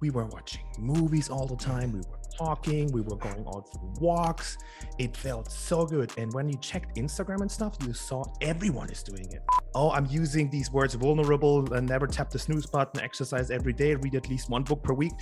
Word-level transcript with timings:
we 0.00 0.10
were 0.10 0.26
watching 0.26 0.62
movies 0.78 1.30
all 1.30 1.46
the 1.46 1.56
time. 1.56 1.92
We 1.92 2.00
were 2.00 2.18
talking. 2.36 2.90
We 2.92 3.00
were 3.00 3.16
going 3.16 3.44
out 3.46 3.72
for 3.72 3.80
walks. 4.00 4.58
It 4.98 5.16
felt 5.16 5.50
so 5.50 5.86
good. 5.86 6.12
And 6.18 6.32
when 6.32 6.48
you 6.48 6.58
checked 6.58 6.96
Instagram 6.96 7.40
and 7.40 7.50
stuff, 7.50 7.76
you 7.86 7.92
saw 7.92 8.24
everyone 8.40 8.90
is 8.90 9.02
doing 9.02 9.30
it. 9.32 9.42
Oh, 9.74 9.90
I'm 9.90 10.06
using 10.06 10.48
these 10.50 10.70
words 10.72 10.94
vulnerable 10.94 11.62
never 11.86 12.06
tap 12.06 12.30
the 12.30 12.38
snooze 12.38 12.66
button, 12.66 13.00
exercise 13.00 13.50
every 13.50 13.72
day, 13.72 13.94
read 13.94 14.14
at 14.14 14.28
least 14.28 14.50
one 14.50 14.64
book 14.64 14.82
per 14.82 14.92
week. 14.92 15.12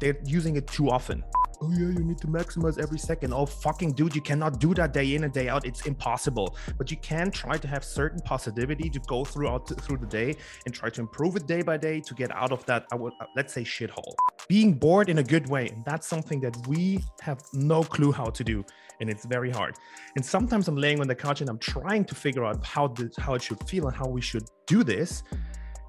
They're 0.00 0.18
using 0.24 0.56
it 0.56 0.66
too 0.66 0.88
often 0.90 1.22
oh 1.60 1.70
yeah, 1.70 1.88
you 1.88 2.04
need 2.04 2.18
to 2.18 2.26
maximize 2.26 2.78
every 2.82 2.98
second. 2.98 3.32
Oh 3.32 3.46
fucking 3.46 3.92
dude, 3.92 4.14
you 4.14 4.20
cannot 4.20 4.60
do 4.60 4.74
that 4.74 4.92
day 4.92 5.14
in 5.14 5.24
and 5.24 5.32
day 5.32 5.48
out. 5.48 5.66
It's 5.66 5.86
impossible. 5.86 6.56
But 6.78 6.90
you 6.90 6.96
can 6.98 7.30
try 7.30 7.56
to 7.56 7.68
have 7.68 7.84
certain 7.84 8.20
positivity 8.20 8.90
to 8.90 9.00
go 9.00 9.24
throughout 9.24 9.68
through 9.80 9.98
the 9.98 10.06
day 10.06 10.34
and 10.64 10.74
try 10.74 10.90
to 10.90 11.00
improve 11.00 11.36
it 11.36 11.46
day 11.46 11.62
by 11.62 11.76
day 11.76 12.00
to 12.00 12.14
get 12.14 12.34
out 12.34 12.52
of 12.52 12.64
that. 12.66 12.86
I 12.92 12.96
would 12.96 13.12
uh, 13.20 13.26
let's 13.34 13.52
say 13.52 13.62
shithole. 13.62 14.14
Being 14.48 14.74
bored 14.74 15.08
in 15.08 15.18
a 15.18 15.24
good 15.24 15.48
way, 15.48 15.68
and 15.68 15.84
that's 15.84 16.06
something 16.06 16.40
that 16.40 16.55
we 16.66 17.00
have 17.20 17.40
no 17.52 17.82
clue 17.82 18.12
how 18.12 18.26
to 18.26 18.44
do, 18.44 18.64
and 19.00 19.10
it's 19.10 19.24
very 19.24 19.50
hard. 19.50 19.76
And 20.16 20.24
sometimes 20.24 20.68
I'm 20.68 20.76
laying 20.76 21.00
on 21.00 21.08
the 21.08 21.14
couch 21.14 21.40
and 21.40 21.50
I'm 21.50 21.58
trying 21.58 22.04
to 22.06 22.14
figure 22.14 22.44
out 22.44 22.64
how 22.64 22.88
this, 22.88 23.16
how 23.18 23.34
it 23.34 23.42
should 23.42 23.62
feel 23.68 23.86
and 23.88 23.96
how 23.96 24.06
we 24.06 24.20
should 24.20 24.48
do 24.66 24.82
this. 24.82 25.22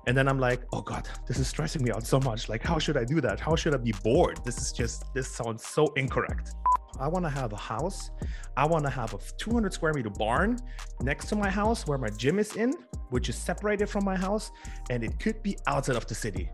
And 0.07 0.15
then 0.15 0.29
i'm 0.29 0.39
like 0.39 0.61
oh 0.71 0.79
god 0.79 1.09
this 1.27 1.37
is 1.37 1.49
stressing 1.49 1.83
me 1.83 1.91
out 1.91 2.07
so 2.07 2.17
much. 2.21 2.47
Like 2.47 2.63
how 2.63 2.79
should 2.79 2.95
i 2.95 3.03
do 3.03 3.19
that? 3.19 3.41
How 3.41 3.57
should 3.57 3.73
i 3.73 3.77
be 3.77 3.93
bored? 4.03 4.39
This 4.45 4.57
is 4.57 4.71
just 4.71 5.03
this 5.13 5.27
sounds 5.27 5.65
so 5.65 5.87
incorrect. 5.97 6.51
I 6.97 7.09
want 7.09 7.25
to 7.25 7.29
have 7.29 7.51
a 7.51 7.57
house. 7.57 8.11
I 8.55 8.65
want 8.65 8.85
to 8.85 8.89
have 8.89 9.13
a 9.13 9.17
200 9.37 9.73
square 9.73 9.93
meter 9.93 10.09
barn 10.09 10.57
next 11.01 11.27
to 11.27 11.35
my 11.35 11.49
house 11.49 11.85
where 11.85 11.97
my 11.97 12.09
gym 12.09 12.39
is 12.39 12.55
in 12.55 12.73
which 13.09 13.29
is 13.29 13.35
separated 13.35 13.87
from 13.87 14.03
my 14.03 14.15
house 14.15 14.51
and 14.89 15.03
it 15.03 15.19
could 15.19 15.41
be 15.43 15.57
outside 15.67 15.95
of 15.95 16.05
the 16.07 16.15
city 16.15 16.49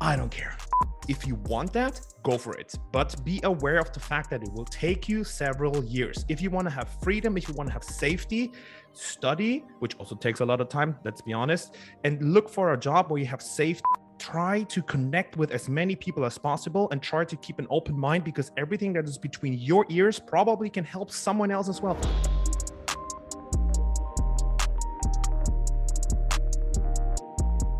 I 0.00 0.16
don't 0.16 0.30
care. 0.30 0.56
If 1.08 1.26
you 1.26 1.34
want 1.46 1.72
that, 1.72 2.00
go 2.22 2.38
for 2.38 2.54
it. 2.56 2.74
But 2.92 3.24
be 3.24 3.40
aware 3.44 3.78
of 3.78 3.92
the 3.92 4.00
fact 4.00 4.30
that 4.30 4.42
it 4.42 4.52
will 4.52 4.64
take 4.64 5.08
you 5.08 5.24
several 5.24 5.84
years. 5.84 6.24
If 6.28 6.40
you 6.40 6.50
want 6.50 6.68
to 6.68 6.74
have 6.74 6.88
freedom, 7.02 7.36
if 7.36 7.48
you 7.48 7.54
want 7.54 7.68
to 7.68 7.72
have 7.72 7.84
safety, 7.84 8.52
study, 8.92 9.64
which 9.80 9.96
also 9.96 10.14
takes 10.14 10.40
a 10.40 10.44
lot 10.44 10.60
of 10.60 10.68
time, 10.68 10.96
let's 11.04 11.20
be 11.20 11.32
honest, 11.32 11.76
and 12.04 12.32
look 12.32 12.48
for 12.48 12.72
a 12.72 12.78
job 12.78 13.10
where 13.10 13.20
you 13.20 13.26
have 13.26 13.42
safety. 13.42 13.82
Try 14.18 14.62
to 14.64 14.82
connect 14.82 15.36
with 15.36 15.50
as 15.50 15.68
many 15.68 15.96
people 15.96 16.24
as 16.24 16.38
possible 16.38 16.88
and 16.92 17.02
try 17.02 17.24
to 17.24 17.36
keep 17.36 17.58
an 17.58 17.66
open 17.70 17.98
mind 17.98 18.22
because 18.22 18.52
everything 18.56 18.92
that 18.92 19.04
is 19.04 19.18
between 19.18 19.54
your 19.54 19.84
ears 19.88 20.20
probably 20.20 20.70
can 20.70 20.84
help 20.84 21.10
someone 21.10 21.50
else 21.50 21.68
as 21.68 21.82
well. 21.82 21.98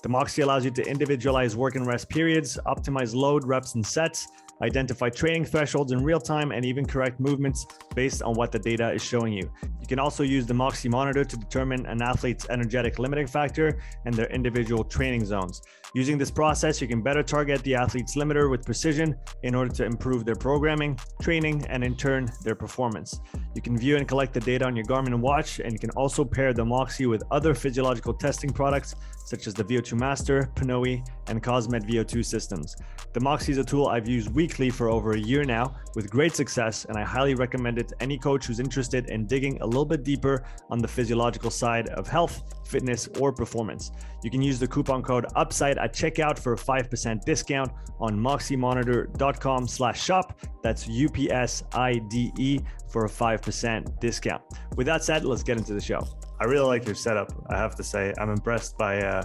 The 0.00 0.08
Moxy 0.08 0.42
allows 0.42 0.64
you 0.64 0.70
to 0.70 0.82
individualize 0.82 1.56
work 1.56 1.74
and 1.74 1.84
rest 1.84 2.08
periods, 2.08 2.56
optimize 2.66 3.16
load, 3.16 3.44
reps, 3.44 3.74
and 3.74 3.84
sets, 3.84 4.28
identify 4.62 5.08
training 5.08 5.44
thresholds 5.44 5.90
in 5.90 6.02
real 6.04 6.20
time, 6.20 6.52
and 6.52 6.64
even 6.64 6.86
correct 6.86 7.18
movements 7.18 7.66
based 7.96 8.22
on 8.22 8.34
what 8.34 8.52
the 8.52 8.58
data 8.58 8.92
is 8.92 9.02
showing 9.02 9.32
you. 9.32 9.50
You 9.80 9.86
can 9.88 9.98
also 9.98 10.22
use 10.22 10.46
the 10.46 10.54
Moxy 10.54 10.88
monitor 10.88 11.24
to 11.24 11.36
determine 11.36 11.84
an 11.86 12.00
athlete's 12.00 12.46
energetic 12.48 12.98
limiting 12.98 13.26
factor 13.26 13.80
and 14.04 14.14
their 14.14 14.28
individual 14.28 14.84
training 14.84 15.24
zones. 15.24 15.62
Using 15.94 16.18
this 16.18 16.30
process, 16.30 16.80
you 16.80 16.86
can 16.86 17.02
better 17.02 17.22
target 17.22 17.62
the 17.62 17.74
athlete's 17.74 18.14
limiter 18.14 18.50
with 18.50 18.64
precision 18.64 19.16
in 19.42 19.54
order 19.54 19.72
to 19.74 19.84
improve 19.84 20.24
their 20.24 20.36
programming, 20.36 20.98
training, 21.22 21.64
and 21.70 21.82
in 21.82 21.96
turn, 21.96 22.30
their 22.44 22.54
performance. 22.54 23.18
You 23.54 23.62
can 23.62 23.76
view 23.76 23.96
and 23.96 24.06
collect 24.06 24.34
the 24.34 24.40
data 24.40 24.66
on 24.66 24.76
your 24.76 24.84
Garmin 24.84 25.18
watch, 25.18 25.60
and 25.60 25.72
you 25.72 25.78
can 25.78 25.90
also 25.90 26.24
pair 26.24 26.52
the 26.52 26.64
Moxy 26.64 27.06
with 27.06 27.22
other 27.30 27.54
physiological 27.54 28.12
testing 28.12 28.50
products 28.50 28.94
such 29.28 29.46
as 29.46 29.52
the 29.52 29.62
VO2 29.62 29.92
Master, 29.98 30.50
Pnoe, 30.54 31.06
and 31.26 31.42
Cosmed 31.42 31.86
VO2 31.86 32.24
systems. 32.24 32.76
The 33.12 33.20
Moxy 33.20 33.52
is 33.52 33.58
a 33.58 33.64
tool 33.64 33.88
I've 33.88 34.08
used 34.08 34.34
weekly 34.34 34.70
for 34.70 34.88
over 34.88 35.12
a 35.12 35.18
year 35.18 35.44
now 35.44 35.74
with 35.94 36.10
great 36.10 36.34
success, 36.34 36.86
and 36.86 36.96
I 36.96 37.02
highly 37.02 37.34
recommend 37.34 37.78
it 37.78 37.88
to 37.88 38.02
any 38.02 38.16
coach 38.16 38.46
who's 38.46 38.58
interested 38.58 39.10
in 39.10 39.26
digging 39.26 39.60
a 39.60 39.66
little 39.66 39.84
bit 39.84 40.02
deeper 40.02 40.44
on 40.70 40.78
the 40.78 40.88
physiological 40.88 41.50
side 41.50 41.88
of 41.90 42.08
health, 42.08 42.42
fitness, 42.66 43.06
or 43.20 43.30
performance. 43.30 43.90
You 44.24 44.30
can 44.30 44.40
use 44.40 44.58
the 44.58 44.66
coupon 44.66 45.02
code 45.02 45.26
UPSIDE 45.36 45.76
at 45.76 45.92
checkout 45.92 46.38
for 46.38 46.54
a 46.54 46.56
5% 46.56 47.24
discount 47.24 47.70
on 48.00 48.18
moxymonitor.com 48.18 49.68
slash 49.68 50.02
shop. 50.02 50.40
That's 50.62 50.88
U-P-S-I-D-E 50.88 52.60
for 52.90 53.04
a 53.04 53.08
5% 53.08 54.00
discount. 54.00 54.42
With 54.76 54.86
that 54.86 55.04
said, 55.04 55.26
let's 55.26 55.42
get 55.42 55.58
into 55.58 55.74
the 55.74 55.80
show. 55.80 56.08
I 56.40 56.44
really 56.44 56.66
like 56.66 56.86
your 56.86 56.94
setup. 56.94 57.32
I 57.50 57.56
have 57.56 57.74
to 57.76 57.82
say, 57.82 58.14
I'm 58.18 58.30
impressed 58.30 58.78
by 58.78 59.02
uh, 59.02 59.24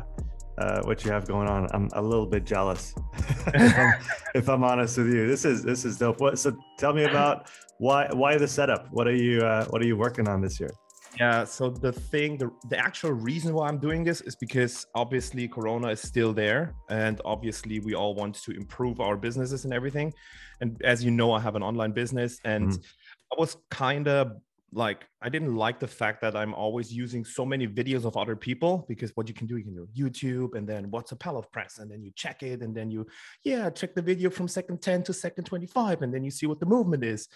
uh, 0.57 0.81
what 0.83 1.03
you 1.05 1.11
have 1.11 1.27
going 1.27 1.47
on. 1.47 1.67
I'm 1.71 1.89
a 1.93 2.01
little 2.01 2.25
bit 2.25 2.43
jealous, 2.43 2.93
if, 3.47 3.77
I'm, 3.77 3.93
if, 4.35 4.49
I'm, 4.49 4.63
honest 4.63 4.97
with 4.97 5.13
you. 5.13 5.27
This 5.27 5.45
is 5.45 5.63
this 5.63 5.85
is 5.85 5.97
dope. 5.97 6.19
What? 6.19 6.39
So 6.39 6.55
tell 6.77 6.93
me 6.93 7.03
about 7.03 7.49
why 7.77 8.07
why 8.13 8.37
the 8.37 8.47
setup. 8.47 8.87
What 8.91 9.07
are 9.07 9.15
you 9.15 9.41
uh, 9.41 9.65
What 9.65 9.81
are 9.81 9.85
you 9.85 9.97
working 9.97 10.27
on 10.27 10.41
this 10.41 10.59
year? 10.59 10.71
Yeah. 11.19 11.43
So 11.43 11.69
the 11.69 11.91
thing, 11.91 12.37
the 12.37 12.51
the 12.69 12.77
actual 12.77 13.11
reason 13.11 13.53
why 13.53 13.67
I'm 13.67 13.79
doing 13.79 14.03
this 14.03 14.21
is 14.21 14.35
because 14.35 14.85
obviously 14.95 15.47
Corona 15.47 15.89
is 15.89 16.01
still 16.01 16.33
there, 16.33 16.75
and 16.89 17.21
obviously 17.25 17.79
we 17.79 17.93
all 17.93 18.15
want 18.15 18.35
to 18.43 18.51
improve 18.51 18.99
our 18.99 19.17
businesses 19.17 19.65
and 19.65 19.73
everything. 19.73 20.13
And 20.61 20.81
as 20.83 21.03
you 21.03 21.11
know, 21.11 21.31
I 21.33 21.39
have 21.39 21.55
an 21.55 21.63
online 21.63 21.91
business, 21.91 22.39
and 22.45 22.69
mm. 22.69 22.83
I 23.31 23.35
was 23.39 23.57
kind 23.69 24.07
of 24.07 24.33
like 24.73 25.05
I 25.21 25.29
didn't 25.29 25.55
like 25.55 25.79
the 25.79 25.87
fact 25.87 26.21
that 26.21 26.35
I'm 26.35 26.53
always 26.53 26.91
using 26.91 27.23
so 27.23 27.45
many 27.45 27.67
videos 27.67 28.05
of 28.05 28.17
other 28.17 28.35
people 28.35 28.85
because 28.87 29.11
what 29.15 29.27
you 29.27 29.33
can 29.33 29.47
do, 29.47 29.57
you 29.57 29.63
can 29.63 29.75
do 29.75 29.87
YouTube 29.95 30.55
and 30.55 30.67
then 30.67 30.89
what's 30.91 31.11
a 31.11 31.15
Pallof 31.15 31.51
press, 31.51 31.79
and 31.79 31.89
then 31.89 32.03
you 32.03 32.11
check 32.15 32.43
it, 32.43 32.61
and 32.61 32.75
then 32.75 32.91
you, 32.91 33.05
yeah, 33.43 33.69
check 33.69 33.95
the 33.95 34.01
video 34.01 34.29
from 34.29 34.47
second 34.47 34.81
10 34.81 35.03
to 35.03 35.13
second 35.13 35.45
25, 35.45 36.01
and 36.01 36.13
then 36.13 36.23
you 36.23 36.31
see 36.31 36.45
what 36.45 36.59
the 36.59 36.65
movement 36.65 37.03
is. 37.03 37.27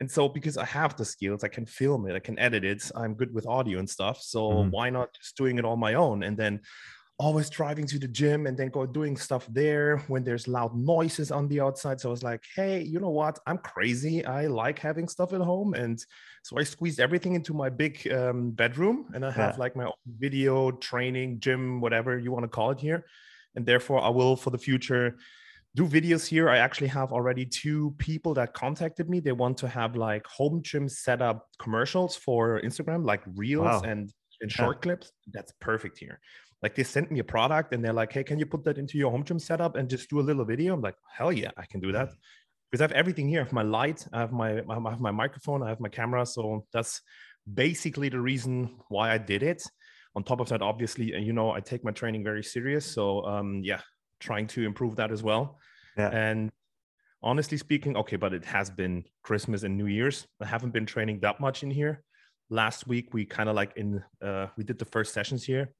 And 0.00 0.10
so 0.10 0.28
because 0.28 0.56
I 0.56 0.64
have 0.64 0.96
the 0.96 1.04
skills, 1.04 1.44
I 1.44 1.48
can 1.48 1.66
film 1.66 2.08
it, 2.08 2.14
I 2.14 2.20
can 2.20 2.38
edit 2.38 2.64
it, 2.64 2.90
I'm 2.94 3.14
good 3.14 3.32
with 3.32 3.46
audio 3.46 3.78
and 3.78 3.88
stuff. 3.88 4.20
So 4.22 4.50
mm-hmm. 4.50 4.70
why 4.70 4.90
not 4.90 5.14
just 5.14 5.36
doing 5.36 5.58
it 5.58 5.64
on 5.64 5.78
my 5.78 5.94
own? 5.94 6.22
And 6.22 6.36
then 6.36 6.60
always 7.22 7.48
driving 7.48 7.86
to 7.86 8.00
the 8.00 8.08
gym 8.08 8.48
and 8.48 8.56
then 8.56 8.68
go 8.68 8.84
doing 8.84 9.16
stuff 9.16 9.46
there 9.48 9.98
when 10.08 10.24
there's 10.24 10.48
loud 10.48 10.74
noises 10.76 11.30
on 11.30 11.46
the 11.46 11.60
outside. 11.60 12.00
So 12.00 12.08
I 12.08 12.10
was 12.10 12.24
like, 12.24 12.42
hey, 12.56 12.82
you 12.82 12.98
know 12.98 13.10
what? 13.10 13.38
I'm 13.46 13.58
crazy. 13.58 14.26
I 14.26 14.48
like 14.48 14.80
having 14.80 15.06
stuff 15.06 15.32
at 15.32 15.40
home. 15.40 15.74
And 15.74 16.04
so 16.42 16.58
I 16.58 16.64
squeezed 16.64 16.98
everything 16.98 17.34
into 17.34 17.54
my 17.54 17.70
big 17.70 18.10
um, 18.12 18.50
bedroom 18.50 19.06
and 19.14 19.24
I 19.24 19.30
have 19.30 19.54
yeah. 19.54 19.60
like 19.60 19.76
my 19.76 19.88
video 20.18 20.72
training, 20.72 21.38
gym, 21.38 21.80
whatever 21.80 22.18
you 22.18 22.32
want 22.32 22.42
to 22.42 22.48
call 22.48 22.72
it 22.72 22.80
here. 22.80 23.06
And 23.54 23.64
therefore, 23.64 24.02
I 24.02 24.08
will 24.08 24.34
for 24.34 24.50
the 24.50 24.58
future 24.58 25.16
do 25.76 25.86
videos 25.86 26.26
here. 26.26 26.50
I 26.50 26.58
actually 26.58 26.88
have 26.88 27.12
already 27.12 27.46
two 27.46 27.94
people 27.98 28.34
that 28.34 28.52
contacted 28.52 29.08
me. 29.08 29.20
They 29.20 29.32
want 29.32 29.58
to 29.58 29.68
have 29.68 29.94
like 29.94 30.26
home 30.26 30.60
gym 30.64 30.88
setup 30.88 31.46
commercials 31.60 32.16
for 32.16 32.60
Instagram, 32.62 33.06
like 33.06 33.22
reels 33.36 33.64
wow. 33.64 33.82
and, 33.82 34.12
and 34.40 34.50
short 34.50 34.78
yeah. 34.78 34.82
clips. 34.82 35.12
That's 35.32 35.52
perfect 35.60 35.98
here 35.98 36.18
like 36.62 36.74
they 36.76 36.84
sent 36.84 37.10
me 37.10 37.18
a 37.18 37.24
product 37.24 37.72
and 37.72 37.84
they're 37.84 37.92
like 37.92 38.12
hey 38.12 38.22
can 38.22 38.38
you 38.38 38.46
put 38.46 38.64
that 38.64 38.78
into 38.78 38.96
your 38.96 39.10
home 39.10 39.24
gym 39.24 39.38
setup 39.38 39.76
and 39.76 39.88
just 39.90 40.08
do 40.08 40.20
a 40.20 40.22
little 40.22 40.44
video? 40.44 40.74
I'm 40.74 40.80
like 40.80 40.96
hell 41.10 41.32
yeah 41.32 41.50
i 41.56 41.66
can 41.66 41.80
do 41.80 41.92
that. 41.92 42.10
Because 42.70 42.80
i 42.80 42.84
have 42.84 42.92
everything 42.92 43.28
here. 43.28 43.40
I 43.40 43.44
have 43.44 43.52
my 43.52 43.62
light 43.62 44.06
i 44.12 44.20
have 44.20 44.32
my 44.32 44.60
i 44.60 44.90
have 44.90 45.00
my 45.00 45.10
microphone 45.10 45.62
i 45.62 45.68
have 45.68 45.80
my 45.80 45.88
camera. 45.88 46.24
So 46.24 46.66
that's 46.72 47.00
basically 47.52 48.08
the 48.08 48.20
reason 48.20 48.76
why 48.88 49.12
i 49.12 49.18
did 49.18 49.42
it. 49.42 49.62
On 50.14 50.22
top 50.22 50.40
of 50.40 50.48
that 50.50 50.62
obviously 50.62 51.12
and 51.14 51.26
you 51.26 51.32
know 51.32 51.50
i 51.50 51.60
take 51.60 51.84
my 51.84 51.90
training 51.90 52.22
very 52.24 52.44
serious. 52.44 52.86
So 52.86 53.26
um 53.26 53.60
yeah 53.64 53.80
trying 54.20 54.46
to 54.46 54.64
improve 54.64 54.96
that 54.96 55.10
as 55.10 55.22
well. 55.22 55.58
Yeah. 55.98 56.08
and 56.08 56.50
honestly 57.22 57.58
speaking 57.58 57.96
okay 57.98 58.16
but 58.16 58.32
it 58.32 58.44
has 58.46 58.70
been 58.70 59.04
christmas 59.22 59.64
and 59.64 59.76
new 59.76 59.86
year's. 59.86 60.26
I 60.40 60.46
haven't 60.46 60.72
been 60.72 60.86
training 60.86 61.20
that 61.20 61.40
much 61.40 61.62
in 61.64 61.70
here. 61.70 62.04
Last 62.50 62.86
week 62.86 63.12
we 63.12 63.24
kind 63.24 63.48
of 63.48 63.56
like 63.56 63.72
in 63.76 64.02
uh 64.22 64.46
we 64.56 64.62
did 64.64 64.78
the 64.78 64.84
first 64.84 65.12
sessions 65.12 65.42
here 65.44 65.74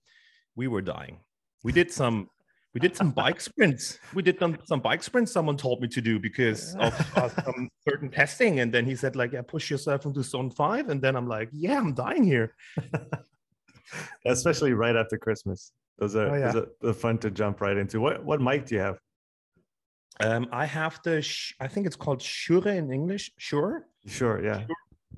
we 0.57 0.69
were 0.69 0.83
dying. 0.83 1.21
We 1.65 1.73
did 1.73 1.91
some 1.91 2.29
we 2.75 2.81
did 2.81 2.97
some 2.97 3.11
bike 3.11 3.41
sprints. 3.49 3.99
We 4.15 4.23
did 4.23 4.39
some, 4.39 4.57
some 4.65 4.81
bike 4.81 5.03
sprints. 5.03 5.33
Someone 5.33 5.57
told 5.57 5.81
me 5.81 5.89
to 5.89 6.01
do 6.01 6.19
because 6.19 6.75
of 6.77 7.17
uh, 7.17 7.29
some 7.45 7.69
certain 7.89 8.11
testing, 8.11 8.61
and 8.61 8.73
then 8.73 8.87
he 8.87 8.97
said 8.97 9.17
like, 9.17 9.33
"Yeah, 9.33 9.43
push 9.43 9.71
yourself 9.71 10.07
into 10.07 10.23
zone 10.23 10.51
five. 10.51 10.89
And 10.89 11.01
then 11.01 11.17
I'm 11.17 11.29
like, 11.29 11.49
"Yeah, 11.53 11.79
I'm 11.79 11.95
dying 11.95 12.25
here." 12.25 12.55
Especially 14.27 14.73
right 14.73 14.97
after 14.97 15.19
Christmas, 15.19 15.73
those 15.99 16.17
are, 16.17 16.31
oh, 16.31 16.35
yeah. 16.35 16.53
those 16.53 16.67
are 16.83 16.95
fun 16.95 17.19
to 17.19 17.31
jump 17.31 17.61
right 17.61 17.77
into. 17.77 18.01
What 18.01 18.25
what 18.25 18.41
mic 18.41 18.67
do 18.67 18.77
you 18.77 18.81
have? 18.81 18.99
Um, 20.21 20.49
I 20.53 20.67
have 20.67 21.01
the, 21.05 21.23
sh- 21.23 21.55
I 21.59 21.67
think 21.67 21.87
it's 21.87 21.97
called 21.97 22.21
Shure 22.23 22.69
in 22.69 22.93
English. 22.93 23.31
Sure. 23.39 23.87
Sure. 24.07 24.45
Yeah. 24.45 24.67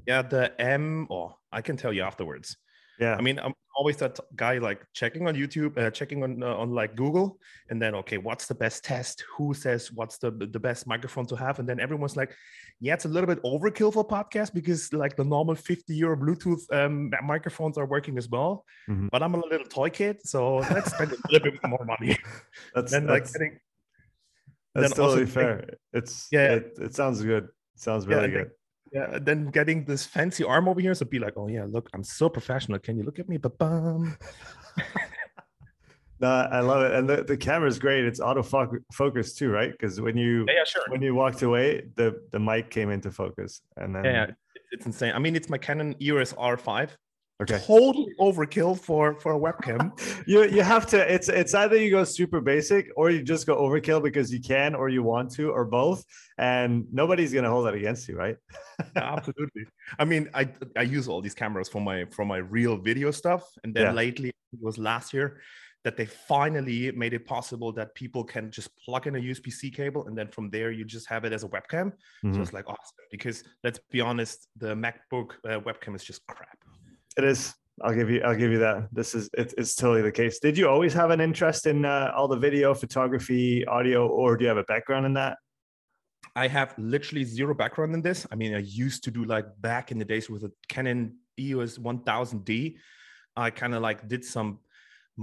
Yeah. 0.06 0.22
The 0.22 0.58
M, 0.60 1.08
oh, 1.10 1.36
I 1.52 1.62
can 1.62 1.76
tell 1.76 1.92
you 1.92 2.02
afterwards. 2.02 2.56
Yeah. 2.98 3.16
I 3.16 3.20
mean, 3.20 3.38
I'm 3.38 3.54
always 3.76 3.96
that 3.98 4.18
guy 4.36 4.58
like 4.58 4.80
checking 4.92 5.26
on 5.28 5.34
YouTube, 5.34 5.76
uh, 5.78 5.90
checking 5.90 6.22
on 6.22 6.42
uh, 6.42 6.54
on 6.62 6.70
like 6.70 6.94
Google, 6.96 7.38
and 7.70 7.80
then 7.82 7.94
okay, 7.96 8.18
what's 8.18 8.46
the 8.46 8.54
best 8.54 8.84
test? 8.84 9.24
Who 9.36 9.54
says 9.54 9.92
what's 9.92 10.18
the 10.18 10.30
the 10.30 10.60
best 10.60 10.86
microphone 10.86 11.26
to 11.26 11.36
have? 11.36 11.58
And 11.58 11.68
then 11.68 11.80
everyone's 11.80 12.16
like, 12.16 12.34
yeah, 12.80 12.94
it's 12.94 13.04
a 13.04 13.08
little 13.08 13.26
bit 13.26 13.42
overkill 13.42 13.92
for 13.92 14.06
podcast 14.06 14.54
because 14.54 14.92
like 14.92 15.16
the 15.16 15.24
normal 15.24 15.54
50 15.54 15.94
euro 15.94 16.16
Bluetooth 16.16 16.62
um, 16.72 17.10
microphones 17.24 17.76
are 17.78 17.86
working 17.86 18.16
as 18.18 18.28
well. 18.28 18.64
Mhm. 18.88 19.08
But 19.10 19.22
I'm 19.22 19.34
a 19.34 19.38
little 19.46 19.66
toy 19.66 19.90
kid, 19.90 20.18
so 20.24 20.56
let's 20.74 20.92
spend 20.94 21.12
a 21.12 21.16
little 21.32 21.50
bit 21.52 21.66
more 21.66 21.84
money. 21.84 22.16
That's 22.74 22.92
then 22.92 23.06
like 23.06 23.30
getting, 23.32 23.58
that's 24.74 24.94
totally 24.94 25.26
fair. 25.26 25.68
It's 25.92 26.26
Yeah. 26.32 26.54
It, 26.54 26.78
it 26.80 26.94
sounds 26.94 27.22
good. 27.22 27.44
It 27.44 27.80
sounds 27.80 28.06
really 28.06 28.22
think- 28.22 28.34
good. 28.34 28.50
Yeah, 28.94 29.02
uh, 29.02 29.18
then 29.18 29.46
getting 29.46 29.84
this 29.84 30.06
fancy 30.06 30.44
arm 30.44 30.68
over 30.68 30.80
here, 30.80 30.94
so 30.94 31.04
be 31.04 31.18
like, 31.18 31.34
oh 31.36 31.48
yeah, 31.48 31.66
look, 31.68 31.90
I'm 31.92 32.04
so 32.04 32.28
professional. 32.28 32.78
Can 32.78 32.96
you 32.96 33.02
look 33.02 33.18
at 33.18 33.28
me? 33.28 33.36
Ba-bum. 33.36 34.16
No, 36.20 36.28
I 36.28 36.60
love 36.60 36.82
it, 36.82 36.92
and 36.92 37.08
the, 37.08 37.24
the 37.24 37.36
camera 37.36 37.68
is 37.68 37.78
great. 37.78 38.04
It's 38.04 38.20
auto 38.20 38.42
focus 38.92 39.34
too, 39.34 39.50
right? 39.50 39.72
Because 39.72 40.00
when 40.00 40.16
you 40.16 40.44
Yeah, 40.46 40.54
yeah, 40.58 40.64
sure. 40.64 40.84
when 40.88 41.02
you 41.02 41.12
walked 41.14 41.42
away, 41.42 41.88
the 41.96 42.22
the 42.30 42.38
mic 42.38 42.70
came 42.70 42.90
into 42.90 43.10
focus, 43.10 43.62
and 43.76 43.94
then 43.94 44.04
Yeah, 44.04 44.26
it's 44.70 44.86
insane. 44.86 45.12
I 45.12 45.18
mean, 45.18 45.34
it's 45.34 45.50
my 45.50 45.58
Canon 45.58 45.96
EOS 46.00 46.32
R5. 46.34 46.90
Okay. 47.42 47.58
Totally 47.66 48.14
overkill 48.20 48.78
for 48.78 49.18
for 49.20 49.32
a 49.34 49.38
webcam. 49.38 49.92
You 50.26 50.44
you 50.44 50.62
have 50.62 50.86
to. 50.86 50.98
It's 51.14 51.28
it's 51.28 51.54
either 51.54 51.76
you 51.76 51.90
go 51.90 52.04
super 52.04 52.40
basic 52.40 52.90
or 52.96 53.10
you 53.10 53.22
just 53.22 53.46
go 53.46 53.56
overkill 53.56 54.02
because 54.02 54.32
you 54.32 54.40
can 54.40 54.74
or 54.74 54.88
you 54.88 55.02
want 55.02 55.30
to 55.36 55.50
or 55.50 55.64
both, 55.64 56.04
and 56.38 56.86
nobody's 56.92 57.32
gonna 57.32 57.50
hold 57.50 57.66
that 57.66 57.74
against 57.74 58.08
you, 58.08 58.16
right? 58.16 58.36
Absolutely. 58.96 59.64
I 59.98 60.04
mean, 60.04 60.30
I 60.34 60.48
I 60.76 60.82
use 60.82 61.08
all 61.08 61.20
these 61.20 61.34
cameras 61.34 61.68
for 61.68 61.80
my 61.80 62.06
for 62.16 62.24
my 62.24 62.38
real 62.38 62.76
video 62.78 63.10
stuff, 63.10 63.42
and 63.64 63.74
then 63.74 63.84
Yeah. 63.86 63.92
lately 63.92 64.28
it 64.30 64.60
was 64.62 64.78
last 64.78 65.12
year 65.12 65.40
that 65.84 65.96
they 65.98 66.06
finally 66.06 66.90
made 66.92 67.12
it 67.12 67.26
possible 67.26 67.70
that 67.72 67.94
people 67.94 68.24
can 68.24 68.50
just 68.50 68.70
plug 68.84 69.06
in 69.06 69.16
a 69.16 69.18
USB-C 69.18 69.70
cable, 69.70 70.06
and 70.06 70.16
then 70.16 70.28
from 70.28 70.48
there 70.48 70.70
you 70.70 70.84
just 70.86 71.06
have 71.08 71.26
it 71.26 71.32
as 71.34 71.44
a 71.44 71.48
webcam. 71.48 71.92
So 72.22 72.28
Mhm. 72.28 72.40
it's 72.42 72.54
like 72.54 72.66
awesome 72.74 73.04
because 73.10 73.44
let's 73.64 73.80
be 73.90 74.00
honest, 74.00 74.48
the 74.56 74.74
MacBook 74.74 75.28
uh, 75.44 75.60
webcam 75.60 75.94
is 75.94 76.02
just 76.02 76.20
crap. 76.26 76.56
It 77.16 77.24
is. 77.24 77.54
I'll 77.82 77.94
give 77.94 78.10
you. 78.10 78.20
I'll 78.22 78.36
give 78.36 78.52
you 78.52 78.58
that. 78.58 78.88
This 78.92 79.14
is. 79.14 79.28
It, 79.34 79.54
it's 79.58 79.74
totally 79.74 80.02
the 80.02 80.12
case. 80.12 80.38
Did 80.38 80.56
you 80.56 80.68
always 80.68 80.92
have 80.94 81.10
an 81.10 81.20
interest 81.20 81.66
in 81.66 81.84
uh, 81.84 82.12
all 82.16 82.28
the 82.28 82.36
video, 82.36 82.74
photography, 82.74 83.66
audio, 83.66 84.06
or 84.06 84.36
do 84.36 84.44
you 84.44 84.48
have 84.48 84.58
a 84.58 84.64
background 84.64 85.06
in 85.06 85.14
that? 85.14 85.38
I 86.36 86.48
have 86.48 86.74
literally 86.78 87.24
zero 87.24 87.54
background 87.54 87.94
in 87.94 88.02
this. 88.02 88.26
I 88.30 88.34
mean, 88.34 88.54
I 88.54 88.58
used 88.58 89.04
to 89.04 89.10
do 89.10 89.24
like 89.24 89.46
back 89.60 89.92
in 89.92 89.98
the 89.98 90.04
days 90.04 90.28
with 90.28 90.44
a 90.44 90.52
Canon 90.68 91.16
EOS 91.38 91.78
1000D. 91.78 92.76
I 93.36 93.50
kind 93.50 93.74
of 93.74 93.82
like 93.82 94.08
did 94.08 94.24
some, 94.24 94.60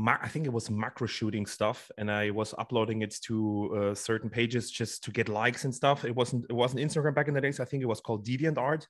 I 0.05 0.27
think 0.27 0.45
it 0.45 0.53
was 0.53 0.69
macro 0.69 1.07
shooting 1.07 1.45
stuff, 1.45 1.89
and 1.97 2.11
I 2.11 2.31
was 2.31 2.53
uploading 2.57 3.01
it 3.01 3.15
to 3.23 3.91
uh, 3.91 3.95
certain 3.95 4.29
pages 4.29 4.71
just 4.71 5.03
to 5.05 5.11
get 5.11 5.27
likes 5.27 5.65
and 5.65 5.73
stuff. 5.73 6.05
It 6.05 6.15
wasn't 6.15 6.45
it 6.49 6.53
wasn't 6.53 6.81
Instagram 6.81 7.15
back 7.15 7.27
in 7.27 7.33
the 7.33 7.41
days. 7.41 7.59
I 7.59 7.65
think 7.65 7.83
it 7.83 7.87
was 7.87 8.01
called 8.01 8.25
DeviantArt. 8.25 8.87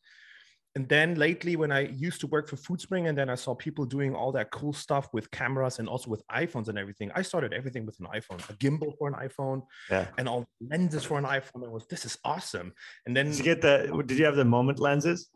And 0.75 0.88
then 0.88 1.15
lately, 1.15 1.57
when 1.57 1.69
I 1.71 1.81
used 1.89 2.21
to 2.21 2.27
work 2.27 2.47
for 2.47 2.56
Foodspring, 2.56 3.09
and 3.09 3.18
then 3.18 3.29
I 3.29 3.35
saw 3.35 3.53
people 3.53 3.85
doing 3.85 4.15
all 4.15 4.31
that 4.31 4.51
cool 4.51 4.71
stuff 4.71 5.09
with 5.12 5.29
cameras 5.31 5.79
and 5.79 5.89
also 5.89 6.09
with 6.09 6.25
iPhones 6.29 6.69
and 6.69 6.77
everything, 6.79 7.12
I 7.13 7.23
started 7.23 7.51
everything 7.51 7.85
with 7.85 8.00
an 8.00 8.07
iPhone, 8.07 8.39
a 8.50 8.53
gimbal 8.53 8.97
for 8.97 9.09
an 9.09 9.15
iPhone, 9.15 9.63
Yeah. 9.89 10.07
and 10.18 10.29
all 10.29 10.45
lenses 10.62 11.03
for 11.03 11.18
an 11.18 11.25
iPhone. 11.25 11.65
I 11.65 11.69
was, 11.69 11.85
this 11.88 12.06
is 12.06 12.18
awesome. 12.23 12.71
And 13.06 13.15
then, 13.15 13.25
Did 13.25 13.38
you 13.39 13.44
get 13.44 13.62
the? 13.62 14.01
Did 14.06 14.18
you 14.18 14.23
have 14.25 14.38
the 14.38 14.45
moment 14.45 14.79
lenses? 14.79 15.29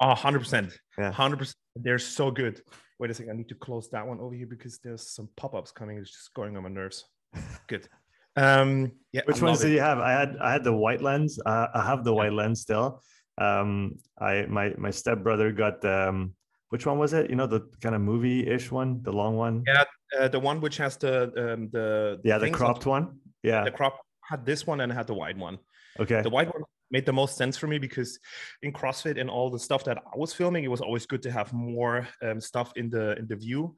oh, 0.00 0.14
100%. 0.14 0.72
Yeah. 0.96 1.12
100%. 1.12 1.52
They're 1.76 1.98
so 1.98 2.30
good. 2.30 2.62
Wait 2.98 3.10
a 3.10 3.14
second. 3.14 3.32
I 3.32 3.36
need 3.36 3.48
to 3.50 3.54
close 3.56 3.90
that 3.90 4.06
one 4.06 4.20
over 4.20 4.34
here 4.34 4.46
because 4.46 4.78
there's 4.82 5.10
some 5.10 5.28
pop 5.36 5.54
ups 5.54 5.70
coming. 5.70 5.98
It's 5.98 6.10
just 6.10 6.32
going 6.34 6.56
on 6.56 6.62
my 6.62 6.68
nerves. 6.70 7.04
Good. 7.68 7.88
Um, 8.36 8.92
yeah. 9.12 9.20
Which 9.26 9.42
I 9.42 9.44
ones 9.46 9.60
did 9.60 9.70
it. 9.70 9.74
you 9.74 9.80
have? 9.80 9.98
I 9.98 10.12
had 10.12 10.36
I 10.40 10.50
had 10.52 10.64
the 10.64 10.72
white 10.72 11.02
lens. 11.02 11.38
Uh, 11.44 11.66
I 11.74 11.84
have 11.84 12.04
the 12.04 12.12
Yeah. 12.12 12.16
white 12.16 12.32
lens 12.32 12.60
still. 12.62 13.02
Um, 13.40 13.98
I 14.18 14.46
my 14.48 14.74
my 14.78 14.90
stepbrother 14.90 15.52
got. 15.52 15.84
Um, 15.84 16.34
which 16.70 16.84
one 16.84 16.98
was 16.98 17.14
it? 17.14 17.30
You 17.30 17.36
know 17.36 17.46
the 17.46 17.66
kind 17.80 17.94
of 17.94 18.02
movie-ish 18.02 18.70
one, 18.70 19.02
the 19.02 19.12
long 19.12 19.36
one. 19.36 19.64
Yeah, 19.66 19.84
Uh, 20.18 20.28
the 20.28 20.40
one 20.40 20.60
which 20.60 20.76
has 20.76 20.96
the 20.98 21.32
um, 21.36 21.70
the 21.72 22.20
Yeah, 22.24 22.38
the 22.38 22.46
things 22.46 22.60
on 22.60 22.66
cropped 22.66 22.86
one. 22.86 23.20
Yeah. 23.42 23.64
the 23.64 23.70
crop 23.70 23.98
had 24.22 24.44
this 24.44 24.66
one 24.66 24.80
and 24.82 24.92
had 24.92 25.06
the 25.06 25.14
white 25.14 25.38
one. 25.38 25.58
Okay. 25.98 26.20
The 26.20 26.30
white 26.30 26.52
one 26.52 26.64
made 26.90 27.06
the 27.06 27.12
most 27.12 27.36
sense 27.36 27.56
for 27.56 27.66
me 27.66 27.78
because 27.78 28.18
in 28.62 28.72
CrossFit 28.72 29.18
and 29.20 29.30
all 29.30 29.50
the 29.50 29.58
stuff 29.58 29.84
that 29.84 29.98
I 29.98 30.16
was 30.16 30.32
filming, 30.32 30.64
it 30.64 30.70
was 30.70 30.80
always 30.80 31.06
good 31.06 31.22
to 31.22 31.30
have 31.30 31.52
more 31.52 32.06
um, 32.22 32.40
stuff 32.40 32.72
in 32.76 32.90
the 32.90 33.16
in 33.18 33.26
the 33.26 33.36
view. 33.36 33.74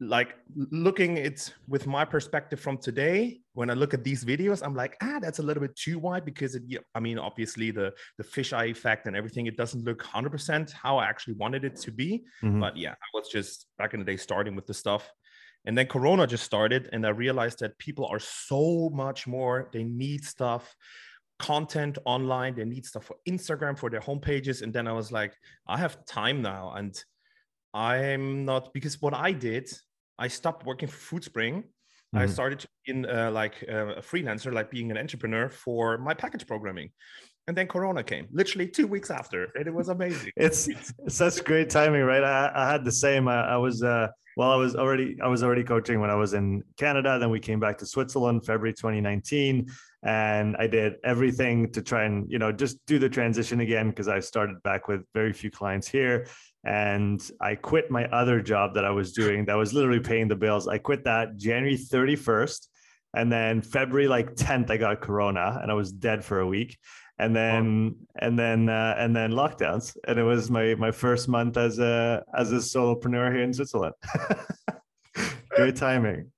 Like 0.00 0.34
looking 0.54 1.16
it 1.16 1.54
with 1.68 1.86
my 1.86 2.04
perspective 2.04 2.58
from 2.58 2.78
today, 2.78 3.40
when 3.54 3.70
I 3.70 3.74
look 3.74 3.94
at 3.94 4.02
these 4.02 4.24
videos, 4.24 4.60
I'm 4.64 4.74
like, 4.74 4.96
ah, 5.00 5.18
that's 5.20 5.38
a 5.38 5.42
little 5.42 5.60
bit 5.60 5.76
too 5.76 5.98
wide 6.00 6.24
because 6.24 6.56
it, 6.56 6.64
yeah, 6.66 6.80
I 6.96 7.00
mean, 7.00 7.18
obviously 7.18 7.70
the 7.70 7.92
the 8.18 8.24
fisheye 8.24 8.70
effect 8.70 9.06
and 9.06 9.14
everything, 9.14 9.46
it 9.46 9.56
doesn't 9.56 9.84
look 9.84 10.02
100% 10.02 10.72
how 10.72 10.98
I 10.98 11.04
actually 11.06 11.34
wanted 11.34 11.64
it 11.64 11.76
to 11.76 11.92
be. 11.92 12.24
Mhm. 12.42 12.60
But 12.60 12.76
yeah, 12.76 12.92
I 12.92 13.08
was 13.14 13.28
just 13.28 13.66
back 13.78 13.94
in 13.94 14.00
the 14.00 14.06
day 14.06 14.16
starting 14.16 14.56
with 14.56 14.66
the 14.66 14.74
stuff. 14.74 15.08
And 15.64 15.78
then 15.78 15.86
Corona 15.86 16.26
just 16.26 16.42
started, 16.42 16.88
and 16.92 17.06
I 17.06 17.10
realized 17.10 17.60
that 17.60 17.78
people 17.78 18.06
are 18.06 18.18
so 18.18 18.90
much 18.92 19.28
more. 19.28 19.70
They 19.72 19.84
need 19.84 20.24
stuff, 20.24 20.74
content 21.38 21.98
online. 22.04 22.56
They 22.56 22.64
need 22.64 22.84
stuff 22.84 23.04
for 23.04 23.16
Instagram, 23.28 23.78
for 23.78 23.88
their 23.88 24.00
homepages. 24.00 24.62
And 24.62 24.72
then 24.72 24.88
I 24.88 24.92
was 24.92 25.12
like, 25.12 25.34
I 25.68 25.78
have 25.78 26.04
time 26.04 26.42
now. 26.42 26.72
And 26.72 26.92
I'm 27.74 28.44
not, 28.44 28.72
because 28.72 29.00
what 29.00 29.14
I 29.14 29.32
did, 29.32 29.70
I 30.18 30.28
stopped 30.28 30.66
working 30.66 30.88
for 30.88 31.20
Foodspring. 31.20 31.64
I 32.14 32.26
Mhm. 32.26 32.30
started 32.30 32.66
in 32.84 33.06
uh, 33.06 33.30
like 33.30 33.64
uh, 33.66 33.94
a 33.96 34.02
freelancer, 34.02 34.52
like 34.52 34.70
being 34.70 34.90
an 34.90 34.98
entrepreneur 34.98 35.48
for 35.48 35.96
my 35.96 36.12
package 36.12 36.46
programming. 36.46 36.90
And 37.48 37.56
then 37.56 37.66
Corona 37.66 38.02
came 38.04 38.28
literally 38.30 38.68
two 38.68 38.86
weeks 38.86 39.10
after, 39.10 39.48
and 39.56 39.66
it 39.66 39.72
was 39.74 39.88
amazing. 39.88 40.30
It's 40.36 40.68
it's 40.68 40.92
such 41.08 41.42
great 41.42 41.70
timing, 41.70 42.02
right? 42.02 42.22
I, 42.22 42.52
I 42.54 42.70
had 42.70 42.84
the 42.84 42.92
same. 42.92 43.28
I, 43.28 43.40
I 43.54 43.56
was 43.56 43.82
uh, 43.82 44.08
well, 44.36 44.50
I 44.52 44.56
was 44.56 44.76
already 44.76 45.16
I 45.22 45.28
was 45.28 45.42
already 45.42 45.64
coaching 45.64 46.00
when 46.00 46.10
I 46.10 46.14
was 46.14 46.34
in 46.34 46.62
Canada. 46.76 47.18
Then 47.18 47.30
we 47.30 47.40
came 47.40 47.58
back 47.58 47.78
to 47.78 47.86
Switzerland, 47.86 48.44
February 48.44 48.74
2019, 48.74 49.66
and 50.04 50.56
I 50.58 50.66
did 50.66 50.96
everything 51.04 51.72
to 51.72 51.82
try 51.82 52.04
and 52.04 52.30
you 52.30 52.38
know 52.38 52.52
just 52.52 52.76
do 52.86 52.98
the 52.98 53.08
transition 53.08 53.60
again 53.60 53.88
because 53.88 54.06
I 54.06 54.20
started 54.20 54.62
back 54.62 54.86
with 54.86 55.00
very 55.14 55.32
few 55.32 55.50
clients 55.50 55.88
here, 55.88 56.26
and 56.64 57.20
I 57.40 57.54
quit 57.54 57.90
my 57.90 58.06
other 58.06 58.40
job 58.40 58.74
that 58.74 58.84
I 58.84 58.90
was 58.90 59.12
doing 59.12 59.44
that 59.46 59.54
was 59.54 59.72
literally 59.72 60.00
paying 60.00 60.28
the 60.28 60.36
bills. 60.36 60.68
I 60.68 60.78
quit 60.78 61.04
that 61.04 61.36
January 61.36 61.76
31st. 61.76 62.68
And 63.14 63.30
then 63.30 63.60
February 63.60 64.08
like 64.08 64.36
10th, 64.36 64.70
I 64.70 64.78
got 64.78 65.02
Corona 65.02 65.58
and 65.60 65.70
I 65.70 65.74
was 65.74 65.92
dead 65.92 66.24
for 66.24 66.40
a 66.40 66.46
week 66.46 66.78
and 67.18 67.36
then 67.36 67.94
and 68.18 68.38
then 68.38 68.70
uh, 68.70 68.94
and 68.96 69.14
then 69.14 69.32
lockdowns 69.32 69.94
and 70.08 70.18
it 70.18 70.22
was 70.22 70.50
my 70.50 70.74
my 70.76 70.90
first 70.90 71.28
month 71.28 71.58
as 71.58 71.78
a 71.78 72.24
as 72.34 72.52
a 72.52 72.56
solopreneur 72.56 73.30
here 73.30 73.42
in 73.42 73.52
switzerland 73.52 73.94
great 75.50 75.76
timing 75.76 76.32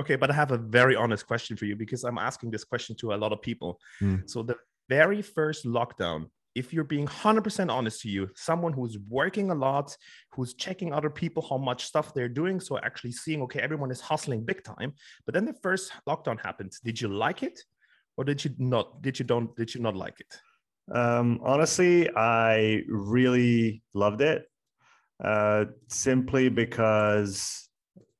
Okay, 0.00 0.16
but 0.16 0.30
I 0.30 0.34
have 0.34 0.50
a 0.50 0.56
very 0.56 0.96
honest 0.96 1.26
question 1.26 1.58
for 1.58 1.66
you 1.66 1.76
because 1.76 2.04
I'm 2.04 2.16
asking 2.16 2.50
this 2.50 2.64
question 2.64 2.96
to 3.00 3.12
a 3.12 3.16
lot 3.16 3.32
of 3.32 3.42
people. 3.42 3.78
Hmm. 3.98 4.16
So 4.24 4.42
the 4.42 4.56
very 4.88 5.20
first 5.20 5.66
lockdown, 5.66 6.30
if 6.54 6.72
you're 6.72 6.84
being 6.84 7.06
100% 7.06 7.70
honest 7.70 8.00
to 8.02 8.08
you, 8.08 8.28
someone 8.34 8.72
who's 8.72 8.98
working 9.08 9.50
a 9.50 9.54
lot, 9.54 9.96
who's 10.32 10.54
checking 10.54 10.92
other 10.92 11.10
people 11.10 11.46
how 11.48 11.58
much 11.58 11.84
stuff 11.84 12.12
they're 12.14 12.28
doing, 12.28 12.60
so 12.60 12.78
actually 12.78 13.12
seeing 13.12 13.42
okay, 13.42 13.60
everyone 13.60 13.90
is 13.90 14.00
hustling 14.00 14.44
big 14.44 14.64
time. 14.64 14.92
But 15.26 15.34
then 15.34 15.44
the 15.44 15.54
first 15.62 15.92
lockdown 16.08 16.40
happened. 16.40 16.72
Did 16.84 17.00
you 17.00 17.08
like 17.08 17.42
it, 17.42 17.60
or 18.16 18.24
did 18.24 18.44
you 18.44 18.54
not? 18.58 19.02
Did 19.02 19.18
you 19.18 19.24
don't? 19.24 19.54
Did 19.56 19.74
you 19.74 19.80
not 19.80 19.96
like 19.96 20.18
it? 20.20 20.40
um, 20.92 21.40
honestly 21.42 22.08
i 22.16 22.82
really 22.88 23.82
loved 23.94 24.20
it 24.20 24.44
uh, 25.22 25.64
simply 25.88 26.48
because 26.48 27.68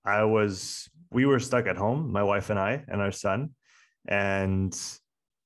i 0.05 0.25
was 0.25 0.89
we 1.11 1.27
were 1.27 1.41
stuck 1.41 1.67
at 1.67 1.77
home 1.77 2.13
my 2.13 2.23
wife 2.23 2.51
and 2.51 2.59
i 2.59 2.83
and 2.89 3.01
our 3.01 3.13
son 3.13 3.51
and 4.09 4.79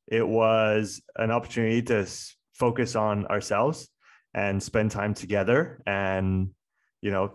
it 0.06 0.26
was 0.26 1.00
an 1.16 1.30
opportunity 1.30 1.80
to 1.80 2.06
focus 2.54 2.96
on 2.96 3.26
ourselves 3.26 3.88
and 4.34 4.62
spend 4.62 4.90
time 4.90 5.14
together 5.14 5.82
and 5.86 6.50
you 7.02 7.10
know 7.10 7.32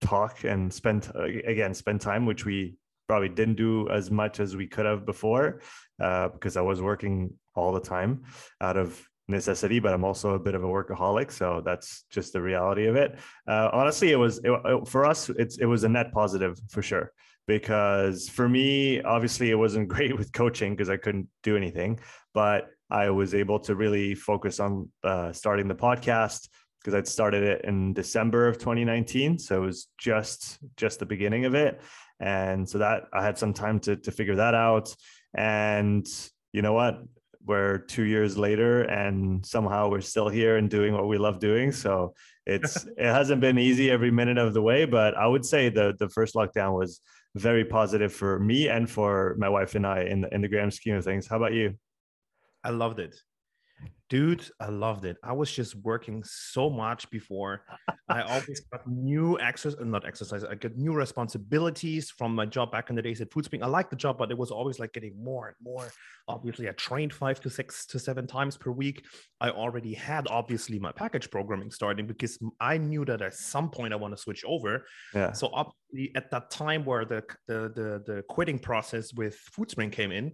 talk 0.00 0.44
and 0.44 0.72
spend 0.72 1.10
again 1.46 1.74
spend 1.74 2.00
time 2.00 2.26
which 2.26 2.44
we 2.44 2.74
probably 3.08 3.28
didn't 3.28 3.56
do 3.56 3.88
as 3.90 4.10
much 4.10 4.40
as 4.40 4.56
we 4.56 4.66
could 4.66 4.86
have 4.86 5.04
before 5.04 5.60
uh, 6.00 6.28
because 6.28 6.56
i 6.56 6.60
was 6.60 6.80
working 6.80 7.30
all 7.54 7.72
the 7.72 7.80
time 7.80 8.22
out 8.60 8.76
of 8.76 9.00
necessity 9.28 9.78
but 9.78 9.92
i'm 9.92 10.04
also 10.04 10.34
a 10.34 10.38
bit 10.38 10.54
of 10.54 10.64
a 10.64 10.66
workaholic 10.66 11.30
so 11.30 11.60
that's 11.64 12.04
just 12.10 12.32
the 12.32 12.40
reality 12.40 12.86
of 12.86 12.96
it. 12.96 13.16
Uh, 13.46 13.68
honestly 13.72 14.10
it 14.10 14.16
was 14.16 14.38
it, 14.38 14.50
it- 14.64 14.88
for 14.88 15.04
us 15.04 15.28
it's 15.30 15.58
it 15.58 15.66
was 15.66 15.84
a 15.84 15.88
net 15.88 16.12
positive 16.12 16.58
for 16.68 16.82
sure 16.82 17.12
because 17.46 18.28
for 18.28 18.48
me, 18.48 19.00
obviously, 19.02 19.50
it 19.50 19.56
wasn't 19.56 19.88
great 19.94 20.16
with 20.16 20.32
coaching 20.32 20.72
because 20.72 20.88
I 20.88 20.96
couldn't 20.96 21.26
do 21.42 21.56
anything, 21.56 21.98
but 22.32 22.68
I 22.90 23.10
was 23.10 23.34
able 23.34 23.60
to 23.60 23.74
really 23.74 24.14
focus 24.14 24.60
on 24.60 24.88
uh, 25.04 25.32
starting 25.32 25.68
the 25.68 25.74
podcast 25.74 26.48
because 26.80 26.94
I'd 26.94 27.08
started 27.08 27.42
it 27.42 27.64
in 27.64 27.92
December 27.92 28.48
of 28.48 28.58
2019, 28.58 29.38
so 29.38 29.62
it 29.62 29.66
was 29.66 29.88
just 29.98 30.58
just 30.76 30.98
the 30.98 31.06
beginning 31.06 31.44
of 31.44 31.54
it, 31.54 31.80
and 32.20 32.68
so 32.68 32.78
that 32.78 33.04
I 33.12 33.22
had 33.22 33.38
some 33.38 33.52
time 33.52 33.80
to 33.80 33.96
to 33.96 34.10
figure 34.10 34.36
that 34.36 34.54
out. 34.54 34.94
And 35.34 36.06
you 36.52 36.62
know 36.62 36.72
what? 36.72 37.02
We're 37.44 37.78
two 37.78 38.04
years 38.04 38.36
later, 38.36 38.82
and 38.82 39.44
somehow 39.44 39.88
we're 39.88 40.00
still 40.00 40.28
here 40.28 40.56
and 40.56 40.68
doing 40.68 40.94
what 40.94 41.08
we 41.08 41.18
love 41.18 41.38
doing. 41.38 41.72
So 41.72 42.14
it's 42.46 42.86
it 42.96 43.12
hasn't 43.12 43.40
been 43.40 43.58
easy 43.58 43.90
every 43.90 44.10
minute 44.10 44.38
of 44.38 44.54
the 44.54 44.62
way, 44.62 44.84
but 44.84 45.16
I 45.16 45.26
would 45.26 45.44
say 45.44 45.68
the 45.68 45.94
the 45.98 46.08
first 46.08 46.34
lockdown 46.34 46.78
was 46.78 47.00
very 47.36 47.64
positive 47.64 48.12
for 48.12 48.40
me 48.40 48.68
and 48.68 48.90
for 48.90 49.36
my 49.38 49.48
wife 49.48 49.76
and 49.76 49.86
I 49.86 50.02
in 50.02 50.22
the, 50.22 50.34
in 50.34 50.40
the 50.40 50.48
grand 50.48 50.74
scheme 50.74 50.96
of 50.96 51.04
things. 51.04 51.28
How 51.28 51.36
about 51.36 51.52
you? 51.52 51.74
I 52.64 52.70
loved 52.70 53.00
it. 53.00 53.16
Dude, 54.08 54.44
I 54.58 54.68
loved 54.70 55.04
it. 55.04 55.16
I 55.22 55.32
was 55.32 55.52
just 55.52 55.76
working 55.76 56.24
so 56.26 56.68
much 56.68 57.08
before. 57.10 57.62
I 58.08 58.22
always 58.22 58.60
got 58.72 58.84
new 58.88 59.38
exercise, 59.38 59.80
uh, 59.80 59.84
not 59.84 60.04
exercise. 60.04 60.42
I 60.42 60.56
got 60.56 60.76
new 60.76 60.92
responsibilities 60.92 62.10
from 62.10 62.34
my 62.34 62.44
job 62.44 62.72
back 62.72 62.90
in 62.90 62.96
the 62.96 63.02
days 63.02 63.20
at 63.20 63.30
FoodSpring. 63.30 63.62
I 63.62 63.68
liked 63.68 63.90
the 63.90 63.96
job, 63.96 64.18
but 64.18 64.32
it 64.32 64.36
was 64.36 64.50
always 64.50 64.80
like 64.80 64.92
getting 64.92 65.14
more 65.22 65.46
and 65.46 65.56
more. 65.62 65.92
Obviously, 66.26 66.68
I 66.68 66.72
trained 66.72 67.14
five 67.14 67.40
to 67.42 67.50
six 67.50 67.86
to 67.86 68.00
seven 68.00 68.26
times 68.26 68.56
per 68.56 68.72
week. 68.72 69.06
I 69.40 69.50
already 69.50 69.94
had 69.94 70.26
obviously 70.28 70.80
my 70.80 70.90
package 70.90 71.30
programming 71.30 71.70
starting 71.70 72.08
because 72.08 72.36
I 72.60 72.78
knew 72.78 73.04
that 73.04 73.22
at 73.22 73.34
some 73.34 73.70
point 73.70 73.92
I 73.92 73.96
want 73.96 74.16
to 74.16 74.20
switch 74.20 74.44
over. 74.44 74.86
Yeah. 75.14 75.30
So 75.30 75.50
obviously, 75.52 76.10
at 76.16 76.32
that 76.32 76.50
time 76.50 76.84
where 76.84 77.04
the 77.04 77.22
the 77.46 77.70
the, 77.76 78.02
the 78.12 78.24
quitting 78.28 78.58
process 78.58 79.14
with 79.14 79.38
FoodSpring 79.56 79.92
came 79.92 80.10
in, 80.10 80.32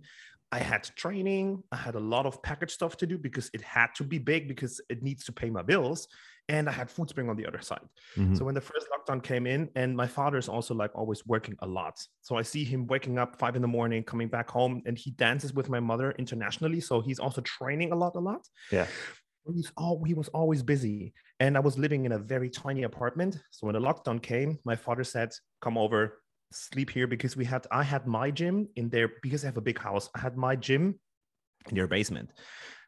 I 0.53 0.59
had 0.59 0.85
training. 0.97 1.63
I 1.73 1.77
had 1.77 1.97
a 1.97 2.01
lot 2.01 2.25
of 2.25 2.43
package 2.43 2.71
stuff 2.71 2.97
to 2.99 3.07
do 3.07 3.19
because 3.19 3.51
it 3.53 3.63
had 3.63 3.89
to 3.97 4.05
be 4.05 4.19
big 4.19 4.47
because 4.47 4.81
it 4.89 5.03
needs 5.03 5.25
to 5.25 5.33
pay 5.33 5.51
my 5.51 5.63
bills. 5.63 6.07
And 6.49 6.69
I 6.69 6.73
had 6.73 6.89
FoodSpring 6.89 7.29
on 7.29 7.37
the 7.37 7.45
other 7.45 7.61
side. 7.61 7.81
Mm-hmm. 8.17 8.37
So 8.37 8.45
when 8.45 8.55
the 8.55 8.61
first 8.61 8.87
lockdown 8.93 9.21
came 9.21 9.49
in, 9.49 9.69
and 9.75 9.97
my 9.97 10.07
father 10.07 10.39
is 10.39 10.49
also 10.49 10.75
like 10.75 10.93
always 10.95 11.27
working 11.27 11.57
a 11.61 11.67
lot. 11.67 12.01
So 12.23 12.37
I 12.37 12.43
see 12.43 12.63
him 12.63 12.87
waking 12.87 13.19
up 13.19 13.37
five 13.37 13.57
in 13.57 13.63
the 13.63 13.69
morning, 13.69 14.05
coming 14.05 14.29
back 14.29 14.49
home, 14.49 14.83
and 14.87 14.97
he 14.97 15.11
dances 15.13 15.53
with 15.53 15.69
my 15.69 15.81
mother 15.81 16.13
internationally. 16.13 16.81
So 16.81 17.01
he's 17.01 17.19
also 17.19 17.41
training 17.41 17.91
a 17.91 17.97
lot, 17.97 18.15
a 18.15 18.21
lot. 18.21 18.47
Yeah. 18.71 18.87
He's 19.53 19.73
all, 19.77 20.03
he 20.05 20.15
was 20.15 20.29
always 20.29 20.63
busy. 20.63 21.13
And 21.41 21.57
I 21.57 21.61
was 21.61 21.77
living 21.79 22.05
in 22.05 22.13
a 22.13 22.19
very 22.19 22.49
tiny 22.49 22.85
apartment. 22.85 23.39
So 23.51 23.67
when 23.67 23.75
the 23.75 23.81
lockdown 23.81 24.23
came, 24.23 24.59
my 24.65 24.77
father 24.77 25.05
said, 25.05 25.33
Come 25.61 25.77
over, 25.77 26.21
sleep 26.53 26.91
here 26.91 27.07
because 27.07 27.37
we 27.37 27.45
had 27.45 27.67
I 27.71 27.83
had 27.83 28.07
my 28.07 28.31
gym 28.31 28.69
in 28.77 28.89
there 28.89 29.13
because 29.23 29.45
I 29.45 29.49
have 29.49 29.57
a 29.57 29.63
big 29.63 29.79
house. 29.79 30.09
I 30.15 30.21
had 30.21 30.37
my 30.37 30.57
gym 30.57 30.99
in 31.69 31.77
their 31.77 31.89
basement. 31.89 32.31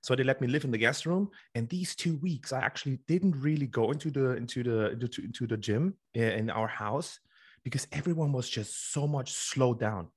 So 0.02 0.14
they 0.14 0.24
let 0.24 0.40
me 0.40 0.46
live 0.46 0.64
in 0.64 0.70
the 0.70 0.78
guest 0.78 1.06
room. 1.06 1.30
And 1.54 1.68
these 1.68 1.94
two 1.96 2.16
weeks, 2.18 2.52
I 2.52 2.60
actually 2.60 3.00
didn't 3.08 3.40
really 3.40 3.66
go 3.66 3.90
into 3.90 4.10
the 4.10 4.36
into 4.36 4.62
the 4.62 4.90
into, 4.92 5.22
into 5.22 5.46
the 5.46 5.56
gym 5.56 5.94
eh, 6.14 6.36
in 6.36 6.50
our 6.50 6.68
house 6.68 7.18
because 7.64 7.86
everyone 7.92 8.32
was 8.32 8.48
just 8.48 8.92
so 8.92 9.06
much 9.06 9.32
slowed 9.32 9.80
down. 9.80 10.08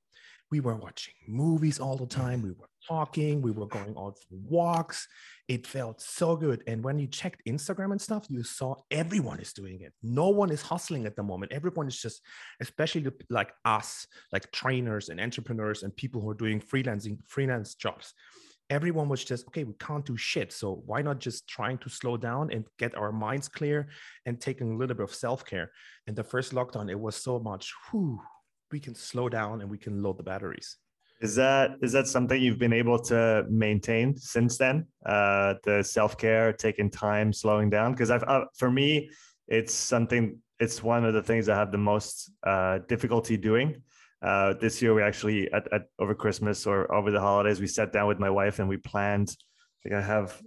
We 0.52 0.60
were 0.60 0.76
watching 0.76 1.14
movies 1.26 1.80
all 1.80 1.96
the 1.96 2.06
time. 2.06 2.42
We 2.42 2.50
were 2.50 2.68
talking. 2.86 3.40
We 3.40 3.52
were 3.52 3.66
going 3.66 3.94
out 3.98 4.18
for 4.18 4.36
walks. 4.44 5.08
It 5.48 5.66
felt 5.66 6.02
so 6.02 6.36
good. 6.36 6.62
And 6.66 6.84
when 6.84 6.98
you 6.98 7.06
checked 7.06 7.40
Instagram 7.48 7.92
and 7.92 8.00
stuff, 8.00 8.26
you 8.28 8.42
saw 8.42 8.74
everyone 8.90 9.40
is 9.40 9.54
doing 9.54 9.80
it. 9.80 9.94
No 10.02 10.28
one 10.28 10.50
is 10.50 10.60
hustling 10.60 11.06
at 11.06 11.16
the 11.16 11.22
moment. 11.22 11.52
Everyone 11.52 11.88
is 11.88 11.98
just, 11.98 12.20
especially 12.60 13.06
like 13.30 13.50
us, 13.64 14.06
like 14.30 14.52
trainers 14.52 15.08
and 15.08 15.18
entrepreneurs 15.22 15.84
and 15.84 15.96
people 15.96 16.20
who 16.20 16.28
are 16.28 16.34
doing 16.34 16.60
freelancing, 16.60 17.16
freelance 17.26 17.74
jobs. 17.74 18.12
Everyone 18.68 19.08
was 19.08 19.24
just, 19.24 19.46
okay, 19.48 19.64
we 19.64 19.72
can't 19.80 20.04
do 20.04 20.18
shit. 20.18 20.52
So 20.52 20.82
why 20.84 21.00
not 21.00 21.18
just 21.18 21.48
trying 21.48 21.78
to 21.78 21.88
slow 21.88 22.18
down 22.18 22.52
and 22.52 22.66
get 22.78 22.94
our 22.94 23.10
minds 23.10 23.48
clear 23.48 23.88
and 24.26 24.38
taking 24.38 24.72
a 24.72 24.76
little 24.76 24.96
bit 24.96 25.04
of 25.04 25.14
self 25.14 25.46
care? 25.46 25.70
And 26.06 26.14
the 26.14 26.24
first 26.24 26.52
lockdown, 26.52 26.90
it 26.90 27.00
was 27.00 27.16
so 27.16 27.38
much, 27.38 27.72
whew, 27.90 28.20
we 28.72 28.80
can 28.80 28.94
slow 28.94 29.28
down 29.28 29.60
and 29.60 29.70
we 29.70 29.78
can 29.78 30.02
load 30.02 30.16
the 30.16 30.22
batteries. 30.22 30.78
Is 31.20 31.36
that 31.36 31.76
is 31.82 31.92
that 31.92 32.08
something 32.08 32.42
you've 32.42 32.58
been 32.58 32.72
able 32.72 32.98
to 32.98 33.46
maintain 33.48 34.16
since 34.16 34.58
then? 34.58 34.86
Uh, 35.06 35.54
the 35.62 35.82
self 35.84 36.18
care, 36.18 36.52
taking 36.52 36.90
time, 36.90 37.32
slowing 37.32 37.70
down. 37.70 37.92
Because 37.92 38.10
I've 38.10 38.24
uh, 38.24 38.46
for 38.56 38.70
me, 38.70 39.10
it's 39.46 39.72
something. 39.72 40.38
It's 40.58 40.82
one 40.82 41.04
of 41.04 41.14
the 41.14 41.22
things 41.22 41.48
I 41.48 41.56
have 41.56 41.70
the 41.70 41.78
most 41.78 42.32
uh, 42.44 42.80
difficulty 42.88 43.36
doing. 43.36 43.82
Uh, 44.20 44.54
this 44.60 44.82
year, 44.82 44.94
we 44.94 45.02
actually 45.02 45.52
at, 45.52 45.72
at 45.72 45.82
over 46.00 46.14
Christmas 46.14 46.66
or 46.66 46.92
over 46.92 47.12
the 47.12 47.20
holidays, 47.20 47.60
we 47.60 47.68
sat 47.68 47.92
down 47.92 48.08
with 48.08 48.18
my 48.18 48.30
wife 48.30 48.58
and 48.58 48.68
we 48.68 48.76
planned. 48.76 49.36
Like 49.84 49.94
I 49.94 50.02
have, 50.02 50.40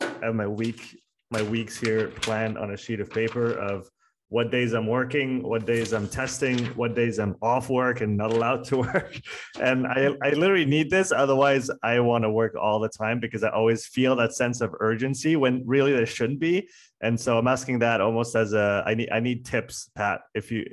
I 0.00 0.26
have 0.26 0.34
my 0.34 0.46
week, 0.46 0.98
my 1.30 1.42
weeks 1.42 1.78
here 1.78 2.08
planned 2.08 2.56
on 2.56 2.70
a 2.72 2.76
sheet 2.76 3.00
of 3.00 3.10
paper 3.10 3.52
of 3.52 3.90
what 4.32 4.50
days 4.50 4.72
I'm 4.72 4.86
working, 4.86 5.42
what 5.42 5.66
days 5.66 5.92
I'm 5.92 6.08
testing, 6.08 6.64
what 6.68 6.94
days 6.94 7.18
I'm 7.18 7.36
off 7.42 7.68
work 7.68 8.00
and 8.00 8.16
not 8.16 8.32
allowed 8.32 8.64
to 8.64 8.78
work. 8.88 9.20
And 9.60 9.86
I, 9.86 10.08
I 10.22 10.30
literally 10.30 10.64
need 10.64 10.88
this. 10.88 11.12
Otherwise, 11.12 11.70
I 11.82 12.00
want 12.00 12.24
to 12.24 12.30
work 12.30 12.54
all 12.58 12.80
the 12.80 12.88
time 12.88 13.20
because 13.20 13.44
I 13.44 13.50
always 13.50 13.84
feel 13.84 14.16
that 14.16 14.32
sense 14.32 14.62
of 14.62 14.74
urgency 14.80 15.36
when 15.36 15.62
really 15.66 15.92
there 15.92 16.06
shouldn't 16.06 16.40
be. 16.40 16.66
And 17.02 17.20
so 17.20 17.36
I'm 17.36 17.46
asking 17.46 17.80
that 17.80 18.00
almost 18.00 18.34
as 18.34 18.54
a 18.54 18.82
I 18.86 18.94
need 18.94 19.10
I 19.12 19.20
need 19.20 19.44
tips, 19.44 19.90
Pat. 19.94 20.22
If 20.34 20.50
you 20.50 20.64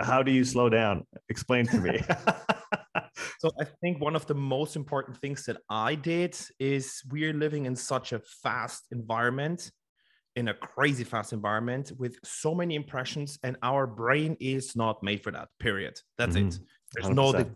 how 0.00 0.24
do 0.24 0.32
you 0.32 0.42
slow 0.42 0.68
down? 0.68 1.06
Explain 1.28 1.66
to 1.66 1.78
me. 1.78 2.00
so 3.38 3.52
I 3.60 3.66
think 3.80 4.00
one 4.00 4.16
of 4.16 4.26
the 4.26 4.34
most 4.34 4.74
important 4.74 5.18
things 5.18 5.44
that 5.44 5.58
I 5.70 5.94
did 5.94 6.36
is 6.58 7.02
we're 7.08 7.34
living 7.34 7.66
in 7.66 7.76
such 7.76 8.12
a 8.12 8.20
fast 8.42 8.86
environment 8.90 9.70
in 10.36 10.48
a 10.48 10.54
crazy 10.54 11.02
fast 11.02 11.32
environment 11.32 11.92
with 11.98 12.16
so 12.22 12.54
many 12.54 12.74
impressions 12.74 13.38
and 13.42 13.56
our 13.62 13.86
brain 13.86 14.36
is 14.38 14.76
not 14.76 15.02
made 15.02 15.22
for 15.22 15.32
that 15.32 15.48
period 15.58 15.98
that's 16.18 16.36
mm-hmm. 16.36 16.48
it 16.48 16.58
there's 16.92 17.06
100%. 17.08 17.14
no 17.14 17.46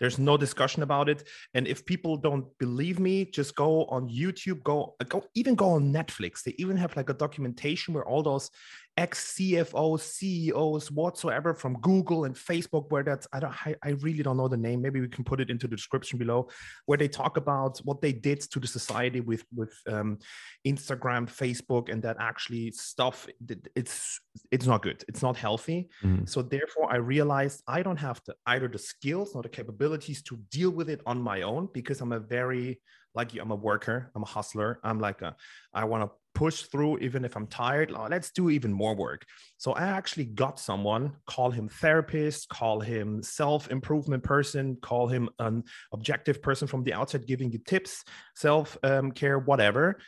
there's 0.00 0.18
no 0.18 0.36
discussion 0.36 0.82
about 0.82 1.08
it 1.08 1.28
and 1.54 1.66
if 1.68 1.84
people 1.86 2.16
don't 2.16 2.46
believe 2.58 2.98
me 2.98 3.24
just 3.24 3.54
go 3.54 3.84
on 3.86 4.08
youtube 4.08 4.62
go 4.62 4.94
go 5.08 5.24
even 5.34 5.54
go 5.54 5.70
on 5.70 5.92
netflix 5.92 6.42
they 6.42 6.54
even 6.58 6.76
have 6.76 6.96
like 6.96 7.10
a 7.10 7.14
documentation 7.14 7.94
where 7.94 8.04
all 8.04 8.22
those 8.22 8.50
ex 8.96 9.34
CFOs, 9.34 10.00
CEOs, 10.00 10.90
whatsoever 10.90 11.54
from 11.54 11.74
Google 11.80 12.24
and 12.24 12.34
Facebook, 12.34 12.90
where 12.90 13.02
that's 13.02 13.26
I 13.32 13.40
don't 13.40 13.66
I, 13.66 13.74
I, 13.82 13.90
really 13.90 14.22
don't 14.22 14.36
know 14.36 14.48
the 14.48 14.56
name. 14.56 14.82
Maybe 14.82 15.00
we 15.00 15.08
can 15.08 15.24
put 15.24 15.40
it 15.40 15.50
into 15.50 15.66
the 15.66 15.76
description 15.76 16.18
below, 16.18 16.48
where 16.86 16.98
they 16.98 17.08
talk 17.08 17.36
about 17.36 17.78
what 17.84 18.00
they 18.00 18.12
did 18.12 18.40
to 18.52 18.60
the 18.60 18.66
society 18.66 19.20
with 19.20 19.44
with 19.54 19.72
um, 19.88 20.18
Instagram, 20.66 21.26
Facebook, 21.26 21.90
and 21.90 22.02
that 22.02 22.16
actually 22.20 22.72
stuff. 22.72 23.26
It's 23.74 24.20
it's 24.50 24.66
not 24.66 24.82
good. 24.82 25.04
It's 25.08 25.22
not 25.22 25.36
healthy. 25.36 25.88
Mm-hmm. 26.02 26.26
So 26.26 26.42
therefore, 26.42 26.92
I 26.92 26.96
realized 26.96 27.62
I 27.66 27.82
don't 27.82 27.98
have 27.98 28.20
the 28.26 28.34
either 28.46 28.68
the 28.68 28.78
skills 28.78 29.34
nor 29.34 29.42
the 29.42 29.48
capabilities 29.48 30.22
to 30.24 30.36
deal 30.50 30.70
with 30.70 30.90
it 30.90 31.00
on 31.06 31.20
my 31.20 31.42
own 31.42 31.68
because 31.72 32.00
I'm 32.00 32.12
a 32.12 32.20
very 32.20 32.80
like 33.14 33.34
you, 33.34 33.42
I'm 33.42 33.50
a 33.50 33.56
worker, 33.56 34.10
I'm 34.14 34.22
a 34.22 34.26
hustler. 34.26 34.80
I'm 34.84 35.00
like 35.00 35.22
a, 35.22 35.34
I 35.74 35.84
want 35.84 36.04
to 36.04 36.10
push 36.34 36.62
through 36.62 36.98
even 36.98 37.24
if 37.24 37.36
i'm 37.36 37.46
tired 37.46 37.92
oh, 37.94 38.06
let's 38.10 38.30
do 38.30 38.50
even 38.50 38.72
more 38.72 38.94
work. 38.94 39.24
So 39.58 39.72
i 39.72 39.82
actually 39.82 40.26
got 40.26 40.58
someone 40.58 41.12
call 41.26 41.50
him 41.50 41.68
therapist 41.68 42.48
call 42.48 42.80
him 42.80 43.22
self-improvement 43.22 44.22
person 44.22 44.76
call 44.80 45.08
him 45.08 45.28
an 45.38 45.64
objective 45.92 46.40
person 46.42 46.68
from 46.68 46.84
the 46.84 46.94
outside 46.94 47.26
giving 47.26 47.50
you 47.52 47.58
tips 47.58 48.04
self 48.34 48.76
um, 48.82 49.12
care 49.12 49.38
whatever. 49.38 49.98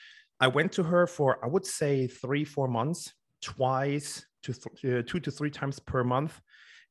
I 0.41 0.49
went 0.49 0.73
to 0.73 0.83
her 0.83 1.07
for 1.07 1.45
i 1.45 1.49
would 1.49 1.67
say 1.67 2.07
three 2.07 2.45
four 2.45 2.69
months 2.69 3.13
twice 3.43 4.25
to 4.43 4.53
th- 4.53 4.85
uh, 4.85 5.03
two 5.07 5.21
to 5.21 5.31
three 5.31 5.51
times 5.51 5.79
per 5.79 6.05
month. 6.05 6.41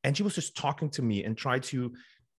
And 0.04 0.16
she 0.16 0.22
was 0.22 0.34
just 0.34 0.56
talking 0.56 0.90
to 0.90 1.02
me 1.02 1.24
and 1.24 1.36
tried 1.36 1.62
to 1.64 1.92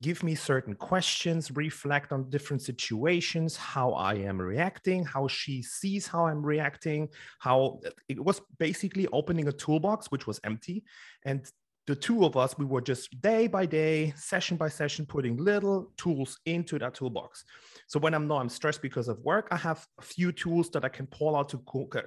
give 0.02 0.22
me 0.22 0.34
certain 0.34 0.74
questions, 0.74 1.50
reflect 1.52 2.12
on 2.12 2.28
different 2.28 2.60
situations, 2.60 3.56
how 3.56 3.92
I 3.92 4.14
am 4.14 4.38
reacting, 4.38 5.04
how 5.04 5.28
she 5.28 5.62
sees 5.62 6.06
how 6.06 6.26
I'm 6.26 6.44
reacting, 6.44 7.08
how 7.38 7.80
it 8.08 8.22
was 8.22 8.40
basically 8.58 9.06
opening 9.12 9.48
a 9.48 9.52
toolbox, 9.52 10.10
which 10.10 10.26
was 10.26 10.40
empty. 10.44 10.84
And 11.24 11.48
the 11.86 11.94
two 11.94 12.24
of 12.24 12.36
us, 12.36 12.58
we 12.58 12.64
were 12.64 12.80
just 12.80 13.20
day 13.22 13.46
by 13.46 13.64
day, 13.64 14.12
session 14.16 14.56
by 14.56 14.68
session, 14.68 15.06
putting 15.06 15.36
little 15.36 15.92
tools 15.96 16.38
into 16.46 16.78
that 16.80 16.94
toolbox. 16.94 17.44
So 17.86 17.98
when 17.98 18.12
I'm 18.12 18.26
not, 18.26 18.40
I'm 18.40 18.48
stressed 18.48 18.82
because 18.82 19.08
of 19.08 19.18
work, 19.20 19.48
I 19.50 19.56
have 19.56 19.86
a 19.98 20.02
few 20.02 20.32
tools 20.32 20.70
that 20.70 20.84
I 20.84 20.88
can 20.88 21.06
pull 21.06 21.36
out 21.36 21.48
to 21.50 21.58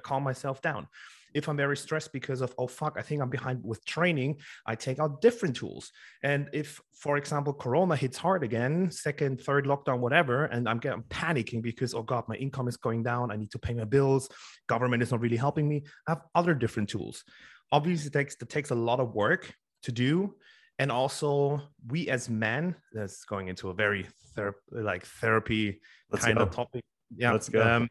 calm 0.02 0.22
myself 0.22 0.62
down 0.62 0.86
if 1.36 1.48
I'm 1.48 1.56
very 1.56 1.76
stressed 1.76 2.12
because 2.12 2.40
of, 2.40 2.54
oh, 2.56 2.66
fuck, 2.66 2.94
I 2.96 3.02
think 3.02 3.20
I'm 3.20 3.28
behind 3.28 3.60
with 3.62 3.84
training, 3.84 4.40
I 4.66 4.74
take 4.74 4.98
out 4.98 5.20
different 5.20 5.54
tools. 5.54 5.92
And 6.22 6.48
if, 6.52 6.80
for 6.94 7.18
example, 7.18 7.52
Corona 7.52 7.94
hits 7.94 8.16
hard 8.16 8.42
again, 8.42 8.90
second, 8.90 9.42
third 9.42 9.66
lockdown, 9.66 9.98
whatever, 9.98 10.46
and 10.46 10.66
I'm 10.66 10.78
getting 10.78 11.02
panicking 11.04 11.62
because, 11.62 11.94
oh 11.94 12.02
God, 12.02 12.24
my 12.26 12.36
income 12.36 12.68
is 12.68 12.78
going 12.78 13.02
down. 13.02 13.30
I 13.30 13.36
need 13.36 13.50
to 13.50 13.58
pay 13.58 13.74
my 13.74 13.84
bills. 13.84 14.30
Government 14.66 15.02
is 15.02 15.10
not 15.10 15.20
really 15.20 15.36
helping 15.36 15.68
me. 15.68 15.84
I 16.08 16.12
have 16.12 16.22
other 16.34 16.54
different 16.54 16.88
tools. 16.88 17.22
Obviously, 17.70 18.06
it 18.08 18.14
takes, 18.14 18.36
it 18.40 18.48
takes 18.48 18.70
a 18.70 18.74
lot 18.74 18.98
of 18.98 19.14
work 19.14 19.52
to 19.82 19.92
do 19.92 20.34
and 20.78 20.92
also 20.92 21.62
we 21.88 22.08
as 22.08 22.28
men 22.28 22.74
that's 22.92 23.24
going 23.24 23.48
into 23.48 23.70
a 23.70 23.74
very 23.74 24.06
ther- 24.34 24.56
like 24.70 25.04
therapy 25.04 25.80
Let's 26.10 26.24
kind 26.24 26.38
go. 26.38 26.44
of 26.44 26.50
topic 26.50 26.82
yeah 27.16 27.32
let's 27.32 27.48
go 27.48 27.62
um, 27.62 27.88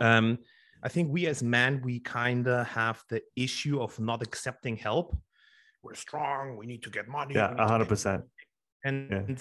um 0.00 0.38
i 0.82 0.88
think 0.88 1.10
we 1.10 1.26
as 1.26 1.42
men 1.42 1.80
we 1.84 2.00
kind 2.00 2.46
of 2.46 2.66
have 2.66 3.02
the 3.08 3.22
issue 3.36 3.80
of 3.80 3.98
not 3.98 4.22
accepting 4.22 4.76
help. 4.76 5.16
We're 5.82 5.94
strong 5.94 6.56
we 6.56 6.66
need 6.66 6.82
to 6.82 6.90
get 6.90 7.08
money 7.08 7.34
yeah 7.34 7.54
100% 7.54 8.22
and 8.84 9.08
yeah. 9.10 9.36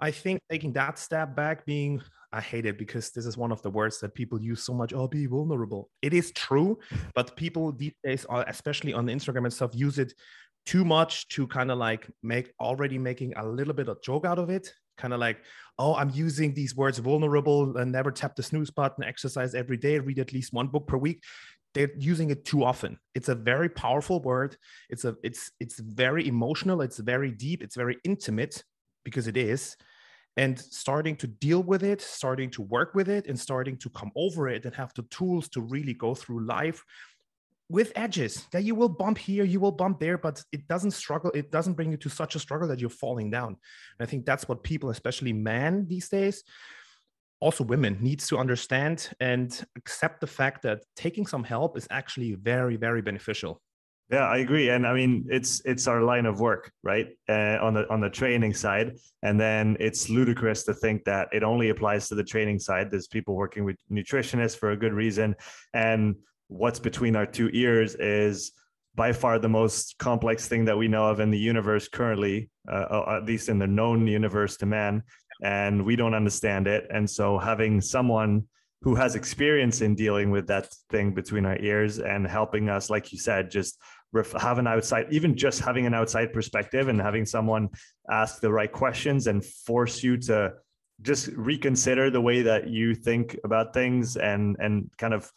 i 0.00 0.10
think 0.10 0.40
taking 0.50 0.72
that 0.72 0.98
step 0.98 1.36
back 1.36 1.64
being 1.64 2.00
i 2.32 2.40
hate 2.40 2.66
it 2.66 2.78
because 2.78 3.10
this 3.10 3.26
is 3.26 3.36
one 3.36 3.52
of 3.52 3.60
the 3.62 3.70
words 3.70 4.00
that 4.00 4.14
people 4.14 4.40
use 4.40 4.62
so 4.62 4.72
much 4.72 4.92
oh 4.92 5.06
be 5.06 5.26
vulnerable. 5.26 5.90
It 6.00 6.14
is 6.14 6.32
true 6.32 6.78
but 7.14 7.36
people 7.36 7.72
these 7.72 7.94
days 8.02 8.24
are 8.26 8.44
especially 8.48 8.92
on 8.92 9.06
instagram 9.06 9.44
and 9.44 9.52
stuff 9.52 9.74
use 9.74 9.98
it 9.98 10.14
too 10.64 10.84
much 10.84 11.28
to 11.28 11.46
kind 11.46 11.70
of 11.70 11.78
like 11.78 12.08
make 12.22 12.52
already 12.60 12.98
making 12.98 13.34
a 13.36 13.46
little 13.46 13.74
bit 13.74 13.88
of 13.88 14.02
joke 14.02 14.24
out 14.24 14.38
of 14.38 14.48
it 14.50 14.72
kind 15.02 15.12
of 15.12 15.20
like 15.20 15.38
oh 15.78 15.94
i'm 15.96 16.10
using 16.10 16.54
these 16.54 16.76
words 16.76 16.98
vulnerable 16.98 17.76
and 17.76 17.90
never 17.90 18.12
tap 18.12 18.36
the 18.36 18.42
snooze 18.42 18.70
button 18.70 19.02
exercise 19.02 19.52
every 19.52 19.76
day 19.76 19.98
read 19.98 20.20
at 20.20 20.32
least 20.32 20.52
one 20.52 20.68
book 20.68 20.86
per 20.86 20.96
week. 20.96 21.22
They're 21.74 21.90
using 21.98 22.28
it 22.30 22.44
too 22.44 22.64
often. 22.64 22.98
It's 23.14 23.30
a 23.30 23.34
very 23.34 23.70
powerful 23.70 24.20
word. 24.20 24.56
It's 24.90 25.04
a 25.04 25.16
it's 25.22 25.50
it's 25.58 25.78
very 25.80 26.28
emotional 26.28 26.82
it's 26.82 26.98
very 26.98 27.32
deep 27.46 27.62
it's 27.62 27.76
very 27.76 27.96
intimate 28.04 28.62
because 29.04 29.26
it 29.26 29.36
is. 29.36 29.76
And 30.36 30.58
starting 30.58 31.16
to 31.16 31.26
deal 31.26 31.62
with 31.62 31.82
it 31.82 32.00
starting 32.00 32.50
to 32.56 32.62
work 32.62 32.94
with 32.94 33.08
it 33.08 33.26
and 33.26 33.38
starting 33.38 33.76
to 33.78 33.88
come 33.90 34.12
over 34.24 34.48
it 34.48 34.64
and 34.66 34.74
have 34.74 34.92
the 34.94 35.06
tools 35.16 35.48
to 35.50 35.60
really 35.74 35.94
go 35.94 36.14
through 36.14 36.46
life 36.58 36.80
with 37.72 37.90
edges 37.96 38.46
that 38.52 38.64
you 38.64 38.74
will 38.74 38.88
bump 38.88 39.16
here 39.16 39.44
you 39.44 39.58
will 39.58 39.72
bump 39.72 39.98
there 39.98 40.18
but 40.18 40.42
it 40.52 40.68
doesn't 40.68 40.90
struggle 40.90 41.30
it 41.34 41.50
doesn't 41.50 41.72
bring 41.72 41.90
you 41.90 41.96
to 41.96 42.10
such 42.10 42.34
a 42.36 42.38
struggle 42.38 42.68
that 42.68 42.80
you're 42.80 43.00
falling 43.04 43.30
down. 43.30 43.48
And 43.48 44.00
i 44.00 44.06
think 44.06 44.26
that's 44.26 44.46
what 44.48 44.62
people 44.62 44.90
especially 44.90 45.32
men 45.32 45.86
these 45.88 46.08
days 46.08 46.44
also 47.40 47.64
women 47.64 47.98
needs 48.00 48.28
to 48.28 48.38
understand 48.38 49.10
and 49.20 49.48
accept 49.76 50.20
the 50.20 50.26
fact 50.26 50.62
that 50.62 50.84
taking 50.94 51.26
some 51.26 51.42
help 51.42 51.76
is 51.76 51.88
actually 51.90 52.34
very 52.34 52.76
very 52.76 53.02
beneficial. 53.02 53.60
Yeah 54.10 54.26
i 54.36 54.38
agree. 54.46 54.68
And 54.74 54.86
i 54.86 54.92
mean 54.92 55.12
it's 55.30 55.52
it's 55.64 55.86
our 55.92 56.02
line 56.02 56.26
of 56.26 56.40
work 56.40 56.64
right? 56.90 57.08
Uh, 57.34 57.56
on 57.66 57.72
the 57.76 57.84
on 57.94 58.00
the 58.00 58.10
training 58.10 58.54
side. 58.64 58.88
And 59.22 59.40
then 59.40 59.64
it's 59.86 60.10
ludicrous 60.10 60.60
to 60.64 60.74
think 60.74 61.04
that 61.04 61.28
it 61.32 61.42
only 61.42 61.70
applies 61.70 62.08
to 62.08 62.14
the 62.20 62.26
training 62.32 62.58
side. 62.58 62.90
There's 62.90 63.08
people 63.16 63.34
working 63.44 63.64
with 63.64 63.78
nutritionists 63.90 64.58
for 64.60 64.68
a 64.72 64.76
good 64.76 64.94
reason. 65.04 65.34
And 65.72 66.16
what's 66.52 66.78
between 66.78 67.16
our 67.16 67.26
two 67.26 67.50
ears 67.52 67.94
is 67.94 68.52
by 68.94 69.12
far 69.12 69.38
the 69.38 69.48
most 69.48 69.96
complex 69.98 70.48
thing 70.48 70.66
that 70.66 70.76
we 70.76 70.86
know 70.86 71.06
of 71.06 71.20
in 71.20 71.30
the 71.30 71.38
universe 71.38 71.88
currently, 71.88 72.50
uh, 72.70 72.86
uh, 72.90 73.16
at 73.16 73.24
least 73.24 73.48
in 73.48 73.58
the 73.58 73.66
known 73.66 74.06
universe 74.06 74.56
to 74.58 74.66
man. 74.66 75.02
And 75.42 75.84
we 75.84 75.96
don't 75.96 76.14
understand 76.14 76.66
it. 76.66 76.86
And 76.90 77.08
so 77.08 77.38
having 77.38 77.80
someone 77.80 78.46
who 78.82 78.94
has 78.94 79.14
experience 79.14 79.80
in 79.80 79.94
dealing 79.94 80.30
with 80.30 80.46
that 80.48 80.68
thing 80.90 81.14
between 81.14 81.46
our 81.46 81.58
ears 81.58 82.00
and 82.00 82.26
helping 82.26 82.68
us, 82.68 82.90
like 82.90 83.12
you 83.12 83.18
said, 83.18 83.50
just 83.50 83.78
ref- 84.12 84.32
have 84.32 84.58
an 84.58 84.66
outside, 84.66 85.06
even 85.10 85.36
just 85.36 85.60
having 85.60 85.86
an 85.86 85.94
outside 85.94 86.32
perspective 86.32 86.88
and 86.88 87.00
having 87.00 87.24
someone 87.24 87.68
ask 88.10 88.40
the 88.40 88.52
right 88.52 88.70
questions 88.70 89.26
and 89.26 89.44
force 89.44 90.02
you 90.02 90.16
to 90.16 90.52
just 91.00 91.28
reconsider 91.28 92.10
the 92.10 92.20
way 92.20 92.42
that 92.42 92.68
you 92.68 92.94
think 92.94 93.36
about 93.44 93.74
things 93.74 94.16
and 94.16 94.56
and 94.60 94.90
kind 94.98 95.14
of 95.14 95.30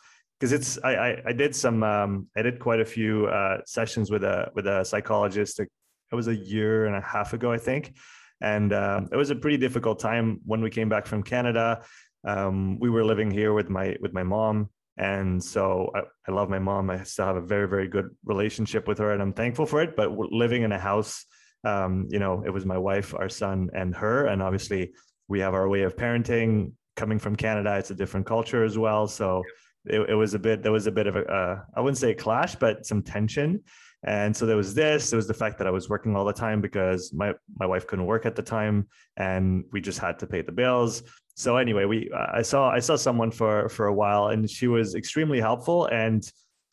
because 0.45 0.51
it's 0.59 0.77
I, 0.83 0.95
I, 0.95 1.21
I 1.27 1.33
did 1.33 1.55
some 1.55 1.81
um, 1.81 2.27
I 2.37 2.43
did 2.43 2.59
quite 2.59 2.79
a 2.79 2.85
few 2.85 3.25
uh, 3.25 3.61
sessions 3.65 4.11
with 4.11 4.23
a 4.23 4.51
with 4.53 4.67
a 4.67 4.85
psychologist. 4.85 5.59
It 5.59 5.69
was 6.11 6.27
a 6.27 6.35
year 6.35 6.85
and 6.85 6.95
a 6.95 7.01
half 7.01 7.33
ago, 7.33 7.51
I 7.51 7.57
think, 7.57 7.97
and 8.41 8.71
um, 8.71 9.09
it 9.11 9.15
was 9.15 9.31
a 9.31 9.35
pretty 9.35 9.57
difficult 9.57 9.99
time 9.99 10.41
when 10.45 10.61
we 10.61 10.69
came 10.69 10.87
back 10.87 11.07
from 11.07 11.23
Canada. 11.23 11.81
Um, 12.27 12.79
we 12.79 12.91
were 12.91 13.03
living 13.03 13.31
here 13.31 13.53
with 13.53 13.71
my 13.71 13.95
with 14.01 14.13
my 14.13 14.21
mom, 14.21 14.69
and 14.97 15.43
so 15.43 15.89
I, 15.95 16.01
I 16.27 16.31
love 16.31 16.49
my 16.49 16.59
mom. 16.59 16.91
I 16.91 17.01
still 17.01 17.25
have 17.25 17.37
a 17.37 17.41
very 17.41 17.67
very 17.67 17.87
good 17.87 18.09
relationship 18.23 18.87
with 18.87 18.99
her, 18.99 19.13
and 19.13 19.23
I'm 19.23 19.33
thankful 19.33 19.65
for 19.65 19.81
it. 19.81 19.95
But 19.95 20.11
living 20.11 20.61
in 20.61 20.71
a 20.71 20.79
house, 20.79 21.25
um, 21.63 22.07
you 22.11 22.19
know, 22.19 22.43
it 22.45 22.51
was 22.51 22.67
my 22.67 22.77
wife, 22.77 23.15
our 23.15 23.29
son, 23.29 23.71
and 23.73 23.95
her, 23.95 24.27
and 24.27 24.43
obviously 24.43 24.93
we 25.27 25.39
have 25.39 25.55
our 25.55 25.67
way 25.67 25.81
of 25.81 25.95
parenting. 25.95 26.73
Coming 26.95 27.19
from 27.19 27.35
Canada, 27.35 27.75
it's 27.77 27.91
a 27.91 27.95
different 27.95 28.25
culture 28.25 28.63
as 28.63 28.77
well, 28.77 29.05
so 29.05 29.43
it, 29.87 30.09
it 30.09 30.15
was 30.15 30.33
a 30.33 30.39
bit 30.39 30.63
there 30.63 30.71
was 30.71 30.87
a 30.87 30.91
bit 30.91 31.07
of 31.07 31.15
a 31.15 31.25
uh, 31.25 31.61
I 31.75 31.81
wouldn't 31.81 31.97
say 31.97 32.11
a 32.11 32.15
clash, 32.15 32.55
but 32.55 32.85
some 32.85 33.01
tension. 33.01 33.61
And 34.07 34.37
so 34.37 34.45
there 34.45 34.57
was 34.57 34.75
this. 34.75 35.09
There 35.09 35.17
was 35.17 35.27
the 35.27 35.33
fact 35.33 35.57
that 35.57 35.65
I 35.65 35.71
was 35.71 35.89
working 35.89 36.15
all 36.15 36.25
the 36.25 36.33
time 36.33 36.61
because 36.61 37.11
my 37.11 37.33
my 37.57 37.65
wife 37.65 37.87
couldn't 37.87 38.05
work 38.05 38.25
at 38.25 38.35
the 38.35 38.43
time, 38.43 38.87
and 39.17 39.65
we 39.71 39.81
just 39.81 39.99
had 39.99 40.19
to 40.19 40.27
pay 40.27 40.41
the 40.41 40.51
bills. 40.51 41.03
So 41.35 41.57
anyway, 41.57 41.85
we 41.85 42.11
I 42.13 42.43
saw 42.43 42.69
I 42.69 42.79
saw 42.79 42.95
someone 42.95 43.31
for 43.31 43.67
for 43.69 43.87
a 43.87 43.93
while, 43.93 44.27
and 44.27 44.49
she 44.49 44.67
was 44.67 44.95
extremely 44.95 45.41
helpful. 45.41 45.87
And 45.87 46.23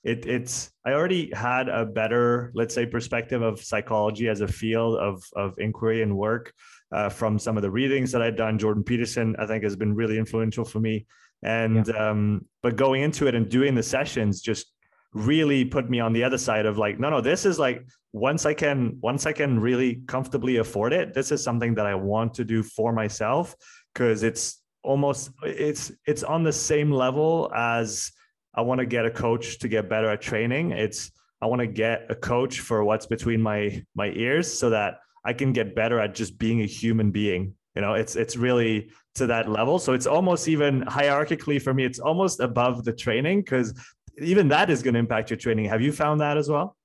it 0.04 0.26
it's 0.26 0.70
I 0.84 0.92
already 0.92 1.30
had 1.32 1.68
a 1.68 1.86
better 1.86 2.52
let's 2.54 2.74
say 2.74 2.84
perspective 2.86 3.40
of 3.40 3.62
psychology 3.62 4.28
as 4.28 4.40
a 4.40 4.48
field 4.48 4.98
of 4.98 5.22
of 5.34 5.58
inquiry 5.58 6.02
and 6.02 6.16
work 6.16 6.52
uh, 6.92 7.08
from 7.08 7.38
some 7.38 7.56
of 7.56 7.62
the 7.62 7.70
readings 7.70 8.12
that 8.12 8.22
I'd 8.22 8.36
done. 8.36 8.58
Jordan 8.58 8.82
Peterson 8.82 9.36
I 9.38 9.46
think 9.46 9.64
has 9.64 9.76
been 9.76 9.94
really 9.94 10.18
influential 10.18 10.64
for 10.64 10.80
me 10.80 11.06
and 11.42 11.88
yeah. 11.88 12.10
um, 12.10 12.46
but 12.62 12.76
going 12.76 13.02
into 13.02 13.26
it 13.26 13.34
and 13.34 13.48
doing 13.48 13.74
the 13.74 13.82
sessions 13.82 14.40
just 14.40 14.72
really 15.12 15.64
put 15.64 15.90
me 15.90 16.00
on 16.00 16.12
the 16.12 16.24
other 16.24 16.38
side 16.38 16.64
of 16.64 16.78
like 16.78 16.98
no 16.98 17.10
no 17.10 17.20
this 17.20 17.44
is 17.44 17.58
like 17.58 17.86
once 18.12 18.46
i 18.46 18.54
can 18.54 18.96
once 19.02 19.26
i 19.26 19.32
can 19.32 19.60
really 19.60 19.96
comfortably 20.06 20.56
afford 20.56 20.92
it 20.92 21.12
this 21.12 21.30
is 21.30 21.42
something 21.42 21.74
that 21.74 21.84
i 21.84 21.94
want 21.94 22.32
to 22.32 22.44
do 22.44 22.62
for 22.62 22.92
myself 22.92 23.54
because 23.92 24.22
it's 24.22 24.62
almost 24.82 25.30
it's 25.42 25.92
it's 26.06 26.22
on 26.22 26.42
the 26.42 26.52
same 26.52 26.90
level 26.90 27.50
as 27.54 28.10
i 28.54 28.60
want 28.60 28.78
to 28.78 28.86
get 28.86 29.04
a 29.04 29.10
coach 29.10 29.58
to 29.58 29.68
get 29.68 29.88
better 29.88 30.08
at 30.08 30.20
training 30.20 30.70
it's 30.70 31.12
i 31.42 31.46
want 31.46 31.60
to 31.60 31.66
get 31.66 32.06
a 32.08 32.14
coach 32.14 32.60
for 32.60 32.82
what's 32.82 33.06
between 33.06 33.40
my 33.40 33.82
my 33.94 34.08
ears 34.10 34.50
so 34.50 34.70
that 34.70 34.98
i 35.26 35.32
can 35.32 35.52
get 35.52 35.74
better 35.74 36.00
at 36.00 36.14
just 36.14 36.38
being 36.38 36.62
a 36.62 36.66
human 36.66 37.10
being 37.10 37.54
you 37.76 37.82
know 37.82 37.94
it's 37.94 38.16
it's 38.16 38.36
really 38.36 38.90
to 39.14 39.26
that 39.26 39.48
level. 39.48 39.78
So 39.78 39.92
it's 39.92 40.06
almost 40.06 40.48
even 40.48 40.82
hierarchically 40.82 41.60
for 41.60 41.74
me 41.74 41.84
it's 41.84 41.98
almost 41.98 42.40
above 42.40 42.84
the 42.84 42.92
training 42.92 43.40
because 43.40 43.74
even 44.18 44.48
that 44.48 44.70
is 44.70 44.82
going 44.82 44.94
to 44.94 45.00
impact 45.00 45.30
your 45.30 45.36
training. 45.36 45.66
Have 45.66 45.82
you 45.82 45.92
found 45.92 46.20
that 46.20 46.36
as 46.36 46.48
well? 46.48 46.76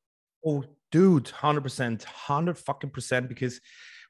Oh 0.46 0.64
dude 0.92 1.26
100% 1.26 2.06
100 2.06 2.58
fucking 2.58 2.90
percent 2.90 3.28
because 3.28 3.60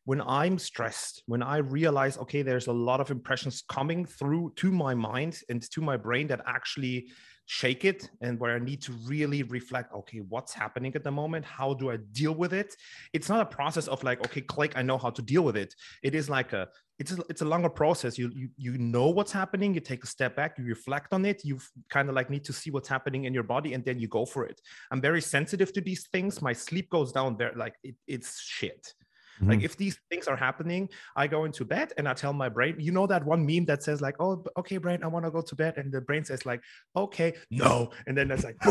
when 0.06 0.22
i'm 0.22 0.60
stressed 0.60 1.24
when 1.26 1.42
i 1.42 1.58
realize 1.58 2.18
okay 2.18 2.42
there's 2.42 2.68
a 2.68 2.72
lot 2.72 3.02
of 3.02 3.10
impressions 3.10 3.64
coming 3.68 4.06
through 4.06 4.54
to 4.56 4.72
my 4.72 4.94
mind 4.94 5.40
and 5.50 5.62
to 5.72 5.82
my 5.82 5.98
brain 5.98 6.28
that 6.28 6.42
actually 6.46 7.08
shake 7.48 7.86
it 7.86 8.10
and 8.22 8.38
where 8.40 8.56
I 8.56 8.60
need 8.60 8.82
to 8.84 8.92
really 9.06 9.42
reflect, 9.44 9.94
okay, 9.94 10.20
what's 10.20 10.54
happening 10.54 10.94
at 10.96 11.04
the 11.04 11.12
moment? 11.12 11.46
How 11.46 11.74
do 11.74 11.90
I 11.90 11.98
deal 12.12 12.36
with 12.36 12.54
it? 12.54 12.76
It's 13.14 13.30
not 13.30 13.40
a 13.40 13.46
process 13.46 13.88
of 13.88 14.04
like, 14.04 14.20
okay, 14.26 14.42
click, 14.42 14.74
I 14.76 14.82
know 14.82 14.98
how 14.98 15.10
to 15.10 15.22
deal 15.22 15.44
with 15.44 15.56
it. 15.56 15.74
It 16.04 16.14
is 16.14 16.30
like 16.30 16.54
a 16.54 16.68
it's 17.00 17.12
a, 17.12 17.24
it's 17.30 17.42
a 17.42 17.46
longer 17.46 17.70
process. 17.70 18.18
You, 18.18 18.32
you 18.36 18.50
you 18.58 18.78
know 18.78 19.08
what's 19.10 19.32
happening, 19.32 19.74
you 19.74 19.80
take 19.80 20.04
a 20.04 20.08
step 20.08 20.36
back, 20.36 20.58
you 20.58 20.66
reflect 20.66 21.14
on 21.14 21.26
it, 21.26 21.46
you 21.46 21.60
kind 21.90 22.10
of 22.10 22.16
like 22.16 22.30
need 22.30 22.44
to 22.46 22.54
see 22.54 22.70
what's 22.70 22.90
happening 22.90 23.26
in 23.26 23.34
your 23.34 23.44
body 23.44 23.74
and 23.74 23.86
then 23.86 23.98
you 23.98 24.08
go 24.08 24.26
for 24.26 24.46
it. 24.46 24.60
I'm 24.92 25.00
very 25.00 25.22
sensitive 25.22 25.72
to 25.74 25.82
these 25.82 26.08
things. 26.12 26.42
My 26.42 26.54
sleep 26.54 26.90
goes 26.90 27.12
down 27.14 27.38
there 27.38 27.54
like 27.56 27.76
it, 27.84 27.96
it's 28.08 28.42
shit. 28.42 28.94
Mm-hmm. 29.38 29.50
Like 29.50 29.64
if 29.64 29.78
these 29.78 30.00
things 30.10 30.28
are 30.28 30.36
happening, 30.36 30.90
I 31.16 31.28
go 31.28 31.46
into 31.46 31.64
bed 31.66 31.94
and 31.98 32.08
I 32.08 32.14
tell 32.14 32.34
my 32.34 32.50
brain, 32.50 32.76
you 32.80 32.92
know 32.92 33.08
that 33.08 33.26
one 33.26 33.46
meme 33.46 33.66
that 33.66 33.84
says 33.84 34.02
like, 34.02 34.16
"Oh, 34.20 34.44
okay, 34.58 34.78
brain, 34.78 35.04
I 35.04 35.08
want 35.08 35.26
to 35.26 35.32
go 35.32 35.42
to 35.42 35.56
bed," 35.56 35.78
and 35.78 35.92
the 35.92 36.02
brain 36.02 36.26
says 36.26 36.46
like, 36.46 36.62
"Okay, 36.96 37.34
no," 37.52 37.92
and 38.08 38.18
then 38.18 38.28
that's 38.30 38.44
like, 38.44 38.58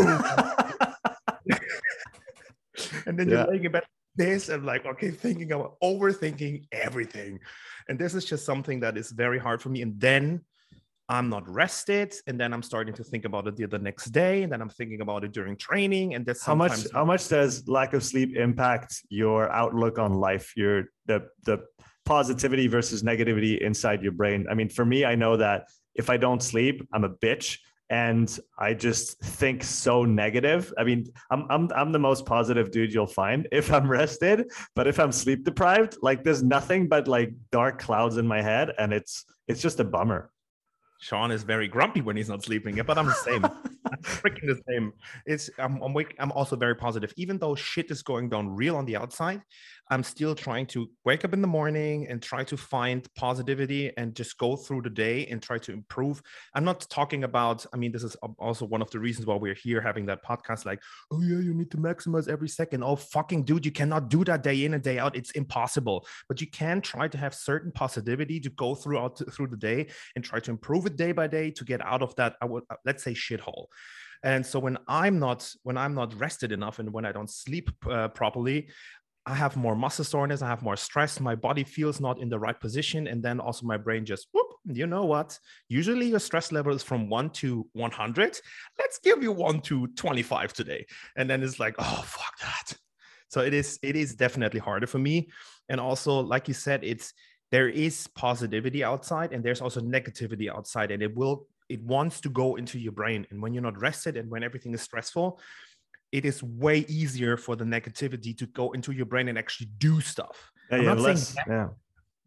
and 3.07 3.19
then 3.19 3.29
yeah. 3.29 3.37
you're 3.37 3.47
laying 3.47 3.65
in 3.65 3.73
bed 3.73 3.85
this 4.17 4.49
and 4.49 4.65
like 4.65 4.85
okay 4.87 5.11
thinking 5.11 5.53
about 5.53 5.77
overthinking 5.83 6.65
everything 6.73 7.39
and 7.89 7.99
this 7.99 8.15
is 8.15 8.25
just 8.25 8.47
something 8.47 8.81
that 8.81 8.97
is 8.97 9.11
very 9.11 9.39
hard 9.39 9.61
for 9.61 9.69
me 9.69 9.83
and 9.83 10.01
then 10.01 10.41
I'm 11.09 11.29
not 11.29 11.49
rested, 11.49 12.15
and 12.27 12.39
then 12.39 12.53
I'm 12.53 12.63
starting 12.63 12.95
to 12.95 13.05
think 13.05 13.25
about 13.25 13.47
it 13.47 13.57
the, 13.57 13.67
the 13.67 13.79
next 13.79 14.07
day, 14.07 14.43
and 14.43 14.53
then 14.53 14.61
I'm 14.61 14.69
thinking 14.69 15.03
about 15.03 15.23
it 15.23 15.33
during 15.33 15.57
training, 15.57 16.15
and 16.15 16.27
that's 16.27 16.45
how 16.45 16.57
much 16.57 16.87
how 16.93 17.05
much 17.05 17.29
does 17.29 17.69
lack 17.69 17.95
of 17.95 18.03
sleep 18.03 18.37
impact 18.37 19.03
your 19.09 19.51
outlook 19.53 19.99
on 19.99 20.15
life, 20.15 20.53
your 20.57 20.87
the 21.07 21.29
the 21.45 21.65
positivity 22.05 22.67
versus 22.67 23.05
negativity 23.05 23.61
inside 23.61 24.03
your 24.03 24.13
brain? 24.13 24.47
I 24.51 24.55
mean, 24.55 24.69
for 24.69 24.85
me, 24.85 25.05
I 25.05 25.15
know 25.15 25.37
that 25.37 25.69
if 25.95 26.11
I 26.11 26.17
don't 26.17 26.43
sleep, 26.43 26.87
I'm 26.93 27.05
a 27.05 27.11
bitch, 27.11 27.59
and 27.89 28.37
I 28.59 28.75
just 28.75 29.21
think 29.21 29.63
so 29.63 30.05
negative. 30.05 30.75
I 30.77 30.83
mean, 30.83 31.07
I'm 31.31 31.47
I'm 31.49 31.71
I'm 31.73 31.93
the 31.93 32.01
most 32.01 32.27
positive 32.27 32.73
dude 32.73 32.93
you'll 32.93 33.07
find 33.07 33.47
if 33.53 33.73
I'm 33.73 33.89
rested, 33.89 34.51
but 34.75 34.89
if 34.89 34.99
I'm 34.99 35.13
sleep 35.13 35.45
deprived, 35.45 35.99
like 36.03 36.25
there's 36.25 36.43
nothing 36.43 36.89
but 36.89 37.07
like 37.07 37.33
dark 37.53 37.79
clouds 37.79 38.17
in 38.17 38.27
my 38.27 38.43
head, 38.43 38.73
and 38.77 38.93
it's 38.93 39.25
it's 39.47 39.63
just 39.63 39.79
a 39.79 39.85
bummer. 39.85 40.33
Sean 40.99 41.31
is 41.31 41.43
very 41.43 41.69
grumpy 41.69 42.01
when 42.01 42.17
he's 42.17 42.29
not 42.29 42.43
sleeping, 42.43 42.81
but 42.87 42.99
I'm 42.99 43.07
the 43.07 43.15
same. 43.15 43.45
I'm 43.45 43.53
freaking 44.03 44.47
the 44.47 44.61
same. 44.69 44.93
It's 45.27 45.51
I'm 45.59 45.81
I'm, 45.83 45.93
wake, 45.93 46.15
I'm 46.19 46.33
also 46.33 46.57
very 46.57 46.75
positive. 46.75 47.13
Even 47.17 47.39
though 47.39 47.55
shit 47.55 47.91
is 47.91 48.03
going 48.03 48.29
down 48.29 48.55
real 48.55 48.77
on 48.77 48.87
the 48.87 48.97
outside, 48.97 49.43
I'm 49.91 50.03
still 50.03 50.35
trying 50.35 50.67
to 50.67 50.91
wake 51.05 51.25
up 51.25 51.33
in 51.33 51.41
the 51.41 51.47
morning 51.47 52.09
and 52.09 52.21
try 52.21 52.43
to 52.45 52.57
find 52.57 53.07
positivity 53.15 53.93
and 53.97 54.15
just 54.15 54.37
go 54.37 54.57
through 54.57 54.83
the 54.83 54.91
day 54.91 55.27
and 55.27 55.41
try 55.41 55.59
to 55.59 55.73
improve. 55.73 56.21
I'm 56.55 56.65
not 56.65 56.81
talking 56.91 57.23
about, 57.23 57.65
I 57.73 57.77
mean, 57.77 57.93
this 57.93 58.03
is 58.03 58.17
also 58.39 58.65
one 58.65 58.83
of 58.83 58.91
the 58.91 58.99
reasons 58.99 59.27
why 59.27 59.37
we're 59.37 59.55
here 59.55 59.81
having 59.81 60.07
that 60.07 60.25
podcast 60.25 60.67
like, 60.67 60.83
oh, 61.13 61.21
yeah, 61.21 61.39
you 61.39 61.55
need 61.55 61.71
to 61.71 61.77
maximize 61.77 62.29
every 62.29 62.49
second. 62.49 62.83
Oh, 62.83 62.97
fucking 62.97 63.45
dude, 63.45 63.65
you 63.65 63.73
cannot 63.73 64.09
do 64.09 64.25
that 64.25 64.43
day 64.43 64.65
in 64.65 64.75
and 64.75 64.83
day 64.83 64.99
out. 64.99 65.15
It's 65.15 65.31
impossible. 65.33 66.07
But 66.29 66.41
you 66.41 66.49
can 66.49 66.81
try 66.81 67.07
to 67.07 67.19
have 67.19 67.35
certain 67.35 67.71
positivity 67.71 68.41
to 68.41 68.51
go 68.51 68.75
throughout 68.75 69.21
through 69.33 69.49
the 69.49 69.57
day 69.57 69.87
and 70.17 70.25
try 70.25 70.41
to 70.41 70.51
improve 70.51 70.87
it 70.87 70.97
day 70.97 71.13
by 71.13 71.29
day 71.29 71.51
to 71.53 71.65
get 71.65 71.81
out 71.85 72.03
of 72.03 72.15
that, 72.17 72.35
I 72.43 72.47
would, 72.47 72.65
let's 72.85 73.05
say, 73.05 73.15
shithole 73.15 73.67
and 74.23 74.45
so 74.45 74.59
when 74.59 74.79
i'm 74.89 75.19
not 75.19 75.53
when 75.63 75.77
i'm 75.77 75.95
not 75.95 76.15
rested 76.19 76.51
enough 76.51 76.79
and 76.79 76.93
when 76.93 77.05
i 77.05 77.13
don't 77.13 77.31
sleep 77.31 77.71
uh, 77.91 78.09
properly 78.09 78.69
I 79.27 79.35
have 79.35 79.57
more 79.57 79.75
muscle 79.75 80.05
soreness, 80.05 80.41
I 80.41 80.47
have 80.47 80.63
more 80.63 80.77
stress, 80.77 81.19
my 81.19 81.35
body 81.35 81.65
feels 81.65 82.01
not 82.01 82.21
in 82.21 82.29
the 82.29 82.39
right 82.39 82.59
position. 82.59 83.09
And 83.09 83.21
then 83.21 83.41
also 83.41 83.67
my 83.67 83.77
brain 83.77 84.05
just, 84.05 84.29
whoop, 84.33 84.47
you 84.65 84.87
know 84.87 85.05
what? 85.05 85.37
Usually 85.69 86.07
your 86.07 86.21
stress 86.21 86.53
level 86.53 86.73
is 86.73 86.85
from 86.85 87.11
one 87.11 87.31
to 87.31 87.67
100. 87.73 88.41
Let's 88.79 88.99
give 89.01 89.25
you 89.25 89.33
one 89.33 89.61
to 89.63 89.89
25 89.89 90.53
today. 90.53 90.87
And 91.17 91.29
then 91.29 91.43
it's 91.43 91.59
like, 91.59 91.75
oh, 91.81 92.05
fuck 92.07 92.39
that. 92.41 92.79
So 93.29 93.41
it 93.41 93.53
is, 93.53 93.81
it 93.83 93.97
is 93.97 94.15
definitely 94.15 94.61
harder 94.61 94.87
for 94.87 94.99
me. 94.99 95.29
And 95.69 95.81
also, 95.81 96.21
like 96.21 96.47
you 96.47 96.55
said, 96.55 96.85
it's, 96.85 97.13
there 97.51 97.69
is 97.69 98.07
positivity 98.15 98.85
outside 98.85 99.33
and 99.33 99.45
there's 99.45 99.61
also 99.61 99.81
negativity 99.81 100.49
outside 100.49 100.93
and 100.93 101.03
it 101.03 101.17
will, 101.17 101.49
it 101.69 101.83
wants 101.83 102.21
to 102.21 102.29
go 102.29 102.55
into 102.55 102.79
your 102.79 102.93
brain. 102.93 103.27
And 103.31 103.43
when 103.43 103.55
you're 103.55 103.63
not 103.63 103.81
rested 103.81 104.17
and 104.17 104.31
when 104.31 104.45
everything 104.45 104.73
is 104.73 104.83
stressful, 104.83 105.41
it 106.13 106.25
is 106.25 106.43
way 106.43 106.79
easier 106.89 107.37
for 107.37 107.57
the 107.57 107.65
negativity 107.65 108.37
to 108.39 108.47
go 108.47 108.73
into 108.73 108.93
your 108.93 109.07
brain 109.07 109.29
and 109.29 109.39
actually 109.39 109.69
do 109.79 110.01
stuff. 110.01 110.51
Yeah, 110.71 110.79
I'm, 110.79 110.83
yeah, 110.83 110.89
not 110.95 110.99
less, 111.01 111.29
saying, 111.29 111.47
yeah. 111.49 111.69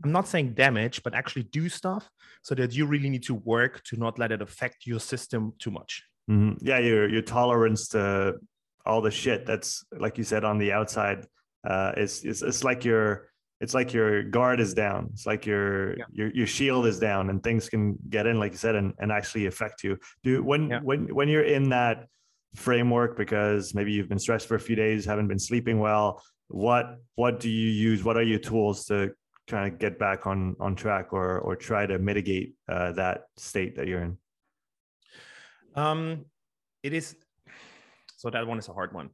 I'm 0.03 0.11
not 0.11 0.27
saying 0.27 0.53
damage, 0.53 1.03
but 1.03 1.13
actually 1.13 1.43
do 1.43 1.69
stuff 1.69 2.09
so 2.41 2.55
that 2.55 2.75
you 2.75 2.85
really 2.85 3.09
need 3.09 3.23
to 3.23 3.35
work 3.35 3.83
to 3.85 3.97
not 3.97 4.19
let 4.19 4.31
it 4.31 4.41
affect 4.41 4.85
your 4.85 4.99
system 4.99 5.53
too 5.59 5.71
much. 5.71 6.03
Mm-hmm. 6.29 6.65
Yeah, 6.65 6.79
your 6.79 7.09
your 7.09 7.21
tolerance 7.21 7.87
to 7.89 8.35
all 8.85 9.01
the 9.01 9.11
shit 9.11 9.45
that's 9.45 9.83
like 9.97 10.17
you 10.17 10.23
said 10.23 10.43
on 10.43 10.57
the 10.57 10.71
outside 10.71 11.25
uh, 11.67 11.93
is 11.97 12.23
is 12.23 12.43
it's 12.43 12.63
like 12.63 12.85
your 12.85 13.29
it's 13.61 13.73
like 13.73 13.93
your 13.93 14.23
guard 14.23 14.59
is 14.59 14.73
down. 14.73 15.09
It's 15.13 15.25
like 15.25 15.45
your 15.45 15.97
yeah. 15.97 16.05
your 16.11 16.29
your 16.29 16.47
shield 16.47 16.85
is 16.85 16.99
down, 16.99 17.29
and 17.29 17.43
things 17.43 17.67
can 17.67 17.97
get 18.09 18.25
in, 18.25 18.39
like 18.39 18.53
you 18.53 18.57
said, 18.57 18.75
and, 18.75 18.93
and 18.99 19.11
actually 19.11 19.47
affect 19.47 19.83
you. 19.83 19.97
Do 20.23 20.43
when 20.43 20.69
yeah. 20.69 20.79
when 20.81 21.13
when 21.13 21.27
you're 21.27 21.43
in 21.43 21.69
that 21.69 22.07
framework 22.55 23.17
because 23.17 23.73
maybe 23.73 23.91
you've 23.91 24.09
been 24.09 24.19
stressed 24.19 24.47
for 24.47 24.55
a 24.55 24.59
few 24.59 24.75
days, 24.75 25.05
haven't 25.05 25.27
been 25.27 25.39
sleeping 25.39 25.79
well. 25.79 26.21
What 26.47 26.97
what 27.15 27.39
do 27.39 27.49
you 27.49 27.69
use? 27.69 28.03
What 28.03 28.17
are 28.17 28.23
your 28.23 28.39
tools 28.39 28.85
to 28.85 29.11
kind 29.47 29.71
of 29.71 29.79
get 29.79 29.99
back 29.99 30.25
on 30.25 30.55
on 30.59 30.75
track 30.75 31.13
or 31.13 31.39
or 31.39 31.55
try 31.55 31.85
to 31.85 31.99
mitigate 31.99 32.55
uh, 32.67 32.93
that 32.93 33.23
state 33.37 33.75
that 33.77 33.87
you're 33.87 34.01
in? 34.01 34.17
Um, 35.75 36.25
it 36.81 36.93
is 36.93 37.15
so 38.17 38.29
that 38.29 38.47
one 38.47 38.57
is 38.57 38.67
a 38.67 38.73
hard 38.73 38.93
one 38.93 39.11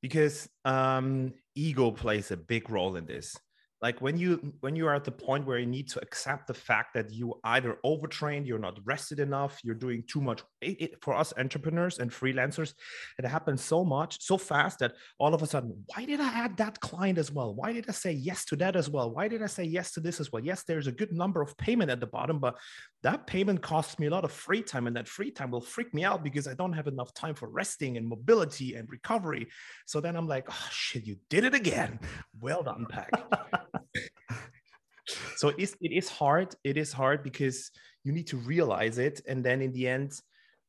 because 0.00 0.48
um, 0.64 1.32
ego 1.54 1.90
plays 1.90 2.30
a 2.30 2.36
big 2.36 2.70
role 2.70 2.96
in 2.96 3.06
this 3.06 3.36
like 3.80 4.00
when 4.00 4.18
you 4.18 4.52
when 4.60 4.74
you 4.74 4.86
are 4.86 4.94
at 4.94 5.04
the 5.04 5.10
point 5.10 5.46
where 5.46 5.58
you 5.58 5.66
need 5.66 5.88
to 5.88 6.00
accept 6.00 6.46
the 6.46 6.54
fact 6.54 6.94
that 6.94 7.12
you 7.12 7.34
either 7.44 7.78
overtrained 7.84 8.46
you're 8.46 8.58
not 8.58 8.78
rested 8.84 9.20
enough 9.20 9.60
you're 9.62 9.74
doing 9.74 10.02
too 10.06 10.20
much 10.20 10.42
it, 10.60 10.80
it, 10.80 11.02
for 11.02 11.14
us 11.14 11.32
entrepreneurs 11.38 11.98
and 11.98 12.10
freelancers 12.10 12.74
it 13.18 13.24
happens 13.24 13.62
so 13.62 13.84
much 13.84 14.20
so 14.20 14.36
fast 14.36 14.80
that 14.80 14.94
all 15.18 15.34
of 15.34 15.42
a 15.42 15.46
sudden 15.46 15.84
why 15.94 16.04
did 16.04 16.20
i 16.20 16.28
add 16.28 16.56
that 16.56 16.80
client 16.80 17.18
as 17.18 17.30
well? 17.32 17.54
Why 17.54 17.72
did 17.72 17.86
i 17.88 17.92
say 17.92 18.12
yes 18.12 18.44
to 18.46 18.56
that 18.56 18.76
as 18.76 18.88
well? 18.90 19.10
Why 19.10 19.28
did 19.28 19.42
i 19.42 19.46
say 19.46 19.64
yes 19.64 19.92
to 19.92 20.00
this 20.00 20.20
as 20.20 20.32
well? 20.32 20.42
Yes 20.42 20.64
there's 20.64 20.86
a 20.86 20.92
good 20.92 21.12
number 21.12 21.40
of 21.40 21.56
payment 21.56 21.90
at 21.90 22.00
the 22.00 22.06
bottom 22.06 22.38
but 22.38 22.56
that 23.02 23.26
payment 23.26 23.62
costs 23.62 23.98
me 23.98 24.06
a 24.06 24.10
lot 24.10 24.24
of 24.24 24.32
free 24.32 24.62
time 24.62 24.86
and 24.86 24.96
that 24.96 25.06
free 25.08 25.30
time 25.30 25.50
will 25.50 25.60
freak 25.60 25.94
me 25.94 26.04
out 26.04 26.24
because 26.24 26.48
i 26.48 26.54
don't 26.54 26.72
have 26.72 26.86
enough 26.86 27.14
time 27.14 27.34
for 27.34 27.48
resting 27.48 27.96
and 27.96 28.06
mobility 28.06 28.74
and 28.74 28.88
recovery. 28.90 29.46
So 29.86 30.00
then 30.00 30.16
i'm 30.16 30.26
like 30.26 30.46
oh 30.50 30.68
shit 30.70 31.06
you 31.06 31.16
did 31.30 31.44
it 31.44 31.54
again. 31.54 32.00
Well 32.40 32.62
done 32.62 32.86
pack 32.88 33.10
so 35.36 35.48
it 35.48 35.56
is 35.58 35.76
it 35.80 35.92
is 35.92 36.08
hard. 36.08 36.54
It 36.64 36.76
is 36.76 36.92
hard 36.92 37.22
because 37.22 37.70
you 38.04 38.12
need 38.12 38.26
to 38.28 38.36
realize 38.36 38.98
it 38.98 39.20
and 39.26 39.44
then 39.44 39.62
in 39.62 39.72
the 39.72 39.88
end 39.88 40.12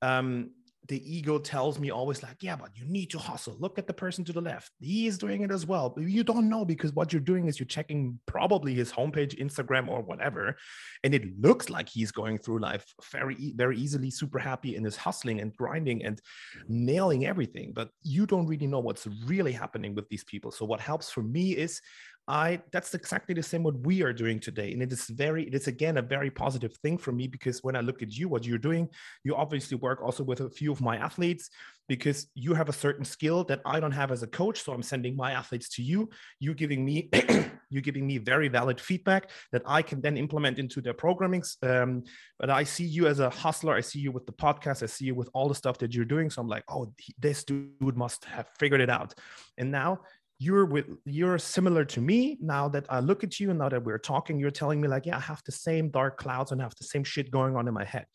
um, 0.01 0.51
the 0.89 1.17
ego 1.17 1.39
tells 1.39 1.79
me 1.79 1.91
always 1.91 2.21
like 2.21 2.37
yeah 2.41 2.55
but 2.55 2.71
you 2.75 2.85
need 2.85 3.09
to 3.11 3.19
hustle. 3.19 3.55
Look 3.59 3.79
at 3.79 3.87
the 3.87 3.93
person 3.93 4.25
to 4.25 4.33
the 4.33 4.41
left. 4.41 4.71
He 4.79 5.07
is 5.07 5.17
doing 5.17 5.41
it 5.41 5.51
as 5.51 5.65
well. 5.65 5.89
But 5.89 6.03
you 6.03 6.23
don't 6.23 6.49
know 6.49 6.65
because 6.65 6.93
what 6.93 7.13
you're 7.13 7.21
doing 7.21 7.47
is 7.47 7.59
you're 7.59 7.67
checking 7.67 8.19
probably 8.25 8.73
his 8.73 8.91
homepage 8.91 9.39
instagram 9.39 9.87
or 9.87 10.01
whatever 10.01 10.57
and 11.03 11.13
it 11.13 11.39
looks 11.39 11.69
like 11.69 11.87
he's 11.87 12.11
going 12.11 12.37
through 12.37 12.59
life 12.59 12.85
very 13.11 13.53
very 13.55 13.77
easily 13.77 14.09
super 14.09 14.39
happy 14.39 14.75
and 14.75 14.85
is 14.85 14.95
hustling 14.95 15.39
and 15.39 15.55
grinding 15.55 16.03
and 16.03 16.21
nailing 16.67 17.25
everything 17.25 17.71
but 17.73 17.89
you 18.03 18.25
don't 18.25 18.47
really 18.47 18.67
know 18.67 18.79
what's 18.79 19.07
really 19.25 19.51
happening 19.51 19.95
with 19.95 20.09
these 20.09 20.23
people. 20.23 20.51
So 20.51 20.65
what 20.65 20.79
helps 20.79 21.09
for 21.09 21.21
me 21.21 21.51
is 21.51 21.81
I 22.29 22.61
that's 22.71 22.93
exactly 22.93 23.33
the 23.33 23.41
same 23.41 23.63
what 23.63 23.79
we 23.79 24.03
are 24.03 24.13
doing 24.13 24.39
today. 24.39 24.71
And 24.71 24.83
it 24.83 24.93
is 24.93 25.07
very, 25.07 25.47
it 25.47 25.55
is 25.55 25.67
again 25.67 25.97
a 25.97 26.01
very 26.03 26.29
positive 26.29 26.77
thing 26.77 26.99
for 26.99 27.11
me 27.11 27.27
because 27.27 27.63
when 27.63 27.75
I 27.75 27.81
look 27.81 28.03
at 28.03 28.15
you, 28.15 28.29
what 28.29 28.45
you're 28.45 28.59
doing, 28.59 28.87
you 29.23 29.35
obviously 29.35 29.77
work 29.77 30.01
also 30.03 30.23
with 30.23 30.41
a 30.41 30.49
few 30.49 30.71
of 30.71 30.79
my 30.79 30.95
athletes 30.97 31.49
because 31.87 32.27
you 32.35 32.53
have 32.53 32.69
a 32.69 32.73
certain 32.73 33.03
skill 33.03 33.43
that 33.45 33.61
I 33.65 33.79
don't 33.79 33.91
have 33.91 34.11
as 34.11 34.21
a 34.21 34.27
coach. 34.27 34.61
So 34.61 34.73
I'm 34.73 34.83
sending 34.83 35.15
my 35.15 35.31
athletes 35.31 35.69
to 35.69 35.81
you. 35.81 36.07
You're 36.39 36.53
giving 36.53 36.85
me 36.85 37.09
you're 37.71 37.81
giving 37.81 38.05
me 38.05 38.19
very 38.19 38.47
valid 38.47 38.79
feedback 38.79 39.31
that 39.51 39.63
I 39.65 39.81
can 39.81 39.99
then 39.99 40.15
implement 40.15 40.59
into 40.59 40.81
their 40.81 40.93
programming. 40.93 41.43
Um, 41.63 42.03
but 42.39 42.51
I 42.51 42.63
see 42.63 42.85
you 42.85 43.07
as 43.07 43.19
a 43.19 43.29
hustler. 43.29 43.73
I 43.73 43.81
see 43.81 43.99
you 43.99 44.11
with 44.11 44.27
the 44.27 44.33
podcast. 44.33 44.83
I 44.83 44.85
see 44.85 45.05
you 45.05 45.15
with 45.15 45.29
all 45.33 45.47
the 45.47 45.55
stuff 45.55 45.79
that 45.79 45.95
you're 45.95 46.05
doing. 46.05 46.29
So 46.29 46.41
I'm 46.41 46.47
like, 46.47 46.63
oh, 46.69 46.93
this 47.17 47.43
dude 47.43 47.97
must 47.97 48.25
have 48.25 48.47
figured 48.59 48.81
it 48.81 48.89
out. 48.89 49.15
And 49.57 49.71
now 49.71 50.01
you're 50.39 50.65
with 50.65 50.85
you're 51.05 51.37
similar 51.37 51.83
to 51.83 51.99
me 51.99 52.37
now 52.41 52.67
that 52.69 52.85
i 52.89 52.99
look 53.01 53.23
at 53.23 53.39
you 53.39 53.49
and 53.49 53.59
now 53.59 53.67
that 53.67 53.83
we're 53.83 53.97
talking 53.97 54.39
you're 54.39 54.49
telling 54.49 54.79
me 54.79 54.87
like 54.87 55.05
yeah 55.05 55.17
i 55.17 55.19
have 55.19 55.41
the 55.45 55.51
same 55.51 55.89
dark 55.89 56.17
clouds 56.17 56.51
and 56.51 56.61
have 56.61 56.73
the 56.79 56.85
same 56.85 57.03
shit 57.03 57.29
going 57.29 57.55
on 57.57 57.67
in 57.67 57.73
my 57.73 57.83
head 57.83 58.05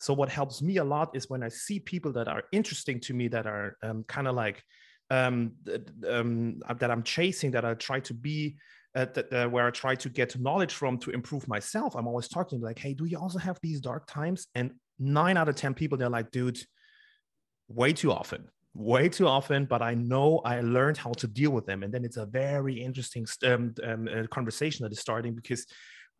so 0.00 0.14
what 0.14 0.30
helps 0.30 0.62
me 0.62 0.78
a 0.78 0.84
lot 0.84 1.14
is 1.14 1.28
when 1.28 1.42
i 1.42 1.48
see 1.48 1.78
people 1.78 2.12
that 2.12 2.28
are 2.28 2.44
interesting 2.50 2.98
to 2.98 3.12
me 3.12 3.28
that 3.28 3.46
are 3.46 3.76
um, 3.82 4.04
kind 4.08 4.26
of 4.26 4.34
like 4.34 4.62
um, 5.10 5.52
um, 6.08 6.60
that 6.78 6.90
i'm 6.90 7.02
chasing 7.02 7.50
that 7.50 7.64
i 7.64 7.74
try 7.74 8.00
to 8.00 8.14
be 8.14 8.56
uh, 8.94 9.06
uh, 9.30 9.44
where 9.44 9.66
I 9.66 9.70
try 9.70 9.94
to 9.94 10.08
get 10.08 10.40
knowledge 10.40 10.72
from 10.72 10.96
to 11.00 11.10
improve 11.10 11.46
myself. 11.46 11.94
I'm 11.94 12.06
always 12.06 12.28
talking 12.28 12.62
like, 12.62 12.78
hey, 12.78 12.94
do 12.94 13.04
you 13.04 13.18
also 13.18 13.38
have 13.38 13.58
these 13.60 13.78
dark 13.78 14.06
times? 14.06 14.46
And 14.54 14.70
nine 14.98 15.36
out 15.36 15.50
of 15.50 15.54
10 15.54 15.74
people, 15.74 15.98
they're 15.98 16.08
like, 16.08 16.30
dude, 16.30 16.58
way 17.68 17.92
too 17.92 18.10
often 18.10 18.48
way 18.76 19.08
too 19.08 19.26
often, 19.26 19.64
but 19.64 19.82
I 19.82 19.94
know 19.94 20.40
I 20.44 20.60
learned 20.60 20.98
how 20.98 21.12
to 21.12 21.26
deal 21.26 21.50
with 21.50 21.66
them. 21.66 21.82
And 21.82 21.92
then 21.92 22.04
it's 22.04 22.18
a 22.18 22.26
very 22.26 22.74
interesting 22.74 23.26
um, 23.44 23.74
um, 23.82 24.08
uh, 24.08 24.26
conversation 24.28 24.84
that 24.84 24.92
is 24.92 25.00
starting 25.00 25.34
because 25.34 25.66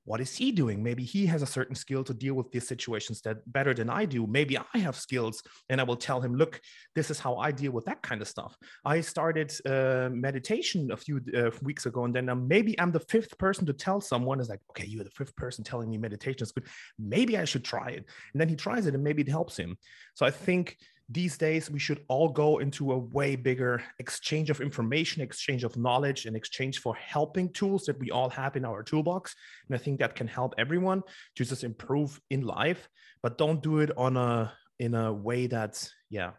what 0.06 0.20
is 0.20 0.36
he 0.36 0.52
doing? 0.52 0.84
Maybe 0.84 1.02
he 1.02 1.26
has 1.26 1.42
a 1.42 1.46
certain 1.46 1.74
skill 1.74 2.04
to 2.04 2.14
deal 2.14 2.34
with 2.34 2.52
these 2.52 2.66
situations 2.66 3.20
that 3.22 3.38
better 3.52 3.74
than 3.74 3.90
I 3.90 4.04
do. 4.04 4.24
Maybe 4.28 4.56
I 4.56 4.78
have 4.78 4.94
skills, 4.94 5.42
and 5.68 5.80
I 5.80 5.84
will 5.84 5.96
tell 5.96 6.20
him, 6.20 6.36
"Look, 6.36 6.60
this 6.94 7.10
is 7.10 7.18
how 7.18 7.38
I 7.38 7.50
deal 7.50 7.72
with 7.72 7.84
that 7.86 8.02
kind 8.02 8.22
of 8.22 8.28
stuff." 8.28 8.56
I 8.84 9.00
started 9.00 9.52
uh, 9.66 10.08
meditation 10.12 10.92
a 10.92 10.96
few 10.96 11.20
uh, 11.36 11.50
weeks 11.60 11.86
ago, 11.86 12.04
and 12.04 12.14
then 12.14 12.28
um, 12.28 12.46
maybe 12.46 12.78
I'm 12.78 12.92
the 12.92 13.00
fifth 13.00 13.36
person 13.36 13.66
to 13.66 13.72
tell 13.72 14.00
someone 14.00 14.38
is 14.38 14.48
like, 14.48 14.60
"Okay, 14.70 14.86
you're 14.86 15.02
the 15.02 15.10
fifth 15.10 15.34
person 15.34 15.64
telling 15.64 15.90
me 15.90 15.98
meditation 15.98 16.44
is 16.44 16.52
good. 16.52 16.68
Maybe 17.00 17.36
I 17.36 17.44
should 17.44 17.64
try 17.64 17.88
it." 17.88 18.04
And 18.32 18.40
then 18.40 18.48
he 18.48 18.54
tries 18.54 18.86
it, 18.86 18.94
and 18.94 19.02
maybe 19.02 19.22
it 19.22 19.28
helps 19.28 19.56
him. 19.56 19.76
So 20.14 20.24
I 20.24 20.30
think 20.30 20.76
these 21.08 21.38
days 21.38 21.70
we 21.70 21.78
should 21.78 22.00
all 22.08 22.28
go 22.28 22.58
into 22.58 22.92
a 22.92 22.98
way 22.98 23.36
bigger 23.36 23.82
exchange 24.00 24.50
of 24.50 24.60
information 24.60 25.22
exchange 25.22 25.62
of 25.62 25.76
knowledge 25.76 26.26
and 26.26 26.34
exchange 26.34 26.80
for 26.80 26.96
helping 26.96 27.48
tools 27.52 27.84
that 27.84 27.98
we 28.00 28.10
all 28.10 28.28
have 28.28 28.56
in 28.56 28.64
our 28.64 28.82
toolbox 28.82 29.34
and 29.68 29.76
i 29.76 29.78
think 29.78 30.00
that 30.00 30.16
can 30.16 30.26
help 30.26 30.52
everyone 30.58 31.02
to 31.36 31.44
just 31.44 31.62
improve 31.62 32.20
in 32.30 32.42
life 32.42 32.88
but 33.22 33.38
don't 33.38 33.62
do 33.62 33.78
it 33.78 33.90
on 33.96 34.16
a 34.16 34.52
in 34.80 34.94
a 34.94 35.12
way 35.12 35.46
that's 35.46 35.92
yeah 36.10 36.32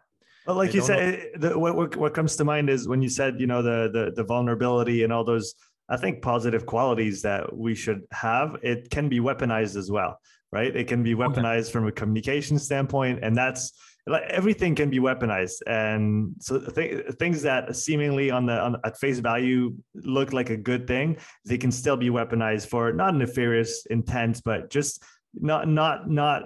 well, 0.46 0.56
like 0.56 0.70
I 0.70 0.72
you 0.72 0.80
said, 0.80 1.14
eh, 1.14 1.24
the, 1.36 1.58
what, 1.58 1.94
what 1.96 2.14
comes 2.14 2.34
to 2.36 2.44
mind 2.44 2.70
is 2.70 2.88
when 2.88 3.02
you 3.02 3.10
said, 3.10 3.38
you 3.38 3.46
know, 3.46 3.60
the, 3.60 3.90
the 3.92 4.12
the 4.16 4.24
vulnerability 4.24 5.04
and 5.04 5.12
all 5.12 5.22
those, 5.22 5.54
I 5.90 5.98
think 5.98 6.22
positive 6.22 6.64
qualities 6.64 7.20
that 7.20 7.54
we 7.54 7.74
should 7.74 8.04
have. 8.12 8.56
It 8.62 8.88
can 8.88 9.10
be 9.10 9.20
weaponized 9.20 9.76
as 9.76 9.90
well, 9.90 10.18
right? 10.50 10.74
It 10.74 10.88
can 10.88 11.02
be 11.02 11.14
weaponized 11.14 11.64
okay. 11.64 11.72
from 11.72 11.86
a 11.86 11.92
communication 11.92 12.58
standpoint, 12.58 13.18
and 13.22 13.36
that's 13.36 13.74
like 14.08 14.22
everything 14.24 14.74
can 14.74 14.90
be 14.90 14.98
weaponized 14.98 15.60
and 15.66 16.34
so 16.40 16.58
th- 16.58 17.04
things 17.18 17.42
that 17.42 17.76
seemingly 17.76 18.30
on 18.30 18.46
the 18.46 18.58
on, 18.58 18.76
at 18.84 18.98
face 18.98 19.18
value 19.18 19.74
look 19.94 20.32
like 20.32 20.50
a 20.50 20.56
good 20.56 20.86
thing 20.86 21.16
they 21.44 21.58
can 21.58 21.70
still 21.70 21.96
be 21.96 22.08
weaponized 22.08 22.68
for 22.68 22.92
not 22.92 23.14
nefarious 23.14 23.86
intent 23.90 24.40
but 24.44 24.70
just 24.70 25.02
not 25.34 25.68
not 25.68 26.08
not 26.08 26.44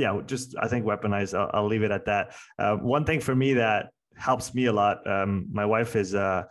yeah, 0.00 0.18
just 0.26 0.56
I 0.58 0.66
think 0.66 0.86
weaponized. 0.86 1.38
I'll, 1.38 1.50
I'll 1.52 1.66
leave 1.66 1.82
it 1.82 1.90
at 1.90 2.06
that. 2.06 2.34
Uh, 2.58 2.76
one 2.76 3.04
thing 3.04 3.20
for 3.20 3.34
me 3.34 3.54
that 3.54 3.90
helps 4.16 4.54
me 4.54 4.64
a 4.66 4.72
lot. 4.72 5.06
Um, 5.06 5.46
my 5.52 5.66
wife 5.66 5.94
is 5.94 6.14
uh, 6.14 6.44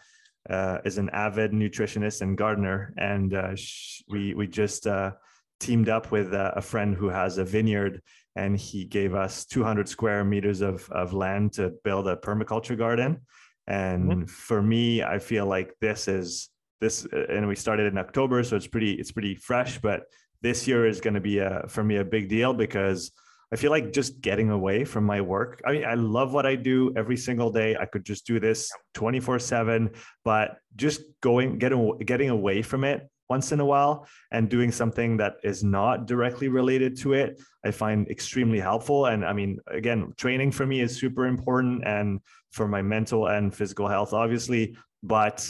uh, 0.50 0.78
is 0.86 1.00
an 1.00 1.10
avid 1.10 1.52
nutritionist 1.52 2.22
and 2.22 2.38
gardener, 2.38 2.94
and 2.98 3.34
uh, 3.34 3.56
sh- 3.56 4.04
we 4.08 4.36
we 4.36 4.46
just 4.48 4.86
uh, 4.86 5.12
teamed 5.60 5.90
up 5.90 6.12
with 6.12 6.34
uh, 6.34 6.52
a 6.56 6.62
friend 6.62 6.96
who 6.96 7.10
has 7.10 7.40
a 7.40 7.44
vineyard, 7.44 8.02
and 8.36 8.58
he 8.58 8.86
gave 8.86 9.14
us 9.14 9.46
200 9.46 9.88
square 9.90 10.24
meters 10.24 10.62
of 10.62 10.90
of 10.92 11.14
land 11.14 11.54
to 11.54 11.74
build 11.84 12.08
a 12.08 12.16
permaculture 12.16 12.78
garden. 12.78 13.22
And 13.68 14.12
mm-hmm. 14.12 14.24
for 14.26 14.62
me, 14.62 15.04
I 15.04 15.20
feel 15.20 15.46
like 15.46 15.74
this 15.80 16.08
is 16.08 16.50
this, 16.82 17.06
and 17.12 17.48
we 17.48 17.56
started 17.56 17.92
in 17.92 17.98
October, 17.98 18.44
so 18.44 18.56
it's 18.56 18.68
pretty 18.68 18.94
it's 18.94 19.12
pretty 19.12 19.36
fresh. 19.36 19.80
But 19.80 20.04
this 20.42 20.68
year 20.68 20.88
is 20.88 21.02
going 21.02 21.16
to 21.16 21.22
be 21.22 21.40
a 21.40 21.66
for 21.68 21.84
me 21.84 21.98
a 21.98 22.06
big 22.06 22.30
deal 22.30 22.54
because 22.54 23.12
I 23.52 23.56
feel 23.56 23.72
like 23.72 23.92
just 23.92 24.22
getting 24.22 24.52
away 24.52 24.86
from 24.86 25.06
my 25.06 25.22
work. 25.22 25.62
I 25.66 25.72
mean, 25.72 25.86
I 25.86 25.96
love 25.96 26.34
what 26.34 26.46
I 26.46 26.56
do 26.56 26.94
every 26.96 27.18
single 27.18 27.52
day. 27.52 27.76
I 27.76 27.86
could 27.86 28.06
just 28.06 28.28
do 28.28 28.40
this 28.40 28.72
24 28.94 29.40
seven, 29.40 29.90
but 30.24 30.58
just 30.76 31.02
going, 31.22 31.58
getting, 31.58 31.98
getting 31.98 32.30
away 32.30 32.62
from 32.62 32.84
it 32.84 33.10
once 33.30 33.52
in 33.52 33.60
a 33.60 33.66
while 33.66 34.08
and 34.32 34.50
doing 34.50 34.72
something 34.72 35.18
that 35.18 35.36
is 35.44 35.64
not 35.64 36.08
directly 36.08 36.48
related 36.48 36.98
to 36.98 37.14
it, 37.14 37.40
I 37.64 37.72
find 37.72 38.10
extremely 38.10 38.60
helpful. 38.60 39.06
And 39.06 39.24
I 39.24 39.34
mean, 39.34 39.60
again, 39.68 40.14
training 40.18 40.52
for 40.52 40.66
me 40.66 40.82
is 40.82 40.98
super 40.98 41.28
important 41.28 41.84
and 41.86 42.20
for 42.52 42.68
my 42.68 42.82
mental 42.82 43.28
and 43.28 43.54
physical 43.54 43.88
health, 43.88 44.14
obviously, 44.14 44.76
but 45.04 45.48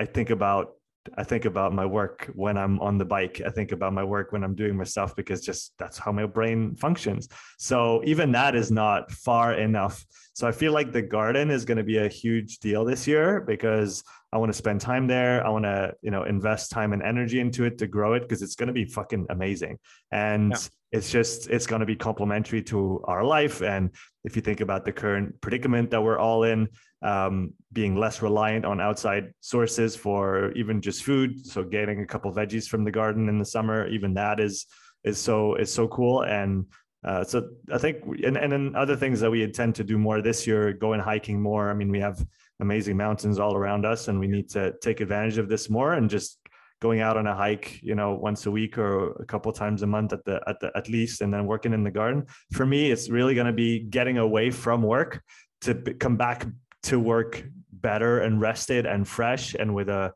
I 0.00 0.04
think 0.04 0.30
about 0.30 0.77
I 1.16 1.24
think 1.24 1.44
about 1.44 1.72
my 1.72 1.86
work 1.86 2.30
when 2.34 2.56
I'm 2.56 2.78
on 2.80 2.98
the 2.98 3.04
bike. 3.04 3.40
I 3.44 3.50
think 3.50 3.72
about 3.72 3.92
my 3.92 4.04
work 4.04 4.32
when 4.32 4.44
I'm 4.44 4.54
doing 4.54 4.76
my 4.76 4.84
stuff 4.84 5.14
because 5.16 5.40
just 5.40 5.72
that's 5.78 5.98
how 5.98 6.12
my 6.12 6.26
brain 6.26 6.74
functions. 6.74 7.28
So 7.58 8.02
even 8.04 8.32
that 8.32 8.54
is 8.54 8.70
not 8.70 9.10
far 9.10 9.54
enough. 9.54 10.04
So 10.34 10.46
I 10.46 10.52
feel 10.52 10.72
like 10.72 10.92
the 10.92 11.02
garden 11.02 11.50
is 11.50 11.64
going 11.64 11.78
to 11.78 11.84
be 11.84 11.98
a 11.98 12.08
huge 12.08 12.58
deal 12.58 12.84
this 12.84 13.06
year 13.06 13.40
because 13.40 14.04
I 14.32 14.38
want 14.38 14.50
to 14.50 14.58
spend 14.58 14.80
time 14.80 15.06
there. 15.06 15.44
I 15.44 15.48
want 15.48 15.64
to, 15.64 15.94
you 16.02 16.10
know, 16.10 16.24
invest 16.24 16.70
time 16.70 16.92
and 16.92 17.02
energy 17.02 17.40
into 17.40 17.64
it 17.64 17.78
to 17.78 17.86
grow 17.86 18.12
it 18.14 18.20
because 18.20 18.42
it's 18.42 18.54
going 18.54 18.68
to 18.68 18.72
be 18.72 18.84
fucking 18.84 19.26
amazing. 19.30 19.78
And 20.12 20.52
yeah. 20.52 20.58
it's 20.92 21.10
just 21.10 21.48
it's 21.48 21.66
going 21.66 21.80
to 21.80 21.86
be 21.86 21.96
complementary 21.96 22.62
to 22.64 23.02
our 23.04 23.24
life 23.24 23.62
and 23.62 23.90
if 24.28 24.36
you 24.36 24.42
think 24.42 24.60
about 24.60 24.84
the 24.84 24.92
current 24.92 25.40
predicament 25.40 25.90
that 25.90 26.02
we're 26.02 26.18
all 26.18 26.44
in, 26.44 26.68
um, 27.02 27.52
being 27.72 27.96
less 27.96 28.22
reliant 28.22 28.64
on 28.64 28.80
outside 28.80 29.32
sources 29.40 29.94
for 29.94 30.52
even 30.52 30.80
just 30.80 31.04
food. 31.04 31.46
So 31.46 31.62
getting 31.62 32.00
a 32.00 32.06
couple 32.06 32.32
veggies 32.32 32.66
from 32.66 32.84
the 32.84 32.90
garden 32.90 33.28
in 33.28 33.38
the 33.38 33.44
summer, 33.44 33.86
even 33.88 34.14
that 34.14 34.40
is 34.40 34.66
is 35.04 35.18
so 35.18 35.54
is 35.54 35.72
so 35.72 35.86
cool. 35.88 36.22
And 36.22 36.66
uh, 37.04 37.24
so 37.24 37.48
I 37.72 37.78
think, 37.78 37.98
and 38.24 38.36
and 38.36 38.50
then 38.50 38.74
other 38.74 38.96
things 38.96 39.20
that 39.20 39.30
we 39.30 39.42
intend 39.42 39.76
to 39.76 39.84
do 39.84 39.98
more 39.98 40.20
this 40.20 40.46
year, 40.46 40.72
going 40.72 41.00
hiking 41.00 41.40
more. 41.40 41.70
I 41.70 41.74
mean, 41.74 41.90
we 41.90 42.00
have 42.00 42.24
amazing 42.60 42.96
mountains 42.96 43.38
all 43.38 43.54
around 43.54 43.86
us, 43.86 44.08
and 44.08 44.18
we 44.18 44.26
need 44.26 44.50
to 44.50 44.74
take 44.82 45.00
advantage 45.00 45.38
of 45.38 45.48
this 45.48 45.70
more 45.70 45.94
and 45.94 46.10
just 46.10 46.38
going 46.80 47.00
out 47.00 47.16
on 47.16 47.26
a 47.26 47.34
hike 47.34 47.80
you 47.82 47.96
know 47.96 48.14
once 48.14 48.46
a 48.46 48.50
week 48.50 48.78
or 48.78 49.10
a 49.12 49.24
couple 49.24 49.52
times 49.52 49.82
a 49.82 49.86
month 49.86 50.12
at 50.12 50.24
the 50.24 50.40
at 50.46 50.60
the 50.60 50.70
at 50.76 50.88
least 50.88 51.22
and 51.22 51.34
then 51.34 51.44
working 51.44 51.72
in 51.72 51.82
the 51.82 51.90
garden 51.90 52.24
for 52.52 52.64
me 52.64 52.92
it's 52.92 53.08
really 53.10 53.34
going 53.34 53.48
to 53.48 53.52
be 53.52 53.80
getting 53.80 54.18
away 54.18 54.48
from 54.48 54.80
work 54.80 55.20
to 55.60 55.74
come 55.74 56.16
back 56.16 56.46
to 56.84 56.98
work 56.98 57.44
better 57.72 58.20
and 58.20 58.40
rested 58.40 58.86
and 58.86 59.06
fresh 59.06 59.54
and 59.54 59.74
with 59.74 59.88
a 59.88 60.12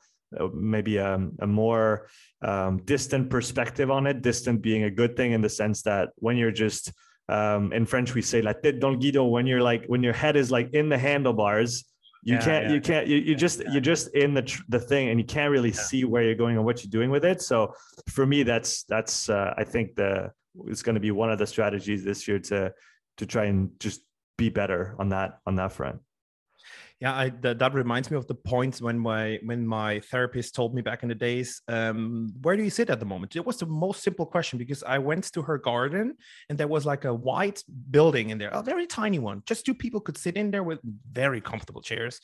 maybe 0.55 0.97
a, 0.97 1.19
a 1.41 1.47
more 1.47 2.09
um, 2.43 2.79
distant 2.85 3.29
perspective 3.29 3.91
on 3.91 4.07
it. 4.07 4.23
Distant 4.23 4.63
being 4.63 4.85
a 4.85 4.91
good 4.91 5.17
thing 5.17 5.33
in 5.33 5.41
the 5.41 5.49
sense 5.49 5.83
that 5.83 6.11
when 6.17 6.37
you're 6.37 6.51
just 6.51 6.93
um, 7.29 7.73
in 7.73 7.87
french 7.87 8.15
we 8.15 8.21
say 8.21 8.43
la 8.43 8.53
tête 8.53 8.81
dans 8.81 8.93
le 8.93 8.99
guidon 8.99 9.31
when 9.31 9.47
you're 9.47 9.63
like 9.63 9.85
when 9.87 10.03
your 10.03 10.13
head 10.13 10.37
is 10.37 10.51
like 10.51 10.71
in 10.75 10.89
the 10.89 10.99
handlebars 10.99 11.85
you 12.25 12.35
yeah, 12.35 12.45
can't 12.45 12.65
yeah. 12.67 12.73
you 12.73 12.81
can't 12.81 13.07
you, 13.07 13.17
you 13.17 13.35
just 13.35 13.63
you're 13.71 13.81
just 13.81 14.09
in 14.15 14.35
the 14.35 14.61
the 14.69 14.79
thing 14.79 15.09
and 15.09 15.21
you 15.21 15.25
can't 15.25 15.51
really 15.51 15.73
see 15.73 16.05
where 16.05 16.23
you're 16.23 16.35
going 16.35 16.57
and 16.57 16.65
what 16.65 16.83
you're 16.83 16.91
doing 16.91 17.11
with 17.11 17.25
it. 17.25 17.41
So 17.41 17.75
for 18.09 18.27
me 18.27 18.43
that's 18.43 18.85
that's 18.85 19.29
uh, 19.29 19.55
i 19.57 19.65
think 19.65 19.95
the 19.95 20.31
it's 20.67 20.83
going 20.83 20.95
to 20.95 21.01
be 21.01 21.11
one 21.11 21.31
of 21.31 21.39
the 21.39 21.47
strategies 21.47 22.05
this 22.05 22.29
year 22.29 22.39
to 22.39 22.73
to 23.17 23.27
try 23.27 23.45
and 23.45 23.71
just 23.81 24.03
be 24.37 24.49
better 24.49 24.95
on 24.99 25.09
that 25.11 25.39
on 25.47 25.57
that 25.57 25.73
front 25.73 26.01
yeah 27.03 27.15
I, 27.15 27.33
that, 27.41 27.59
that 27.59 27.75
reminds 27.75 28.13
me 28.13 28.17
of 28.17 28.29
the 28.29 28.37
points 28.37 28.81
when 28.81 28.97
my 28.97 29.41
when 29.45 29.67
my 29.67 29.99
therapist 30.13 30.55
told 30.55 30.73
me 30.73 30.83
back 30.83 31.03
in 31.03 31.09
the 31.09 31.17
days 31.17 31.61
um, 31.67 32.33
where 32.43 32.57
do 32.57 32.63
you 32.63 32.71
sit 32.71 32.91
at 32.91 33.01
the 33.01 33.11
moment? 33.13 33.35
It 33.35 33.45
was 33.45 33.57
the 33.57 33.67
most 33.67 34.05
simple 34.05 34.25
question 34.25 34.57
because 34.57 34.85
i 34.85 34.99
went 34.99 35.25
to 35.33 35.43
her 35.43 35.59
garden 35.59 36.15
and 36.49 36.57
there 36.57 36.69
was 36.69 36.87
like 36.87 37.05
a 37.05 37.13
white 37.13 37.61
building 37.91 38.31
in 38.31 38.39
there 38.39 38.51
a 38.51 38.63
very 38.63 38.87
tiny 38.87 39.19
one. 39.19 39.43
Just 39.47 39.67
two 39.67 39.75
people 39.75 40.01
could 40.01 40.17
sit 40.17 40.37
in 40.37 40.53
there 40.53 40.63
with 40.63 40.79
very 41.23 41.41
comfortable 41.41 41.83
chairs. 41.83 42.21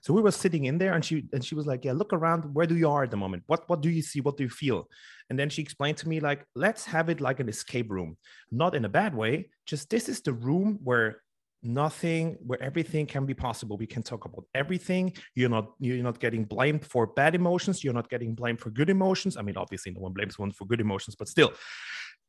So 0.00 0.14
we 0.14 0.22
were 0.22 0.36
sitting 0.44 0.66
in 0.66 0.78
there 0.78 0.94
and 0.94 1.04
she 1.04 1.16
and 1.32 1.44
she 1.44 1.56
was 1.56 1.66
like 1.66 1.84
yeah 1.84 1.96
look 2.00 2.12
around. 2.12 2.54
Where 2.54 2.66
do 2.66 2.76
you 2.76 2.88
are 2.88 3.02
at 3.02 3.10
the 3.10 3.22
moment? 3.24 3.42
What 3.48 3.68
what 3.68 3.80
do 3.82 3.90
you 3.90 4.02
see? 4.02 4.20
What 4.20 4.36
do 4.36 4.44
you 4.44 4.54
feel? 4.62 4.88
And 5.28 5.38
then 5.38 5.50
she 5.50 5.62
explained 5.62 5.98
to 5.98 6.08
me 6.08 6.20
like 6.20 6.46
let's 6.54 6.84
have 6.84 7.08
it 7.08 7.20
like 7.20 7.40
an 7.40 7.48
escape 7.48 7.90
room. 7.90 8.16
Not 8.52 8.76
in 8.76 8.84
a 8.84 8.94
bad 9.00 9.12
way 9.12 9.34
just 9.70 9.88
this 9.88 10.08
is 10.08 10.20
the 10.20 10.32
room 10.32 10.80
where 10.82 11.22
nothing 11.62 12.36
where 12.46 12.62
everything 12.62 13.06
can 13.06 13.26
be 13.26 13.34
possible. 13.34 13.76
We 13.76 13.86
can 13.86 14.02
talk 14.02 14.24
about 14.24 14.44
everything. 14.54 15.12
You're 15.34 15.50
not 15.50 15.72
you're 15.78 16.02
not 16.02 16.18
getting 16.18 16.44
blamed 16.44 16.84
for 16.84 17.06
bad 17.06 17.34
emotions. 17.34 17.84
You're 17.84 17.94
not 17.94 18.08
getting 18.08 18.34
blamed 18.34 18.60
for 18.60 18.70
good 18.70 18.90
emotions. 18.90 19.36
I 19.36 19.42
mean 19.42 19.56
obviously 19.56 19.92
no 19.92 20.00
one 20.00 20.12
blames 20.12 20.38
one 20.38 20.52
for 20.52 20.64
good 20.66 20.80
emotions 20.80 21.16
but 21.16 21.28
still. 21.28 21.52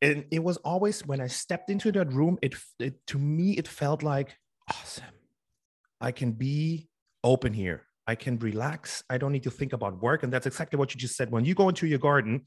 And 0.00 0.24
it 0.30 0.42
was 0.42 0.56
always 0.58 1.06
when 1.06 1.20
i 1.20 1.28
stepped 1.28 1.70
into 1.70 1.92
that 1.92 2.12
room 2.12 2.36
it, 2.42 2.56
it 2.80 2.94
to 3.08 3.18
me 3.18 3.52
it 3.52 3.68
felt 3.68 4.02
like 4.02 4.36
awesome. 4.68 5.04
I 6.00 6.10
can 6.12 6.32
be 6.32 6.88
open 7.22 7.52
here. 7.52 7.86
I 8.06 8.16
can 8.16 8.38
relax. 8.40 9.04
I 9.08 9.18
don't 9.18 9.30
need 9.30 9.44
to 9.44 9.50
think 9.50 9.72
about 9.72 10.02
work. 10.02 10.24
And 10.24 10.32
that's 10.32 10.46
exactly 10.46 10.76
what 10.76 10.92
you 10.92 10.98
just 10.98 11.16
said. 11.16 11.30
When 11.30 11.44
you 11.44 11.54
go 11.54 11.68
into 11.68 11.86
your 11.86 12.00
garden 12.00 12.42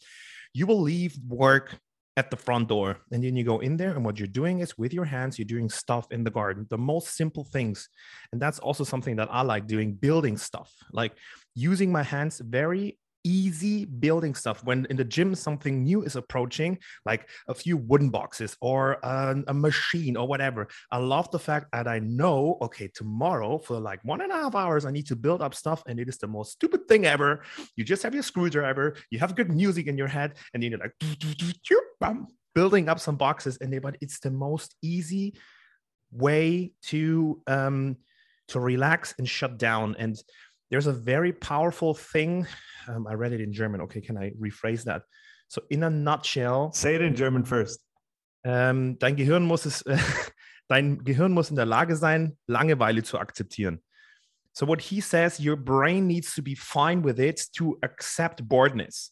you 0.56 0.65
will 0.65 0.82
leave 0.82 1.17
work 1.28 1.78
at 2.17 2.32
the 2.32 2.38
front 2.38 2.69
door 2.69 2.97
and 3.12 3.23
then 3.23 3.36
you 3.36 3.43
go 3.43 3.60
in 3.60 3.75
there 3.75 3.91
and 3.91 4.06
what 4.06 4.17
you're 4.17 4.28
doing 4.28 4.60
is 4.60 4.78
with 4.78 4.93
your 4.93 5.04
hands 5.04 5.38
you're 5.38 5.45
doing 5.45 5.69
stuff 5.69 6.08
in 6.12 6.23
the 6.23 6.32
garden 6.32 6.65
the 6.69 6.78
most 6.78 7.15
simple 7.15 7.43
things. 7.43 7.89
And 8.32 8.41
that's 8.41 8.60
also 8.60 8.84
something 8.84 9.15
that 9.17 9.28
i 9.32 9.41
like 9.41 9.67
doing 9.67 9.93
building 9.93 10.38
stuff. 10.38 10.71
Like 10.91 11.13
using 11.56 11.91
my 11.91 12.04
hands 12.04 12.39
very 12.39 12.97
easy 13.25 13.85
building 13.85 14.35
stuff. 14.35 14.63
When 14.63 14.85
in 14.89 14.95
the 14.95 15.03
gym 15.03 15.35
something 15.35 15.83
new 15.83 16.03
is 16.03 16.15
approaching 16.15 16.77
like 17.05 17.27
a 17.49 17.53
few 17.53 17.75
wooden 17.75 18.09
boxes 18.09 18.55
or 18.61 18.99
a, 19.03 19.35
a, 19.47 19.53
machine 19.53 20.15
or 20.15 20.27
whatever. 20.27 20.67
I 20.91 20.99
love 20.99 21.31
the 21.31 21.39
fact 21.39 21.67
that 21.73 21.88
i 21.88 21.99
know 21.99 22.57
okay 22.61 22.88
tomorrow 22.93 23.57
for 23.57 23.79
like 23.79 23.99
one 24.03 24.21
and 24.21 24.31
a 24.31 24.35
half 24.35 24.53
hours 24.53 24.85
i 24.85 24.91
need 24.91 25.07
to 25.07 25.15
build 25.15 25.41
up 25.41 25.55
stuff 25.55 25.81
and 25.88 25.99
it 25.99 26.07
is 26.07 26.19
the 26.19 26.27
most 26.27 26.51
stupid 26.53 26.88
thing 26.88 27.05
ever. 27.05 27.41
You 27.75 27.83
just 27.83 28.03
have 28.03 28.13
your 28.13 28.23
screwdriver 28.23 28.95
you 29.09 29.19
have 29.19 29.35
good 29.35 29.49
music 29.49 29.88
in 29.88 29.97
your 29.97 30.07
head 30.07 30.35
and 30.53 30.63
you're 30.63 30.77
like 30.77 30.93
building 32.53 32.89
up 32.89 32.99
some 32.99 33.17
boxes 33.17 33.57
and 33.59 33.71
they, 33.71 33.79
but 33.79 33.97
it's 34.01 34.19
the 34.19 34.31
most 34.31 34.75
easy 34.81 35.35
way 36.11 36.71
to 36.83 37.41
um 37.47 37.97
to 38.47 38.59
relax 38.59 39.15
and 39.17 39.27
shut 39.27 39.57
down. 39.57 39.95
And 39.97 40.15
there's 40.69 40.88
a 40.88 40.93
very 40.93 41.32
powerful 41.32 41.93
thing. 41.93 42.47
Um, 42.88 43.08
I 43.08 43.13
read 43.13 43.34
it 43.34 43.41
in 43.41 43.54
German. 43.54 43.82
Okay, 43.82 44.01
can 44.01 44.17
I 44.17 44.32
rephrase 44.32 44.84
that? 44.86 45.04
So, 45.47 45.62
in 45.69 45.84
a 45.84 45.89
nutshell. 45.89 46.71
Say 46.73 46.95
it 46.95 47.01
in 47.01 47.15
German 47.15 47.45
first. 47.45 47.80
Ähm, 48.43 48.97
dein 48.99 49.15
Gehirn 49.15 49.43
muss 49.43 49.65
es, 49.65 49.82
äh, 49.84 49.97
dein 50.67 51.04
Gehirn 51.04 51.32
muss 51.32 51.49
in 51.49 51.56
der 51.56 51.65
Lage 51.65 51.95
sein, 51.95 52.38
Langeweile 52.47 53.04
zu 53.04 53.19
akzeptieren. 53.19 53.82
So, 54.54 54.65
what 54.65 54.82
he 54.82 55.01
says, 55.01 55.39
your 55.39 55.58
brain 55.58 56.08
needs 56.08 56.34
to 56.36 56.41
be 56.41 56.56
fine 56.56 57.04
with 57.04 57.19
it 57.19 57.51
to 57.54 57.78
accept 57.84 58.47
boredness. 58.47 59.12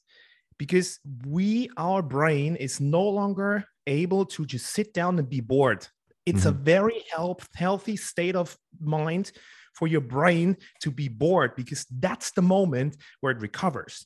Because 0.58 1.00
we, 1.26 1.70
our 1.78 2.02
brain, 2.02 2.56
is 2.56 2.80
no 2.80 3.10
longer 3.10 3.66
able 3.88 4.26
to 4.26 4.46
just 4.46 4.68
sit 4.68 4.94
down 4.94 5.20
and 5.20 5.30
be 5.30 5.42
bored. 5.42 5.88
It's 6.26 6.42
mm-hmm. 6.42 6.50
a 6.50 6.64
very 6.64 7.04
health, 7.12 7.48
healthy 7.56 7.98
state 7.98 8.36
of 8.36 8.56
mind 8.80 9.32
for 9.74 9.88
your 9.88 10.02
brain 10.02 10.58
to 10.82 10.92
be 10.92 11.08
bored 11.08 11.56
because 11.56 11.86
that's 12.00 12.32
the 12.32 12.42
moment 12.42 12.98
where 13.22 13.32
it 13.32 13.42
recovers. 13.42 14.06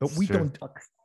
But 0.00 0.12
we 0.12 0.26
don't 0.26 0.56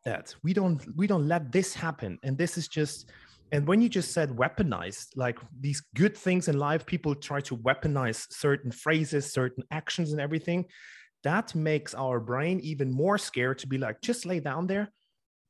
that. 0.05 0.35
We 0.43 0.53
don't 0.53 0.85
we 0.95 1.07
don't 1.07 1.27
let 1.27 1.51
this 1.51 1.73
happen. 1.73 2.19
And 2.23 2.37
this 2.37 2.57
is 2.57 2.67
just 2.67 3.09
and 3.51 3.67
when 3.67 3.81
you 3.81 3.89
just 3.89 4.13
said 4.13 4.29
weaponized, 4.29 5.09
like 5.15 5.37
these 5.59 5.81
good 5.95 6.17
things 6.17 6.47
in 6.47 6.57
life, 6.57 6.85
people 6.85 7.13
try 7.13 7.39
to 7.41 7.57
weaponize 7.57 8.25
certain 8.31 8.71
phrases, 8.71 9.31
certain 9.31 9.63
actions, 9.69 10.11
and 10.11 10.19
everything. 10.19 10.65
That 11.23 11.53
makes 11.53 11.93
our 11.93 12.19
brain 12.19 12.59
even 12.61 12.91
more 12.91 13.17
scared 13.17 13.59
to 13.59 13.67
be 13.67 13.77
like, 13.77 14.01
just 14.01 14.25
lay 14.25 14.39
down 14.39 14.67
there. 14.67 14.91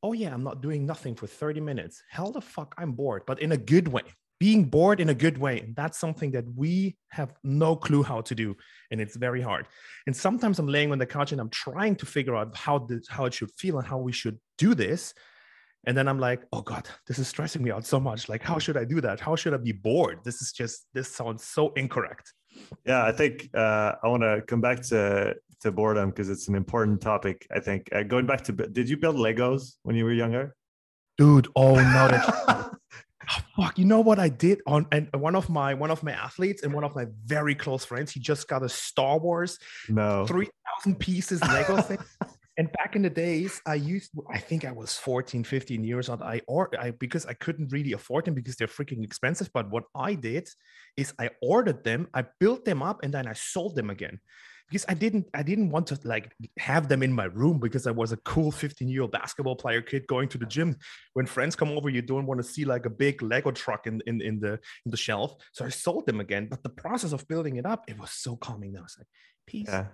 Oh, 0.03 0.11
yeah, 0.11 0.33
I'm 0.33 0.43
not 0.43 0.61
doing 0.61 0.85
nothing 0.85 1.15
for 1.15 1.27
30 1.27 1.61
minutes. 1.61 2.03
Hell 2.09 2.31
the 2.31 2.41
fuck, 2.41 2.75
I'm 2.77 2.91
bored, 2.91 3.23
but 3.25 3.41
in 3.41 3.53
a 3.53 3.57
good 3.57 3.87
way 3.87 4.03
being 4.43 4.65
bored 4.65 4.99
in 4.99 5.07
a 5.07 5.13
good 5.13 5.37
way. 5.37 5.61
And 5.61 5.73
that's 5.73 5.97
something 5.97 6.29
that 6.31 6.43
we 6.53 6.97
have 7.11 7.33
no 7.45 7.77
clue 7.77 8.03
how 8.03 8.19
to 8.29 8.35
do. 8.35 8.53
And 8.91 8.99
it's 8.99 9.15
very 9.15 9.41
hard. 9.41 9.67
And 10.05 10.13
sometimes 10.13 10.59
I'm 10.59 10.67
laying 10.67 10.91
on 10.91 10.97
the 10.97 11.05
couch 11.05 11.31
and 11.31 11.39
I'm 11.39 11.53
trying 11.65 11.95
to 12.01 12.05
figure 12.05 12.35
out 12.35 12.53
how 12.53 12.79
this, 12.79 13.07
how 13.07 13.23
it 13.23 13.33
should 13.33 13.51
feel 13.57 13.77
and 13.79 13.87
how 13.87 13.99
we 13.99 14.11
should 14.11 14.37
do 14.57 14.75
this. 14.85 15.03
and 15.87 15.95
then 15.97 16.07
i'm 16.11 16.21
like 16.29 16.41
oh 16.55 16.63
god 16.73 16.85
this 17.07 17.17
is 17.21 17.27
stressing 17.33 17.61
me 17.65 17.69
out 17.75 17.85
so 17.93 17.99
much 18.09 18.21
like 18.31 18.43
how 18.49 18.57
should 18.63 18.77
i 18.81 18.85
do 18.93 18.99
that 19.05 19.17
how 19.27 19.33
should 19.39 19.55
i 19.57 19.59
be 19.69 19.75
bored 19.87 20.17
this 20.27 20.37
is 20.43 20.49
just 20.59 20.77
this 20.97 21.09
sounds 21.19 21.41
so 21.55 21.63
incorrect 21.81 22.27
yeah 22.91 23.01
i 23.11 23.13
think 23.19 23.35
uh, 23.63 23.89
i 24.03 24.05
want 24.13 24.23
to 24.29 24.33
come 24.51 24.61
back 24.67 24.79
to 24.91 24.99
to 25.63 25.67
boredom 25.79 26.07
because 26.11 26.29
it's 26.33 26.47
an 26.51 26.55
important 26.63 26.97
topic 27.11 27.37
i 27.57 27.59
think 27.67 27.81
uh, 27.95 28.03
going 28.13 28.27
back 28.31 28.41
to 28.47 28.51
did 28.79 28.87
you 28.91 28.97
build 29.03 29.17
legos 29.27 29.63
when 29.85 29.95
you 29.97 30.05
were 30.07 30.17
younger 30.25 30.45
dude 31.17 31.47
oh 31.63 31.75
no 31.97 32.03
oh, 33.29 33.43
fuck 33.55 33.77
you 33.77 33.85
know 33.85 34.01
what 34.01 34.19
i 34.19 34.29
did 34.29 34.61
on 34.67 34.85
and 34.91 35.09
one 35.13 35.35
of 35.35 35.49
my 35.49 35.73
one 35.73 35.91
of 35.91 36.03
my 36.03 36.11
athletes 36.11 36.63
and 36.63 36.73
one 36.73 36.83
of 36.83 36.95
my 36.95 37.05
very 37.25 37.55
close 37.55 37.85
friends 37.85 38.11
he 38.11 38.19
just 38.19 38.47
got 38.47 38.63
a 38.63 38.69
star 38.69 39.19
wars 39.19 39.59
no. 39.89 40.25
3000 40.25 40.99
pieces 40.99 41.41
lego 41.41 41.81
thing. 41.81 41.99
And 42.55 42.71
back 42.73 42.95
in 42.95 43.01
the 43.01 43.09
days 43.09 43.59
i 43.65 43.73
used 43.73 44.11
i 44.31 44.37
think 44.37 44.63
i 44.63 44.71
was 44.71 44.95
14 44.95 45.43
15 45.43 45.83
years 45.83 46.07
old 46.07 46.21
i 46.21 46.39
or 46.47 46.69
i 46.79 46.91
because 46.91 47.25
i 47.25 47.33
couldn't 47.33 47.71
really 47.71 47.93
afford 47.93 48.25
them 48.25 48.35
because 48.35 48.55
they're 48.55 48.67
freaking 48.67 49.03
expensive 49.03 49.49
but 49.55 49.71
what 49.71 49.85
i 49.95 50.13
did 50.13 50.47
is 50.95 51.15
i 51.17 51.31
ordered 51.41 51.83
them 51.83 52.07
i 52.13 52.23
built 52.39 52.63
them 52.63 52.83
up 52.83 52.99
and 53.01 53.11
then 53.11 53.27
i 53.27 53.33
sold 53.33 53.75
them 53.75 53.89
again 53.89 54.19
because 54.73 54.85
i 54.89 54.93
didn't 54.95 55.27
i 55.35 55.43
didn't 55.43 55.69
want 55.69 55.85
to 55.85 55.99
like 56.03 56.33
have 56.57 56.87
them 56.87 57.03
in 57.03 57.13
my 57.13 57.25
room 57.25 57.59
because 57.59 57.85
i 57.85 57.91
was 57.91 58.11
a 58.11 58.17
cool 58.17 58.51
15 58.51 58.87
year 58.87 59.03
old 59.03 59.11
basketball 59.11 59.55
player 59.55 59.81
kid 59.81 60.07
going 60.07 60.27
to 60.27 60.37
the 60.39 60.47
gym 60.47 60.75
when 61.13 61.27
friends 61.27 61.55
come 61.55 61.69
over 61.69 61.89
you 61.89 62.01
don't 62.01 62.25
want 62.25 62.39
to 62.39 62.43
see 62.43 62.65
like 62.65 62.87
a 62.87 62.89
big 62.89 63.21
lego 63.21 63.51
truck 63.51 63.85
in 63.85 64.01
in, 64.07 64.19
in 64.21 64.39
the 64.39 64.53
in 64.85 64.91
the 64.91 64.97
shelf 64.97 65.35
so 65.51 65.63
i 65.63 65.69
sold 65.69 66.07
them 66.07 66.19
again 66.19 66.47
but 66.49 66.63
the 66.63 66.69
process 66.69 67.11
of 67.11 67.27
building 67.27 67.57
it 67.57 67.65
up 67.67 67.83
it 67.87 67.99
was 67.99 68.09
so 68.11 68.35
calming 68.35 68.73
now 68.73 68.81
was 68.81 68.95
like 68.97 69.07
peace 69.45 69.67
yeah. 69.69 69.85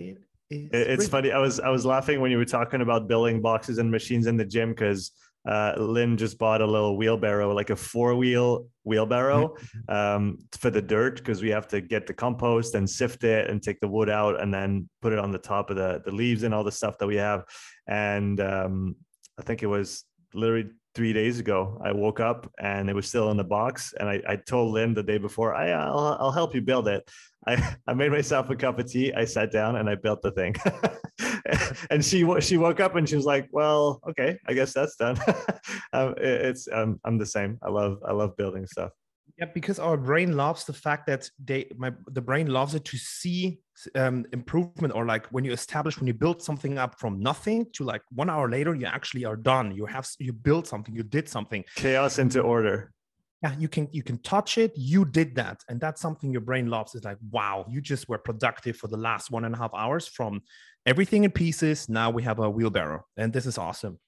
it 0.00 0.18
it's 0.50 1.06
funny. 1.06 1.30
I 1.30 1.38
was 1.38 1.60
I 1.60 1.68
was 1.68 1.86
laughing 1.86 2.20
when 2.20 2.32
you 2.32 2.36
were 2.36 2.44
talking 2.44 2.80
about 2.80 3.06
building 3.06 3.40
boxes 3.40 3.78
and 3.78 3.88
machines 3.88 4.26
in 4.26 4.36
the 4.36 4.44
gym 4.44 4.70
because 4.70 5.12
uh, 5.48 5.74
Lynn 5.78 6.16
just 6.16 6.38
bought 6.38 6.60
a 6.60 6.66
little 6.66 6.96
wheelbarrow, 6.96 7.54
like 7.54 7.70
a 7.70 7.76
four 7.76 8.14
wheel 8.14 8.66
wheelbarrow 8.84 9.54
mm-hmm. 9.88 9.94
um, 9.94 10.38
for 10.52 10.70
the 10.70 10.82
dirt 10.82 11.16
because 11.16 11.42
we 11.42 11.50
have 11.50 11.66
to 11.68 11.80
get 11.80 12.06
the 12.06 12.12
compost 12.12 12.74
and 12.74 12.88
sift 12.88 13.24
it 13.24 13.48
and 13.48 13.62
take 13.62 13.80
the 13.80 13.88
wood 13.88 14.10
out 14.10 14.40
and 14.40 14.52
then 14.52 14.88
put 15.00 15.12
it 15.12 15.18
on 15.18 15.30
the 15.32 15.38
top 15.38 15.70
of 15.70 15.76
the 15.76 16.02
the 16.04 16.12
leaves 16.12 16.42
and 16.42 16.54
all 16.54 16.64
the 16.64 16.72
stuff 16.72 16.98
that 16.98 17.06
we 17.06 17.16
have. 17.16 17.44
And 17.86 18.40
um, 18.40 18.96
I 19.38 19.42
think 19.42 19.62
it 19.62 19.66
was 19.66 20.04
literally 20.34 20.70
three 20.94 21.12
days 21.12 21.38
ago. 21.38 21.80
I 21.84 21.92
woke 21.92 22.20
up 22.20 22.50
and 22.58 22.90
it 22.90 22.94
was 22.94 23.08
still 23.08 23.30
in 23.30 23.36
the 23.36 23.44
box. 23.44 23.94
And 23.98 24.08
I, 24.08 24.20
I 24.28 24.36
told 24.36 24.72
Lynn 24.72 24.94
the 24.94 25.02
day 25.02 25.18
before, 25.18 25.54
I, 25.54 25.70
I'll, 25.70 26.16
I'll 26.20 26.32
help 26.32 26.54
you 26.54 26.60
build 26.60 26.88
it. 26.88 27.08
I, 27.46 27.76
I 27.86 27.94
made 27.94 28.10
myself 28.10 28.50
a 28.50 28.56
cup 28.56 28.78
of 28.78 28.90
tea. 28.90 29.12
I 29.12 29.24
sat 29.24 29.52
down 29.52 29.76
and 29.76 29.88
I 29.88 29.94
built 29.94 30.22
the 30.22 30.32
thing. 30.32 30.54
and 31.90 32.04
she 32.04 32.26
she 32.40 32.56
woke 32.56 32.80
up 32.80 32.96
and 32.96 33.08
she 33.08 33.16
was 33.16 33.24
like, 33.24 33.48
"Well, 33.52 34.00
okay, 34.08 34.38
I 34.46 34.52
guess 34.52 34.72
that's 34.72 34.96
done." 34.96 35.18
um, 35.92 36.14
it, 36.16 36.46
it's 36.48 36.68
um, 36.72 37.00
I'm 37.04 37.18
the 37.18 37.26
same. 37.26 37.58
I 37.62 37.70
love 37.70 37.98
I 38.06 38.12
love 38.12 38.36
building 38.36 38.66
stuff. 38.66 38.90
Yeah, 39.38 39.46
because 39.54 39.78
our 39.78 39.96
brain 39.96 40.36
loves 40.36 40.64
the 40.64 40.72
fact 40.72 41.06
that 41.06 41.30
they 41.42 41.70
my 41.76 41.92
the 42.08 42.20
brain 42.20 42.48
loves 42.48 42.74
it 42.74 42.84
to 42.86 42.98
see 42.98 43.60
um, 43.94 44.26
improvement 44.32 44.94
or 44.94 45.06
like 45.06 45.26
when 45.28 45.44
you 45.44 45.52
establish 45.52 45.98
when 45.98 46.06
you 46.06 46.14
build 46.14 46.42
something 46.42 46.76
up 46.76 47.00
from 47.00 47.20
nothing 47.20 47.66
to 47.72 47.84
like 47.84 48.02
one 48.10 48.28
hour 48.28 48.50
later 48.50 48.74
you 48.74 48.86
actually 48.86 49.24
are 49.24 49.36
done. 49.36 49.74
You 49.74 49.86
have 49.86 50.08
you 50.18 50.32
built 50.32 50.66
something, 50.66 50.94
you 50.94 51.02
did 51.02 51.28
something. 51.28 51.64
Chaos 51.76 52.18
into 52.18 52.40
order 52.40 52.92
yeah 53.42 53.54
you 53.58 53.68
can 53.68 53.88
you 53.92 54.02
can 54.02 54.18
touch 54.18 54.58
it. 54.58 54.72
You 54.76 55.04
did 55.04 55.34
that. 55.36 55.62
And 55.68 55.80
that's 55.80 56.00
something 56.00 56.32
your 56.32 56.40
brain 56.40 56.68
loves. 56.68 56.94
Is 56.94 57.04
like 57.04 57.18
wow 57.30 57.66
you 57.68 57.80
just 57.80 58.08
were 58.08 58.18
productive 58.18 58.76
for 58.76 58.88
the 58.88 58.96
last 58.96 59.30
one 59.30 59.44
and 59.44 59.54
a 59.54 59.58
half 59.58 59.72
hours 59.74 60.06
from 60.06 60.42
everything 60.86 61.24
in 61.24 61.30
pieces. 61.30 61.88
Now 61.88 62.10
we 62.10 62.22
have 62.22 62.38
a 62.38 62.48
wheelbarrow 62.50 63.04
and 63.16 63.32
this 63.32 63.46
is 63.46 63.58
awesome. 63.58 63.98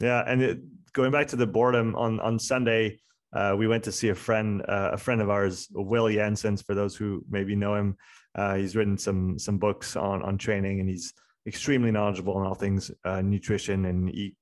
Yeah 0.00 0.22
and 0.26 0.42
it, 0.42 0.58
going 0.92 1.10
back 1.10 1.28
to 1.28 1.36
the 1.36 1.46
boredom 1.46 1.94
on 1.96 2.20
on 2.20 2.38
sunday 2.38 2.98
uh, 3.36 3.54
we 3.56 3.66
went 3.66 3.84
to 3.84 3.92
see 3.92 4.08
a 4.08 4.14
friend 4.14 4.62
uh, 4.68 4.90
a 4.92 4.96
friend 4.96 5.20
of 5.20 5.30
ours 5.30 5.68
will 5.72 6.08
Janssens 6.08 6.64
for 6.64 6.74
those 6.74 6.96
who 6.96 7.24
maybe 7.28 7.54
know 7.56 7.74
him. 7.74 7.96
Uh, 8.34 8.54
he's 8.54 8.76
written 8.76 8.96
some 8.96 9.38
some 9.38 9.58
books 9.58 9.96
on 9.96 10.22
on 10.22 10.38
training 10.38 10.80
and 10.80 10.88
he's 10.88 11.12
extremely 11.46 11.90
knowledgeable 11.90 12.34
on 12.34 12.46
all 12.46 12.54
things 12.54 12.90
uh, 13.04 13.20
nutrition 13.20 13.84
and 13.86 14.10
e- 14.10 14.36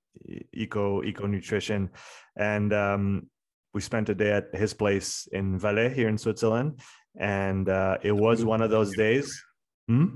eco 0.53 1.03
eco 1.03 1.27
nutrition. 1.27 1.91
And 2.37 2.73
um, 2.73 3.31
we 3.75 3.81
spent 3.81 4.09
a 4.09 4.15
day 4.15 4.33
at 4.33 4.55
his 4.55 4.73
place 4.73 5.29
in 5.33 5.59
Valais 5.59 5.93
here 5.93 6.09
in 6.09 6.17
Switzerland, 6.17 6.81
and 7.19 7.69
uh, 7.69 7.99
it 8.03 8.13
was 8.13 8.45
one 8.45 8.63
of 8.63 8.71
those 8.71 8.97
days. 8.97 9.43
Hmm? 9.89 10.07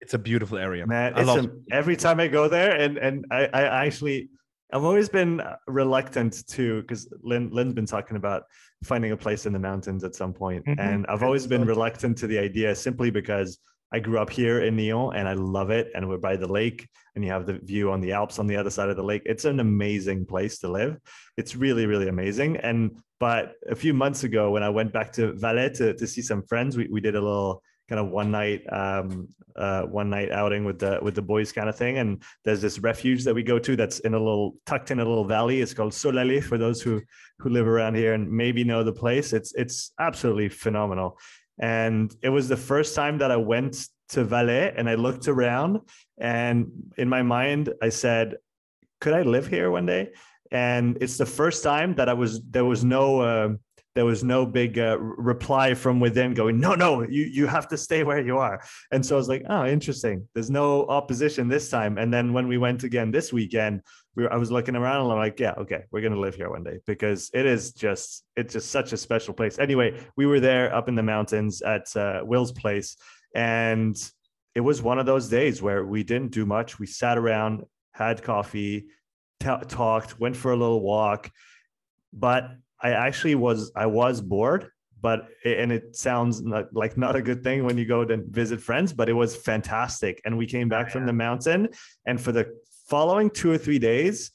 It's 0.00 0.14
a 0.14 0.18
beautiful 0.18 0.58
area, 0.58 0.86
man. 0.86 1.14
I 1.16 1.22
love 1.22 1.46
a, 1.46 1.50
every 1.74 1.96
time 1.96 2.20
I 2.20 2.28
go 2.28 2.48
there, 2.48 2.78
and 2.78 2.98
and 2.98 3.24
I, 3.32 3.46
I 3.46 3.86
actually 3.86 4.28
I've 4.72 4.84
always 4.84 5.08
been 5.08 5.42
reluctant 5.66 6.46
to 6.48 6.82
because 6.82 7.12
Lynn 7.22 7.50
Lynn's 7.50 7.74
been 7.74 7.86
talking 7.86 8.16
about 8.16 8.44
finding 8.84 9.12
a 9.12 9.16
place 9.16 9.46
in 9.46 9.52
the 9.52 9.58
mountains 9.58 10.04
at 10.04 10.14
some 10.14 10.32
point, 10.32 10.64
mm-hmm. 10.66 10.78
and 10.78 11.06
I've 11.08 11.22
always 11.22 11.46
been 11.46 11.64
reluctant 11.64 12.18
to 12.18 12.26
the 12.26 12.38
idea 12.38 12.74
simply 12.74 13.10
because 13.10 13.58
I 13.92 14.00
grew 14.00 14.18
up 14.18 14.30
here 14.30 14.60
in 14.60 14.76
Nyon 14.76 15.16
and 15.16 15.28
I 15.28 15.32
love 15.32 15.70
it. 15.70 15.90
And 15.94 16.08
we're 16.08 16.18
by 16.18 16.36
the 16.36 16.46
lake 16.46 16.88
and 17.14 17.24
you 17.24 17.30
have 17.30 17.46
the 17.46 17.54
view 17.54 17.90
on 17.90 18.00
the 18.00 18.12
Alps 18.12 18.38
on 18.38 18.46
the 18.46 18.56
other 18.56 18.70
side 18.70 18.90
of 18.90 18.96
the 18.96 19.02
lake. 19.02 19.22
It's 19.24 19.44
an 19.44 19.60
amazing 19.60 20.26
place 20.26 20.58
to 20.60 20.68
live. 20.68 20.98
It's 21.36 21.56
really, 21.56 21.86
really 21.86 22.08
amazing. 22.08 22.58
And 22.58 22.98
but 23.20 23.54
a 23.68 23.74
few 23.74 23.94
months 23.94 24.24
ago, 24.24 24.50
when 24.50 24.62
I 24.62 24.68
went 24.68 24.92
back 24.92 25.12
to 25.14 25.32
Valais 25.32 25.70
to, 25.70 25.94
to 25.94 26.06
see 26.06 26.22
some 26.22 26.42
friends, 26.42 26.76
we, 26.76 26.86
we 26.88 27.00
did 27.00 27.16
a 27.16 27.20
little 27.20 27.62
kind 27.88 28.00
of 28.00 28.08
one 28.08 28.30
night 28.30 28.62
um, 28.70 29.28
uh, 29.56 29.82
one 29.82 30.10
night 30.10 30.30
outing 30.30 30.64
with 30.64 30.78
the 30.78 30.98
with 31.02 31.14
the 31.14 31.22
boys 31.22 31.50
kind 31.50 31.68
of 31.68 31.76
thing 31.76 31.98
and 31.98 32.22
there's 32.44 32.60
this 32.60 32.78
refuge 32.78 33.24
that 33.24 33.34
we 33.34 33.42
go 33.42 33.58
to 33.58 33.74
that's 33.74 33.98
in 34.00 34.14
a 34.14 34.18
little 34.18 34.54
tucked 34.66 34.90
in 34.90 35.00
a 35.00 35.04
little 35.04 35.24
valley 35.24 35.60
it's 35.60 35.74
called 35.74 35.92
Solalex 35.92 36.44
for 36.44 36.58
those 36.58 36.80
who 36.80 37.00
who 37.38 37.48
live 37.48 37.66
around 37.66 37.96
here 37.96 38.12
and 38.12 38.30
maybe 38.30 38.62
know 38.62 38.84
the 38.84 38.92
place 38.92 39.32
it's 39.32 39.52
it's 39.54 39.92
absolutely 39.98 40.48
phenomenal 40.48 41.18
and 41.58 42.14
it 42.22 42.28
was 42.28 42.48
the 42.48 42.56
first 42.56 42.94
time 42.94 43.18
that 43.18 43.30
I 43.30 43.36
went 43.36 43.88
to 44.10 44.24
Valais 44.24 44.72
and 44.76 44.88
I 44.88 44.94
looked 44.94 45.28
around 45.28 45.80
and 46.18 46.70
in 46.96 47.08
my 47.08 47.22
mind, 47.22 47.72
I 47.82 47.90
said, 47.90 48.36
could 49.00 49.14
I 49.14 49.22
live 49.22 49.46
here 49.46 49.70
one 49.70 49.86
day? 49.86 50.10
And 50.50 50.98
it's 51.00 51.18
the 51.18 51.26
first 51.26 51.62
time 51.62 51.94
that 51.96 52.08
I 52.08 52.14
was, 52.14 52.40
there 52.42 52.64
was 52.64 52.84
no, 52.84 53.20
uh, 53.20 53.48
there 53.98 54.04
was 54.04 54.22
no 54.22 54.46
big 54.46 54.78
uh, 54.78 54.96
reply 54.96 55.74
from 55.74 55.98
within 55.98 56.32
going, 56.32 56.60
no, 56.60 56.76
no, 56.76 57.02
you, 57.02 57.24
you 57.24 57.48
have 57.48 57.66
to 57.66 57.76
stay 57.76 58.04
where 58.04 58.20
you 58.20 58.38
are. 58.38 58.62
And 58.92 59.04
so 59.04 59.16
I 59.16 59.18
was 59.18 59.28
like, 59.28 59.42
oh, 59.50 59.66
interesting. 59.66 60.28
There's 60.34 60.50
no 60.50 60.86
opposition 60.86 61.48
this 61.48 61.68
time. 61.68 61.98
And 61.98 62.14
then 62.14 62.32
when 62.32 62.46
we 62.46 62.58
went 62.58 62.84
again 62.84 63.10
this 63.10 63.32
weekend, 63.32 63.82
we 64.14 64.22
were, 64.22 64.32
I 64.32 64.36
was 64.36 64.52
looking 64.52 64.76
around 64.76 65.02
and 65.02 65.10
I'm 65.10 65.18
like, 65.18 65.40
yeah, 65.40 65.54
okay, 65.58 65.82
we're 65.90 66.02
gonna 66.02 66.20
live 66.20 66.36
here 66.36 66.48
one 66.48 66.62
day 66.62 66.78
because 66.86 67.28
it 67.34 67.44
is 67.44 67.72
just 67.72 68.24
it's 68.36 68.52
just 68.52 68.70
such 68.70 68.92
a 68.92 68.96
special 68.96 69.34
place. 69.34 69.58
Anyway, 69.58 70.00
we 70.14 70.26
were 70.26 70.38
there 70.38 70.72
up 70.72 70.88
in 70.88 70.94
the 70.94 71.02
mountains 71.02 71.60
at 71.62 71.96
uh, 71.96 72.20
Will's 72.22 72.52
place, 72.52 72.98
and 73.34 73.96
it 74.54 74.60
was 74.60 74.80
one 74.80 75.00
of 75.00 75.06
those 75.06 75.28
days 75.28 75.60
where 75.60 75.84
we 75.84 76.04
didn't 76.04 76.30
do 76.30 76.46
much. 76.46 76.78
We 76.78 76.86
sat 76.86 77.18
around, 77.18 77.64
had 77.90 78.22
coffee, 78.22 78.86
t- 79.40 79.66
talked, 79.66 80.20
went 80.20 80.36
for 80.36 80.52
a 80.52 80.56
little 80.56 80.82
walk, 80.82 81.32
but 82.12 82.52
I 82.82 82.90
actually 82.90 83.34
was 83.34 83.72
I 83.74 83.86
was 83.86 84.20
bored 84.20 84.70
but 85.00 85.28
and 85.44 85.70
it 85.70 85.94
sounds 85.94 86.42
not, 86.42 86.74
like 86.74 86.96
not 86.96 87.14
a 87.14 87.22
good 87.22 87.44
thing 87.44 87.64
when 87.64 87.78
you 87.78 87.84
go 87.84 88.04
to 88.04 88.16
visit 88.30 88.60
friends 88.60 88.92
but 88.92 89.08
it 89.08 89.12
was 89.12 89.36
fantastic 89.36 90.20
and 90.24 90.36
we 90.36 90.46
came 90.46 90.68
back 90.68 90.86
oh, 90.86 90.88
yeah. 90.88 90.92
from 90.92 91.06
the 91.06 91.12
mountain 91.12 91.68
and 92.06 92.20
for 92.20 92.32
the 92.32 92.52
following 92.88 93.30
two 93.30 93.50
or 93.50 93.58
three 93.58 93.78
days, 93.78 94.30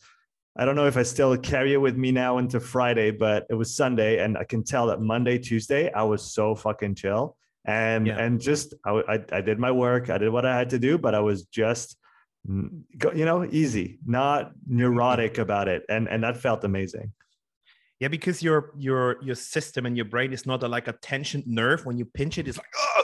I 0.56 0.65
don't 0.65 0.75
know 0.75 0.86
if 0.86 0.97
I 0.97 1.03
still 1.03 1.36
carry 1.38 1.73
it 1.73 1.77
with 1.77 1.97
me 1.97 2.12
now 2.12 2.38
into 2.38 2.60
Friday, 2.60 3.12
but 3.12 3.47
it 3.49 3.56
was 3.56 3.75
Sunday, 3.75 4.23
and 4.23 4.38
I 4.38 4.43
can 4.43 4.63
tell 4.63 4.88
that 4.88 5.01
Monday, 5.01 5.39
Tuesday, 5.39 5.91
I 5.91 6.03
was 6.03 6.34
so 6.34 6.56
fucking 6.56 6.95
chill, 6.95 7.36
and 7.65 8.06
yeah. 8.06 8.19
and 8.19 8.39
just 8.39 8.75
I, 8.86 8.91
I, 8.91 9.25
I 9.32 9.41
did 9.41 9.58
my 9.58 9.71
work, 9.71 10.10
I 10.10 10.19
did 10.19 10.29
what 10.29 10.45
I 10.45 10.56
had 10.56 10.69
to 10.69 10.79
do, 10.79 10.97
but 10.97 11.15
I 11.15 11.19
was 11.19 11.45
just 11.45 11.97
mm, 12.47 12.82
you 13.15 13.25
know 13.25 13.43
easy, 13.45 13.97
not 14.06 14.51
neurotic 14.67 15.39
about 15.39 15.67
it, 15.67 15.84
and 15.89 16.08
and 16.08 16.23
that 16.23 16.38
felt 16.38 16.63
amazing. 16.63 17.12
Yeah, 18.04 18.10
because 18.10 18.44
your 18.44 18.72
your 18.78 19.16
your 19.24 19.34
system 19.34 19.86
and 19.86 19.96
your 19.96 20.04
brain 20.04 20.34
is 20.34 20.46
not 20.46 20.62
a, 20.62 20.68
like 20.68 20.89
a 20.89 20.92
tension 20.92 21.42
nerve. 21.46 21.86
When 21.86 21.98
you 21.98 22.04
pinch 22.04 22.38
it, 22.38 22.50
it's 22.50 22.58
like 22.58 22.68
oh, 22.76 23.04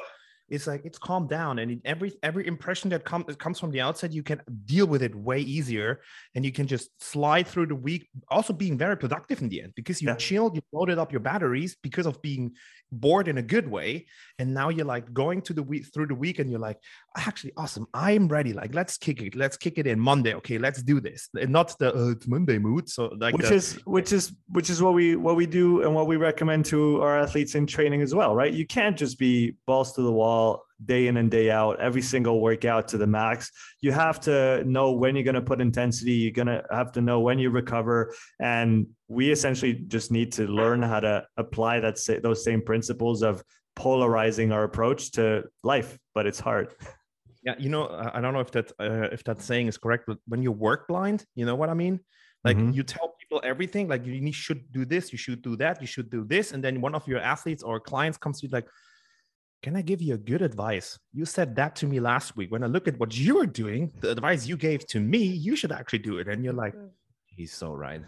it's 0.49 0.67
like 0.67 0.81
it's 0.83 0.97
calmed 0.97 1.29
down 1.29 1.57
and 1.59 1.79
every 1.85 2.11
every 2.21 2.45
impression 2.45 2.89
that 2.89 3.05
comes 3.05 3.33
comes 3.37 3.61
from 3.61 3.71
the 3.71 3.79
outside 3.79 4.13
you 4.13 4.23
can 4.23 4.41
deal 4.65 4.87
with 4.87 5.01
it 5.01 5.15
way 5.15 5.39
easier 5.39 6.01
and 6.35 6.43
you 6.43 6.51
can 6.51 6.67
just 6.67 6.89
slide 7.01 7.47
through 7.47 7.67
the 7.67 7.75
week 7.75 8.09
also 8.27 8.51
being 8.51 8.77
very 8.77 8.97
productive 8.97 9.41
in 9.41 9.47
the 9.47 9.61
end 9.61 9.71
because 9.73 10.01
you 10.01 10.09
yeah. 10.09 10.15
chilled 10.15 10.53
you 10.53 10.61
loaded 10.73 10.97
up 10.97 11.13
your 11.13 11.21
batteries 11.21 11.77
because 11.81 12.05
of 12.05 12.21
being 12.21 12.51
bored 12.91 13.27
in 13.27 13.37
a 13.37 13.41
good 13.41 13.67
way 13.67 14.05
and 14.39 14.53
now 14.53 14.69
you're 14.69 14.85
like 14.85 15.13
going 15.13 15.41
to 15.41 15.53
the 15.53 15.63
week 15.63 15.85
through 15.93 16.07
the 16.07 16.15
week 16.15 16.39
and 16.39 16.49
you're 16.49 16.59
like 16.59 16.77
actually 17.17 17.51
awesome 17.57 17.85
i'm 17.93 18.27
ready 18.27 18.53
like 18.53 18.73
let's 18.73 18.97
kick 18.97 19.21
it 19.21 19.35
let's 19.35 19.57
kick 19.57 19.77
it 19.77 19.85
in 19.85 19.99
monday 19.99 20.33
okay 20.33 20.57
let's 20.57 20.81
do 20.81 20.99
this. 20.99 21.29
And 21.39 21.51
not 21.51 21.77
the 21.79 21.95
uh, 21.95 22.09
it's 22.11 22.27
monday 22.27 22.57
mood 22.57 22.89
so 22.89 23.15
like 23.17 23.35
which 23.35 23.49
the, 23.49 23.55
is 23.55 23.79
which 23.85 24.11
is 24.11 24.33
which 24.49 24.69
is 24.69 24.81
what 24.81 24.93
we 24.93 25.15
what 25.15 25.35
we 25.35 25.45
do 25.45 25.83
and 25.83 25.93
what 25.93 26.07
we 26.07 26.15
recommend 26.15 26.65
to 26.65 27.01
our 27.01 27.19
athletes 27.19 27.55
in 27.55 27.65
training 27.67 28.01
as 28.01 28.13
well 28.15 28.35
right? 28.35 28.53
You 28.53 28.65
can't 28.65 28.97
just 28.97 29.17
be 29.19 29.55
balls 29.65 29.93
to 29.93 30.01
the 30.01 30.11
wall 30.11 30.63
day 30.85 31.07
in 31.07 31.17
and 31.17 31.29
day 31.29 31.51
out, 31.51 31.79
every 31.79 32.01
single 32.01 32.39
workout 32.41 32.87
to 32.89 32.97
the 32.97 33.07
max. 33.07 33.51
You 33.81 33.91
have 33.91 34.19
to 34.21 34.63
know 34.63 34.91
when 34.91 35.15
you're 35.15 35.23
going 35.23 35.35
to 35.35 35.41
put 35.41 35.61
intensity. 35.61 36.13
You're 36.13 36.31
going 36.31 36.47
to 36.47 36.63
have 36.71 36.91
to 36.93 37.01
know 37.01 37.19
when 37.19 37.39
you 37.39 37.49
recover. 37.49 38.13
And 38.39 38.87
we 39.07 39.31
essentially 39.31 39.73
just 39.73 40.11
need 40.11 40.31
to 40.33 40.47
learn 40.47 40.81
how 40.81 40.99
to 41.01 41.25
apply 41.37 41.79
that 41.81 41.99
those 42.23 42.43
same 42.43 42.61
principles 42.61 43.23
of 43.23 43.43
polarizing 43.75 44.51
our 44.51 44.63
approach 44.63 45.11
to 45.11 45.43
life, 45.63 45.97
but 46.13 46.27
it's 46.27 46.39
hard. 46.39 46.75
Yeah, 47.43 47.55
you 47.57 47.69
know, 47.69 47.87
I 48.13 48.19
don't 48.19 48.33
know 48.33 48.41
if 48.41 48.51
that 48.51 48.71
uh, 48.79 49.07
if 49.13 49.23
that 49.23 49.41
saying 49.41 49.67
is 49.67 49.77
correct, 49.77 50.03
but 50.07 50.17
when 50.27 50.43
you 50.43 50.51
work 50.51 50.89
blind, 50.89 51.25
you 51.35 51.45
know 51.45 51.55
what 51.55 51.69
I 51.69 51.73
mean? 51.73 52.01
Like 52.43 52.57
mm-hmm. 52.57 52.71
you 52.71 52.83
tell 52.83 53.15
people 53.19 53.41
everything, 53.43 53.87
like 53.87 54.05
you 54.05 54.31
should 54.33 54.69
do 54.71 54.83
this, 54.85 55.11
you 55.11 55.17
should 55.17 55.41
do 55.41 55.55
that, 55.57 55.79
you 55.81 55.87
should 55.87 56.09
do 56.09 56.25
this, 56.25 56.51
and 56.51 56.63
then 56.63 56.81
one 56.81 56.95
of 56.95 57.07
your 57.07 57.19
athletes 57.19 57.63
or 57.63 57.79
clients 57.79 58.17
comes 58.17 58.41
to 58.41 58.47
you 58.47 58.51
like, 58.51 58.67
"Can 59.61 59.75
I 59.75 59.81
give 59.81 60.01
you 60.01 60.13
a 60.13 60.17
good 60.17 60.41
advice? 60.41 60.97
You 61.13 61.25
said 61.25 61.55
that 61.55 61.75
to 61.77 61.87
me 61.87 61.99
last 61.99 62.35
week. 62.35 62.51
When 62.51 62.63
I 62.63 62.67
look 62.67 62.87
at 62.87 62.99
what 62.99 63.17
you're 63.17 63.45
doing, 63.45 63.91
the 64.01 64.11
advice 64.11 64.47
you 64.47 64.57
gave 64.57 64.85
to 64.87 64.99
me, 64.99 65.19
you 65.19 65.55
should 65.55 65.71
actually 65.71 65.99
do 65.99 66.17
it." 66.19 66.27
And 66.27 66.43
you're 66.43 66.53
like, 66.53 66.75
mm. 66.75 66.89
"He's 67.25 67.53
so 67.53 67.73
right." 67.73 68.01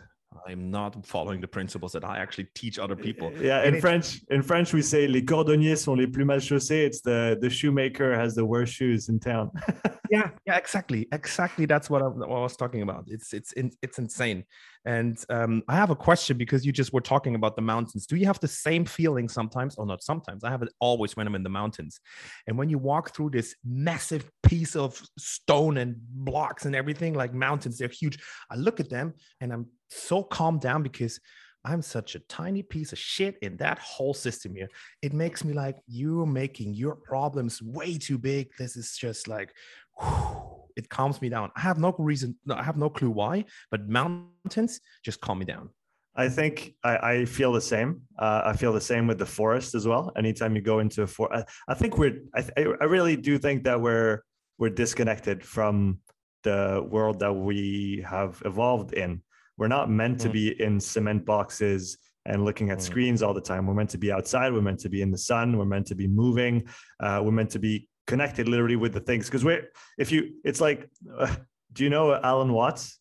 I'm 0.47 0.71
not 0.71 1.05
following 1.05 1.41
the 1.41 1.47
principles 1.47 1.91
that 1.91 2.03
I 2.03 2.17
actually 2.17 2.47
teach 2.55 2.79
other 2.79 2.95
people. 2.95 3.31
Yeah, 3.39 3.63
in 3.63 3.81
French, 3.81 4.21
in 4.29 4.41
French 4.41 4.73
we 4.73 4.81
say 4.81 5.07
les 5.07 5.21
cordonniers 5.21 5.77
sont 5.77 5.97
les 5.97 6.07
plus 6.07 6.25
mal 6.25 6.39
chaussés. 6.39 6.85
It's 6.85 7.01
the 7.01 7.37
the 7.41 7.49
shoemaker 7.49 8.15
has 8.15 8.33
the 8.33 8.45
worst 8.45 8.73
shoes 8.73 9.09
in 9.09 9.19
town. 9.19 9.51
yeah, 10.09 10.29
yeah, 10.45 10.57
exactly, 10.57 11.07
exactly. 11.11 11.65
That's 11.65 11.89
what 11.89 12.01
I, 12.01 12.07
what 12.07 12.29
I 12.29 12.41
was 12.41 12.55
talking 12.55 12.81
about. 12.81 13.05
It's 13.07 13.33
it's 13.33 13.53
it's 13.81 13.99
insane. 13.99 14.45
And 14.85 15.23
um, 15.29 15.63
I 15.67 15.75
have 15.75 15.91
a 15.91 15.95
question 15.95 16.37
because 16.37 16.65
you 16.65 16.71
just 16.71 16.91
were 16.91 17.01
talking 17.01 17.35
about 17.35 17.55
the 17.55 17.61
mountains. 17.61 18.05
Do 18.07 18.15
you 18.15 18.25
have 18.25 18.39
the 18.39 18.47
same 18.47 18.85
feeling 18.85 19.29
sometimes, 19.29 19.75
or 19.75 19.85
not 19.85 20.03
sometimes? 20.03 20.43
I 20.43 20.49
have 20.49 20.63
it 20.63 20.73
always 20.79 21.15
when 21.15 21.27
I'm 21.27 21.35
in 21.35 21.43
the 21.43 21.49
mountains. 21.49 21.99
And 22.47 22.57
when 22.57 22.69
you 22.69 22.77
walk 22.77 23.15
through 23.15 23.31
this 23.31 23.55
massive 23.63 24.29
piece 24.43 24.75
of 24.75 25.01
stone 25.17 25.77
and 25.77 25.95
blocks 25.99 26.65
and 26.65 26.75
everything, 26.75 27.13
like 27.13 27.33
mountains, 27.33 27.77
they're 27.77 27.89
huge. 27.89 28.19
I 28.49 28.55
look 28.55 28.79
at 28.79 28.89
them 28.89 29.13
and 29.39 29.53
I'm 29.53 29.67
so 29.89 30.23
calmed 30.23 30.61
down 30.61 30.81
because 30.81 31.19
I'm 31.63 31.83
such 31.83 32.15
a 32.15 32.19
tiny 32.19 32.63
piece 32.63 32.91
of 32.91 32.97
shit 32.97 33.37
in 33.41 33.57
that 33.57 33.77
whole 33.77 34.15
system 34.15 34.55
here. 34.55 34.69
It 35.03 35.13
makes 35.13 35.43
me 35.43 35.53
like 35.53 35.77
you're 35.87 36.25
making 36.25 36.73
your 36.73 36.95
problems 36.95 37.61
way 37.61 37.99
too 37.99 38.17
big. 38.17 38.49
This 38.57 38.75
is 38.75 38.97
just 38.97 39.27
like, 39.27 39.53
whew, 39.99 40.50
it 40.81 40.89
calms 40.89 41.21
me 41.21 41.29
down. 41.29 41.51
I 41.55 41.61
have 41.61 41.77
no 41.77 41.95
reason, 41.97 42.35
no, 42.45 42.55
I 42.55 42.63
have 42.63 42.77
no 42.77 42.89
clue 42.89 43.11
why, 43.11 43.45
but 43.69 43.87
mountains 43.87 44.81
just 45.05 45.21
calm 45.21 45.39
me 45.39 45.45
down. 45.45 45.69
I 46.15 46.27
think 46.27 46.75
I, 46.83 46.97
I 47.11 47.25
feel 47.25 47.53
the 47.53 47.61
same. 47.61 48.01
Uh, 48.19 48.41
I 48.45 48.53
feel 48.53 48.73
the 48.73 48.81
same 48.81 49.07
with 49.07 49.17
the 49.17 49.25
forest 49.25 49.75
as 49.75 49.87
well. 49.87 50.11
Anytime 50.17 50.55
you 50.55 50.61
go 50.61 50.79
into 50.79 51.03
a 51.03 51.07
forest, 51.07 51.45
I, 51.67 51.71
I, 51.71 51.75
think 51.75 51.97
we're. 51.97 52.17
I, 52.35 52.43
I 52.57 52.85
really 52.85 53.15
do 53.15 53.37
think 53.37 53.63
that 53.63 53.79
we're 53.79 54.21
we're 54.57 54.69
disconnected 54.69 55.41
from 55.43 55.99
the 56.43 56.85
world 56.89 57.19
that 57.19 57.31
we 57.31 58.03
have 58.05 58.41
evolved 58.45 58.93
in. 58.93 59.21
We're 59.57 59.69
not 59.69 59.89
meant 59.89 60.17
mm. 60.17 60.23
to 60.23 60.29
be 60.29 60.61
in 60.61 60.79
cement 60.79 61.25
boxes 61.25 61.97
and 62.25 62.43
looking 62.43 62.71
at 62.71 62.79
mm. 62.79 62.81
screens 62.81 63.21
all 63.23 63.33
the 63.33 63.41
time. 63.41 63.65
We're 63.65 63.73
meant 63.73 63.91
to 63.91 63.97
be 63.97 64.11
outside. 64.11 64.51
We're 64.51 64.61
meant 64.61 64.79
to 64.81 64.89
be 64.89 65.01
in 65.01 65.11
the 65.11 65.17
sun. 65.17 65.57
We're 65.57 65.65
meant 65.65 65.87
to 65.87 65.95
be 65.95 66.07
moving. 66.07 66.67
Uh, 66.99 67.21
we're 67.23 67.31
meant 67.31 67.51
to 67.51 67.59
be 67.59 67.87
connected 68.11 68.45
literally 68.53 68.75
with 68.75 68.93
the 68.93 68.99
things 68.99 69.23
because 69.27 69.43
we're 69.47 69.63
if 69.97 70.11
you 70.11 70.19
it's 70.43 70.59
like 70.67 70.89
uh, 71.17 71.33
do 71.71 71.85
you 71.85 71.89
know 71.89 72.05
alan 72.31 72.51
watts 72.51 72.99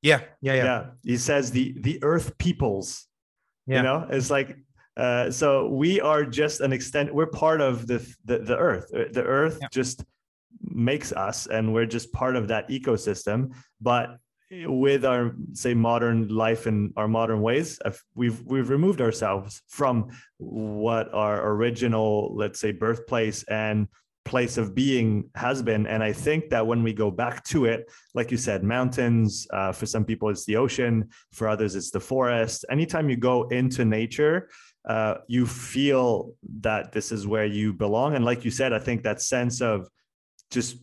yeah 0.00 0.20
yeah 0.40 0.54
yeah, 0.54 0.64
yeah. 0.64 0.84
he 1.02 1.18
says 1.18 1.50
the 1.50 1.74
the 1.80 1.98
earth 2.02 2.28
peoples 2.38 3.06
yeah. 3.66 3.76
you 3.76 3.82
know 3.82 3.98
it's 4.16 4.30
like 4.30 4.56
uh, 4.96 5.30
so 5.30 5.68
we 5.68 6.00
are 6.00 6.24
just 6.24 6.62
an 6.62 6.72
extent 6.72 7.14
we're 7.14 7.34
part 7.44 7.60
of 7.60 7.86
the 7.86 7.98
the, 8.24 8.38
the 8.38 8.56
earth 8.56 8.86
uh, 8.94 9.04
the 9.12 9.22
earth 9.22 9.58
yeah. 9.60 9.68
just 9.70 10.02
makes 10.62 11.12
us 11.12 11.46
and 11.46 11.74
we're 11.74 11.90
just 11.96 12.10
part 12.12 12.36
of 12.36 12.48
that 12.48 12.66
ecosystem 12.70 13.52
but 13.82 14.16
with 14.50 15.04
our 15.04 15.34
say 15.52 15.74
modern 15.74 16.28
life 16.28 16.66
and 16.66 16.92
our 16.96 17.08
modern 17.08 17.40
ways 17.42 17.78
we've 18.14 18.40
we've 18.44 18.70
removed 18.70 19.00
ourselves 19.00 19.62
from 19.68 20.08
what 20.38 21.12
our 21.12 21.36
original 21.54 22.34
let's 22.34 22.60
say 22.60 22.70
birthplace 22.72 23.42
and 23.64 23.88
place 24.26 24.58
of 24.58 24.74
being 24.74 25.30
has 25.34 25.62
been. 25.62 25.86
And 25.86 26.02
i 26.02 26.12
think 26.12 26.50
that 26.50 26.66
when 26.66 26.82
we 26.82 26.92
go 26.92 27.10
back 27.10 27.44
to 27.52 27.64
it 27.64 27.80
like 28.14 28.30
you 28.30 28.36
said 28.36 28.62
mountains 28.62 29.46
uh, 29.52 29.72
for 29.72 29.86
some 29.86 30.04
people 30.04 30.28
it's 30.28 30.44
the 30.44 30.56
ocean 30.56 31.08
for 31.32 31.48
others 31.48 31.74
it's 31.74 31.90
the 31.90 32.00
forest. 32.00 32.64
Anytime 32.68 33.08
you 33.08 33.16
go 33.16 33.36
into 33.48 33.84
nature 33.84 34.48
uh, 34.94 35.14
you 35.26 35.46
feel 35.46 36.32
that 36.60 36.92
this 36.92 37.10
is 37.10 37.26
where 37.26 37.46
you 37.46 37.72
belong. 37.72 38.14
And 38.16 38.24
like 38.24 38.44
you 38.44 38.50
said 38.50 38.72
i 38.72 38.78
think 38.78 39.02
that 39.02 39.22
sense 39.22 39.60
of 39.60 39.88
just 40.50 40.76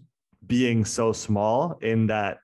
being 0.47 0.83
so 0.85 1.13
small 1.13 1.77
in 1.81 2.07
that 2.07 2.39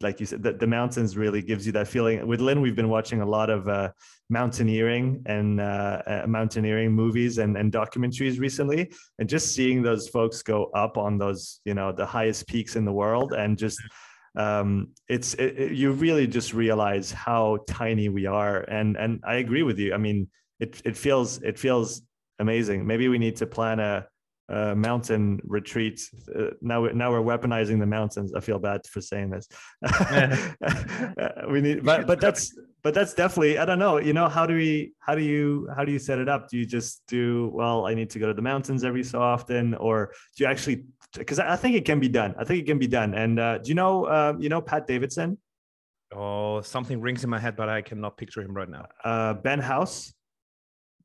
like 0.00 0.20
you 0.20 0.26
said, 0.26 0.42
the, 0.42 0.52
the 0.52 0.66
mountains 0.66 1.16
really 1.16 1.42
gives 1.42 1.66
you 1.66 1.72
that 1.72 1.88
feeling. 1.88 2.26
With 2.26 2.40
Lynn, 2.40 2.60
we've 2.60 2.76
been 2.76 2.88
watching 2.88 3.20
a 3.20 3.26
lot 3.26 3.50
of 3.50 3.68
uh, 3.68 3.92
mountaineering 4.28 5.22
and 5.26 5.60
uh, 5.60 6.02
uh, 6.06 6.24
mountaineering 6.26 6.92
movies 6.92 7.38
and, 7.38 7.56
and 7.56 7.72
documentaries 7.72 8.38
recently, 8.40 8.92
and 9.18 9.28
just 9.28 9.54
seeing 9.54 9.82
those 9.82 10.08
folks 10.08 10.42
go 10.42 10.64
up 10.74 10.96
on 10.98 11.18
those, 11.18 11.60
you 11.64 11.74
know, 11.74 11.92
the 11.92 12.06
highest 12.06 12.46
peaks 12.46 12.76
in 12.76 12.84
the 12.84 12.92
world, 12.92 13.32
and 13.32 13.56
just 13.58 13.80
um, 14.36 14.88
it's 15.08 15.34
it, 15.34 15.58
it, 15.58 15.72
you 15.72 15.92
really 15.92 16.26
just 16.26 16.54
realize 16.54 17.12
how 17.12 17.58
tiny 17.68 18.08
we 18.08 18.26
are. 18.26 18.60
And 18.62 18.96
and 18.96 19.20
I 19.26 19.34
agree 19.36 19.62
with 19.62 19.78
you. 19.78 19.94
I 19.94 19.98
mean, 19.98 20.28
it 20.58 20.80
it 20.84 20.96
feels 20.96 21.42
it 21.42 21.58
feels 21.58 22.02
amazing. 22.38 22.86
Maybe 22.86 23.08
we 23.08 23.18
need 23.18 23.36
to 23.36 23.46
plan 23.46 23.78
a 23.78 24.06
uh, 24.52 24.74
mountain 24.74 25.40
retreats. 25.44 26.10
Uh, 26.34 26.50
now, 26.60 26.84
now 26.86 27.10
we're 27.10 27.22
weaponizing 27.22 27.78
the 27.80 27.86
mountains. 27.86 28.34
I 28.34 28.40
feel 28.40 28.58
bad 28.58 28.86
for 28.86 29.00
saying 29.00 29.30
this. 29.30 29.48
we 31.50 31.60
need, 31.60 31.84
but 31.84 32.06
but 32.06 32.20
that's 32.20 32.54
but 32.82 32.94
that's 32.94 33.14
definitely. 33.14 33.58
I 33.58 33.64
don't 33.64 33.78
know. 33.78 33.98
You 33.98 34.12
know, 34.12 34.28
how 34.28 34.44
do 34.46 34.54
we? 34.54 34.92
How 34.98 35.14
do 35.14 35.22
you? 35.22 35.68
How 35.74 35.84
do 35.84 35.92
you 35.92 35.98
set 35.98 36.18
it 36.18 36.28
up? 36.28 36.48
Do 36.48 36.58
you 36.58 36.66
just 36.66 37.02
do? 37.08 37.50
Well, 37.54 37.86
I 37.86 37.94
need 37.94 38.10
to 38.10 38.18
go 38.18 38.26
to 38.26 38.34
the 38.34 38.42
mountains 38.42 38.84
every 38.84 39.04
so 39.04 39.22
often, 39.22 39.74
or 39.74 40.12
do 40.36 40.44
you 40.44 40.50
actually? 40.50 40.84
Because 41.16 41.38
I 41.38 41.56
think 41.56 41.76
it 41.76 41.84
can 41.84 42.00
be 42.00 42.08
done. 42.08 42.34
I 42.38 42.44
think 42.44 42.60
it 42.60 42.66
can 42.66 42.78
be 42.78 42.86
done. 42.86 43.14
And 43.14 43.38
uh, 43.38 43.58
do 43.58 43.68
you 43.68 43.74
know? 43.74 44.04
Uh, 44.04 44.34
you 44.38 44.48
know 44.48 44.60
Pat 44.60 44.86
Davidson. 44.86 45.38
Oh, 46.14 46.60
something 46.60 47.00
rings 47.00 47.24
in 47.24 47.30
my 47.30 47.38
head, 47.38 47.56
but 47.56 47.70
I 47.70 47.80
cannot 47.80 48.18
picture 48.18 48.42
him 48.42 48.52
right 48.52 48.68
now. 48.68 48.86
Uh, 49.02 49.34
ben 49.34 49.60
House. 49.60 50.12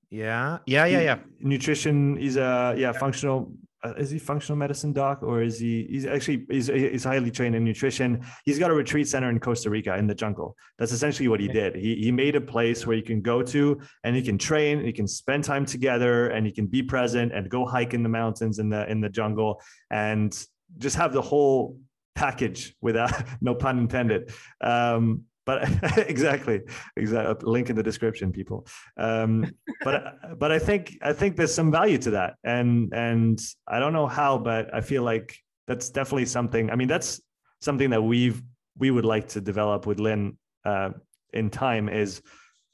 Yeah, 0.10 0.60
yeah, 0.66 0.86
yeah, 0.86 1.02
yeah. 1.02 1.20
Nutrition. 1.40 2.16
He's 2.18 2.38
a 2.38 2.76
yeah 2.78 2.92
functional. 2.92 3.52
Uh, 3.84 3.94
is 3.98 4.10
he 4.10 4.18
functional 4.18 4.58
medicine 4.58 4.92
doc 4.92 5.22
or 5.22 5.42
is 5.42 5.60
he? 5.60 5.86
He's 5.90 6.06
actually 6.06 6.46
he's 6.50 6.68
he's 6.68 7.04
highly 7.04 7.30
trained 7.30 7.56
in 7.56 7.64
nutrition. 7.64 8.26
He's 8.46 8.58
got 8.58 8.72
a 8.72 8.74
retreat 8.74 9.08
center 9.08 9.30
in 9.30 9.40
Costa 9.40 9.70
Rica 9.70 9.96
in 9.98 10.08
the 10.08 10.16
jungle. 10.16 10.56
That's 10.80 10.94
essentially 10.94 11.28
what 11.28 11.40
he 11.40 11.48
did. 11.48 11.76
He 11.76 11.96
he 11.96 12.12
made 12.12 12.36
a 12.36 12.42
place 12.42 12.88
where 12.88 12.96
you 12.96 13.04
can 13.04 13.22
go 13.22 13.44
to 13.44 13.80
and 14.04 14.16
you 14.16 14.24
can 14.24 14.38
train, 14.38 14.86
you 14.86 14.94
can 14.94 15.08
spend 15.08 15.44
time 15.44 15.66
together, 15.66 16.30
and 16.30 16.46
you 16.48 16.54
can 16.54 16.68
be 16.68 16.82
present 16.82 17.34
and 17.34 17.50
go 17.50 17.66
hike 17.66 17.94
in 17.94 18.02
the 18.02 18.10
mountains 18.10 18.60
in 18.60 18.70
the 18.70 18.90
in 18.90 19.02
the 19.02 19.10
jungle 19.10 19.62
and 19.92 20.46
just 20.78 20.96
have 20.96 21.14
the 21.14 21.22
whole 21.22 21.78
package 22.16 22.76
without 22.82 23.12
no 23.42 23.56
pun 23.56 23.78
intended. 23.78 24.32
Um, 24.62 25.24
but 25.48 25.64
exactly 25.98 26.62
exactly. 26.96 27.50
Link 27.50 27.72
in 27.72 27.76
the 27.76 27.82
description 27.92 28.32
people. 28.32 28.68
Um, 28.98 29.52
but 29.84 30.38
but 30.38 30.52
i 30.52 30.60
think 30.60 30.98
i 31.02 31.14
think 31.14 31.36
there's 31.38 31.54
some 31.54 31.72
value 31.72 31.98
to 32.00 32.12
that. 32.12 32.36
And 32.44 32.94
and 32.94 33.40
i 33.68 33.80
don't 33.80 33.94
know 33.94 34.08
how 34.20 34.38
but 34.38 34.64
i 34.76 34.82
feel 34.82 35.04
like 35.04 35.36
that's 35.66 35.90
definitely 35.90 36.26
something 36.26 36.70
i 36.70 36.76
mean 36.76 36.88
that's 36.88 37.22
something 37.62 37.90
that 37.90 38.02
we've 38.02 38.42
we 38.78 38.92
would 38.92 39.06
like 39.06 39.28
to 39.30 39.42
develop 39.42 39.88
with 39.88 40.00
lynn 40.00 40.38
uh, 40.66 40.92
in 41.34 41.50
time 41.50 41.90
is 41.90 42.22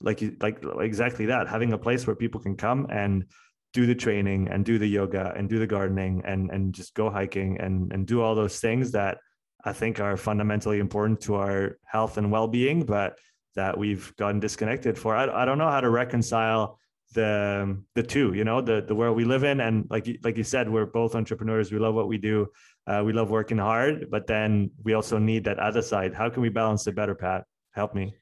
like 0.02 0.22
like 0.42 0.58
exactly 0.82 1.26
that 1.28 1.48
having 1.48 1.74
a 1.74 1.78
place 1.78 2.06
where 2.06 2.16
people 2.16 2.42
can 2.42 2.56
come 2.56 2.88
and 2.90 3.26
do 3.74 3.86
the 3.86 3.96
training 3.96 4.48
and 4.50 4.66
do 4.66 4.78
the 4.78 4.88
yoga 4.88 5.34
and 5.36 5.50
do 5.50 5.58
the 5.60 5.68
gardening 5.68 6.22
and 6.26 6.52
and 6.52 6.74
just 6.74 6.94
go 6.94 7.10
hiking 7.10 7.60
and 7.60 7.92
and 7.94 8.06
do 8.06 8.22
all 8.22 8.36
those 8.36 8.60
things 8.60 8.92
that 8.92 9.18
I 9.64 9.74
think 9.74 10.00
are 10.00 10.18
fundamentally 10.18 10.80
important 10.80 11.22
to 11.22 11.36
our 11.36 11.78
health 11.86 12.18
and 12.18 12.32
well-being, 12.32 12.86
but 12.86 13.18
that 13.56 13.78
we've 13.78 14.14
gotten 14.18 14.40
disconnected 14.40 14.98
for. 14.98 15.16
I, 15.16 15.44
I 15.44 15.46
don't 15.46 15.58
know 15.58 15.70
how 15.70 15.82
to 15.82 15.90
reconcile 15.90 16.80
the 17.14 17.78
the 17.96 18.04
two. 18.04 18.34
You 18.34 18.44
know, 18.44 18.62
the 18.62 18.82
the 18.82 18.96
world 18.96 19.16
we 19.16 19.26
live 19.26 19.44
in, 19.44 19.62
and 19.62 19.88
like 19.90 20.08
like 20.24 20.38
you 20.38 20.44
said, 20.44 20.70
we're 20.70 20.86
both 20.86 21.16
entrepreneurs. 21.16 21.72
We 21.72 21.80
love 21.80 21.96
what 21.96 22.08
we 22.08 22.18
do. 22.18 22.48
Uh, 22.86 23.04
we 23.06 23.14
love 23.14 23.30
working 23.30 23.58
hard, 23.58 24.10
but 24.12 24.28
then 24.28 24.72
we 24.84 24.94
also 24.94 25.18
need 25.18 25.46
that 25.46 25.60
other 25.60 25.82
side. 25.82 26.14
How 26.14 26.30
can 26.30 26.42
we 26.42 26.50
balance 26.50 26.86
it 26.88 26.96
better, 26.96 27.16
Pat? 27.16 27.46
Help 27.72 27.96
me. 27.96 28.16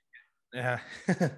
Yeah. 0.54 0.80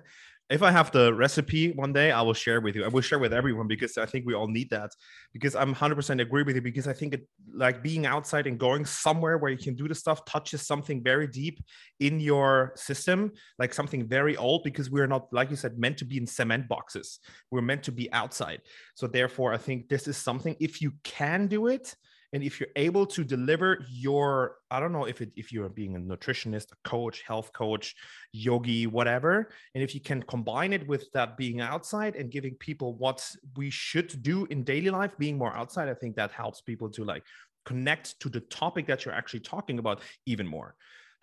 if 0.54 0.62
I 0.62 0.70
have 0.70 0.92
the 0.92 1.12
recipe 1.16 1.72
one 1.72 1.94
day, 1.94 2.12
I 2.12 2.22
will 2.22 2.36
share 2.36 2.62
with 2.62 2.76
you. 2.76 2.86
I 2.86 2.88
will 2.88 3.02
share 3.02 3.18
with 3.18 3.34
everyone 3.34 3.68
because 3.68 3.98
I 3.98 4.06
think 4.06 4.24
we 4.28 4.36
all 4.36 4.48
need 4.48 4.70
that. 4.70 4.92
Because 5.34 5.56
I'm 5.56 5.74
100% 5.74 6.22
agree 6.22 6.44
with 6.44 6.56
you. 6.56 6.62
Because 6.62 6.88
I 6.88 6.94
think 6.94 7.16
it 7.16 7.28
like 7.56 7.82
being 7.82 8.06
outside 8.06 8.46
and 8.46 8.60
going 8.60 8.86
somewhere 8.86 9.40
where 9.40 9.50
you 9.50 9.58
can 9.58 9.74
do 9.74 9.88
the 9.88 9.96
stuff 9.96 10.24
touches 10.26 10.62
something 10.62 11.02
very 11.02 11.26
deep 11.26 11.60
in 12.00 12.20
your 12.20 12.74
system, 12.76 13.32
like 13.58 13.74
something 13.74 14.08
very 14.08 14.38
old. 14.38 14.64
Because 14.64 14.92
we're 14.92 15.08
not, 15.08 15.34
like 15.34 15.50
you 15.50 15.56
said, 15.56 15.80
meant 15.80 15.98
to 15.98 16.06
be 16.06 16.18
in 16.18 16.28
cement 16.28 16.68
boxes. 16.68 17.20
We're 17.50 17.62
meant 17.62 17.82
to 17.86 17.92
be 17.92 18.14
outside. 18.14 18.62
So 18.94 19.08
therefore, 19.08 19.56
I 19.56 19.58
think 19.58 19.90
this 19.90 20.08
is 20.08 20.18
something. 20.18 20.56
If 20.60 20.84
you 20.84 20.94
can 21.04 21.48
do 21.48 21.66
it, 21.66 21.96
and 22.34 22.44
if 22.44 22.60
you're 22.60 22.70
able 22.76 23.06
to 23.06 23.24
deliver 23.24 23.86
your 23.90 24.58
i 24.72 24.80
don't 24.80 24.92
know 24.92 25.06
if 25.06 25.22
it 25.22 25.32
if 25.36 25.54
you're 25.54 25.70
being 25.70 25.96
a 25.96 26.00
nutritionist 26.00 26.72
a 26.72 26.90
coach 26.90 27.22
health 27.22 27.54
coach 27.54 27.96
yogi 28.34 28.88
whatever 28.88 29.50
and 29.76 29.84
if 29.84 29.94
you 29.94 30.02
can 30.02 30.22
combine 30.24 30.74
it 30.74 30.86
with 30.88 31.10
that 31.14 31.38
being 31.38 31.62
outside 31.62 32.16
and 32.16 32.32
giving 32.32 32.56
people 32.56 32.96
what 32.96 33.26
we 33.56 33.70
should 33.70 34.22
do 34.22 34.46
in 34.50 34.64
daily 34.64 34.90
life 34.90 35.12
being 35.18 35.38
more 35.38 35.56
outside 35.56 35.88
i 35.88 35.94
think 35.94 36.16
that 36.16 36.32
helps 36.32 36.60
people 36.60 36.90
to 36.90 37.06
like 37.06 37.24
connect 37.66 38.20
to 38.20 38.28
the 38.28 38.42
topic 38.42 38.88
that 38.88 39.06
you're 39.06 39.14
actually 39.14 39.40
talking 39.40 39.80
about 39.80 40.02
even 40.26 40.46
more 40.46 40.76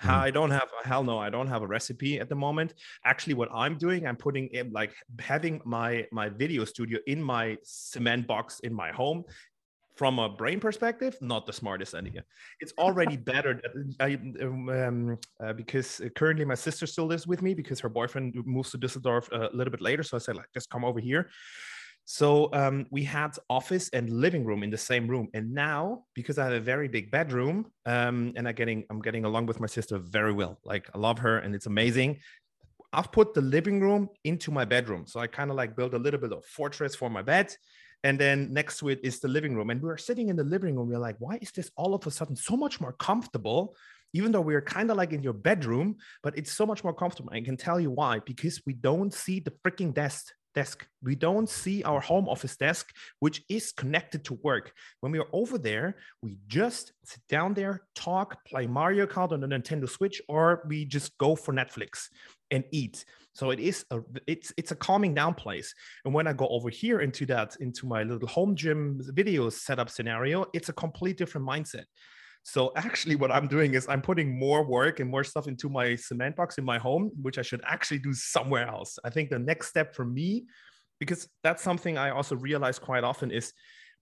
mm-hmm. 0.03 0.11
I 0.11 0.31
don't 0.31 0.51
have 0.51 0.69
hell 0.85 1.05
no, 1.05 1.19
I 1.19 1.29
don't 1.29 1.49
have 1.49 1.63
a 1.63 1.67
recipe 1.67 2.21
at 2.21 2.29
the 2.29 2.35
moment. 2.35 2.75
Actually, 3.05 3.35
what 3.35 3.51
I'm 3.53 3.77
doing, 3.77 4.07
I'm 4.07 4.17
putting 4.17 4.49
in 4.49 4.73
like 4.73 4.95
having 5.19 5.61
my 5.65 6.07
my 6.11 6.31
video 6.31 6.65
studio 6.65 6.99
in 7.07 7.23
my 7.23 7.59
cement 7.63 8.27
box 8.27 8.61
in 8.61 8.73
my 8.73 8.91
home 8.93 9.25
from 10.01 10.19
a 10.19 10.31
brain 10.31 10.59
perspective, 10.59 11.15
not 11.21 11.45
the 11.45 11.53
smartest 11.53 11.95
idea. 11.95 12.25
It's 12.61 12.73
already 12.79 13.17
better 13.33 13.61
I, 14.01 14.15
um, 14.41 15.19
uh, 15.45 15.53
because 15.53 16.01
currently 16.17 16.47
my 16.47 16.55
sister 16.55 16.87
still 16.87 17.05
lives 17.05 17.27
with 17.27 17.43
me 17.43 17.53
because 17.53 17.81
her 17.81 17.91
boyfriend 17.91 18.35
moves 18.47 18.71
to 18.71 18.79
Düsseldorf 18.79 19.31
a 19.31 19.55
little 19.55 19.71
bit 19.71 19.83
later. 19.83 20.03
So 20.03 20.17
I 20.17 20.21
said, 20.21 20.37
like, 20.37 20.51
just 20.55 20.71
come 20.71 20.87
over 20.87 21.01
here. 21.01 21.29
So 22.07 22.49
um, 22.55 22.87
we 22.91 23.03
had 23.05 23.33
office 23.51 23.91
and 23.91 24.09
living 24.09 24.43
room 24.43 24.63
in 24.63 24.71
the 24.71 24.85
same 24.91 25.07
room, 25.07 25.29
and 25.35 25.53
now 25.53 26.05
because 26.15 26.39
I 26.39 26.45
have 26.45 26.55
a 26.55 26.67
very 26.73 26.89
big 26.89 27.11
bedroom, 27.11 27.67
um, 27.85 28.33
and 28.37 28.49
I 28.49 28.53
getting 28.53 28.85
I'm 28.91 29.03
getting 29.03 29.27
along 29.27 29.45
with 29.51 29.61
my 29.61 29.71
sister 29.77 29.99
very 29.99 30.33
well. 30.33 30.55
Like 30.65 30.89
I 30.95 30.99
love 30.99 31.19
her, 31.19 31.37
and 31.43 31.55
it's 31.55 31.67
amazing. 31.67 32.21
I've 32.95 33.13
put 33.13 33.35
the 33.35 33.43
living 33.43 33.81
room 33.81 34.09
into 34.25 34.51
my 34.51 34.65
bedroom, 34.65 35.05
so 35.07 35.21
I 35.21 35.27
kind 35.27 35.51
of 35.51 35.57
like 35.57 35.77
built 35.77 35.93
a 35.93 36.03
little 36.07 36.21
bit 36.25 36.33
of 36.33 36.43
fortress 36.47 36.95
for 36.97 37.11
my 37.11 37.23
bed 37.23 37.55
and 38.05 38.19
then 38.19 38.53
next 38.53 38.79
to 38.79 38.89
it 38.89 39.01
is 39.03 39.21
the 39.21 39.29
living 39.29 39.55
room. 39.55 39.71
And 39.71 39.83
we 39.83 39.91
are 39.91 39.99
sitting 39.99 40.29
in 40.29 40.37
the 40.37 40.45
living 40.45 40.77
room. 40.77 40.89
We're 40.89 40.99
like 40.99 41.17
why 41.19 41.39
is 41.41 41.51
this 41.53 41.71
all 41.77 41.95
of 41.95 42.07
a 42.07 42.11
sudden 42.11 42.37
so 42.37 42.57
much 42.57 42.81
more 42.81 42.93
comfortable? 42.93 43.77
Even 44.13 44.33
though 44.33 44.41
we're 44.41 44.63
kind 44.63 44.91
of 44.91 44.97
like 44.97 45.13
in 45.13 45.23
your 45.23 45.33
bedroom 45.33 45.97
but 46.23 46.37
it's 46.37 46.53
so 46.53 46.67
much 46.67 46.83
more 46.83 46.95
comfortable. 46.95 47.31
I 47.33 47.41
can 47.41 47.57
tell 47.57 47.81
you 47.81 47.91
why. 47.91 48.21
Because 48.21 48.61
we 48.67 48.73
don't 48.73 49.13
see 49.13 49.41
the 49.41 49.53
freaking 49.65 49.95
desk 49.95 50.27
desk. 50.55 50.85
We 51.03 51.15
don't 51.15 51.49
see 51.49 51.85
our 51.85 52.01
home 52.01 52.29
office 52.29 52.57
desk 52.57 52.91
which 53.21 53.43
is 53.49 53.71
connected 53.73 54.25
to 54.25 54.35
work. 54.43 54.73
When 55.01 55.13
we 55.13 55.19
are 55.19 55.29
over 55.33 55.59
there 55.59 55.97
we 56.23 56.39
just 56.47 56.93
sit 57.05 57.23
down 57.29 57.55
there 57.55 57.83
talk 57.95 58.45
play 58.45 58.67
mario 58.67 59.07
kart 59.07 59.33
on 59.33 59.41
the 59.41 59.47
nintendo 59.47 59.89
switch 59.89 60.21
or 60.29 60.65
we 60.67 60.85
just 60.85 61.17
go 61.19 61.37
for 61.37 61.55
netflix 61.55 62.09
and 62.51 62.65
eat 62.73 63.05
so 63.41 63.49
it 63.53 63.59
is 63.59 63.87
a 63.91 64.01
it's 64.27 64.53
it's 64.59 64.71
a 64.71 64.77
calming 64.77 65.15
down 65.15 65.33
place. 65.33 65.75
And 66.05 66.13
when 66.13 66.27
I 66.27 66.35
go 66.35 66.47
over 66.49 66.69
here 66.69 67.01
into 67.01 67.25
that 67.33 67.57
into 67.61 67.87
my 67.87 68.03
little 68.03 68.29
home 68.29 68.55
gym 68.55 69.01
video 69.01 69.49
setup 69.49 69.89
scenario, 69.89 70.45
it's 70.53 70.69
a 70.69 70.75
complete 70.75 71.17
different 71.17 71.47
mindset. 71.49 71.87
So 72.43 72.71
actually, 72.77 73.17
what 73.17 73.33
I'm 73.33 73.49
doing 73.49 73.73
is 73.73 73.89
I'm 73.89 74.03
putting 74.03 74.39
more 74.39 74.63
work 74.63 75.01
and 75.01 75.09
more 75.11 75.25
stuff 75.25 75.49
into 75.49 75.71
my 75.71 75.97
cement 75.97 76.37
box 76.37 76.59
in 76.59 76.65
my 76.67 76.77
home, 76.77 77.13
which 77.23 77.39
I 77.39 77.43
should 77.49 77.63
actually 77.65 78.01
do 78.01 78.13
somewhere 78.13 78.69
else. 78.69 78.99
I 79.07 79.09
think 79.09 79.31
the 79.31 79.39
next 79.39 79.69
step 79.69 79.95
for 79.95 80.05
me, 80.05 80.45
because 80.99 81.27
that's 81.43 81.63
something 81.63 81.97
I 81.97 82.11
also 82.11 82.37
realize 82.37 82.79
quite 82.79 83.05
often, 83.05 83.31
is 83.31 83.55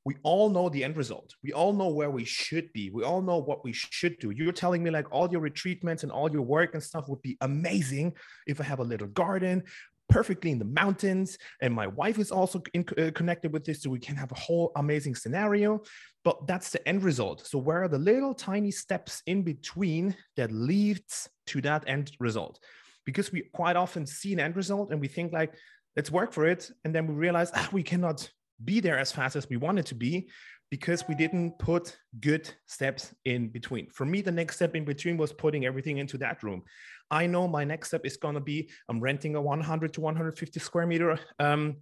we 0.09 0.17
all 0.23 0.49
know 0.49 0.71
the 0.71 0.83
end 0.83 0.97
result. 0.97 1.35
We 1.43 1.53
all 1.53 1.75
know 1.75 1.91
where 1.91 2.11
we 2.11 2.25
should 2.25 2.73
be. 2.73 2.89
We 2.89 3.05
all 3.05 3.21
know 3.21 3.37
what 3.37 3.63
we 3.63 3.75
should 3.75 4.19
do. 4.19 4.31
You're 4.31 4.53
telling 4.53 4.83
me 4.83 4.89
like 4.89 5.07
all 5.13 5.31
your 5.31 5.43
retreatments 5.43 6.03
and 6.03 6.11
all 6.11 6.33
your 6.33 6.41
work 6.41 6.71
and 6.73 6.83
stuff 6.83 7.11
would 7.11 7.21
be 7.21 7.37
amazing 7.43 8.15
if 8.47 8.59
I 8.59 8.65
have 8.65 8.79
a 8.79 8.85
little 8.85 9.09
garden 9.09 9.65
perfectly 10.09 10.51
in 10.51 10.59
the 10.59 10.65
mountains 10.65 11.37
and 11.61 11.75
my 11.75 11.87
wife 11.89 12.19
is 12.19 12.31
also 12.31 12.63
in, 12.73 12.87
uh, 12.97 13.11
connected 13.15 13.53
with 13.53 13.67
this 13.67 13.83
so 13.83 13.91
we 13.91 13.99
can 13.99 14.17
have 14.17 14.33
a 14.33 14.41
whole 14.47 14.73
amazing 14.77 15.15
scenario 15.15 15.83
but 16.25 16.47
that's 16.47 16.71
the 16.71 16.89
end 16.89 17.03
result 17.03 17.47
so 17.47 17.59
where 17.59 17.83
are 17.83 17.89
the 17.89 17.99
little 17.99 18.33
tiny 18.33 18.71
steps 18.71 19.23
in 19.27 19.43
between 19.43 20.17
that 20.39 20.51
leads 20.51 21.29
to 21.45 21.61
that 21.61 21.85
end 21.87 22.11
result 22.21 22.59
because 23.05 23.31
we 23.31 23.43
quite 23.53 23.77
often 23.77 24.07
see 24.07 24.33
an 24.33 24.41
end 24.41 24.57
result 24.57 24.91
and 24.91 24.99
we 24.99 25.09
think 25.09 25.31
like 25.31 25.53
let's 25.95 26.11
work 26.11 26.33
for 26.33 26.47
it 26.47 26.71
and 26.85 26.95
then 26.95 27.07
we 27.07 27.13
realize 27.13 27.51
ah, 27.55 27.69
we 27.71 27.83
cannot 27.83 28.27
be 28.65 28.81
there 28.81 28.99
as 28.99 29.13
fast 29.13 29.37
as 29.37 29.49
we 29.49 29.57
wanted 29.57 29.87
to 29.87 29.95
be 29.95 30.29
because 30.71 31.07
we 31.09 31.15
didn't 31.15 31.59
put 31.59 31.97
good 32.21 32.51
steps 32.67 33.15
in 33.25 33.49
between. 33.49 33.89
For 33.91 34.05
me, 34.05 34.21
the 34.21 34.33
next 34.33 34.57
step 34.57 34.75
in 34.77 34.85
between 34.85 35.17
was 35.17 35.33
putting 35.33 35.65
everything 35.65 35.99
into 35.99 36.19
that 36.19 36.43
room. 36.43 36.63
I 37.11 37.27
know 37.27 37.49
my 37.49 37.65
next 37.65 37.89
step 37.89 38.05
is 38.05 38.17
going 38.17 38.35
to 38.35 38.41
be 38.41 38.71
I'm 38.89 39.01
renting 39.01 39.35
a 39.35 39.41
100 39.41 39.93
to 39.95 40.01
150 40.01 40.61
square 40.61 40.87
meter 40.87 41.19
um, 41.39 41.77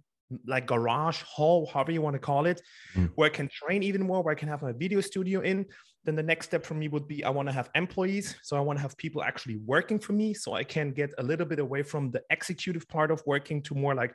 like 0.45 0.67
garage 0.67 1.21
hall, 1.21 1.69
however 1.73 1.91
you 1.91 2.01
want 2.01 2.13
to 2.13 2.19
call 2.19 2.45
it, 2.45 2.61
mm. 2.95 3.09
where 3.15 3.27
I 3.27 3.33
can 3.33 3.49
train 3.49 3.83
even 3.83 4.03
more, 4.03 4.21
where 4.21 4.33
I 4.33 4.35
can 4.35 4.49
have 4.49 4.61
my 4.61 4.73
video 4.73 5.01
studio 5.01 5.41
in. 5.41 5.65
Then 6.03 6.15
the 6.15 6.23
next 6.23 6.47
step 6.47 6.65
for 6.65 6.73
me 6.73 6.87
would 6.87 7.07
be 7.07 7.23
I 7.23 7.29
want 7.29 7.49
to 7.49 7.53
have 7.53 7.69
employees. 7.75 8.35
So 8.43 8.55
I 8.55 8.61
want 8.61 8.77
to 8.77 8.81
have 8.81 8.97
people 8.97 9.23
actually 9.23 9.57
working 9.57 9.99
for 9.99 10.13
me 10.13 10.33
so 10.33 10.53
I 10.53 10.63
can 10.63 10.91
get 10.91 11.13
a 11.17 11.23
little 11.23 11.45
bit 11.45 11.59
away 11.59 11.83
from 11.83 12.11
the 12.11 12.21
executive 12.29 12.87
part 12.87 13.11
of 13.11 13.21
working 13.25 13.61
to 13.63 13.75
more 13.75 13.93
like 13.93 14.13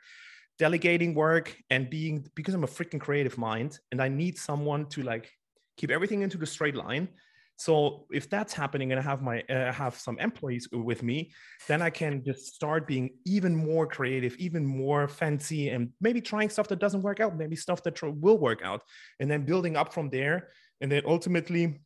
delegating 0.59 1.13
work 1.13 1.55
and 1.69 1.89
being 1.89 2.27
because 2.35 2.53
I'm 2.53 2.63
a 2.63 2.67
freaking 2.67 2.99
creative 2.99 3.37
mind 3.37 3.79
and 3.91 4.01
I 4.01 4.09
need 4.09 4.37
someone 4.37 4.85
to 4.89 5.03
like 5.03 5.31
keep 5.77 5.89
everything 5.91 6.21
into 6.21 6.37
the 6.37 6.45
straight 6.45 6.75
line. 6.75 7.07
So 7.55 8.07
if 8.11 8.29
that's 8.29 8.53
happening 8.53 8.91
and 8.91 8.99
I 8.99 9.03
have 9.03 9.21
my 9.21 9.41
uh, 9.43 9.71
have 9.71 9.95
some 9.95 10.17
employees 10.19 10.67
with 10.71 11.03
me, 11.03 11.31
then 11.67 11.81
I 11.81 11.91
can 11.91 12.23
just 12.23 12.55
start 12.55 12.87
being 12.87 13.11
even 13.25 13.55
more 13.55 13.85
creative, 13.85 14.35
even 14.37 14.65
more 14.65 15.07
fancy, 15.07 15.69
and 15.69 15.89
maybe 16.01 16.19
trying 16.19 16.49
stuff 16.49 16.67
that 16.69 16.79
doesn't 16.79 17.03
work 17.03 17.19
out, 17.19 17.37
maybe 17.37 17.55
stuff 17.55 17.83
that 17.83 18.01
will 18.01 18.39
work 18.39 18.61
out, 18.63 18.81
and 19.19 19.29
then 19.29 19.45
building 19.45 19.77
up 19.77 19.93
from 19.93 20.09
there. 20.09 20.49
And 20.81 20.91
then 20.91 21.03
ultimately, 21.05 21.79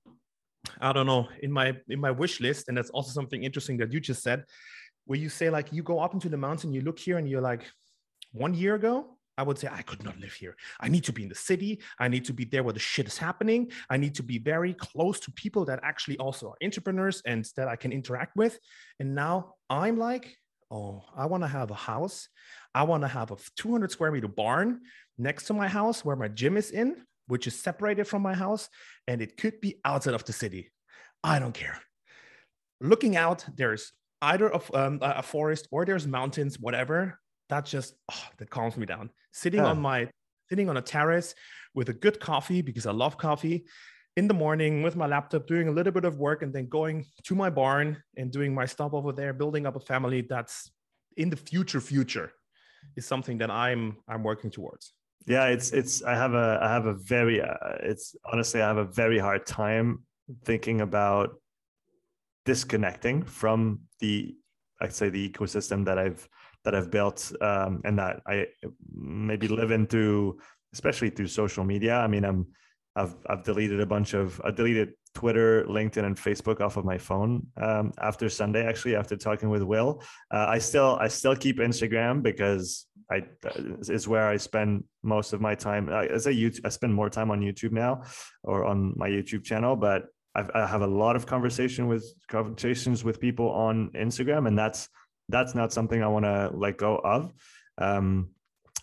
I 0.80 0.94
don't 0.94 1.06
know, 1.06 1.28
in 1.42 1.52
my 1.52 1.74
in 1.90 2.00
my 2.00 2.12
wish 2.12 2.40
list, 2.40 2.70
and 2.70 2.78
that's 2.78 2.90
also 2.92 3.12
something 3.12 3.44
interesting 3.44 3.78
that 3.78 3.92
you 3.92 4.00
just 4.00 4.24
said, 4.24 4.46
where 5.06 5.20
you 5.20 5.28
say 5.28 5.50
like 5.50 5.74
you 5.74 5.84
go 5.84 6.00
up 6.00 6.14
into 6.14 6.30
the 6.30 6.38
mountain, 6.38 6.72
you 6.72 6.82
look 6.82 6.98
here, 6.98 7.18
and 7.18 7.30
you're 7.30 7.42
like, 7.42 7.64
one 8.32 8.54
year 8.54 8.76
ago, 8.76 9.18
I 9.38 9.44
would 9.44 9.60
say 9.60 9.70
I 9.72 9.84
could 9.84 10.04
not 10.04 10.20
live 10.20 10.34
here. 10.34 10.56
I 10.80 10.88
need 10.88 11.04
to 11.04 11.14
be 11.14 11.24
in 11.24 11.30
the 11.30 11.36
city. 11.36 11.80
I 12.00 12.08
need 12.08 12.26
to 12.26 12.34
be 12.34 12.44
there 12.44 12.64
where 12.64 12.74
the 12.74 12.80
shit 12.80 13.08
is 13.08 13.18
happening. 13.18 13.72
I 13.90 13.98
need 13.98 14.16
to 14.16 14.24
be 14.24 14.40
very 14.40 14.74
close 14.74 15.20
to 15.22 15.32
people 15.32 15.66
that 15.66 15.80
actually 15.84 16.18
also 16.18 16.50
are 16.50 16.58
entrepreneurs 16.64 17.22
and 17.26 17.48
that 17.56 17.68
I 17.68 17.76
can 17.76 17.92
interact 17.92 18.36
with. 18.36 18.58
And 19.00 19.14
now 19.14 19.54
I'm 19.70 19.98
like, 19.98 20.36
oh, 20.72 21.04
I 21.16 21.28
want 21.28 21.44
to 21.44 21.48
have 21.48 21.70
a 21.70 21.76
house. 21.76 22.30
I 22.74 22.84
want 22.84 23.04
to 23.04 23.08
have 23.08 23.30
a 23.32 23.38
200 23.58 23.92
square 23.92 24.12
meter 24.12 24.28
barn 24.28 24.82
next 25.20 25.46
to 25.46 25.54
my 25.54 25.68
house 25.68 26.04
where 26.04 26.16
my 26.16 26.30
gym 26.30 26.58
is 26.58 26.72
in, 26.72 27.04
which 27.28 27.46
is 27.46 27.56
separated 27.56 28.08
from 28.08 28.24
my 28.24 28.34
house. 28.34 28.70
And 29.08 29.22
it 29.22 29.38
could 29.38 29.62
be 29.62 29.80
outside 29.86 30.16
of 30.16 30.26
the 30.26 30.34
city. 30.34 30.72
I 31.24 31.38
don't 31.38 31.54
care. 31.54 31.80
Looking 32.82 33.16
out, 33.16 33.46
there's 33.56 33.94
either 34.22 34.48
a, 34.48 34.62
um, 34.74 35.00
a 35.02 35.22
forest 35.22 35.68
or 35.72 35.86
there's 35.86 36.08
mountains, 36.08 36.60
whatever 36.60 37.20
that 37.50 37.66
just 37.66 37.96
oh, 38.12 38.24
that 38.38 38.50
calms 38.50 38.78
me 38.78 38.86
down. 38.86 39.10
Sitting 39.32 39.62
yeah. 39.62 39.68
on 39.68 39.80
my 39.80 40.10
sitting 40.50 40.70
on 40.70 40.78
a 40.78 40.82
terrace 40.82 41.36
with 41.74 41.90
a 41.90 41.94
good 41.94 42.20
coffee 42.20 42.62
because 42.62 42.86
I 42.86 42.92
love 42.92 43.18
coffee 43.18 43.66
in 44.16 44.28
the 44.28 44.34
morning 44.34 44.82
with 44.82 44.96
my 44.96 45.06
laptop, 45.06 45.46
doing 45.46 45.68
a 45.68 45.72
little 45.72 45.94
bit 45.94 46.06
of 46.06 46.18
work, 46.18 46.42
and 46.42 46.54
then 46.54 46.68
going 46.68 47.06
to 47.24 47.36
my 47.36 47.50
barn 47.50 48.02
and 48.18 48.32
doing 48.32 48.54
my 48.54 48.66
stuff 48.66 48.94
over 48.94 49.12
there, 49.12 49.34
building 49.34 49.66
up 49.66 49.76
a 49.76 49.80
family 49.80 50.22
that's 50.22 50.72
in 51.18 51.30
the 51.30 51.36
future. 51.36 51.80
Future 51.80 52.32
is 52.96 53.06
something 53.06 53.38
that 53.38 53.52
I'm 53.52 53.98
I'm 54.08 54.24
working 54.24 54.52
towards. 54.52 54.94
Yeah, 55.28 55.48
it's 55.48 55.72
it's 55.72 56.04
I 56.04 56.16
have 56.16 56.34
a 56.34 56.60
I 56.62 56.70
have 56.70 56.86
a 56.86 56.94
very 56.94 57.42
uh, 57.42 57.54
it's 57.82 58.16
honestly 58.26 58.62
I 58.62 58.68
have 58.68 58.78
a 58.78 58.86
very 58.86 59.20
hard 59.20 59.46
time 59.46 60.04
thinking 60.46 60.82
about 60.82 61.36
disconnecting 62.46 63.24
from 63.24 63.82
the 64.00 64.36
I'd 64.82 64.94
say 64.94 65.10
the 65.10 65.30
ecosystem 65.30 65.86
that 65.86 66.00
I've 66.00 66.28
that 66.68 66.76
I've 66.76 66.92
built 66.92 67.32
um, 67.40 67.80
and 67.86 67.98
that 67.98 68.20
I 68.28 68.48
maybe 68.94 69.48
live 69.48 69.72
into, 69.72 70.38
especially 70.74 71.10
through 71.10 71.28
social 71.28 71.64
media. 71.64 71.96
I 71.96 72.08
mean, 72.08 72.26
I'm 72.26 72.48
I've 72.94 73.16
I've 73.30 73.44
deleted 73.44 73.80
a 73.80 73.86
bunch 73.86 74.14
of 74.14 74.42
I 74.44 74.52
deleted 74.52 74.90
Twitter, 75.16 75.64
LinkedIn, 75.64 76.04
and 76.04 76.18
Facebook 76.18 76.60
off 76.60 76.76
of 76.76 76.84
my 76.84 76.98
phone 76.98 77.48
um, 77.56 77.94
after 78.00 78.28
Sunday. 78.28 78.68
Actually, 78.68 78.98
after 78.98 79.16
talking 79.16 79.50
with 79.50 79.64
Will, 79.64 80.04
uh, 80.30 80.48
I 80.50 80.58
still 80.58 80.98
I 81.00 81.08
still 81.08 81.38
keep 81.38 81.60
Instagram 81.60 82.22
because 82.22 82.86
I 83.10 83.24
is 83.88 84.06
where 84.06 84.28
I 84.28 84.36
spend 84.36 84.84
most 85.04 85.32
of 85.32 85.40
my 85.40 85.56
time. 85.56 85.88
As 85.88 86.28
a 86.28 86.34
YouTube, 86.34 86.66
I 86.66 86.70
spend 86.70 86.94
more 86.94 87.10
time 87.10 87.32
on 87.32 87.40
YouTube 87.40 87.72
now 87.72 88.04
or 88.44 88.66
on 88.66 88.94
my 88.98 89.08
YouTube 89.08 89.46
channel, 89.46 89.78
but 89.78 90.08
I've, 90.36 90.52
I 90.54 90.68
have 90.68 90.82
a 90.82 90.94
lot 91.04 91.16
of 91.16 91.26
conversation 91.26 91.88
with 91.88 92.04
conversations 92.28 93.06
with 93.06 93.22
people 93.22 93.50
on 93.52 93.90
Instagram, 93.96 94.50
and 94.50 94.60
that's 94.60 94.90
that's 95.30 95.56
not 95.56 95.74
something 95.74 96.02
I 96.02 96.08
want 96.08 96.26
to 96.26 96.52
let 96.54 96.78
go 96.78 96.98
of. 96.98 97.34
Um, 97.78 98.30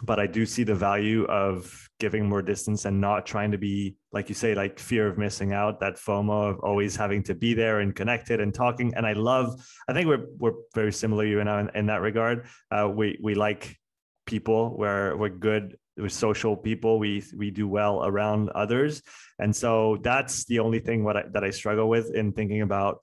but 0.03 0.19
I 0.19 0.27
do 0.27 0.45
see 0.45 0.65
the 0.65 0.75
value 0.75 1.25
of 1.25 1.89
giving 2.01 2.29
more 2.29 2.43
distance 2.43 2.85
and 2.85 3.01
not 3.01 3.27
trying 3.27 3.53
to 3.53 3.59
be, 3.59 3.97
like 4.13 4.29
you 4.29 4.35
say, 4.35 4.55
like 4.55 4.79
fear 4.79 5.07
of 5.07 5.19
missing 5.19 5.53
out, 5.53 5.81
that 5.81 5.95
FOMO 5.95 6.51
of 6.51 6.61
always 6.61 6.97
having 6.97 7.23
to 7.25 7.35
be 7.35 7.55
there 7.55 7.81
and 7.81 7.95
connected 7.95 8.41
and 8.41 8.53
talking. 8.53 8.93
And 8.97 9.07
I 9.07 9.13
love, 9.13 9.65
I 9.89 9.93
think 9.93 10.09
we're 10.09 10.27
we're 10.39 10.55
very 10.75 10.93
similar, 10.93 11.25
you 11.25 11.41
and 11.41 11.49
I, 11.49 11.61
in, 11.61 11.71
in 11.75 11.87
that 11.87 12.01
regard. 12.01 12.47
Uh, 12.71 12.91
we 12.93 13.19
we 13.23 13.35
like 13.35 13.79
people. 14.27 14.77
We're 14.77 15.17
we're 15.17 15.29
good. 15.29 15.79
We're 15.97 16.09
social 16.09 16.57
people. 16.57 16.99
We 16.99 17.23
we 17.37 17.53
do 17.53 17.69
well 17.69 18.05
around 18.05 18.51
others, 18.51 19.01
and 19.39 19.55
so 19.55 19.99
that's 20.03 20.45
the 20.47 20.59
only 20.59 20.81
thing 20.81 21.05
what 21.05 21.17
I, 21.17 21.25
that 21.33 21.45
I 21.45 21.51
struggle 21.51 21.89
with 21.89 22.13
in 22.15 22.33
thinking 22.33 22.63
about 22.63 22.99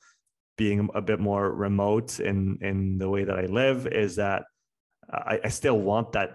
being 0.61 0.79
a 0.93 1.01
bit 1.01 1.19
more 1.19 1.45
remote 1.67 2.19
in 2.19 2.37
in 2.69 2.77
the 3.01 3.09
way 3.13 3.23
that 3.23 3.37
I 3.43 3.47
live 3.61 3.87
is 3.87 4.11
that 4.23 4.41
I, 5.33 5.39
I 5.47 5.49
still 5.49 5.79
want 5.89 6.11
that 6.11 6.29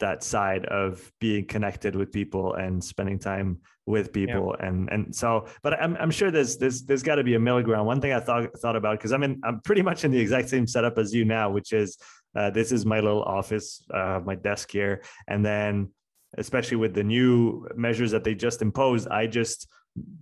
that 0.00 0.24
side 0.24 0.64
of 0.80 0.90
being 1.20 1.44
connected 1.54 1.94
with 1.94 2.10
people 2.10 2.54
and 2.54 2.82
spending 2.82 3.20
time 3.20 3.48
with 3.86 4.12
people 4.12 4.46
yeah. 4.48 4.66
and 4.66 4.78
and 4.92 5.02
so 5.14 5.46
but 5.62 5.72
I'm, 5.80 5.94
I'm 6.02 6.10
sure 6.10 6.32
there's 6.32 6.56
there's 6.56 6.82
there's 6.88 7.04
got 7.04 7.16
to 7.20 7.24
be 7.30 7.34
a 7.36 7.38
middle 7.46 7.62
ground 7.62 7.86
one 7.86 8.00
thing 8.00 8.12
i 8.12 8.18
thought 8.28 8.44
thought 8.62 8.78
about 8.80 8.94
because 8.98 9.12
i'm 9.12 9.22
in 9.22 9.40
i'm 9.46 9.60
pretty 9.68 9.84
much 9.88 10.04
in 10.04 10.10
the 10.10 10.22
exact 10.26 10.48
same 10.48 10.66
setup 10.66 10.98
as 10.98 11.14
you 11.16 11.24
now 11.24 11.46
which 11.56 11.70
is 11.72 11.90
uh, 12.38 12.50
this 12.58 12.72
is 12.72 12.84
my 12.84 12.98
little 13.06 13.24
office 13.38 13.68
uh, 13.98 14.18
my 14.30 14.36
desk 14.48 14.72
here 14.78 14.94
and 15.28 15.40
then 15.50 15.72
especially 16.44 16.78
with 16.84 16.94
the 16.94 17.04
new 17.16 17.68
measures 17.86 18.10
that 18.10 18.24
they 18.24 18.34
just 18.34 18.60
imposed 18.60 19.06
i 19.20 19.24
just 19.40 19.68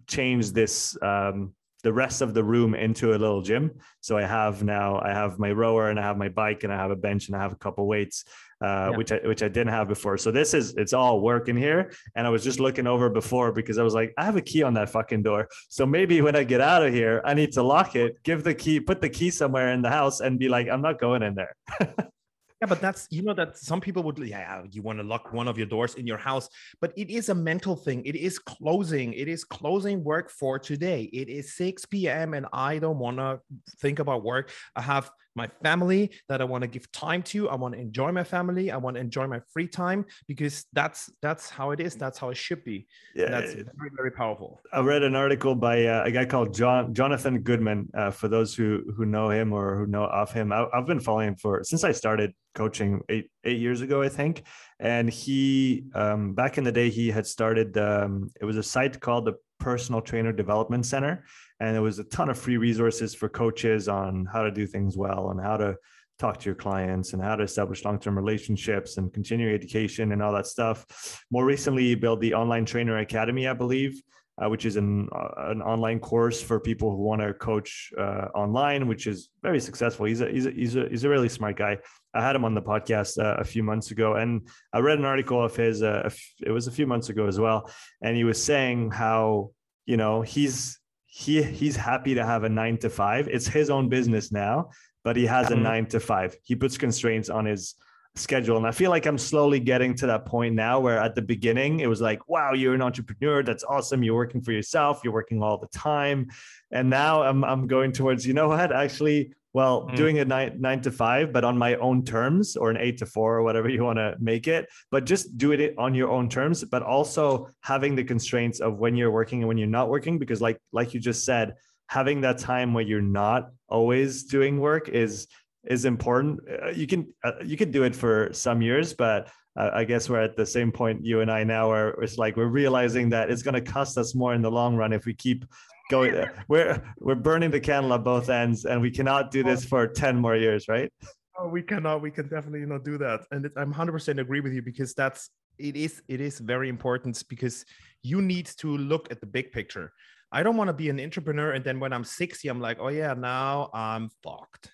changed 0.07 0.55
this 0.55 0.75
um, 1.01 1.55
the 1.83 1.93
rest 1.93 2.23
of 2.23 2.35
the 2.35 2.45
room 2.45 2.75
into 2.75 3.11
a 3.11 3.19
little 3.19 3.43
gym. 3.43 3.71
So 4.01 4.17
I 4.17 4.23
have 4.23 4.63
now 4.63 5.01
I 5.01 5.11
have 5.11 5.39
my 5.39 5.51
rower 5.51 5.91
and 5.91 5.99
I 5.99 6.03
have 6.03 6.17
my 6.17 6.29
bike 6.29 6.65
and 6.65 6.73
I 6.73 6.77
have 6.77 6.91
a 6.91 6.97
bench 6.97 7.29
and 7.29 7.37
I 7.37 7.41
have 7.41 7.53
a 7.53 7.57
couple 7.57 7.87
weights, 7.87 8.25
uh, 8.63 8.91
yeah. 8.91 8.97
which 8.97 9.13
I 9.13 9.19
which 9.25 9.43
I 9.43 9.49
didn't 9.49 9.73
have 9.73 9.89
before. 9.89 10.19
So 10.19 10.31
this 10.31 10.55
is 10.55 10.75
it's 10.75 10.93
all 10.93 11.21
working 11.21 11.57
here. 11.57 11.93
And 12.15 12.27
I 12.27 12.31
was 12.31 12.45
just 12.45 12.61
looking 12.61 12.87
over 12.87 13.09
before 13.11 13.53
because 13.53 13.79
I 13.79 13.83
was 13.83 13.95
like, 13.95 14.13
I 14.19 14.25
have 14.25 14.37
a 14.37 14.43
key 14.43 14.63
on 14.63 14.75
that 14.75 14.91
fucking 14.91 15.23
door. 15.23 15.49
So 15.69 15.87
maybe 15.87 16.21
when 16.23 16.37
I 16.37 16.45
get 16.45 16.61
out 16.61 16.85
of 16.85 16.93
here, 16.93 17.23
I 17.25 17.35
need 17.35 17.53
to 17.53 17.63
lock 17.63 17.97
it, 17.97 18.23
give 18.23 18.45
the 18.45 18.55
key, 18.55 18.81
put 18.81 19.01
the 19.01 19.11
key 19.11 19.31
somewhere 19.31 19.73
in 19.73 19.83
the 19.83 19.91
house, 19.91 20.21
and 20.21 20.39
be 20.39 20.49
like, 20.49 20.69
I'm 20.69 20.83
not 20.83 21.01
going 21.01 21.23
in 21.23 21.35
there. 21.35 21.57
Yeah, 22.61 22.69
but 22.69 22.81
that's 22.83 23.09
you 23.11 23.23
know 23.23 23.33
that 23.35 23.57
some 23.57 23.81
people 23.81 24.03
would 24.03 24.19
yeah 24.19 24.63
you 24.71 24.83
want 24.83 24.99
to 24.99 25.03
lock 25.03 25.33
one 25.33 25.49
of 25.49 25.57
your 25.57 25.67
doors 25.67 25.95
in 25.95 26.07
your 26.07 26.19
house, 26.19 26.47
but 26.79 26.93
it 26.95 27.09
is 27.09 27.31
a 27.31 27.35
mental 27.35 27.75
thing. 27.75 28.05
It 28.05 28.17
is 28.17 28.39
closing. 28.39 29.15
It 29.15 29.29
is 29.29 29.45
closing 29.45 30.05
work 30.05 30.31
for 30.31 30.59
today. 30.59 31.05
It 31.05 31.31
is 31.31 31.55
6 31.55 31.87
p.m. 31.87 32.35
and 32.35 32.47
I 32.53 32.79
don't 32.79 32.99
want 32.99 33.17
to 33.17 33.41
think 33.79 33.99
about 33.99 34.25
work. 34.25 34.51
I 34.77 34.83
have 34.83 35.11
my 35.35 35.49
family 35.63 36.11
that 36.29 36.41
I 36.41 36.45
want 36.45 36.63
to 36.63 36.69
give 36.69 36.91
time 36.93 37.23
to. 37.25 37.49
I 37.49 37.55
want 37.55 37.75
to 37.75 37.81
enjoy 37.81 38.13
my 38.13 38.25
family. 38.25 38.71
I 38.71 38.77
want 38.77 38.97
to 38.97 39.01
enjoy 39.01 39.27
my 39.27 39.41
free 39.53 39.69
time 39.69 40.05
because 40.27 40.65
that's 40.73 41.11
that's 41.23 41.49
how 41.51 41.71
it 41.71 41.81
is. 41.81 41.95
That's 41.95 42.19
how 42.19 42.31
it 42.31 42.37
should 42.37 42.65
be. 42.65 42.87
Yeah, 43.15 43.27
and 43.27 43.35
that's 43.35 43.53
very 43.53 43.91
very 43.97 44.11
powerful. 44.11 44.61
I 44.73 44.81
read 44.81 45.03
an 45.03 45.15
article 45.15 45.55
by 45.55 45.85
uh, 45.87 46.05
a 46.05 46.11
guy 46.11 46.25
called 46.25 46.55
John 46.55 46.95
Jonathan 46.95 47.41
Goodman. 47.41 47.89
Uh, 47.95 48.11
for 48.11 48.29
those 48.29 48.55
who 48.55 48.83
who 48.97 49.07
know 49.07 49.31
him 49.31 49.53
or 49.53 49.77
who 49.77 49.87
know 49.87 50.05
of 50.05 50.33
him, 50.33 50.53
I, 50.53 50.67
I've 50.73 50.87
been 50.87 51.01
following 51.01 51.29
him 51.29 51.37
for 51.37 51.63
since 51.65 51.85
I 51.85 51.93
started 51.93 52.35
coaching 52.55 53.01
eight 53.09 53.31
eight 53.45 53.61
years 53.61 53.81
ago, 53.81 54.03
I 54.03 54.09
think. 54.09 54.43
And 54.79 55.11
he 55.11 55.85
um, 55.95 56.35
back 56.35 56.59
in 56.59 56.65
the 56.65 56.73
day 56.73 56.91
he 56.91 57.11
had 57.11 57.27
started. 57.27 57.77
Um, 57.77 58.31
it 58.41 58.45
was 58.45 58.57
a 58.57 58.63
site 58.63 59.01
called 59.01 59.27
the 59.27 59.35
Personal 59.61 60.01
Trainer 60.01 60.33
Development 60.33 60.85
Center 60.85 61.25
and 61.61 61.75
there 61.75 61.83
was 61.83 61.99
a 61.99 62.05
ton 62.05 62.31
of 62.31 62.39
free 62.39 62.57
resources 62.57 63.15
for 63.15 63.29
coaches 63.29 63.87
on 63.87 64.27
how 64.33 64.43
to 64.43 64.51
do 64.51 64.67
things 64.67 64.97
well 64.97 65.31
and 65.31 65.41
how 65.41 65.59
to 65.59 65.77
talk 66.19 66.39
to 66.39 66.47
your 66.47 66.55
clients 66.55 67.13
and 67.13 67.23
how 67.23 67.37
to 67.37 67.45
establish 67.45 67.85
long-term 67.85 68.17
relationships 68.17 68.97
and 68.97 69.13
continuing 69.13 69.55
education 69.55 70.13
and 70.13 70.23
all 70.23 70.33
that 70.33 70.47
stuff. 70.47 71.23
More 71.31 71.45
recently, 71.45 71.85
he 71.85 71.95
built 71.95 72.21
the 72.21 72.35
Online 72.35 72.65
Trainer 72.65 72.99
Academy, 72.99 73.47
I 73.47 73.53
believe, 73.53 74.03
uh, 74.43 74.49
which 74.49 74.65
is 74.65 74.77
an 74.77 75.09
uh, 75.15 75.51
an 75.51 75.61
online 75.61 75.99
course 76.01 76.43
for 76.43 76.59
people 76.61 76.91
who 76.91 77.03
want 77.03 77.21
to 77.21 77.35
coach 77.35 77.93
uh, 77.99 78.29
online, 78.35 78.87
which 78.87 79.07
is 79.07 79.29
very 79.43 79.61
successful. 79.61 80.07
He's 80.07 80.23
a 80.23 80.31
he's 80.31 80.47
a 80.47 80.51
he's 80.51 80.77
a 80.77 80.89
he's 80.89 81.05
a 81.05 81.09
really 81.09 81.29
smart 81.29 81.57
guy. 81.57 81.79
I 82.15 82.23
had 82.23 82.35
him 82.35 82.45
on 82.45 82.55
the 82.55 82.63
podcast 82.63 83.23
uh, 83.23 83.37
a 83.39 83.45
few 83.45 83.63
months 83.63 83.91
ago, 83.91 84.15
and 84.15 84.49
I 84.73 84.81
read 84.81 84.99
an 84.99 85.05
article 85.05 85.43
of 85.43 85.55
his. 85.55 85.83
Uh, 85.83 86.11
it 86.45 86.51
was 86.51 86.67
a 86.67 86.73
few 86.73 86.87
months 86.87 87.09
ago 87.09 87.27
as 87.27 87.39
well, 87.39 87.71
and 88.03 88.17
he 88.17 88.25
was 88.25 88.43
saying 88.43 88.91
how 88.91 89.51
you 89.87 89.97
know 89.97 90.23
he's 90.23 90.79
he 91.07 91.43
he's 91.43 91.77
happy 91.77 92.15
to 92.15 92.25
have 92.25 92.45
a 92.45 92.49
nine 92.49 92.79
to 92.79 92.91
five. 92.91 93.29
It's 93.29 93.47
his 93.47 93.71
own 93.71 93.89
business 93.89 94.33
now, 94.33 94.71
but 95.05 95.17
he 95.17 95.27
has 95.27 95.51
a 95.51 95.57
nine 95.57 95.87
to 95.87 96.01
five. 96.01 96.37
He 96.43 96.55
puts 96.55 96.77
constraints 96.79 97.29
on 97.29 97.45
his 97.45 97.75
schedule. 98.17 98.57
And 98.57 98.67
I 98.67 98.73
feel 98.73 98.91
like 98.91 99.07
I'm 99.07 99.19
slowly 99.19 99.61
getting 99.61 99.95
to 99.97 100.07
that 100.09 100.27
point 100.27 100.55
now 100.55 100.81
where 100.81 100.99
at 100.99 101.15
the 101.15 101.23
beginning 101.23 101.81
it 101.81 101.89
was 101.89 102.01
like, 102.01 102.29
wow, 102.29 102.53
you're 102.53 102.75
an 102.75 102.83
entrepreneur. 102.83 103.43
That's 103.43 103.65
awesome. 103.65 104.03
You're 104.03 104.17
working 104.17 104.41
for 104.41 104.53
yourself. 104.53 105.01
You're 105.05 105.13
working 105.13 105.43
all 105.43 105.59
the 105.59 105.69
time. 105.69 106.29
And 106.71 106.91
now 106.91 107.23
I'm 107.23 107.45
I'm 107.45 107.67
going 107.67 107.93
towards, 107.93 108.27
you 108.27 108.35
know 108.35 108.49
what? 108.49 108.73
Actually, 108.73 109.33
well 109.53 109.87
mm. 109.87 109.97
doing 109.97 110.19
a 110.19 110.25
nine, 110.25 110.61
nine 110.61 110.81
to 110.81 110.91
five 110.91 111.33
but 111.33 111.45
on 111.45 111.57
my 111.57 111.75
own 111.77 112.05
terms 112.05 112.57
or 112.57 112.71
an 112.71 112.77
eight 112.77 112.99
to 112.99 113.07
four 113.07 113.37
or 113.37 113.43
whatever 113.43 113.69
you 113.69 113.83
want 113.83 113.99
to 113.99 114.15
make 114.21 114.49
it 114.49 114.69
but 114.91 115.05
just 115.05 115.37
do 115.37 115.53
it 115.53 115.75
on 115.79 115.95
your 115.95 116.11
own 116.11 116.29
terms 116.29 116.65
but 116.65 116.83
also 116.83 117.49
having 117.61 117.95
the 117.95 118.05
constraints 118.05 118.61
of 118.61 118.79
when 118.79 118.97
you're 118.97 119.11
working 119.11 119.41
and 119.41 119.49
when 119.49 119.59
you're 119.59 119.67
not 119.67 119.89
working 119.89 120.19
because 120.19 120.41
like 120.41 120.59
like 120.73 120.95
you 120.95 121.01
just 121.01 121.25
said 121.25 121.55
having 121.89 122.21
that 122.21 122.39
time 122.39 122.73
where 122.73 122.85
you're 122.85 123.01
not 123.01 123.51
always 123.69 124.25
doing 124.25 124.61
work 124.61 124.89
is 124.89 125.27
is 125.65 125.85
important 125.85 126.41
uh, 126.63 126.71
you 126.71 126.87
can 126.87 127.07
uh, 127.25 127.33
you 127.45 127.57
can 127.57 127.71
do 127.71 127.83
it 127.83 127.95
for 127.95 128.31
some 128.33 128.63
years 128.63 128.95
but 128.95 129.29
uh, 129.59 129.71
I 129.75 129.85
guess 129.85 130.09
we're 130.09 130.23
at 130.23 130.37
the 130.37 130.47
same 130.47 130.71
point 130.71 131.05
you 131.05 131.21
and 131.21 131.31
I 131.31 131.45
now 131.45 131.69
where 131.71 131.91
it's 131.91 132.17
like 132.17 132.37
we're 132.37 132.47
realizing 132.47 133.11
that 133.11 133.31
it's 133.31 133.43
going 133.43 133.55
to 133.55 133.73
cost 133.73 133.99
us 133.99 134.15
more 134.15 134.33
in 134.35 134.43
the 134.43 134.51
long 134.51 134.77
run 134.77 134.93
if 134.93 135.05
we 135.05 135.15
keep 135.15 135.45
going 135.91 136.15
we're 136.49 136.83
we're 136.99 137.15
burning 137.15 137.51
the 137.51 137.61
candle 137.61 137.93
at 137.93 138.03
both 138.03 138.31
ends 138.31 138.65
and 138.65 138.81
we 138.81 138.91
cannot 138.91 139.31
do 139.31 139.43
this 139.43 139.65
for 139.65 139.87
10 139.87 140.17
more 140.17 140.37
years 140.37 140.69
right? 140.69 140.91
Oh, 141.39 141.49
we 141.49 141.63
cannot 141.63 142.01
we 142.01 142.11
can 142.11 142.29
definitely 142.29 142.65
not 142.67 142.85
do 142.85 142.97
that. 142.99 143.21
And 143.33 143.51
i'm 143.57 143.75
100% 143.75 144.21
agree 144.21 144.41
with 144.41 144.53
you 144.53 144.63
because 144.63 144.95
that's 144.95 145.31
it 145.59 145.77
is 145.77 146.03
it 146.09 146.21
is 146.21 146.39
very 146.39 146.69
important 146.69 147.23
because 147.29 147.65
you 148.03 148.23
need 148.23 148.47
to 148.63 148.79
look 148.79 149.11
at 149.11 149.21
the 149.21 149.27
big 149.27 149.53
picture. 149.53 149.93
I 150.33 150.43
don't 150.43 150.57
want 150.57 150.69
to 150.69 150.75
be 150.75 150.89
an 150.89 151.01
entrepreneur 151.01 151.53
and 151.53 151.65
then 151.65 151.81
when 151.81 151.93
i'm 151.93 152.05
60 152.05 152.47
i'm 152.49 152.61
like 152.61 152.79
oh 152.81 152.89
yeah 152.89 153.15
now 153.15 153.69
i'm 153.75 154.11
fucked 154.23 154.71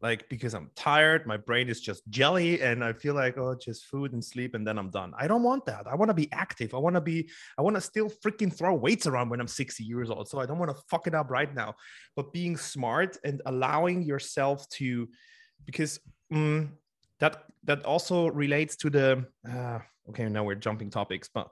like 0.00 0.28
because 0.28 0.54
I'm 0.54 0.70
tired, 0.76 1.26
my 1.26 1.36
brain 1.36 1.68
is 1.68 1.80
just 1.80 2.08
jelly, 2.08 2.62
and 2.62 2.84
I 2.84 2.92
feel 2.92 3.14
like 3.14 3.36
oh, 3.36 3.56
just 3.60 3.86
food 3.86 4.12
and 4.12 4.24
sleep, 4.24 4.54
and 4.54 4.66
then 4.66 4.78
I'm 4.78 4.90
done. 4.90 5.12
I 5.18 5.26
don't 5.26 5.42
want 5.42 5.66
that. 5.66 5.86
I 5.88 5.96
want 5.96 6.08
to 6.10 6.14
be 6.14 6.30
active. 6.32 6.72
I 6.72 6.78
want 6.78 6.94
to 6.94 7.00
be. 7.00 7.28
I 7.58 7.62
want 7.62 7.74
to 7.74 7.80
still 7.80 8.08
freaking 8.08 8.52
throw 8.52 8.74
weights 8.74 9.06
around 9.06 9.28
when 9.28 9.40
I'm 9.40 9.48
60 9.48 9.82
years 9.82 10.10
old. 10.10 10.28
So 10.28 10.38
I 10.38 10.46
don't 10.46 10.58
want 10.58 10.70
to 10.70 10.82
fuck 10.88 11.08
it 11.08 11.14
up 11.14 11.30
right 11.30 11.52
now. 11.52 11.74
But 12.14 12.32
being 12.32 12.56
smart 12.56 13.16
and 13.24 13.42
allowing 13.46 14.02
yourself 14.02 14.68
to, 14.70 15.08
because 15.66 15.98
mm, 16.32 16.68
that 17.18 17.44
that 17.64 17.84
also 17.84 18.28
relates 18.28 18.76
to 18.76 18.90
the. 18.90 19.26
Uh, 19.48 19.80
okay, 20.10 20.28
now 20.28 20.44
we're 20.44 20.54
jumping 20.54 20.90
topics, 20.90 21.28
but. 21.32 21.48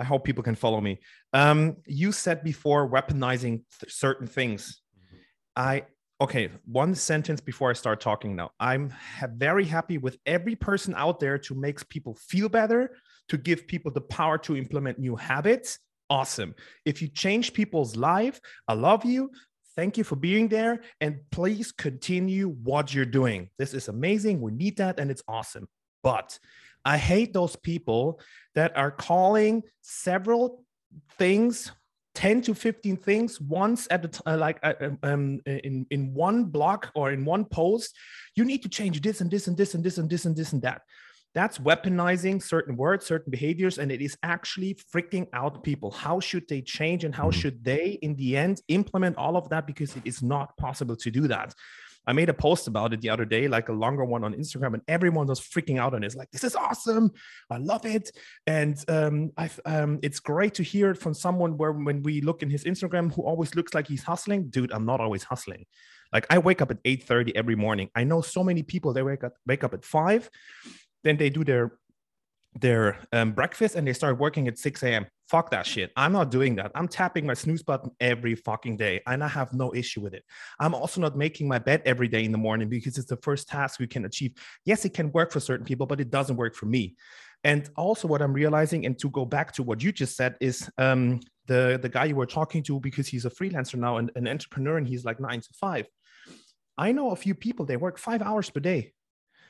I 0.00 0.04
hope 0.04 0.22
people 0.22 0.44
can 0.44 0.54
follow 0.54 0.80
me. 0.80 1.00
Um, 1.32 1.78
you 1.84 2.12
said 2.12 2.44
before 2.44 2.88
weaponizing 2.88 3.64
th- 3.80 3.92
certain 3.92 4.28
things. 4.28 4.80
Mm-hmm. 4.96 5.16
I 5.56 5.86
okay 6.20 6.50
one 6.64 6.94
sentence 6.94 7.40
before 7.40 7.70
i 7.70 7.72
start 7.72 8.00
talking 8.00 8.34
now. 8.34 8.50
I'm 8.58 8.90
ha- 8.90 9.28
very 9.32 9.64
happy 9.64 9.98
with 9.98 10.18
every 10.26 10.56
person 10.56 10.94
out 10.96 11.20
there 11.20 11.38
to 11.38 11.54
make 11.54 11.88
people 11.88 12.14
feel 12.14 12.48
better 12.48 12.96
to 13.28 13.36
give 13.36 13.66
people 13.66 13.90
the 13.92 14.00
power 14.00 14.38
to 14.38 14.56
implement 14.56 14.98
new 14.98 15.14
habits. 15.14 15.78
Awesome. 16.10 16.54
If 16.86 17.02
you 17.02 17.08
change 17.08 17.52
people's 17.52 17.96
life 17.96 18.40
i 18.66 18.74
love 18.74 19.04
you. 19.04 19.30
Thank 19.76 19.96
you 19.96 20.02
for 20.02 20.16
being 20.16 20.48
there 20.48 20.80
and 21.00 21.20
please 21.30 21.70
continue 21.70 22.48
what 22.48 22.92
you're 22.92 23.04
doing. 23.04 23.48
This 23.58 23.74
is 23.74 23.86
amazing. 23.86 24.40
We 24.40 24.50
need 24.50 24.78
that 24.78 24.98
and 24.98 25.08
it's 25.10 25.22
awesome. 25.28 25.68
But 26.02 26.38
i 26.84 26.96
hate 26.96 27.32
those 27.32 27.56
people 27.56 28.20
that 28.54 28.76
are 28.76 28.90
calling 28.90 29.62
several 29.82 30.64
things 31.18 31.70
10 32.18 32.42
to 32.42 32.52
15 32.52 32.96
things 32.96 33.40
once 33.40 33.86
at 33.92 34.04
a 34.04 34.08
time, 34.08 34.34
uh, 34.34 34.36
like 34.36 34.58
uh, 34.64 34.74
um, 34.80 34.98
um, 35.04 35.40
in, 35.46 35.86
in 35.92 36.12
one 36.12 36.46
block 36.46 36.90
or 36.96 37.12
in 37.12 37.24
one 37.24 37.44
post, 37.44 37.96
you 38.34 38.44
need 38.44 38.60
to 38.60 38.68
change 38.68 39.00
this 39.00 39.20
and 39.20 39.30
this 39.30 39.46
and 39.46 39.56
this 39.56 39.74
and 39.74 39.84
this 39.84 39.98
and 39.98 40.10
this 40.10 40.24
and 40.24 40.36
this 40.36 40.52
and 40.52 40.62
that. 40.62 40.82
That's 41.36 41.58
weaponizing 41.58 42.42
certain 42.42 42.76
words, 42.76 43.06
certain 43.06 43.30
behaviors, 43.30 43.78
and 43.78 43.92
it 43.92 44.02
is 44.02 44.18
actually 44.24 44.76
freaking 44.92 45.28
out 45.32 45.62
people. 45.62 45.92
How 45.92 46.18
should 46.18 46.48
they 46.48 46.60
change 46.60 47.04
and 47.04 47.14
how 47.14 47.28
mm-hmm. 47.28 47.38
should 47.38 47.62
they, 47.62 48.00
in 48.02 48.16
the 48.16 48.36
end, 48.36 48.62
implement 48.66 49.16
all 49.16 49.36
of 49.36 49.48
that? 49.50 49.64
Because 49.64 49.94
it 49.94 50.02
is 50.04 50.20
not 50.20 50.56
possible 50.56 50.96
to 50.96 51.12
do 51.12 51.28
that. 51.28 51.54
I 52.08 52.14
made 52.14 52.30
a 52.30 52.34
post 52.34 52.66
about 52.68 52.94
it 52.94 53.02
the 53.02 53.10
other 53.10 53.26
day, 53.26 53.48
like 53.48 53.68
a 53.68 53.72
longer 53.72 54.02
one 54.02 54.24
on 54.24 54.32
Instagram, 54.32 54.72
and 54.72 54.82
everyone 54.88 55.26
was 55.26 55.40
freaking 55.40 55.78
out 55.78 55.92
on 55.92 56.02
it. 56.02 56.06
It's 56.06 56.16
like, 56.16 56.30
this 56.30 56.42
is 56.42 56.56
awesome. 56.56 57.12
I 57.50 57.58
love 57.58 57.84
it. 57.84 58.10
And 58.46 58.82
um, 58.88 59.30
um, 59.66 59.98
it's 60.02 60.18
great 60.18 60.54
to 60.54 60.62
hear 60.62 60.90
it 60.90 60.96
from 60.96 61.12
someone 61.12 61.58
where 61.58 61.72
when 61.72 62.02
we 62.02 62.22
look 62.22 62.42
in 62.42 62.48
his 62.48 62.64
Instagram 62.64 63.14
who 63.14 63.22
always 63.22 63.54
looks 63.54 63.74
like 63.74 63.86
he's 63.86 64.02
hustling. 64.02 64.48
Dude, 64.48 64.72
I'm 64.72 64.86
not 64.86 65.00
always 65.00 65.22
hustling. 65.22 65.66
Like 66.10 66.26
I 66.30 66.38
wake 66.38 66.62
up 66.62 66.70
at 66.70 66.82
8:30 66.82 67.32
every 67.36 67.56
morning. 67.56 67.90
I 67.94 68.04
know 68.04 68.22
so 68.22 68.42
many 68.42 68.62
people, 68.62 68.94
they 68.94 69.02
wake 69.02 69.22
up, 69.22 69.34
wake 69.46 69.62
up 69.62 69.74
at 69.74 69.84
five, 69.84 70.30
then 71.04 71.18
they 71.18 71.28
do 71.28 71.44
their 71.44 71.78
their 72.54 72.98
um, 73.12 73.32
breakfast 73.32 73.74
and 73.74 73.86
they 73.86 73.92
start 73.92 74.18
working 74.18 74.48
at 74.48 74.58
6 74.58 74.82
a.m. 74.82 75.06
Fuck 75.28 75.50
that 75.50 75.66
shit. 75.66 75.92
I'm 75.96 76.12
not 76.12 76.30
doing 76.30 76.56
that. 76.56 76.72
I'm 76.74 76.88
tapping 76.88 77.26
my 77.26 77.34
snooze 77.34 77.62
button 77.62 77.90
every 78.00 78.34
fucking 78.34 78.76
day 78.76 79.00
and 79.06 79.22
I 79.22 79.28
have 79.28 79.52
no 79.52 79.74
issue 79.74 80.00
with 80.00 80.14
it. 80.14 80.24
I'm 80.58 80.74
also 80.74 81.00
not 81.00 81.16
making 81.16 81.48
my 81.48 81.58
bed 81.58 81.82
every 81.84 82.08
day 82.08 82.24
in 82.24 82.32
the 82.32 82.38
morning 82.38 82.68
because 82.68 82.98
it's 82.98 83.08
the 83.08 83.18
first 83.18 83.48
task 83.48 83.78
we 83.78 83.86
can 83.86 84.04
achieve. 84.04 84.32
Yes, 84.64 84.84
it 84.84 84.94
can 84.94 85.12
work 85.12 85.32
for 85.32 85.40
certain 85.40 85.66
people, 85.66 85.86
but 85.86 86.00
it 86.00 86.10
doesn't 86.10 86.36
work 86.36 86.54
for 86.54 86.66
me. 86.66 86.96
And 87.44 87.70
also, 87.76 88.08
what 88.08 88.20
I'm 88.20 88.32
realizing, 88.32 88.84
and 88.84 88.98
to 88.98 89.08
go 89.10 89.24
back 89.24 89.52
to 89.52 89.62
what 89.62 89.80
you 89.80 89.92
just 89.92 90.16
said, 90.16 90.34
is 90.40 90.68
um, 90.76 91.20
the 91.46 91.78
the 91.80 91.88
guy 91.88 92.06
you 92.06 92.16
were 92.16 92.26
talking 92.26 92.64
to 92.64 92.80
because 92.80 93.06
he's 93.06 93.26
a 93.26 93.30
freelancer 93.30 93.76
now 93.76 93.98
and 93.98 94.10
an 94.16 94.26
entrepreneur, 94.26 94.76
and 94.76 94.88
he's 94.88 95.04
like 95.04 95.20
nine 95.20 95.40
to 95.40 95.48
five. 95.54 95.86
I 96.76 96.90
know 96.90 97.10
a 97.10 97.16
few 97.16 97.34
people 97.34 97.64
they 97.64 97.76
work 97.76 97.96
five 97.96 98.22
hours 98.22 98.50
per 98.50 98.58
day 98.58 98.92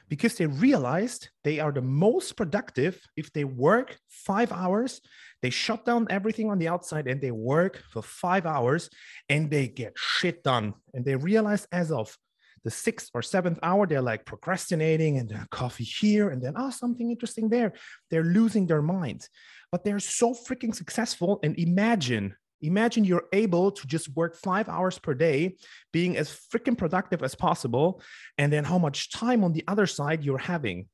because 0.09 0.37
they 0.37 0.47
realized 0.47 1.29
they 1.45 1.61
are 1.61 1.73
the 1.73 1.83
most 1.83 2.37
productive 2.37 3.01
if 3.17 3.33
they 3.33 3.45
work 3.45 3.97
five 4.09 4.53
hours 4.53 5.01
they 5.43 5.51
shut 5.51 5.85
down 5.85 6.07
everything 6.11 6.51
on 6.51 6.59
the 6.59 6.69
outside 6.69 7.07
and 7.07 7.21
they 7.21 7.31
work 7.31 7.83
for 7.93 8.03
five 8.03 8.45
hours 8.45 8.91
and 9.29 9.51
they 9.51 9.69
get 9.69 9.93
shit 9.97 10.43
done. 10.43 10.75
And 10.95 11.05
they 11.05 11.15
realize 11.15 11.67
as 11.71 11.93
of 11.93 12.17
the 12.65 12.71
sixth 12.71 13.11
or 13.15 13.23
seventh 13.23 13.59
hour 13.63 13.87
they're 13.87 14.03
like 14.03 14.25
procrastinating 14.25 15.19
and 15.19 15.33
coffee 15.51 15.85
here 15.85 16.31
and 16.31 16.43
then 16.43 16.55
oh 16.57 16.71
something 16.71 17.11
interesting 17.11 17.49
there. 17.49 17.73
They're 18.11 18.25
losing 18.25 18.67
their 18.67 18.83
minds. 18.83 19.29
But 19.71 19.85
they're 19.85 20.01
so 20.01 20.35
freaking 20.35 20.75
successful 20.75 21.39
and 21.43 21.57
imagine 21.59 22.35
Imagine 22.63 23.05
you're 23.05 23.27
able 23.33 23.71
to 23.71 23.87
just 23.87 24.15
work 24.17 24.37
five 24.37 24.69
hours 24.69 24.99
per 24.99 25.15
day, 25.15 25.57
being 25.93 26.17
as 26.17 26.29
freaking 26.31 26.77
productive 26.77 27.23
as 27.23 27.35
possible, 27.35 28.03
and 28.37 28.53
then 28.53 28.65
how 28.65 28.79
much 28.79 29.11
time 29.11 29.45
on 29.45 29.53
the 29.53 29.65
other 29.69 29.87
side 29.87 30.25
you're 30.25 30.39
having. 30.39 30.87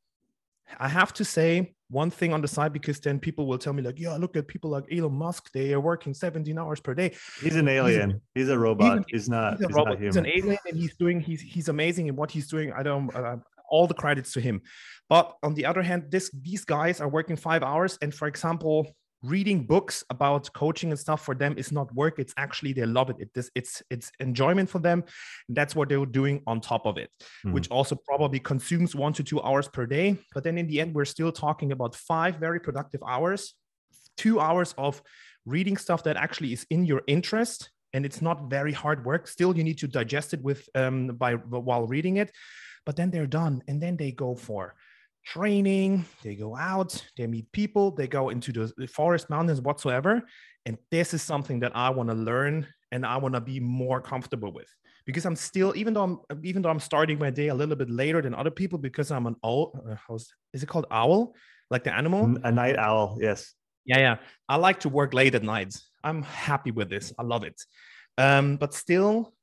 I 0.78 0.88
have 0.88 1.12
to 1.14 1.24
say 1.24 1.74
one 1.90 2.10
thing 2.10 2.32
on 2.32 2.40
the 2.40 2.48
side 2.48 2.72
because 2.72 2.98
then 2.98 3.18
people 3.18 3.46
will 3.46 3.58
tell 3.58 3.72
me, 3.72 3.82
like, 3.82 3.98
yeah, 3.98 4.16
look 4.16 4.36
at 4.36 4.48
people 4.48 4.70
like 4.70 4.84
Elon 4.90 5.12
Musk, 5.12 5.50
they 5.52 5.72
are 5.72 5.80
working 5.80 6.14
17 6.14 6.58
hours 6.58 6.80
per 6.80 6.94
day. 6.94 7.14
He's 7.40 7.56
an 7.56 7.68
alien, 7.68 8.22
he's, 8.34 8.46
he's 8.46 8.48
a 8.48 8.58
robot, 8.58 9.04
he's, 9.08 9.22
he's 9.22 9.28
not, 9.28 9.54
he's, 9.54 9.62
a 9.62 9.66
he's 9.68 9.76
robot. 9.76 10.00
he's 10.00 10.16
an 10.16 10.26
alien 10.26 10.58
and 10.66 10.76
he's 10.76 10.96
doing, 10.96 11.20
he's, 11.20 11.40
he's 11.40 11.68
amazing 11.68 12.06
in 12.08 12.16
what 12.16 12.30
he's 12.30 12.48
doing. 12.48 12.72
I 12.72 12.82
don't, 12.82 13.14
uh, 13.14 13.36
all 13.68 13.86
the 13.86 13.94
credits 13.94 14.32
to 14.32 14.40
him. 14.40 14.62
But 15.08 15.36
on 15.42 15.54
the 15.54 15.66
other 15.66 15.82
hand, 15.82 16.04
this 16.10 16.30
these 16.32 16.64
guys 16.64 17.00
are 17.00 17.08
working 17.08 17.36
five 17.36 17.62
hours. 17.62 17.98
And 18.00 18.14
for 18.14 18.28
example, 18.28 18.94
reading 19.24 19.64
books 19.64 20.04
about 20.10 20.52
coaching 20.52 20.90
and 20.90 20.98
stuff 20.98 21.24
for 21.24 21.34
them 21.34 21.54
is 21.56 21.72
not 21.72 21.92
work. 21.94 22.18
It's 22.18 22.34
actually 22.36 22.72
they 22.74 22.84
love 22.84 23.10
it, 23.10 23.16
it 23.18 23.30
this, 23.34 23.50
it's 23.54 23.82
it's 23.90 24.12
enjoyment 24.20 24.68
for 24.68 24.78
them. 24.78 25.02
And 25.48 25.56
that's 25.56 25.74
what 25.74 25.88
they're 25.88 26.04
doing 26.04 26.42
on 26.46 26.60
top 26.60 26.86
of 26.86 26.98
it 26.98 27.10
mm-hmm. 27.20 27.52
which 27.52 27.68
also 27.70 27.94
probably 27.94 28.38
consumes 28.38 28.94
one 28.94 29.12
to 29.14 29.22
two 29.22 29.40
hours 29.42 29.68
per 29.68 29.86
day. 29.86 30.18
But 30.34 30.44
then 30.44 30.58
in 30.58 30.66
the 30.66 30.80
end 30.80 30.94
we're 30.94 31.04
still 31.06 31.32
talking 31.32 31.72
about 31.72 31.94
five 31.94 32.36
very 32.36 32.60
productive 32.60 33.02
hours 33.06 33.54
two 34.16 34.38
hours 34.40 34.74
of 34.78 35.02
reading 35.46 35.76
stuff 35.76 36.04
that 36.04 36.16
actually 36.16 36.52
is 36.52 36.66
in 36.70 36.84
your 36.84 37.02
interest 37.06 37.70
and 37.92 38.04
it's 38.04 38.20
not 38.20 38.50
very 38.50 38.72
hard 38.72 39.04
work. 39.04 39.26
Still 39.28 39.56
you 39.56 39.64
need 39.64 39.78
to 39.78 39.88
digest 39.88 40.34
it 40.34 40.42
with 40.42 40.68
um 40.74 41.08
by 41.08 41.34
while 41.34 41.86
reading 41.86 42.16
it. 42.18 42.30
But 42.86 42.96
then 42.96 43.10
they're 43.10 43.26
done 43.26 43.62
and 43.68 43.80
then 43.80 43.96
they 43.96 44.12
go 44.12 44.34
for 44.34 44.74
training, 45.24 46.04
they 46.22 46.34
go 46.34 46.56
out, 46.56 47.02
they 47.16 47.26
meet 47.26 47.50
people, 47.52 47.90
they 47.90 48.06
go 48.06 48.28
into 48.28 48.52
the 48.52 48.86
forest, 48.86 49.30
mountains, 49.30 49.60
whatsoever. 49.60 50.22
And 50.66 50.78
this 50.90 51.14
is 51.14 51.22
something 51.22 51.60
that 51.60 51.72
I 51.74 51.90
want 51.90 52.08
to 52.10 52.14
learn 52.14 52.66
and 52.92 53.04
I 53.04 53.16
want 53.16 53.34
to 53.34 53.40
be 53.40 53.60
more 53.60 54.00
comfortable 54.00 54.52
with 54.52 54.68
because 55.06 55.26
I'm 55.26 55.36
still, 55.36 55.74
even 55.76 55.94
though 55.94 56.02
I'm, 56.02 56.40
even 56.42 56.62
though 56.62 56.70
I'm 56.70 56.80
starting 56.80 57.18
my 57.18 57.30
day 57.30 57.48
a 57.48 57.54
little 57.54 57.76
bit 57.76 57.90
later 57.90 58.22
than 58.22 58.34
other 58.34 58.50
people 58.50 58.78
because 58.78 59.10
I'm 59.10 59.26
an 59.26 59.36
owl. 59.44 59.72
Uh, 60.08 60.14
is 60.52 60.62
it 60.62 60.66
called 60.66 60.86
owl? 60.90 61.34
Like 61.70 61.84
the 61.84 61.94
animal? 61.94 62.36
A 62.44 62.52
night 62.52 62.78
owl. 62.78 63.18
Yes. 63.20 63.54
Yeah, 63.84 63.98
yeah. 63.98 64.16
I 64.48 64.56
like 64.56 64.80
to 64.80 64.88
work 64.88 65.12
late 65.12 65.34
at 65.34 65.42
night. 65.42 65.74
I'm 66.02 66.22
happy 66.22 66.70
with 66.70 66.88
this. 66.88 67.12
I 67.18 67.22
love 67.22 67.44
it. 67.44 67.60
Um, 68.16 68.56
but 68.56 68.74
still, 68.74 69.34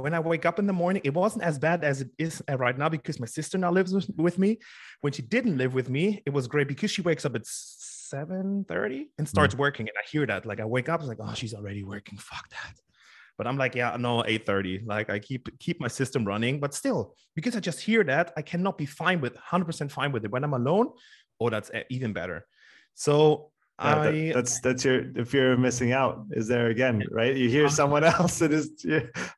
when 0.00 0.14
I 0.14 0.20
wake 0.20 0.46
up 0.46 0.58
in 0.58 0.66
the 0.66 0.72
morning, 0.72 1.02
it 1.04 1.12
wasn't 1.12 1.44
as 1.44 1.58
bad 1.58 1.84
as 1.84 2.00
it 2.00 2.08
is 2.18 2.42
right 2.48 2.76
now 2.76 2.88
because 2.88 3.20
my 3.20 3.26
sister 3.26 3.58
now 3.58 3.70
lives 3.70 4.08
with 4.16 4.38
me. 4.38 4.58
When 5.02 5.12
she 5.12 5.22
didn't 5.22 5.58
live 5.58 5.74
with 5.74 5.90
me, 5.90 6.22
it 6.24 6.30
was 6.30 6.46
great 6.48 6.66
because 6.66 6.90
she 6.90 7.02
wakes 7.02 7.24
up 7.24 7.34
at 7.34 7.44
7:30 7.44 9.08
and 9.18 9.28
starts 9.28 9.54
mm. 9.54 9.58
working. 9.58 9.88
And 9.88 9.96
I 9.98 10.08
hear 10.10 10.26
that. 10.26 10.46
Like 10.46 10.60
I 10.60 10.64
wake 10.64 10.88
up, 10.88 11.00
it's 11.00 11.08
like, 11.08 11.18
oh, 11.20 11.34
she's 11.34 11.54
already 11.54 11.84
working. 11.84 12.18
Fuck 12.18 12.48
that. 12.50 12.74
But 13.38 13.46
I'm 13.46 13.56
like, 13.56 13.74
yeah, 13.74 13.96
no, 13.98 14.22
8:30. 14.22 14.86
Like 14.86 15.10
I 15.10 15.18
keep 15.18 15.58
keep 15.58 15.80
my 15.80 15.88
system 15.88 16.24
running, 16.24 16.58
but 16.58 16.74
still, 16.74 17.14
because 17.34 17.54
I 17.54 17.60
just 17.60 17.80
hear 17.80 18.02
that, 18.04 18.32
I 18.36 18.42
cannot 18.42 18.78
be 18.78 18.86
fine 18.86 19.20
with 19.20 19.36
100% 19.36 19.90
fine 19.90 20.12
with 20.12 20.24
it. 20.24 20.30
When 20.30 20.42
I'm 20.42 20.54
alone, 20.54 20.88
oh, 21.38 21.50
that's 21.50 21.70
even 21.90 22.12
better. 22.12 22.46
So 22.94 23.51
yeah, 23.80 23.94
that, 24.02 24.14
I, 24.14 24.32
that's 24.34 24.60
that's 24.60 24.84
your 24.84 25.10
the 25.12 25.24
fear 25.24 25.52
of 25.52 25.58
missing 25.58 25.92
out 25.92 26.26
is 26.30 26.46
there 26.46 26.68
again 26.68 27.02
right? 27.10 27.34
You 27.34 27.48
hear 27.48 27.68
someone 27.68 28.04
else 28.16 28.38
that 28.38 28.52
is 28.52 28.70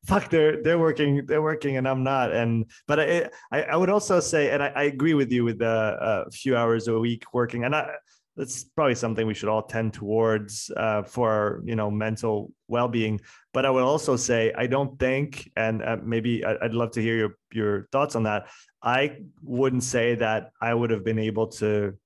fuck 0.05 0.29
they're 0.29 0.63
they're 0.63 0.79
working 0.79 1.25
they're 1.27 1.43
working 1.43 1.77
and 1.77 1.87
i'm 1.87 2.03
not. 2.03 2.33
And 2.33 2.67
but 2.87 3.01
i 3.01 3.29
i, 3.53 3.77
would 3.77 3.91
also 3.91 4.21
say 4.21 4.51
and 4.51 4.63
I, 4.63 4.69
I 4.69 4.83
agree 4.85 5.15
with 5.15 5.31
you 5.33 5.45
with 5.45 5.59
the 5.59 5.67
uh, 5.67 6.25
a 6.27 6.31
few 6.31 6.57
hours 6.57 6.89
a 6.89 6.99
week 6.99 7.25
working. 7.33 7.65
And 7.65 7.75
i 7.75 7.91
that's 8.37 8.65
probably 8.65 8.97
something 8.97 9.29
we 9.29 9.35
should 9.35 9.49
all 9.49 9.63
tend 9.63 9.95
towards 9.95 10.69
uh, 10.77 11.05
for 11.05 11.63
you 11.65 11.77
know 11.77 11.91
mental 11.91 12.53
well-being. 12.69 13.21
But 13.53 13.65
i 13.65 13.71
would 13.71 13.85
also 13.85 14.17
say 14.17 14.53
i 14.57 14.67
don't 14.67 14.99
think 14.99 15.51
and 15.57 15.83
uh, 15.83 15.99
maybe 16.03 16.45
i'd 16.45 16.75
love 16.75 16.91
to 16.93 17.03
hear 17.03 17.17
your 17.17 17.37
your 17.53 17.89
thoughts 17.93 18.17
on 18.17 18.25
that. 18.25 18.49
I 18.83 19.19
wouldn't 19.43 19.85
say 19.85 20.17
that 20.17 20.51
i 20.61 20.75
would 20.75 20.91
have 20.91 21.05
been 21.05 21.21
able 21.21 21.47
to 21.63 21.97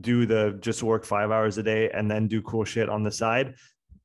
do 0.00 0.26
the 0.26 0.58
just 0.60 0.82
work 0.82 1.04
five 1.04 1.30
hours 1.30 1.58
a 1.58 1.62
day 1.62 1.90
and 1.90 2.10
then 2.10 2.26
do 2.26 2.40
cool 2.42 2.64
shit 2.64 2.88
on 2.88 3.02
the 3.02 3.10
side 3.10 3.54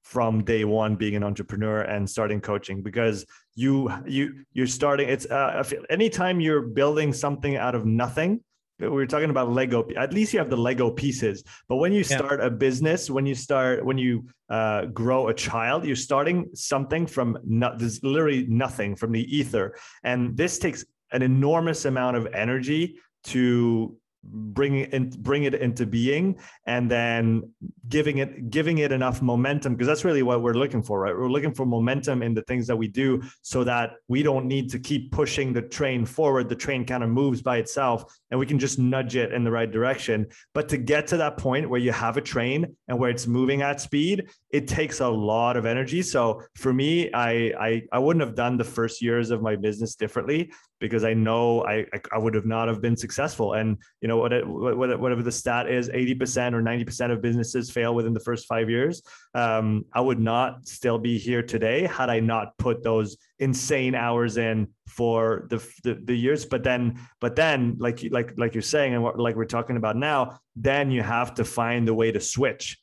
from 0.03 0.43
day 0.43 0.63
one 0.63 0.95
being 0.95 1.15
an 1.15 1.23
entrepreneur 1.23 1.81
and 1.81 2.09
starting 2.09 2.39
coaching 2.39 2.81
because 2.81 3.25
you 3.55 3.91
you 4.05 4.45
you're 4.53 4.67
starting 4.67 5.09
it's 5.09 5.25
uh 5.25 5.63
anytime 5.89 6.39
you're 6.39 6.61
building 6.61 7.11
something 7.11 7.57
out 7.57 7.75
of 7.75 7.85
nothing 7.85 8.39
we 8.79 8.87
were 8.87 9.05
talking 9.05 9.29
about 9.29 9.51
lego 9.51 9.85
at 9.97 10.13
least 10.13 10.33
you 10.33 10.39
have 10.39 10.49
the 10.49 10.57
lego 10.57 10.89
pieces 10.89 11.43
but 11.67 11.77
when 11.77 11.91
you 11.91 12.03
start 12.03 12.39
yeah. 12.39 12.47
a 12.47 12.49
business 12.49 13.09
when 13.09 13.25
you 13.25 13.35
start 13.35 13.83
when 13.83 13.97
you 13.97 14.25
uh, 14.49 14.85
grow 14.85 15.27
a 15.27 15.33
child 15.33 15.83
you're 15.83 15.95
starting 15.95 16.49
something 16.53 17.05
from 17.05 17.37
not 17.43 17.77
there's 17.77 18.01
literally 18.03 18.45
nothing 18.47 18.95
from 18.95 19.11
the 19.11 19.23
ether 19.35 19.75
and 20.03 20.37
this 20.37 20.57
takes 20.57 20.85
an 21.11 21.21
enormous 21.21 21.85
amount 21.85 22.15
of 22.15 22.27
energy 22.33 22.97
to 23.23 23.97
bring 24.27 24.79
it 24.79 24.93
in, 24.93 25.09
bring 25.09 25.43
it 25.43 25.55
into 25.55 25.85
being 25.85 26.37
and 26.65 26.91
then 26.91 27.51
giving 27.87 28.17
it 28.17 28.49
giving 28.49 28.79
it 28.79 28.91
enough 28.91 29.21
momentum 29.21 29.73
because 29.73 29.87
that's 29.87 30.03
really 30.03 30.23
what 30.23 30.41
we're 30.41 30.53
looking 30.53 30.83
for 30.83 30.99
right? 30.99 31.15
We're 31.15 31.29
looking 31.29 31.53
for 31.53 31.65
momentum 31.65 32.21
in 32.21 32.33
the 32.33 32.41
things 32.43 32.67
that 32.67 32.75
we 32.75 32.87
do 32.87 33.21
so 33.41 33.63
that 33.63 33.91
we 34.07 34.23
don't 34.23 34.45
need 34.45 34.69
to 34.71 34.79
keep 34.79 35.11
pushing 35.11 35.53
the 35.53 35.61
train 35.61 36.05
forward. 36.05 36.49
The 36.49 36.55
train 36.55 36.85
kind 36.85 37.03
of 37.03 37.09
moves 37.09 37.41
by 37.41 37.57
itself 37.57 38.03
and 38.31 38.39
we 38.39 38.45
can 38.45 38.59
just 38.59 38.79
nudge 38.79 39.15
it 39.15 39.31
in 39.31 39.43
the 39.43 39.51
right 39.51 39.71
direction. 39.71 40.27
But 40.53 40.69
to 40.69 40.77
get 40.77 41.07
to 41.07 41.17
that 41.17 41.37
point 41.37 41.69
where 41.69 41.79
you 41.79 41.91
have 41.91 42.17
a 42.17 42.21
train 42.21 42.75
and 42.87 42.99
where 42.99 43.09
it's 43.09 43.27
moving 43.27 43.61
at 43.61 43.79
speed 43.79 44.29
it 44.51 44.67
takes 44.67 44.99
a 44.99 45.07
lot 45.07 45.57
of 45.57 45.65
energy 45.65 46.01
so 46.01 46.41
for 46.55 46.73
me 46.73 47.11
i 47.13 47.51
i, 47.59 47.81
I 47.91 47.99
wouldn't 47.99 48.25
have 48.25 48.35
done 48.35 48.57
the 48.57 48.63
first 48.63 49.01
years 49.01 49.31
of 49.31 49.41
my 49.41 49.55
business 49.55 49.95
differently 49.95 50.51
because 50.79 51.03
I 51.03 51.13
know 51.13 51.65
I 51.65 51.85
I 52.11 52.17
would 52.17 52.33
have 52.35 52.45
not 52.45 52.67
have 52.67 52.81
been 52.81 52.95
successful. 52.95 53.53
And 53.53 53.77
you 54.01 54.07
know 54.07 54.17
what 54.17 54.33
it, 54.33 54.47
whatever 54.47 55.23
the 55.23 55.31
stat 55.31 55.69
is, 55.69 55.89
eighty 55.93 56.13
percent 56.13 56.55
or 56.55 56.61
ninety 56.61 56.85
percent 56.85 57.11
of 57.11 57.21
businesses 57.21 57.71
fail 57.71 57.95
within 57.95 58.13
the 58.13 58.19
first 58.19 58.47
five 58.47 58.69
years. 58.69 59.01
Um, 59.33 59.85
I 59.93 60.01
would 60.01 60.19
not 60.19 60.67
still 60.67 60.99
be 60.99 61.17
here 61.17 61.41
today 61.41 61.87
had 61.87 62.09
I 62.09 62.19
not 62.19 62.57
put 62.57 62.83
those 62.83 63.17
insane 63.39 63.95
hours 63.95 64.37
in 64.37 64.67
for 64.87 65.47
the, 65.49 65.57
the 65.83 65.99
the, 66.03 66.15
years. 66.15 66.45
But 66.45 66.63
then 66.63 66.99
but 67.19 67.35
then 67.35 67.77
like 67.79 68.05
like 68.11 68.37
like 68.37 68.53
you're 68.53 68.61
saying 68.61 68.93
and 68.93 69.03
what 69.03 69.19
like 69.19 69.35
we're 69.35 69.45
talking 69.45 69.77
about 69.77 69.95
now, 69.95 70.39
then 70.55 70.91
you 70.91 71.01
have 71.01 71.35
to 71.35 71.43
find 71.45 71.87
the 71.87 71.93
way 71.93 72.11
to 72.11 72.19
switch 72.19 72.77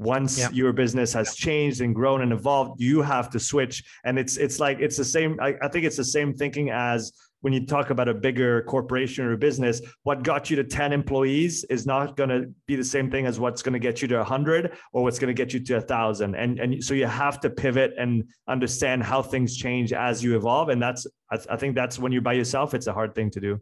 once 0.00 0.50
your 0.50 0.72
business 0.72 1.12
has 1.12 1.34
changed 1.34 1.82
and 1.82 1.94
grown 1.94 2.22
and 2.22 2.32
evolved 2.32 2.80
you 2.80 3.02
have 3.02 3.28
to 3.28 3.38
switch 3.38 3.84
and 4.04 4.18
it's 4.18 4.38
it's 4.38 4.58
like 4.58 4.78
it's 4.80 4.96
the 4.96 5.04
same 5.04 5.38
I, 5.40 5.54
I, 5.62 5.68
think 5.68 5.84
it's 5.84 5.96
the 5.96 6.04
same 6.04 6.32
thinking 6.32 6.70
as 6.70 7.12
when 7.40 7.52
you 7.52 7.66
talk 7.66 7.90
about 7.90 8.08
a 8.08 8.14
bigger 8.14 8.62
corporation 8.62 9.24
or 9.24 9.32
a 9.32 9.38
business, 9.38 9.80
what 10.02 10.22
got 10.22 10.50
you 10.50 10.56
to 10.56 10.64
10 10.64 10.92
employees 10.92 11.64
is 11.64 11.86
not 11.86 12.16
going 12.16 12.28
to 12.28 12.52
be 12.66 12.76
the 12.76 12.84
same 12.84 13.10
thing 13.10 13.26
as 13.26 13.40
what's 13.40 13.62
going 13.62 13.72
to 13.72 13.78
get 13.78 14.02
you 14.02 14.08
to 14.08 14.16
100 14.18 14.76
or 14.92 15.02
what's 15.02 15.18
going 15.18 15.34
to 15.34 15.34
get 15.34 15.52
you 15.52 15.60
to 15.60 15.74
1,000. 15.74 16.34
And, 16.34 16.58
and 16.58 16.84
so 16.84 16.94
you 16.94 17.06
have 17.06 17.40
to 17.40 17.50
pivot 17.50 17.94
and 17.98 18.24
understand 18.48 19.02
how 19.02 19.22
things 19.22 19.56
change 19.56 19.92
as 19.92 20.22
you 20.22 20.36
evolve. 20.36 20.68
And 20.68 20.82
that's, 20.82 21.06
I 21.30 21.56
think 21.56 21.74
that's 21.74 21.98
when 21.98 22.12
you're 22.12 22.22
by 22.22 22.34
yourself, 22.34 22.74
it's 22.74 22.88
a 22.88 22.92
hard 22.92 23.14
thing 23.14 23.30
to 23.30 23.40
do. 23.40 23.60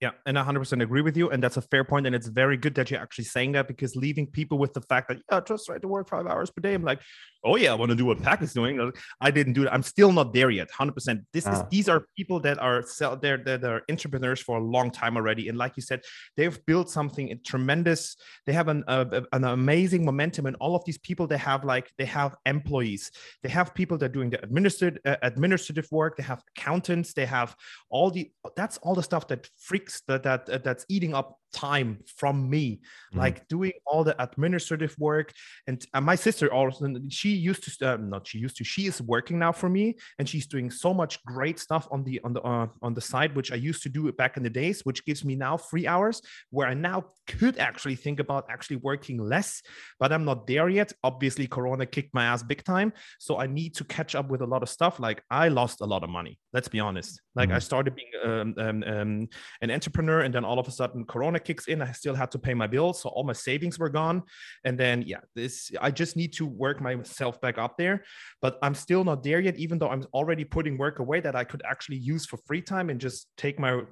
Yeah, 0.00 0.10
and 0.26 0.38
I 0.38 0.44
100% 0.44 0.82
agree 0.82 1.00
with 1.00 1.16
you. 1.16 1.30
And 1.30 1.42
that's 1.42 1.56
a 1.56 1.62
fair 1.62 1.82
point. 1.82 2.06
And 2.06 2.14
it's 2.14 2.26
very 2.28 2.58
good 2.58 2.74
that 2.74 2.90
you're 2.90 3.00
actually 3.00 3.24
saying 3.24 3.52
that 3.52 3.66
because 3.66 3.96
leaving 3.96 4.26
people 4.26 4.58
with 4.58 4.74
the 4.74 4.82
fact 4.82 5.08
that, 5.08 5.18
yeah, 5.32 5.40
just 5.40 5.64
try 5.64 5.78
to 5.78 5.88
work 5.88 6.08
five 6.08 6.26
hours 6.26 6.50
per 6.50 6.60
day. 6.60 6.74
I'm 6.74 6.82
like, 6.82 7.00
oh, 7.46 7.56
yeah, 7.56 7.72
I 7.72 7.74
want 7.74 7.90
to 7.90 7.96
do 7.96 8.04
what 8.04 8.22
Pack 8.22 8.42
is 8.42 8.52
doing. 8.52 8.92
I 9.20 9.30
didn't 9.30 9.54
do 9.54 9.62
it. 9.64 9.68
I'm 9.72 9.82
still 9.82 10.12
not 10.12 10.32
there 10.32 10.50
yet. 10.50 10.68
100%. 10.70 11.24
This 11.32 11.46
is, 11.46 11.62
these 11.70 11.88
are 11.88 12.06
people 12.16 12.40
that 12.40 12.58
are, 12.58 12.82
sell, 12.82 13.16
they're, 13.16 13.38
they're, 13.38 13.58
they're 13.58 13.82
entrepreneurs 13.90 14.40
for 14.40 14.58
a 14.58 14.62
long 14.62 14.90
time 14.90 15.16
already. 15.16 15.48
And 15.48 15.56
like 15.56 15.76
you 15.76 15.82
said, 15.82 16.02
they've 16.36 16.58
built 16.66 16.90
something 16.90 17.38
tremendous. 17.44 18.16
They 18.46 18.52
have 18.52 18.68
an, 18.68 18.84
uh, 18.86 19.22
an 19.32 19.44
amazing 19.44 20.04
momentum. 20.04 20.46
And 20.46 20.56
all 20.60 20.76
of 20.76 20.84
these 20.84 20.98
people, 20.98 21.26
they 21.26 21.38
have 21.38 21.64
like, 21.64 21.90
they 21.98 22.04
have 22.04 22.34
employees, 22.44 23.10
they 23.42 23.48
have 23.48 23.74
people 23.74 23.96
that 23.98 24.06
are 24.06 24.08
doing 24.08 24.30
the 24.30 24.42
administrative, 24.42 25.00
uh, 25.04 25.16
administrative 25.22 25.88
work, 25.90 26.16
they 26.16 26.22
have 26.22 26.42
accountants, 26.56 27.12
they 27.12 27.26
have 27.26 27.56
all 27.90 28.10
the, 28.10 28.30
that's 28.56 28.78
all 28.78 28.94
the 28.94 29.02
stuff 29.02 29.28
that 29.28 29.48
freaks 29.58 30.02
that 30.08 30.22
that 30.22 30.48
uh, 30.48 30.58
that's 30.58 30.84
eating 30.88 31.14
up 31.14 31.38
time 31.56 31.98
from 32.16 32.48
me 32.48 32.76
mm-hmm. 32.76 33.18
like 33.18 33.48
doing 33.48 33.72
all 33.86 34.04
the 34.04 34.14
administrative 34.22 34.94
work. 34.98 35.32
And, 35.66 35.84
and 35.94 36.04
my 36.04 36.14
sister 36.14 36.52
also 36.52 36.86
she 37.08 37.30
used 37.30 37.62
to 37.64 37.94
uh, 37.94 37.96
not 37.96 38.26
she 38.26 38.38
used 38.38 38.56
to 38.58 38.64
she 38.64 38.86
is 38.86 39.00
working 39.00 39.38
now 39.38 39.52
for 39.52 39.68
me 39.68 39.96
and 40.18 40.28
she's 40.28 40.46
doing 40.46 40.70
so 40.70 40.92
much 40.92 41.24
great 41.24 41.58
stuff 41.58 41.88
on 41.90 42.04
the 42.04 42.20
on 42.24 42.32
the 42.34 42.42
uh, 42.42 42.66
on 42.82 42.94
the 42.94 43.00
side 43.00 43.34
which 43.34 43.50
i 43.52 43.54
used 43.54 43.82
to 43.82 43.88
do 43.88 44.08
it 44.08 44.16
back 44.16 44.36
in 44.36 44.42
the 44.42 44.50
days 44.50 44.82
which 44.84 45.04
gives 45.04 45.24
me 45.24 45.34
now 45.34 45.56
three 45.56 45.86
hours 45.86 46.20
where 46.50 46.68
i 46.68 46.74
now 46.74 47.04
could 47.26 47.58
actually 47.58 47.96
think 47.96 48.20
about 48.20 48.44
actually 48.50 48.76
working 48.76 49.18
less 49.18 49.62
but 49.98 50.12
i'm 50.12 50.24
not 50.24 50.46
there 50.46 50.68
yet. 50.68 50.92
Obviously 51.02 51.46
corona 51.46 51.86
kicked 51.86 52.12
my 52.14 52.24
ass 52.24 52.42
big 52.42 52.62
time 52.64 52.92
so 53.18 53.38
i 53.38 53.46
need 53.46 53.74
to 53.74 53.84
catch 53.84 54.14
up 54.14 54.28
with 54.28 54.42
a 54.42 54.46
lot 54.46 54.62
of 54.62 54.68
stuff. 54.68 55.00
Like 55.00 55.22
i 55.30 55.48
lost 55.48 55.80
a 55.80 55.86
lot 55.86 56.02
of 56.04 56.10
money 56.10 56.38
let's 56.52 56.68
be 56.68 56.80
honest 56.80 57.20
like 57.36 57.48
mm-hmm. 57.48 57.56
i 57.56 57.58
started 57.58 57.94
being 57.94 58.08
um, 58.24 58.54
um, 58.58 58.82
um, 58.84 59.28
an 59.60 59.70
entrepreneur 59.70 60.20
and 60.20 60.34
then 60.34 60.44
all 60.44 60.58
of 60.58 60.66
a 60.66 60.70
sudden 60.70 61.04
corona 61.04 61.38
kicks 61.38 61.68
in. 61.68 61.82
I 61.82 61.92
still 61.92 62.14
had 62.14 62.30
to 62.32 62.38
pay 62.38 62.54
my 62.54 62.66
bills 62.66 63.02
so 63.02 63.10
all 63.10 63.24
my 63.24 63.32
savings 63.32 63.78
were 63.78 63.88
gone. 63.88 64.22
And 64.64 64.78
then 64.78 65.02
yeah 65.06 65.20
this 65.34 65.70
i 65.80 65.90
just 65.90 66.16
need 66.16 66.32
to 66.34 66.46
work 66.46 66.80
myself 66.80 67.40
back 67.40 67.58
up 67.58 67.76
there. 67.76 68.04
But 68.40 68.58
i'm 68.62 68.74
still 68.74 69.04
not 69.04 69.22
there 69.22 69.40
yet 69.40 69.56
even 69.56 69.78
though 69.78 69.90
i'm 69.90 70.04
already 70.12 70.44
putting 70.44 70.78
work 70.78 70.98
away 70.98 71.20
that 71.20 71.36
i 71.36 71.44
could 71.44 71.62
actually 71.64 71.98
use 71.98 72.26
for 72.26 72.38
free 72.46 72.62
time 72.62 72.90
and 72.90 73.00
just 73.00 73.28
take 73.36 73.58
my 73.58 73.82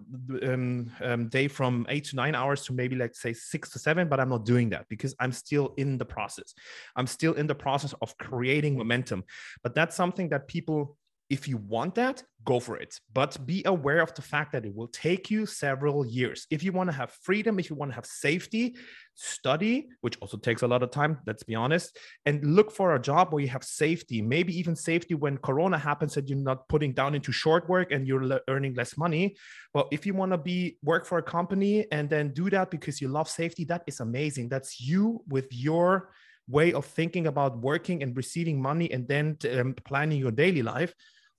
um, 0.42 0.90
um, 1.02 1.28
day 1.28 1.48
from 1.48 1.86
eight 1.88 2.04
to 2.04 2.16
nine 2.16 2.34
hours 2.34 2.64
to 2.64 2.72
maybe 2.72 2.96
like 2.96 3.14
say 3.14 3.32
six 3.32 3.70
to 3.70 3.78
seven 3.78 4.08
but 4.08 4.18
i'm 4.20 4.28
not 4.28 4.44
doing 4.44 4.70
that 4.70 4.86
because 4.88 5.14
i'm 5.20 5.32
still 5.32 5.74
in 5.76 5.98
the 5.98 6.04
process. 6.04 6.54
I'm 6.96 7.06
still 7.06 7.34
in 7.34 7.46
the 7.46 7.54
process 7.54 7.94
of 8.00 8.16
creating 8.18 8.76
momentum. 8.76 9.24
But 9.62 9.74
that's 9.74 9.96
something 9.96 10.28
that 10.30 10.48
people 10.48 10.96
if 11.30 11.48
you 11.48 11.56
want 11.56 11.94
that, 11.94 12.22
go 12.44 12.60
for 12.60 12.76
it. 12.76 13.00
But 13.12 13.46
be 13.46 13.62
aware 13.64 14.00
of 14.00 14.14
the 14.14 14.22
fact 14.22 14.52
that 14.52 14.66
it 14.66 14.74
will 14.74 14.88
take 14.88 15.30
you 15.30 15.46
several 15.46 16.04
years. 16.04 16.46
If 16.50 16.62
you 16.62 16.72
want 16.72 16.90
to 16.90 16.96
have 16.96 17.12
freedom, 17.22 17.58
if 17.58 17.70
you 17.70 17.76
want 17.76 17.90
to 17.92 17.94
have 17.94 18.06
safety, 18.06 18.76
study, 19.14 19.86
which 20.00 20.18
also 20.20 20.36
takes 20.36 20.62
a 20.62 20.66
lot 20.66 20.82
of 20.82 20.90
time, 20.90 21.18
let's 21.26 21.42
be 21.42 21.54
honest, 21.54 21.96
and 22.26 22.44
look 22.44 22.70
for 22.70 22.94
a 22.94 23.00
job 23.00 23.32
where 23.32 23.42
you 23.42 23.48
have 23.48 23.64
safety, 23.64 24.20
maybe 24.20 24.56
even 24.58 24.76
safety 24.76 25.14
when 25.14 25.38
Corona 25.38 25.78
happens 25.78 26.14
that 26.14 26.28
you're 26.28 26.38
not 26.38 26.68
putting 26.68 26.92
down 26.92 27.14
into 27.14 27.32
short 27.32 27.68
work 27.68 27.92
and 27.92 28.06
you're 28.06 28.24
le- 28.24 28.40
earning 28.48 28.74
less 28.74 28.98
money. 28.98 29.36
Well, 29.72 29.88
if 29.92 30.04
you 30.04 30.14
want 30.14 30.32
to 30.32 30.38
be 30.38 30.78
work 30.82 31.06
for 31.06 31.18
a 31.18 31.22
company 31.22 31.86
and 31.90 32.10
then 32.10 32.32
do 32.32 32.50
that 32.50 32.70
because 32.70 33.00
you 33.00 33.08
love 33.08 33.28
safety, 33.28 33.64
that 33.66 33.82
is 33.86 34.00
amazing. 34.00 34.48
That's 34.48 34.80
you 34.80 35.22
with 35.28 35.46
your 35.50 36.10
way 36.48 36.72
of 36.72 36.84
thinking 36.84 37.26
about 37.26 37.58
working 37.58 38.02
and 38.02 38.16
receiving 38.16 38.60
money 38.60 38.90
and 38.92 39.08
then 39.08 39.38
um, 39.58 39.74
planning 39.84 40.18
your 40.18 40.30
daily 40.30 40.62
life 40.62 40.94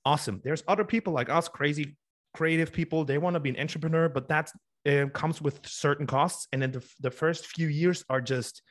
awesome. 0.05 0.41
There's 0.43 0.63
other 0.67 0.83
people 0.83 1.13
like 1.13 1.29
us, 1.29 1.47
crazy 1.47 1.97
creative 2.35 2.71
people. 2.71 3.03
They 3.05 3.17
want 3.17 3.33
to 3.33 3.39
be 3.39 3.49
an 3.49 3.59
entrepreneur, 3.59 4.09
but 4.09 4.27
that 4.29 4.51
uh, 4.87 5.07
comes 5.07 5.41
with 5.41 5.59
certain 5.65 6.05
costs. 6.05 6.47
And 6.53 6.61
then 6.61 6.71
the, 6.71 6.83
the 7.01 7.11
first 7.11 7.47
few 7.47 7.67
years 7.67 8.03
are 8.09 8.21
just 8.21 8.61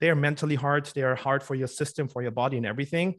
they 0.00 0.10
are 0.10 0.14
mentally 0.14 0.54
hard. 0.54 0.86
They 0.94 1.02
are 1.02 1.16
hard 1.16 1.42
for 1.42 1.56
your 1.56 1.66
system, 1.66 2.06
for 2.08 2.22
your 2.22 2.30
body, 2.30 2.56
and 2.56 2.66
everything. 2.66 3.16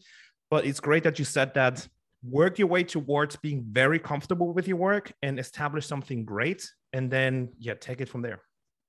But 0.49 0.65
it's 0.65 0.79
great 0.79 1.03
that 1.03 1.19
you 1.19 1.25
said 1.25 1.53
that. 1.55 1.87
Work 2.21 2.59
your 2.59 2.67
way 2.67 2.83
towards 2.83 3.37
being 3.37 3.63
very 3.71 3.97
comfortable 3.97 4.53
with 4.53 4.67
your 4.67 4.75
work 4.75 5.09
and 5.21 5.39
establish 5.39 5.85
something 5.87 6.25
great, 6.25 6.69
and 6.91 7.09
then 7.09 7.53
yeah, 7.57 7.75
take 7.75 8.01
it 8.01 8.09
from 8.09 8.21
there. 8.21 8.41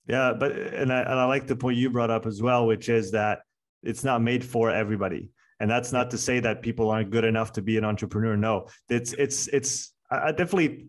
Yeah, 0.09 0.33
but 0.37 0.51
and 0.51 0.93
I, 0.93 1.03
and 1.03 1.13
I 1.13 1.25
like 1.27 1.47
the 1.47 1.55
point 1.55 1.77
you 1.77 1.91
brought 1.91 2.11
up 2.11 2.27
as 2.27 2.43
well, 2.43 2.67
which 2.67 2.89
is 2.89 3.13
that 3.13 3.43
it's 3.85 4.03
not 4.03 4.21
made 4.21 4.45
for 4.45 4.73
everybody 4.73 5.31
and 5.61 5.71
that's 5.71 5.93
not 5.93 6.11
to 6.11 6.19
say 6.19 6.41
that 6.41 6.63
people 6.63 6.91
aren't 6.91 7.11
good 7.11 7.25
enough 7.25 7.53
to 7.53 7.63
be 7.63 7.77
an 7.77 7.85
entrepreneur. 7.85 8.37
No 8.37 8.67
it's 8.89 9.13
it's 9.13 9.47
it's 9.49 9.93
i 10.11 10.33
definitely 10.33 10.87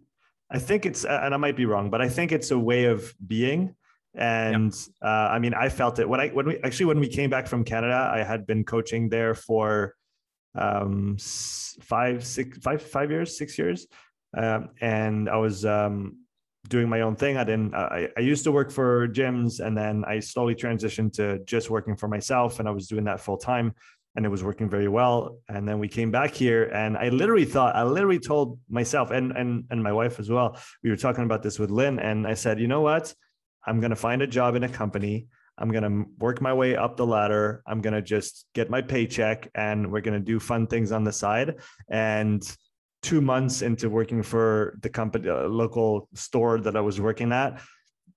i 0.50 0.58
think 0.58 0.86
it's 0.86 1.06
and 1.06 1.34
i 1.34 1.38
might 1.38 1.56
be 1.56 1.66
wrong 1.66 1.90
but 1.90 2.02
i 2.02 2.10
think 2.10 2.32
it's 2.32 2.52
a 2.52 2.58
way 2.60 2.86
of 2.86 3.14
being. 3.28 3.76
And 4.14 4.74
uh, 5.02 5.28
i 5.36 5.40
mean 5.40 5.54
i 5.54 5.70
felt 5.70 6.00
it. 6.00 6.10
When 6.10 6.20
i 6.20 6.30
when 6.30 6.48
we 6.48 6.58
actually 6.64 6.88
when 6.88 7.00
we 7.00 7.08
came 7.08 7.30
back 7.30 7.48
from 7.48 7.64
canada 7.64 8.10
i 8.14 8.24
had 8.24 8.48
been 8.48 8.64
coaching 8.64 9.10
there 9.10 9.36
for 9.36 9.96
um 10.56 11.18
five 11.82 12.26
six 12.26 12.58
five 12.58 12.82
five 12.82 13.12
years 13.12 13.38
six 13.38 13.58
years. 13.58 13.88
Um, 14.36 14.70
and 14.82 15.30
i 15.30 15.38
was 15.38 15.66
um 15.66 16.18
doing 16.68 16.88
my 16.88 17.02
own 17.02 17.16
thing. 17.16 17.38
I 17.38 17.44
didn't 17.44 17.74
I, 17.74 18.10
I 18.16 18.20
used 18.22 18.44
to 18.44 18.52
work 18.52 18.72
for 18.72 19.08
gyms 19.08 19.60
and 19.66 19.76
then 19.76 20.06
i 20.06 20.20
slowly 20.20 20.56
transitioned 20.56 21.14
to 21.14 21.40
just 21.46 21.70
working 21.70 21.96
for 21.96 22.08
myself 22.08 22.60
and 22.60 22.68
i 22.68 22.72
was 22.72 22.88
doing 22.88 23.06
that 23.06 23.20
full 23.20 23.38
time 23.38 23.74
and 24.16 24.26
it 24.26 24.30
was 24.30 24.44
working 24.44 24.70
very 24.70 24.88
well. 24.88 25.38
And 25.48 25.68
then 25.68 25.80
we 25.80 25.88
came 25.88 26.12
back 26.12 26.34
here, 26.34 26.66
and 26.66 26.98
I 26.98 27.10
literally 27.10 27.46
thought, 27.46 27.76
I 27.76 27.84
literally 27.84 28.20
told 28.20 28.60
myself 28.70 29.12
and 29.12 29.32
and 29.32 29.66
and 29.70 29.82
my 29.82 29.94
wife 29.94 30.20
as 30.20 30.30
well. 30.30 30.58
We 30.84 30.90
were 30.90 30.98
talking 30.98 31.24
about 31.24 31.44
this 31.44 31.60
with 31.60 31.72
Lynn, 31.72 32.00
and 32.00 32.28
I 32.28 32.34
said, 32.34 32.60
you 32.60 32.68
know 32.68 32.82
what? 32.82 33.14
I'm 33.66 33.80
gonna 33.80 33.96
find 33.96 34.22
a 34.22 34.28
job 34.28 34.56
in 34.56 34.64
a 34.64 34.70
company. 34.70 35.28
I'm 35.58 35.72
gonna 35.72 36.06
work 36.18 36.42
my 36.42 36.54
way 36.54 36.76
up 36.76 36.98
the 36.98 37.06
ladder. 37.06 37.62
I'm 37.68 37.82
gonna 37.82 38.02
just 38.02 38.46
get 38.54 38.70
my 38.70 38.82
paycheck, 38.82 39.50
and 39.56 39.92
we're 39.92 40.02
gonna 40.02 40.20
do 40.20 40.40
fun 40.40 40.68
things 40.68 40.92
on 40.92 41.04
the 41.04 41.14
side. 41.14 41.56
And 41.90 42.44
two 43.02 43.22
months 43.22 43.62
into 43.62 43.90
working 43.90 44.24
for 44.24 44.78
the 44.82 44.90
company, 44.90 45.30
uh, 45.30 45.48
local 45.48 46.08
store 46.14 46.60
that 46.60 46.76
I 46.76 46.82
was 46.82 47.00
working 47.02 47.32
at, 47.32 47.60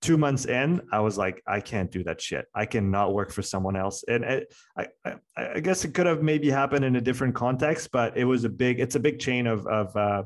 two 0.04 0.18
months 0.18 0.44
in, 0.44 0.82
I 0.92 1.00
was 1.00 1.16
like, 1.16 1.42
I 1.46 1.60
can't 1.60 1.90
do 1.90 2.04
that 2.04 2.20
shit. 2.20 2.46
I 2.54 2.66
cannot 2.66 3.14
work 3.14 3.32
for 3.32 3.40
someone 3.40 3.74
else. 3.74 4.04
And 4.06 4.22
it, 4.22 4.54
I, 4.76 4.86
I, 5.04 5.14
I, 5.34 5.60
guess 5.60 5.82
it 5.86 5.94
could 5.94 6.04
have 6.04 6.22
maybe 6.22 6.50
happened 6.50 6.84
in 6.84 6.96
a 6.96 7.00
different 7.00 7.34
context, 7.34 7.90
but 7.90 8.14
it 8.14 8.24
was 8.24 8.44
a 8.44 8.50
big, 8.50 8.80
it's 8.80 8.96
a 8.96 9.00
big 9.00 9.18
chain 9.18 9.46
of, 9.46 9.66
of 9.66 9.96
uh, 9.96 10.24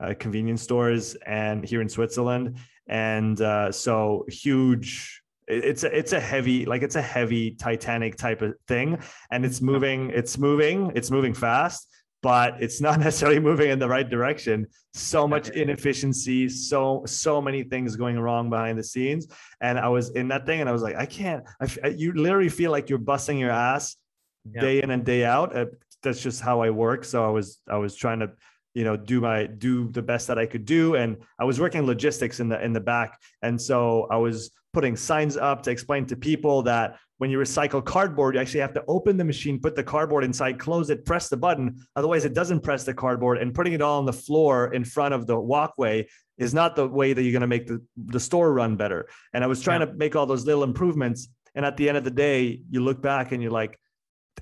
uh, 0.00 0.14
convenience 0.18 0.62
stores 0.62 1.14
and 1.26 1.62
here 1.62 1.82
in 1.82 1.90
Switzerland. 1.90 2.56
And 2.88 3.38
uh, 3.42 3.70
so 3.70 4.24
huge, 4.30 5.22
it's 5.46 5.84
a, 5.84 5.94
it's 5.96 6.14
a 6.14 6.20
heavy, 6.20 6.64
like 6.64 6.80
it's 6.80 6.96
a 6.96 7.02
heavy 7.02 7.50
Titanic 7.50 8.16
type 8.16 8.40
of 8.40 8.54
thing. 8.66 8.98
And 9.30 9.44
it's 9.44 9.60
moving, 9.60 10.10
it's 10.10 10.38
moving, 10.38 10.90
it's 10.94 11.10
moving 11.10 11.34
fast 11.34 11.86
but 12.22 12.56
it's 12.60 12.80
not 12.80 12.98
necessarily 13.00 13.40
moving 13.40 13.70
in 13.70 13.78
the 13.78 13.88
right 13.88 14.08
direction. 14.08 14.66
So 14.94 15.28
much 15.28 15.50
inefficiency, 15.50 16.48
so 16.48 17.02
so 17.06 17.40
many 17.40 17.62
things 17.62 17.96
going 17.96 18.18
wrong 18.18 18.50
behind 18.50 18.78
the 18.78 18.84
scenes. 18.84 19.28
And 19.60 19.78
I 19.78 19.88
was 19.88 20.10
in 20.10 20.28
that 20.28 20.46
thing, 20.46 20.60
and 20.60 20.68
I 20.68 20.72
was 20.72 20.82
like, 20.82 20.96
I 20.96 21.06
can't. 21.06 21.44
I, 21.60 21.88
you 21.88 22.12
literally 22.12 22.48
feel 22.48 22.70
like 22.70 22.88
you're 22.88 22.98
busting 22.98 23.38
your 23.38 23.50
ass 23.50 23.96
yeah. 24.52 24.60
day 24.60 24.82
in 24.82 24.90
and 24.90 25.04
day 25.04 25.24
out. 25.24 25.56
Uh, 25.56 25.66
that's 26.02 26.22
just 26.22 26.40
how 26.40 26.60
I 26.60 26.70
work. 26.70 27.04
So 27.04 27.24
I 27.24 27.30
was 27.30 27.60
I 27.68 27.76
was 27.76 27.94
trying 27.94 28.20
to 28.20 28.30
you 28.74 28.84
know 28.84 28.96
do 28.96 29.20
my 29.20 29.46
do 29.46 29.88
the 29.88 30.02
best 30.02 30.28
that 30.28 30.38
i 30.38 30.44
could 30.46 30.64
do 30.64 30.94
and 30.94 31.16
i 31.40 31.44
was 31.44 31.58
working 31.58 31.84
logistics 31.86 32.38
in 32.38 32.48
the 32.48 32.62
in 32.62 32.72
the 32.72 32.80
back 32.80 33.18
and 33.42 33.60
so 33.60 34.06
i 34.10 34.16
was 34.16 34.52
putting 34.78 34.94
signs 34.94 35.36
up 35.36 35.60
to 35.60 35.72
explain 35.72 36.06
to 36.06 36.14
people 36.14 36.62
that 36.62 37.00
when 37.16 37.30
you 37.30 37.38
recycle 37.38 37.84
cardboard, 37.84 38.36
you 38.36 38.40
actually 38.40 38.60
have 38.60 38.72
to 38.72 38.84
open 38.86 39.16
the 39.16 39.24
machine, 39.24 39.58
put 39.58 39.74
the 39.74 39.82
cardboard 39.82 40.22
inside, 40.22 40.56
close 40.56 40.88
it, 40.88 41.04
press 41.04 41.28
the 41.28 41.36
button. 41.36 41.84
Otherwise, 41.96 42.24
it 42.24 42.32
doesn't 42.32 42.60
press 42.60 42.84
the 42.84 42.94
cardboard. 42.94 43.38
And 43.38 43.52
putting 43.52 43.72
it 43.72 43.82
all 43.82 43.98
on 43.98 44.06
the 44.06 44.12
floor 44.12 44.72
in 44.72 44.84
front 44.84 45.14
of 45.14 45.26
the 45.26 45.36
walkway 45.36 46.06
is 46.36 46.54
not 46.54 46.76
the 46.76 46.86
way 46.86 47.12
that 47.12 47.24
you're 47.24 47.32
going 47.32 47.40
to 47.40 47.48
make 47.48 47.66
the, 47.66 47.82
the 47.96 48.20
store 48.20 48.52
run 48.52 48.76
better. 48.76 49.08
And 49.32 49.42
I 49.42 49.48
was 49.48 49.60
trying 49.60 49.80
yeah. 49.80 49.86
to 49.86 49.94
make 49.94 50.14
all 50.14 50.26
those 50.26 50.46
little 50.46 50.62
improvements. 50.62 51.26
And 51.56 51.66
at 51.66 51.76
the 51.76 51.88
end 51.88 51.98
of 51.98 52.04
the 52.04 52.12
day, 52.12 52.62
you 52.70 52.78
look 52.78 53.02
back 53.02 53.32
and 53.32 53.42
you're 53.42 53.50
like, 53.50 53.80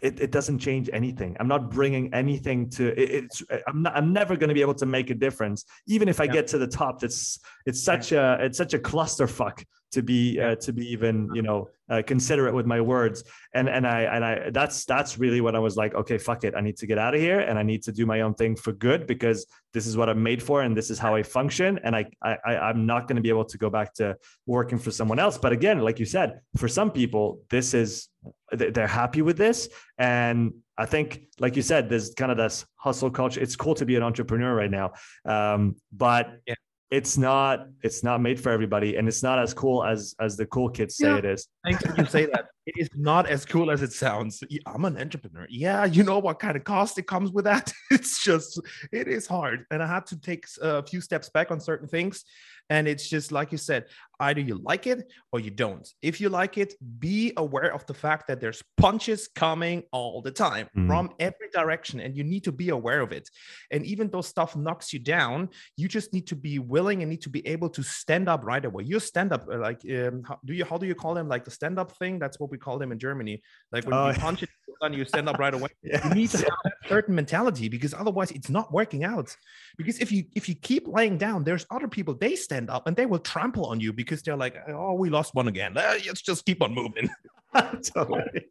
it, 0.03 0.20
it 0.20 0.30
doesn't 0.30 0.59
change 0.59 0.91
anything. 0.93 1.34
I'm 1.41 1.49
not 1.49 1.70
bringing 1.70 2.12
anything 2.12 2.68
to 2.72 2.89
it, 2.89 3.11
it's. 3.11 3.43
I'm 3.66 3.80
not. 3.80 3.97
I'm 3.97 4.12
never 4.12 4.37
going 4.37 4.49
to 4.49 4.55
be 4.55 4.61
able 4.61 4.74
to 4.74 4.84
make 4.84 5.09
a 5.09 5.14
difference, 5.14 5.64
even 5.87 6.07
if 6.07 6.20
I 6.20 6.24
yeah. 6.24 6.32
get 6.32 6.47
to 6.49 6.59
the 6.59 6.66
top. 6.66 7.03
It's 7.03 7.41
it's 7.64 7.82
such 7.82 8.12
yeah. 8.12 8.37
a 8.37 8.45
it's 8.45 8.59
such 8.59 8.74
a 8.74 8.78
clusterfuck 8.78 9.64
to 9.97 10.03
be 10.03 10.38
uh, 10.38 10.57
to 10.57 10.72
be 10.74 10.84
even 10.92 11.30
you 11.34 11.40
know 11.40 11.68
uh, 11.88 12.03
considerate 12.07 12.55
with 12.55 12.66
my 12.66 12.80
words. 12.80 13.24
And 13.55 13.66
and 13.68 13.86
i 13.86 14.01
and 14.14 14.22
i 14.30 14.51
that's 14.51 14.84
that's 14.84 15.18
really 15.18 15.40
when 15.40 15.57
i 15.57 15.59
was 15.59 15.74
like 15.82 15.94
okay 15.94 16.18
fuck 16.18 16.44
it. 16.44 16.53
I 16.55 16.61
need 16.61 16.76
to 16.82 16.86
get 16.86 16.99
out 16.99 17.14
of 17.14 17.20
here 17.20 17.40
and 17.40 17.59
i 17.59 17.64
need 17.70 17.82
to 17.84 17.92
do 17.92 18.05
my 18.05 18.20
own 18.20 18.34
thing 18.34 18.57
for 18.57 18.72
good 18.72 19.07
because 19.07 19.47
this 19.72 19.86
is 19.86 19.97
what 19.97 20.09
i'm 20.11 20.22
made 20.22 20.42
for 20.42 20.62
and 20.64 20.76
this 20.76 20.90
is 20.90 20.99
how 20.99 21.14
i 21.14 21.22
function. 21.22 21.80
And 21.84 21.97
i, 21.97 22.05
I 22.22 22.34
i'm 22.68 22.84
not 22.92 23.09
going 23.09 23.16
to 23.16 23.22
be 23.22 23.32
able 23.36 23.49
to 23.53 23.59
go 23.64 23.70
back 23.70 23.94
to 23.94 24.16
working 24.44 24.78
for 24.78 24.90
someone 24.90 25.18
else. 25.18 25.38
But 25.38 25.53
again 25.53 25.78
like 25.80 25.99
you 25.99 26.09
said 26.16 26.40
for 26.61 26.68
some 26.68 26.90
people 26.90 27.40
this 27.49 27.72
is 27.72 28.09
they're 28.53 28.94
happy 29.03 29.22
with 29.22 29.38
this. 29.38 29.59
And 29.97 30.53
i 30.76 30.86
think 30.92 31.09
like 31.44 31.57
you 31.57 31.62
said 31.62 31.88
there's 31.88 32.09
kind 32.22 32.30
of 32.30 32.36
this 32.36 32.66
hustle 32.84 33.11
culture. 33.11 33.40
It's 33.40 33.57
cool 33.57 33.76
to 33.80 33.86
be 33.86 33.97
an 33.97 34.03
entrepreneur 34.03 34.53
right 34.62 34.74
now. 34.80 34.88
Um, 35.24 35.76
but 35.92 36.24
yeah 36.47 36.61
it's 36.91 37.18
not 37.18 37.66
it's 37.82 38.05
not 38.05 38.20
made 38.20 38.39
for 38.39 38.51
everybody 38.51 38.97
and 38.97 39.09
it's 39.09 39.22
not 39.22 39.39
as 39.39 39.53
cool 39.53 39.84
as 39.84 40.14
as 40.20 40.37
the 40.37 40.47
cool 40.47 40.68
kids 40.68 40.97
say 40.97 41.09
yeah. 41.09 41.16
it 41.16 41.24
is. 41.24 41.49
Thanks 41.64 41.82
you 41.97 42.07
say 42.07 42.26
that. 42.26 42.47
It 42.66 42.74
is 42.78 42.89
not 42.97 43.28
as 43.28 43.45
cool 43.45 43.70
as 43.70 43.80
it 43.82 43.93
sounds. 43.93 44.43
I'm 44.66 44.84
an 44.87 44.99
entrepreneur. 44.99 45.47
Yeah 45.49 45.84
you 45.84 46.03
know 46.03 46.18
what 46.18 46.41
kind 46.41 46.57
of 46.57 46.64
cost 46.64 46.99
it 46.99 47.07
comes 47.07 47.30
with 47.30 47.45
that? 47.45 47.72
It's 47.93 48.22
just 48.22 48.61
it 48.93 49.07
is 49.07 49.26
hard 49.26 49.64
and 49.70 49.80
i 49.82 49.87
had 49.87 50.07
to 50.07 50.20
take 50.20 50.47
a 50.61 50.82
few 50.82 51.01
steps 51.01 51.28
back 51.28 51.53
on 51.53 51.61
certain 51.61 51.87
things 51.87 52.24
and 52.70 52.89
it's 52.89 53.09
just 53.09 53.32
like 53.32 53.53
you 53.53 53.59
said, 53.59 53.87
either 54.21 54.41
you 54.41 54.61
like 54.62 54.87
it 54.87 55.11
or 55.33 55.41
you 55.41 55.51
don't. 55.51 55.89
If 56.03 56.21
you 56.21 56.29
like 56.29 56.59
it, 56.59 56.75
be 56.99 57.33
aware 57.37 57.73
of 57.73 57.87
the 57.87 57.95
fact 57.95 58.27
that 58.29 58.41
there's 58.41 58.62
punches 58.77 59.29
coming 59.29 59.85
all 59.93 60.21
the 60.21 60.31
time 60.31 60.69
mm. 60.77 60.87
from 60.87 61.11
every 61.19 61.49
direction, 61.53 62.01
and 62.01 62.17
you 62.17 62.25
need 62.25 62.45
to 62.45 62.53
be 62.53 62.71
aware 62.71 63.01
of 63.01 63.12
it. 63.12 63.29
And 63.71 63.87
even 63.87 64.11
though 64.11 64.21
stuff 64.21 64.57
knocks 64.57 64.93
you 64.93 64.99
down, 64.99 65.49
you 65.77 65.89
just 65.89 66.12
need 66.12 66.27
to 66.29 66.37
be 66.37 66.59
willing 66.59 67.03
and 67.03 67.11
need 67.11 67.23
to 67.23 67.31
be 67.31 67.47
able 67.47 67.71
to 67.71 67.83
stand 67.83 68.29
up 68.29 68.45
right 68.45 68.64
away. 68.64 68.85
You 68.85 69.01
stand 69.01 69.33
up 69.33 69.47
uh, 69.51 69.59
like 69.59 69.81
um, 69.91 70.23
how, 70.27 70.39
do 70.45 70.53
you 70.53 70.64
how 70.64 70.79
do 70.79 70.87
you 70.87 70.95
call 70.95 71.14
them 71.14 71.29
like 71.29 71.45
the 71.45 71.51
stand 71.51 71.79
up 71.79 71.93
thing? 71.93 72.19
That's 72.19 72.39
what 72.41 72.51
we 72.51 72.59
call 72.59 72.79
them 72.79 72.93
in 72.93 72.99
Germany. 72.99 73.43
Like 73.73 73.87
when 73.87 74.14
you 74.14 74.21
punch 74.21 74.43
it, 74.43 74.51
you 74.91 75.05
stand 75.05 75.29
up 75.29 75.39
right 75.39 75.55
away. 75.55 75.69
yes. 75.83 76.05
You 76.05 76.11
need 76.14 76.31
to 76.31 76.39
have 76.39 76.59
that 76.64 76.75
certain 76.89 77.14
mentality 77.14 77.69
because 77.69 77.95
otherwise 77.95 78.31
it's 78.31 78.51
not 78.51 78.73
working 78.73 79.05
out. 79.05 79.35
Because 79.77 79.99
if 79.99 80.12
you 80.12 80.25
if 80.35 80.49
you 80.49 80.55
keep 80.55 80.87
laying 80.87 81.17
down, 81.19 81.45
there's 81.45 81.67
other 81.71 81.89
people 81.89 82.14
they 82.14 82.37
stand 82.37 82.57
stand 82.57 82.71
up 82.71 82.87
and 82.87 82.97
they 82.97 83.07
will 83.07 83.19
trample 83.19 83.67
on 83.67 83.81
you 83.81 83.93
because 83.93 84.06
they're 84.07 84.37
like, 84.37 84.57
oh, 84.69 84.95
we 84.95 85.11
lost 85.11 85.35
one 85.35 85.49
again. 85.49 85.75
Let's 85.75 86.23
just 86.23 86.45
keep 86.45 86.63
on 86.63 86.75
moving. 86.75 87.11
totally. 87.95 88.47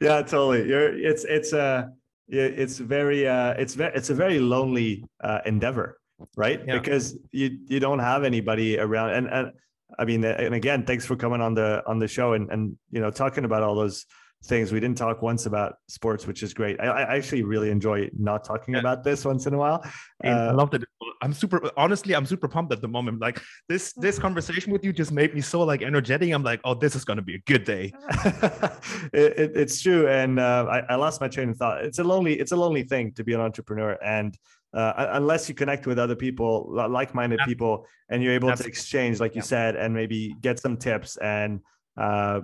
Yeah, 0.00 0.22
totally. 0.22 0.68
You're 0.68 0.96
it's 0.96 1.24
it's 1.24 1.52
a 1.52 1.90
it's 2.28 2.78
very 2.78 3.28
uh 3.28 3.52
it's 3.52 3.74
very 3.74 3.94
it's 3.94 4.10
a 4.10 4.14
very 4.14 4.38
lonely 4.38 5.04
uh 5.22 5.40
endeavor, 5.46 5.98
right? 6.36 6.60
Yeah. 6.66 6.78
Because 6.78 7.16
you 7.32 7.58
you 7.66 7.80
don't 7.80 7.98
have 7.98 8.24
anybody 8.24 8.78
around 8.78 9.10
and 9.10 9.28
and 9.28 9.52
I 9.98 10.04
mean 10.04 10.24
and 10.24 10.54
again, 10.54 10.84
thanks 10.84 11.06
for 11.06 11.16
coming 11.16 11.40
on 11.40 11.54
the 11.54 11.82
on 11.86 11.98
the 11.98 12.08
show 12.08 12.32
and 12.32 12.50
and 12.50 12.76
you 12.90 13.00
know 13.00 13.10
talking 13.10 13.44
about 13.44 13.62
all 13.62 13.74
those 13.74 14.06
things. 14.44 14.72
We 14.72 14.80
didn't 14.80 14.98
talk 14.98 15.22
once 15.22 15.46
about 15.46 15.76
sports, 15.88 16.26
which 16.26 16.42
is 16.42 16.54
great. 16.54 16.80
I, 16.80 16.86
I 16.86 17.16
actually 17.16 17.42
really 17.42 17.70
enjoy 17.70 18.10
not 18.18 18.44
talking 18.44 18.74
yeah. 18.74 18.80
about 18.80 19.04
this 19.04 19.24
once 19.24 19.46
in 19.46 19.54
a 19.54 19.58
while. 19.58 19.82
Uh, 20.24 20.28
I 20.28 20.50
love 20.52 20.72
it. 20.74 20.84
I'm 21.24 21.32
super 21.32 21.70
honestly, 21.78 22.14
I'm 22.14 22.26
super 22.26 22.48
pumped 22.48 22.70
at 22.70 22.82
the 22.82 22.88
moment. 22.88 23.18
Like 23.18 23.40
this, 23.66 23.94
this 23.94 24.18
conversation 24.18 24.70
with 24.72 24.84
you 24.84 24.92
just 24.92 25.10
made 25.10 25.34
me 25.34 25.40
so 25.40 25.62
like 25.62 25.80
energetic. 25.80 26.30
I'm 26.30 26.42
like, 26.42 26.60
oh, 26.64 26.74
this 26.74 26.94
is 26.94 27.02
gonna 27.02 27.22
be 27.22 27.36
a 27.36 27.42
good 27.46 27.64
day. 27.64 27.94
it, 29.12 29.38
it, 29.42 29.52
it's 29.56 29.80
true, 29.80 30.06
and 30.06 30.38
uh, 30.38 30.66
I, 30.70 30.92
I 30.92 30.94
lost 30.96 31.22
my 31.22 31.28
train 31.28 31.48
of 31.48 31.56
thought. 31.56 31.82
It's 31.82 31.98
a 31.98 32.04
lonely, 32.04 32.34
it's 32.34 32.52
a 32.52 32.56
lonely 32.56 32.82
thing 32.82 33.12
to 33.14 33.24
be 33.24 33.32
an 33.32 33.40
entrepreneur, 33.40 33.96
and 34.04 34.36
uh, 34.74 35.08
unless 35.12 35.48
you 35.48 35.54
connect 35.54 35.86
with 35.86 35.98
other 35.98 36.16
people, 36.16 36.68
like-minded 36.90 37.38
yeah. 37.40 37.46
people, 37.46 37.86
and 38.10 38.22
you're 38.22 38.34
able 38.34 38.50
Absolutely. 38.50 38.72
to 38.72 38.78
exchange, 38.78 39.18
like 39.18 39.34
you 39.34 39.40
yeah. 39.40 39.54
said, 39.54 39.76
and 39.76 39.94
maybe 39.94 40.34
get 40.42 40.58
some 40.58 40.76
tips 40.76 41.16
and 41.16 41.60
uh, 41.96 42.42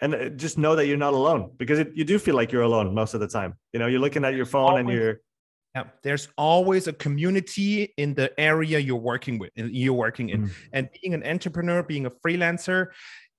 and 0.00 0.14
uh, 0.14 0.28
just 0.30 0.56
know 0.56 0.74
that 0.74 0.86
you're 0.86 0.96
not 0.96 1.12
alone 1.12 1.52
because 1.58 1.78
it, 1.80 1.90
you 1.94 2.04
do 2.04 2.18
feel 2.18 2.34
like 2.34 2.50
you're 2.50 2.62
alone 2.62 2.94
most 2.94 3.12
of 3.12 3.20
the 3.20 3.28
time. 3.28 3.58
You 3.74 3.78
know, 3.78 3.88
you're 3.88 4.00
looking 4.00 4.24
at 4.24 4.34
your 4.34 4.46
phone 4.46 4.70
always, 4.70 4.80
and 4.80 4.90
you're. 4.90 5.20
Yeah, 5.74 5.84
there's 6.02 6.28
always 6.36 6.86
a 6.86 6.92
community 6.92 7.94
in 7.96 8.12
the 8.12 8.38
area 8.38 8.78
you're 8.78 8.96
working 8.96 9.38
with, 9.38 9.50
you're 9.56 9.94
working 9.94 10.28
in, 10.28 10.48
mm. 10.48 10.50
and 10.74 10.90
being 11.00 11.14
an 11.14 11.24
entrepreneur, 11.24 11.82
being 11.82 12.04
a 12.04 12.10
freelancer, 12.10 12.88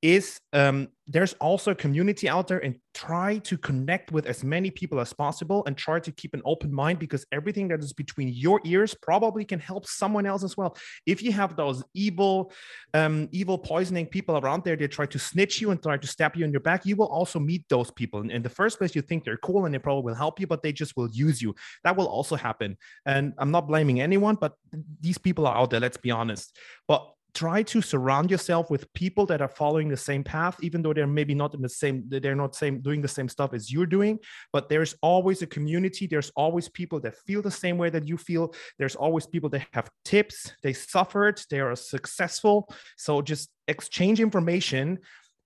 is 0.04 0.38
um, 0.52 0.90
there's 1.08 1.32
also 1.36 1.72
a 1.72 1.76
community 1.76 2.28
out 2.28 2.50
there 2.50 2.60
and 2.60 2.76
try 2.94 3.38
to 3.38 3.58
connect 3.58 4.12
with 4.12 4.26
as 4.26 4.44
many 4.44 4.70
people 4.70 5.00
as 5.00 5.14
possible 5.14 5.64
and 5.66 5.78
try 5.78 5.98
to 5.98 6.12
keep 6.12 6.34
an 6.34 6.42
open 6.44 6.74
mind 6.74 7.00
because 7.00 7.26
everything 7.32 7.70
that 7.70 7.80
is 7.80 7.94
between 7.94 8.28
your 8.28 8.60
ears 8.66 8.94
probably 9.02 9.46
can 9.46 9.60
help 9.60 9.88
someone 9.88 10.26
else 10.26 10.44
as 10.44 10.58
well. 10.58 10.76
If 11.06 11.24
you 11.24 11.32
have 11.32 11.56
those 11.56 11.84
evil 11.94 12.52
um, 12.94 13.30
evil 13.32 13.58
poisoning 13.58 14.06
people 14.06 14.38
around 14.38 14.66
there 14.66 14.76
they 14.76 14.90
try 14.90 15.06
to 15.06 15.18
snitch 15.18 15.62
you 15.62 15.72
and 15.72 15.82
try 15.82 15.96
to 15.96 16.08
stab 16.08 16.36
you 16.36 16.44
in 16.44 16.52
your 16.52 16.62
back 16.62 16.86
you 16.86 16.98
will 16.98 17.08
also 17.08 17.40
meet 17.40 17.64
those 17.70 17.90
people. 17.90 18.20
And 18.20 18.30
in 18.30 18.44
the 18.44 18.50
first 18.50 18.78
place 18.80 18.94
you 18.96 19.02
think 19.02 19.24
they're 19.24 19.38
cool 19.38 19.66
and 19.66 19.74
they 19.74 19.80
probably 19.80 20.04
will 20.04 20.16
help 20.16 20.38
you 20.38 20.48
but 20.48 20.62
they 20.62 20.74
just 20.74 20.98
will 20.98 21.10
use 21.12 21.42
you. 21.42 21.56
That 21.86 21.96
will 21.96 22.08
also 22.08 22.36
happen. 22.36 22.78
And 23.06 23.34
i'm 23.38 23.52
not 23.52 23.70
blaming 23.70 24.02
anyone 24.02 24.36
but 24.36 24.54
these 25.00 25.18
people 25.18 25.48
are 25.48 25.56
out 25.56 25.70
there 25.70 25.80
let's 25.80 25.98
be 25.98 26.12
honest. 26.12 26.58
But 26.90 27.08
try 27.34 27.64
to 27.64 27.82
surround 27.82 28.30
yourself 28.30 28.70
with 28.70 28.92
people 28.94 29.26
that 29.26 29.42
are 29.42 29.48
following 29.48 29.90
the 29.90 29.98
same 29.98 30.24
path 30.24 30.58
even 30.62 30.82
though 30.82 30.94
they're 30.94 31.08
maybe 31.08 31.34
not 31.34 31.54
in 31.54 31.62
the 31.62 31.70
same 31.70 32.04
they're 32.08 32.36
not 32.36 32.56
same 32.56 32.80
doing 32.82 33.02
the 33.02 33.08
same 33.08 33.28
stuff 33.28 33.54
as 33.54 33.72
you're 33.72 33.86
doing 33.86 34.20
but 34.52 34.70
there's 34.70 34.96
always 35.02 35.42
a 35.42 35.48
community 35.48 36.08
there's 36.08 36.32
always 36.36 36.70
people 36.70 37.00
that 37.00 37.16
feel 37.26 37.42
the 37.42 37.52
same 37.52 37.78
way 37.78 37.90
that 37.90 38.08
you 38.08 38.18
feel 38.18 38.54
there's 38.78 38.96
always 38.96 39.26
people 39.26 39.50
that 39.50 39.66
have 39.72 39.90
tips 40.06 40.54
they 40.62 40.74
suffered 40.74 41.42
they 41.50 41.60
are 41.60 41.76
successful 41.76 42.70
so 42.98 43.22
just 43.22 43.50
exchange 43.68 44.20
information 44.20 45.00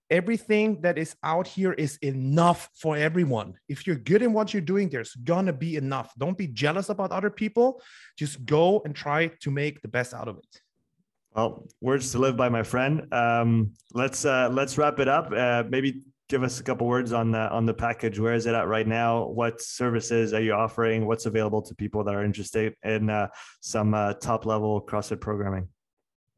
everything 0.09 0.79
that 0.81 0.97
is 0.97 1.15
out 1.23 1.47
here 1.47 1.73
is 1.73 1.97
enough 1.97 2.69
for 2.73 2.95
everyone. 2.95 3.53
If 3.67 3.85
you're 3.85 3.97
good 3.97 4.21
in 4.21 4.33
what 4.33 4.53
you're 4.53 4.61
doing, 4.61 4.89
there's 4.89 5.13
gonna 5.15 5.51
be 5.51 5.75
enough. 5.75 6.13
Don't 6.17 6.38
be 6.38 6.47
jealous 6.47 6.88
about 6.88 7.11
other 7.11 7.29
people. 7.29 7.81
Just 8.17 8.45
go 8.45 8.81
and 8.85 8.95
try 8.95 9.27
to 9.41 9.51
make 9.51 9.81
the 9.81 9.89
best 9.89 10.13
out 10.13 10.29
of 10.29 10.38
it. 10.38 10.61
Well, 11.38 11.67
words 11.81 12.11
to 12.13 12.17
live 12.17 12.35
by, 12.35 12.49
my 12.49 12.63
friend. 12.63 13.13
Um, 13.13 13.73
let's 13.93 14.25
uh, 14.25 14.49
let's 14.51 14.75
wrap 14.75 14.97
it 14.97 15.07
up. 15.07 15.31
Uh, 15.31 15.63
maybe 15.69 16.01
give 16.29 16.41
us 16.41 16.59
a 16.59 16.63
couple 16.63 16.88
words 16.88 17.13
on 17.13 17.29
the 17.29 17.47
on 17.51 17.67
the 17.67 17.75
package. 17.75 18.19
Where 18.19 18.33
is 18.33 18.47
it 18.47 18.55
at 18.55 18.67
right 18.67 18.88
now? 18.88 19.27
What 19.27 19.61
services 19.61 20.33
are 20.33 20.41
you 20.41 20.53
offering? 20.53 21.05
What's 21.05 21.27
available 21.27 21.61
to 21.61 21.75
people 21.75 22.03
that 22.05 22.15
are 22.15 22.25
interested 22.25 22.73
in 22.83 23.11
uh, 23.11 23.27
some 23.59 23.93
uh, 23.93 24.13
top 24.13 24.47
level 24.47 24.81
CrossFit 24.81 25.21
programming? 25.21 25.67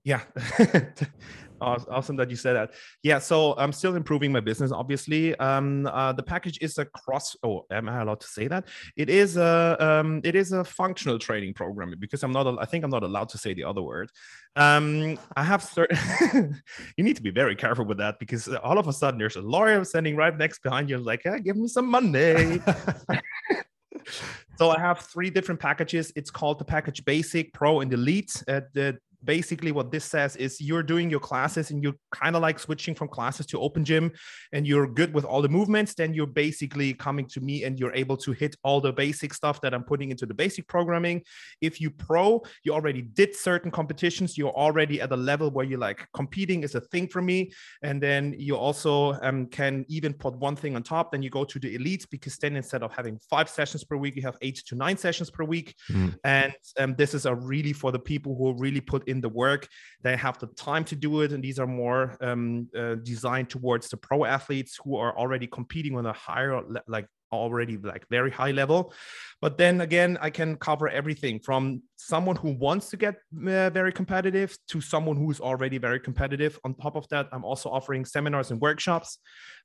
Yeah, 0.04 0.24
awesome 1.62 2.16
that 2.18 2.30
you 2.30 2.36
said 2.36 2.54
that. 2.54 2.72
Yeah, 3.04 3.20
so 3.20 3.56
I'm 3.58 3.72
still 3.72 3.96
improving 3.96 4.32
my 4.32 4.40
business. 4.40 4.72
Obviously, 4.72 5.36
um, 5.36 5.88
uh, 5.88 6.14
the 6.14 6.24
package 6.24 6.58
is 6.62 6.78
a 6.78 6.86
cross. 6.86 7.36
Oh, 7.44 7.66
am 7.72 7.90
I 7.90 8.02
allowed 8.02 8.22
to 8.22 8.28
say 8.28 8.48
that? 8.48 8.68
It 8.96 9.10
is 9.10 9.38
a 9.38 9.78
um, 9.80 10.22
it 10.24 10.36
is 10.36 10.52
a 10.52 10.64
functional 10.64 11.20
training 11.20 11.54
program 11.54 11.94
because 12.00 12.24
I'm 12.24 12.32
not. 12.32 12.48
I 12.60 12.66
think 12.66 12.84
I'm 12.84 12.92
not 12.92 13.04
allowed 13.04 13.30
to 13.30 13.38
say 13.38 13.54
the 13.54 13.64
other 13.64 13.82
word. 13.82 14.12
Um, 14.56 15.18
I 15.36 15.44
have 15.44 15.64
certain. 15.64 16.62
you 16.98 17.04
need 17.04 17.16
to 17.16 17.22
be 17.22 17.32
very 17.32 17.56
careful 17.56 17.86
with 17.86 17.98
that 18.00 18.20
because 18.20 18.48
all 18.48 18.78
of 18.78 18.88
a 18.88 18.94
sudden 18.94 19.20
there's 19.20 19.36
a 19.36 19.42
lawyer 19.42 19.84
standing 19.84 20.16
right 20.16 20.36
next 20.38 20.62
behind 20.64 20.90
you, 20.90 20.98
like, 20.98 21.22
hey, 21.24 21.40
give 21.40 21.56
me 21.56 21.68
some 21.68 21.88
money. 21.88 22.62
so 24.58 24.70
I 24.70 24.80
have 24.80 25.00
three 25.00 25.30
different 25.30 25.60
packages. 25.60 26.12
It's 26.16 26.32
called 26.32 26.60
the 26.60 26.66
package 26.66 27.04
Basic, 27.06 27.54
Pro, 27.54 27.82
and 27.82 27.94
Elite. 27.94 28.44
Uh, 28.48 28.62
the 28.74 28.98
basically 29.24 29.72
what 29.72 29.92
this 29.92 30.06
says 30.06 30.36
is 30.36 30.62
you're 30.62 30.84
doing 30.84 31.10
your 31.10 31.20
classes 31.20 31.72
and 31.72 31.84
you're 31.84 31.96
kind 32.12 32.36
of 32.36 32.42
like 32.42 32.60
switching 32.60 32.96
from 32.96 33.08
classes 33.08 33.46
to 33.46 33.60
open 33.60 33.84
gym 33.84 34.12
and 34.54 34.66
you're 34.66 34.88
good 34.88 35.14
with 35.14 35.26
all 35.26 35.42
the 35.42 35.50
movements 35.50 35.94
then 35.94 36.14
you're 36.14 36.26
basically 36.26 36.94
coming 36.94 37.26
to 37.28 37.42
me 37.42 37.64
and 37.66 37.80
you're 37.80 37.94
able 37.94 38.16
to 38.16 38.32
hit 38.32 38.56
all 38.64 38.80
the 38.80 38.94
basic 38.94 39.34
stuff 39.34 39.60
that 39.62 39.74
i'm 39.74 39.84
putting 39.84 40.12
into 40.12 40.26
the 40.26 40.34
basic 40.34 40.68
programming. 40.68 41.22
If 41.60 41.82
you 41.82 41.90
pro 41.90 42.42
you 42.64 42.74
already 42.74 43.02
did 43.02 43.36
certain 43.36 43.72
competitions 43.72 44.38
you're 44.38 44.58
already 44.66 45.02
at 45.02 45.12
a 45.12 45.18
level 45.18 45.50
where 45.52 45.66
you're 45.66 45.80
like 45.90 46.08
competing 46.14 46.64
is 46.64 46.76
a 46.76 46.82
thing 46.82 47.08
for 47.08 47.22
me. 47.22 47.52
And 47.84 48.02
then 48.02 48.36
you 48.38 48.56
also 48.56 49.14
um, 49.22 49.48
can 49.48 49.86
even 49.90 50.14
put 50.14 50.34
one 50.36 50.56
thing 50.56 50.76
on 50.78 50.84
top 50.84 51.12
then 51.12 51.22
you 51.22 51.30
go 51.30 51.44
to 51.44 51.60
the 51.60 51.76
elite 51.76 52.06
because 52.12 52.38
then 52.38 52.56
instead 52.56 52.84
of 52.84 52.94
having 52.94 53.20
five 53.30 53.50
sessions 53.50 53.84
per 53.84 53.98
week 53.98 54.16
you 54.16 54.22
have 54.22 54.38
eight 54.42 54.62
to 54.68 54.76
nine 54.76 54.98
sessions 54.98 55.30
per 55.30 55.44
week. 55.44 55.76
Mm. 55.92 56.16
and 56.24 56.54
um, 56.78 56.96
this 56.96 57.14
is 57.14 57.26
a 57.26 57.34
really 57.36 57.74
for 57.74 57.92
the 57.92 58.00
people 58.12 58.36
who 58.36 58.54
really 58.54 58.82
put 58.82 59.08
in 59.10 59.22
the 59.22 59.30
work. 59.30 59.68
They 60.02 60.16
have 60.16 60.40
the 60.40 60.48
time 60.48 60.86
to 60.86 60.96
do 60.96 61.22
it, 61.22 61.32
and 61.32 61.44
these 61.44 61.60
are 61.60 61.68
more 61.68 62.18
um, 62.22 62.68
uh, 62.78 62.96
designed 62.96 63.50
towards 63.50 63.90
the 63.90 63.98
pro 63.98 64.26
athletes 64.26 64.80
who 64.84 64.96
are 64.98 65.18
already 65.18 65.48
competing 65.48 65.98
on 65.98 66.06
a 66.06 66.14
higher, 66.14 66.62
like 66.88 67.08
already 67.32 67.78
like 67.78 68.06
very 68.10 68.32
high 68.32 68.52
level. 68.52 68.94
But 69.42 69.58
then 69.58 69.82
again 69.82 70.18
i 70.22 70.30
can 70.30 70.58
cover 70.58 70.90
everything 70.90 71.40
from 71.40 71.84
someone 71.96 72.36
who 72.36 72.52
wants 72.52 72.90
to 72.90 72.98
get 72.98 73.16
uh, 73.16 73.70
very 73.70 73.92
competitive 73.92 74.58
to 74.68 74.82
someone 74.82 75.18
who's 75.18 75.40
already 75.40 75.78
very 75.78 76.00
competitive. 76.00 76.60
On 76.64 76.74
top 76.74 76.96
of 76.96 77.08
that 77.10 77.28
i'm 77.32 77.46
also 77.46 77.70
offering 77.70 78.06
seminars 78.06 78.52
and 78.52 78.60
workshops. 78.62 79.20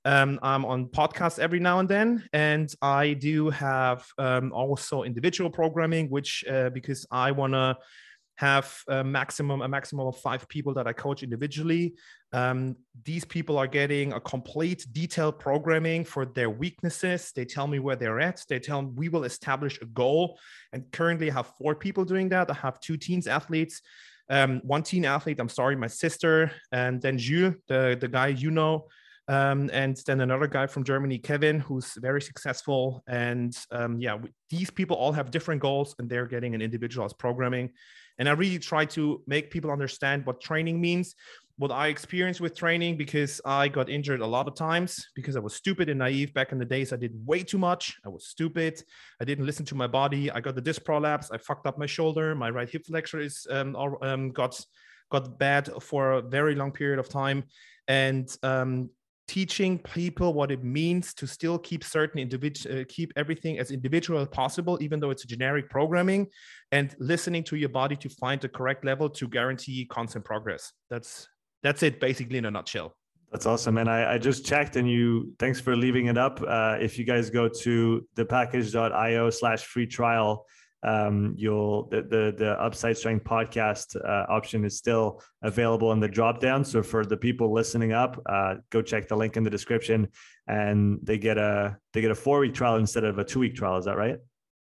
Um, 0.05 0.38
i'm 0.42 0.64
on 0.64 0.86
podcasts 0.86 1.38
every 1.38 1.61
now 1.61 1.78
and 1.78 1.88
then 1.88 2.28
and 2.32 2.72
i 2.82 3.14
do 3.14 3.51
have 3.51 4.07
um, 4.18 4.53
also 4.53 5.03
individual 5.03 5.51
programming 5.51 6.09
which 6.11 6.45
uh, 6.51 6.70
because 6.70 7.07
i 7.11 7.30
want 7.30 7.55
to 7.55 7.76
have 8.37 8.76
a 8.89 9.05
maximum 9.05 9.62
a 9.62 9.68
maximum 9.68 10.07
of 10.07 10.16
five 10.18 10.49
people 10.49 10.74
that 10.74 10.87
I 10.87 10.93
coach 10.93 11.22
individually. 11.22 11.95
Um, 12.32 12.76
these 13.05 13.24
people 13.24 13.57
are 13.59 13.68
getting 13.68 14.12
a 14.12 14.20
complete 14.20 14.87
detailed 14.91 15.39
programming 15.39 16.05
for 16.05 16.26
their 16.26 16.51
weaknesses. 16.51 17.32
They 17.35 17.45
tell 17.45 17.68
me 17.68 17.78
where 17.78 17.97
they're 17.97 18.20
at. 18.20 18.43
They 18.49 18.59
tell 18.59 18.82
me 18.82 18.91
we 18.95 19.09
will 19.09 19.24
establish 19.24 19.80
a 19.80 19.87
goal. 19.87 20.39
And 20.72 20.91
currently, 20.91 21.30
I 21.30 21.35
have 21.35 21.53
four 21.59 21.76
people 21.76 22.05
doing 22.05 22.28
that. 22.30 22.51
I 22.51 22.55
have 22.55 22.80
two 22.80 22.97
teens 22.97 23.28
athletes, 23.28 23.82
um, 24.28 24.61
one 24.64 24.82
teen 24.82 25.05
athlete. 25.05 25.39
I'm 25.39 25.49
sorry, 25.49 25.76
my 25.76 25.87
sister, 25.87 26.51
and 26.72 27.01
then 27.01 27.18
Jules, 27.18 27.55
the 27.68 27.97
the 28.01 28.09
guy 28.09 28.28
you 28.28 28.51
know. 28.51 28.87
Um, 29.26 29.70
and 29.72 29.97
then 30.07 30.20
another 30.20 30.47
guy 30.47 30.66
from 30.66 30.85
Germany, 30.85 31.18
Kevin, 31.18 31.59
who's 31.59 31.95
very 31.97 32.20
successful. 32.20 33.03
And 33.07 33.57
um, 33.70 33.99
yeah, 33.99 34.16
we, 34.16 34.30
these 34.51 34.70
people 34.70 34.97
all 34.97 35.12
have 35.12 35.30
different 35.30 35.62
goals 35.62 35.95
and 35.99 36.11
they're 36.11 36.26
getting 36.26 36.55
an 36.55 36.61
individualized 36.61 37.16
programming. 37.18 37.70
And 38.19 38.29
I 38.29 38.33
really 38.33 38.59
try 38.59 38.85
to 38.87 39.23
make 39.27 39.51
people 39.51 39.71
understand 39.71 40.25
what 40.27 40.41
training 40.41 40.81
means, 40.81 41.15
what 41.57 41.71
I 41.71 41.89
experienced 41.89 42.41
with 42.41 42.57
training, 42.57 42.97
because 42.97 43.41
I 43.45 43.69
got 43.69 43.89
injured 43.89 44.21
a 44.21 44.27
lot 44.27 44.49
of 44.49 44.55
times 44.55 45.09
because 45.15 45.37
I 45.37 45.41
was 45.41 45.55
stupid 45.55 45.89
and 45.89 45.99
naive 45.99 46.35
back 46.35 46.53
in 46.53 46.59
the 46.59 46.65
days. 46.65 46.93
I 46.93 46.97
did 46.97 47.12
way 47.27 47.43
too 47.43 47.59
much. 47.59 47.97
I 48.05 48.09
was 48.09 48.27
stupid. 48.27 48.83
I 49.21 49.25
didn't 49.25 49.47
listen 49.47 49.67
to 49.67 49.75
my 49.75 49.87
body. 49.87 50.31
I 50.31 50.41
got 50.41 50.55
the 50.55 50.61
disc 50.61 50.85
prolapse. 50.85 51.31
I 51.31 51.39
fucked 51.39 51.67
up 51.67 51.79
my 51.79 51.87
shoulder. 51.87 52.35
My 52.35 52.51
right 52.51 52.69
hip 52.69 52.87
flexor 52.87 53.21
is 53.21 53.47
um, 53.51 53.77
um, 54.03 54.31
got 54.31 54.61
got 55.11 55.39
bad 55.39 55.71
for 55.81 56.12
a 56.12 56.23
very 56.23 56.55
long 56.55 56.73
period 56.73 56.99
of 56.99 57.09
time. 57.09 57.45
And 57.87 58.29
um, 58.43 58.91
teaching 59.27 59.79
people 59.79 60.35
what 60.35 60.51
it 60.51 60.62
means 60.62 61.14
to 61.14 61.27
still 61.27 61.59
keep 61.59 61.83
certain 61.83 62.20
individual 62.20 62.81
uh, 62.81 62.85
keep 62.89 63.12
everything 63.16 63.59
as 63.59 63.70
individual 63.70 64.20
as 64.20 64.29
possible 64.29 64.79
even 64.83 65.01
though 65.01 65.11
it's 65.11 65.25
generic 65.25 65.70
programming 65.70 66.27
and 66.72 66.95
listening 66.99 67.43
to 67.43 67.57
your 67.57 67.70
body 67.70 67.97
to 67.97 68.09
find 68.09 68.41
the 68.41 68.49
correct 68.49 68.85
level 68.85 69.09
to 69.09 69.27
guarantee 69.27 69.87
constant 69.87 70.25
progress. 70.25 70.72
That's 70.91 71.29
that's 71.62 71.83
it 71.83 72.01
basically 72.01 72.39
in 72.39 72.45
a 72.45 72.51
nutshell. 72.51 72.95
That's 73.33 73.47
awesome 73.47 73.79
and 73.79 73.91
i, 73.91 74.14
I 74.14 74.18
just 74.18 74.47
checked 74.47 74.77
and 74.77 74.89
you 74.89 75.33
thanks 75.39 75.61
for 75.61 75.75
leaving 75.75 76.07
it 76.07 76.18
up. 76.18 76.41
Uh, 76.47 76.77
if 76.81 76.99
you 76.99 77.05
guys 77.05 77.31
go 77.31 77.49
to 77.49 78.07
thepackage.io 78.16 79.31
slash 79.31 79.64
free 79.64 79.87
trial 79.87 80.45
um, 80.85 81.35
you'll 81.37 81.89
the, 81.89 82.03
the, 82.03 82.35
the 82.37 82.51
upside 82.62 82.97
strength 82.97 83.24
podcast 83.24 83.97
uh, 83.97 84.26
option 84.28 84.64
is 84.64 84.76
still 84.76 85.22
available 85.43 85.93
in 85.93 86.01
the 86.01 86.09
drop 86.09 86.41
down 86.41 86.64
so 86.64 86.82
for 86.82 87.05
the 87.05 87.16
people 87.16 87.53
listening 87.53 87.93
up 87.93 88.20
uh, 88.26 88.55
go 88.70 88.82
check 88.82 89.09
the 89.09 89.16
link 89.16 89.37
in 89.37 89.43
the 89.43 89.51
description 89.51 90.07
and 90.47 90.99
they 91.03 91.18
get 91.18 91.39
a 91.39 91.76
they 91.93 92.01
get 92.01 92.11
a 92.11 92.14
four 92.14 92.41
week 92.41 92.55
trial 92.55 92.76
instead 92.76 93.05
of 93.05 93.18
a 93.18 93.24
two 93.24 93.39
week 93.39 93.55
trial. 93.55 93.76
Is 93.78 93.87
that 93.87 93.97
right 93.97 94.18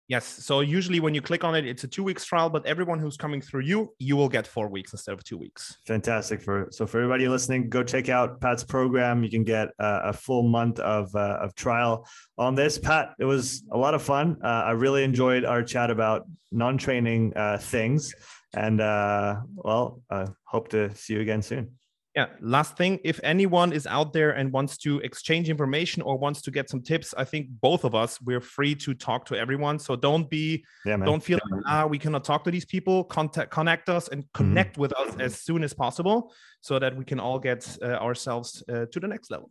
Yes. 0.08 0.24
So 0.24 0.60
usually 0.60 1.00
when 1.00 1.14
you 1.14 1.20
click 1.20 1.44
on 1.44 1.54
it, 1.54 1.66
it's 1.66 1.84
a 1.84 1.88
two 1.88 2.02
weeks 2.02 2.24
trial, 2.24 2.48
but 2.48 2.64
everyone 2.64 2.98
who's 2.98 3.18
coming 3.18 3.42
through 3.42 3.60
you, 3.60 3.92
you 3.98 4.16
will 4.16 4.30
get 4.30 4.46
four 4.46 4.68
weeks 4.68 4.92
instead 4.92 5.12
of 5.12 5.22
two 5.22 5.36
weeks. 5.36 5.76
Fantastic. 5.86 6.40
For 6.40 6.68
so 6.70 6.86
for 6.86 6.96
everybody 6.98 7.28
listening, 7.28 7.68
go 7.68 7.84
check 7.84 8.08
out 8.08 8.40
Pat's 8.40 8.64
program. 8.64 9.22
You 9.22 9.28
can 9.28 9.44
get 9.44 9.68
a, 9.78 10.00
a 10.04 10.12
full 10.14 10.44
month 10.44 10.80
of 10.80 11.14
uh, 11.14 11.38
of 11.42 11.54
trial 11.54 12.08
on 12.38 12.54
this. 12.54 12.78
Pat, 12.78 13.10
it 13.20 13.26
was 13.26 13.62
a 13.70 13.76
lot 13.76 13.92
of 13.92 14.02
fun. 14.02 14.38
Uh, 14.42 14.46
I 14.46 14.70
really 14.70 15.04
enjoyed 15.04 15.44
our 15.44 15.62
chat 15.62 15.90
about 15.90 16.26
non 16.52 16.78
training 16.78 17.34
uh, 17.36 17.58
things, 17.58 18.14
and 18.56 18.80
uh, 18.80 19.36
well, 19.56 20.00
I 20.10 20.24
hope 20.44 20.68
to 20.68 20.94
see 20.94 21.14
you 21.14 21.20
again 21.20 21.42
soon 21.42 21.72
yeah 22.18 22.26
last 22.40 22.76
thing 22.76 22.92
if 23.12 23.18
anyone 23.34 23.70
is 23.78 23.86
out 23.86 24.12
there 24.12 24.30
and 24.38 24.46
wants 24.58 24.74
to 24.84 24.90
exchange 25.08 25.46
information 25.54 26.00
or 26.02 26.12
wants 26.26 26.40
to 26.46 26.50
get 26.50 26.68
some 26.72 26.82
tips 26.90 27.08
i 27.22 27.24
think 27.30 27.44
both 27.68 27.82
of 27.88 27.92
us 28.02 28.10
we're 28.28 28.46
free 28.56 28.74
to 28.74 28.90
talk 29.08 29.20
to 29.30 29.34
everyone 29.44 29.76
so 29.86 29.94
don't 30.08 30.28
be 30.28 30.46
yeah, 30.84 30.96
don't 31.10 31.24
feel 31.28 31.38
like 31.44 31.62
ah 31.74 31.86
we 31.86 31.98
cannot 32.04 32.24
talk 32.30 32.40
to 32.46 32.50
these 32.56 32.68
people 32.74 32.96
contact 33.04 33.50
connect 33.58 33.86
us 33.88 34.04
and 34.08 34.20
mm-hmm. 34.22 34.38
connect 34.40 34.72
mm-hmm. 34.72 34.82
with 34.82 34.92
us 35.02 35.10
as 35.26 35.32
soon 35.46 35.60
as 35.62 35.72
possible 35.84 36.18
so 36.60 36.74
that 36.82 36.92
we 37.00 37.04
can 37.10 37.20
all 37.20 37.38
get 37.38 37.60
uh, 37.82 38.06
ourselves 38.06 38.50
uh, 38.72 38.84
to 38.92 38.98
the 38.98 39.08
next 39.14 39.30
level 39.30 39.50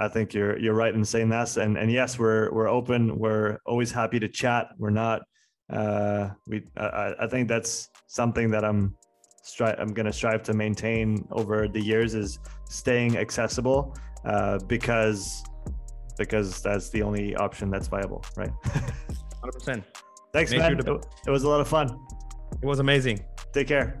I 0.00 0.08
think 0.14 0.32
you're 0.32 0.56
you're 0.62 0.78
right 0.84 0.94
in 0.94 1.04
saying 1.04 1.30
that, 1.30 1.56
and 1.56 1.76
and 1.76 1.90
yes, 1.90 2.20
we're 2.20 2.52
we're 2.52 2.68
open. 2.78 3.18
We're 3.18 3.58
always 3.66 3.90
happy 3.90 4.20
to 4.20 4.28
chat. 4.28 4.64
We're 4.78 4.98
not. 5.04 5.22
Uh, 5.78 6.28
we 6.46 6.56
I, 6.76 7.14
I 7.24 7.26
think 7.26 7.48
that's 7.48 7.90
something 8.06 8.52
that 8.52 8.64
I'm 8.64 8.94
stri- 9.48 9.78
I'm 9.80 9.92
going 9.92 10.06
to 10.06 10.12
strive 10.12 10.42
to 10.44 10.54
maintain 10.54 11.26
over 11.30 11.68
the 11.68 11.80
years 11.80 12.14
is 12.14 12.38
staying 12.68 13.16
accessible 13.16 13.96
uh, 14.24 14.58
because 14.66 15.42
because 16.16 16.60
that's 16.62 16.90
the 16.90 17.00
only 17.02 17.36
option 17.36 17.70
that's 17.70 17.86
viable, 17.86 18.24
right? 18.36 18.50
100%. 19.44 19.84
Thanks, 20.32 20.50
Make 20.50 20.60
man. 20.60 20.72
Sure 20.84 20.98
to- 20.98 21.08
it 21.26 21.30
was 21.30 21.44
a 21.44 21.48
lot 21.48 21.60
of 21.60 21.68
fun. 21.68 21.86
It 22.60 22.66
was 22.66 22.80
amazing. 22.80 23.20
Take 23.52 23.68
care. 23.68 24.00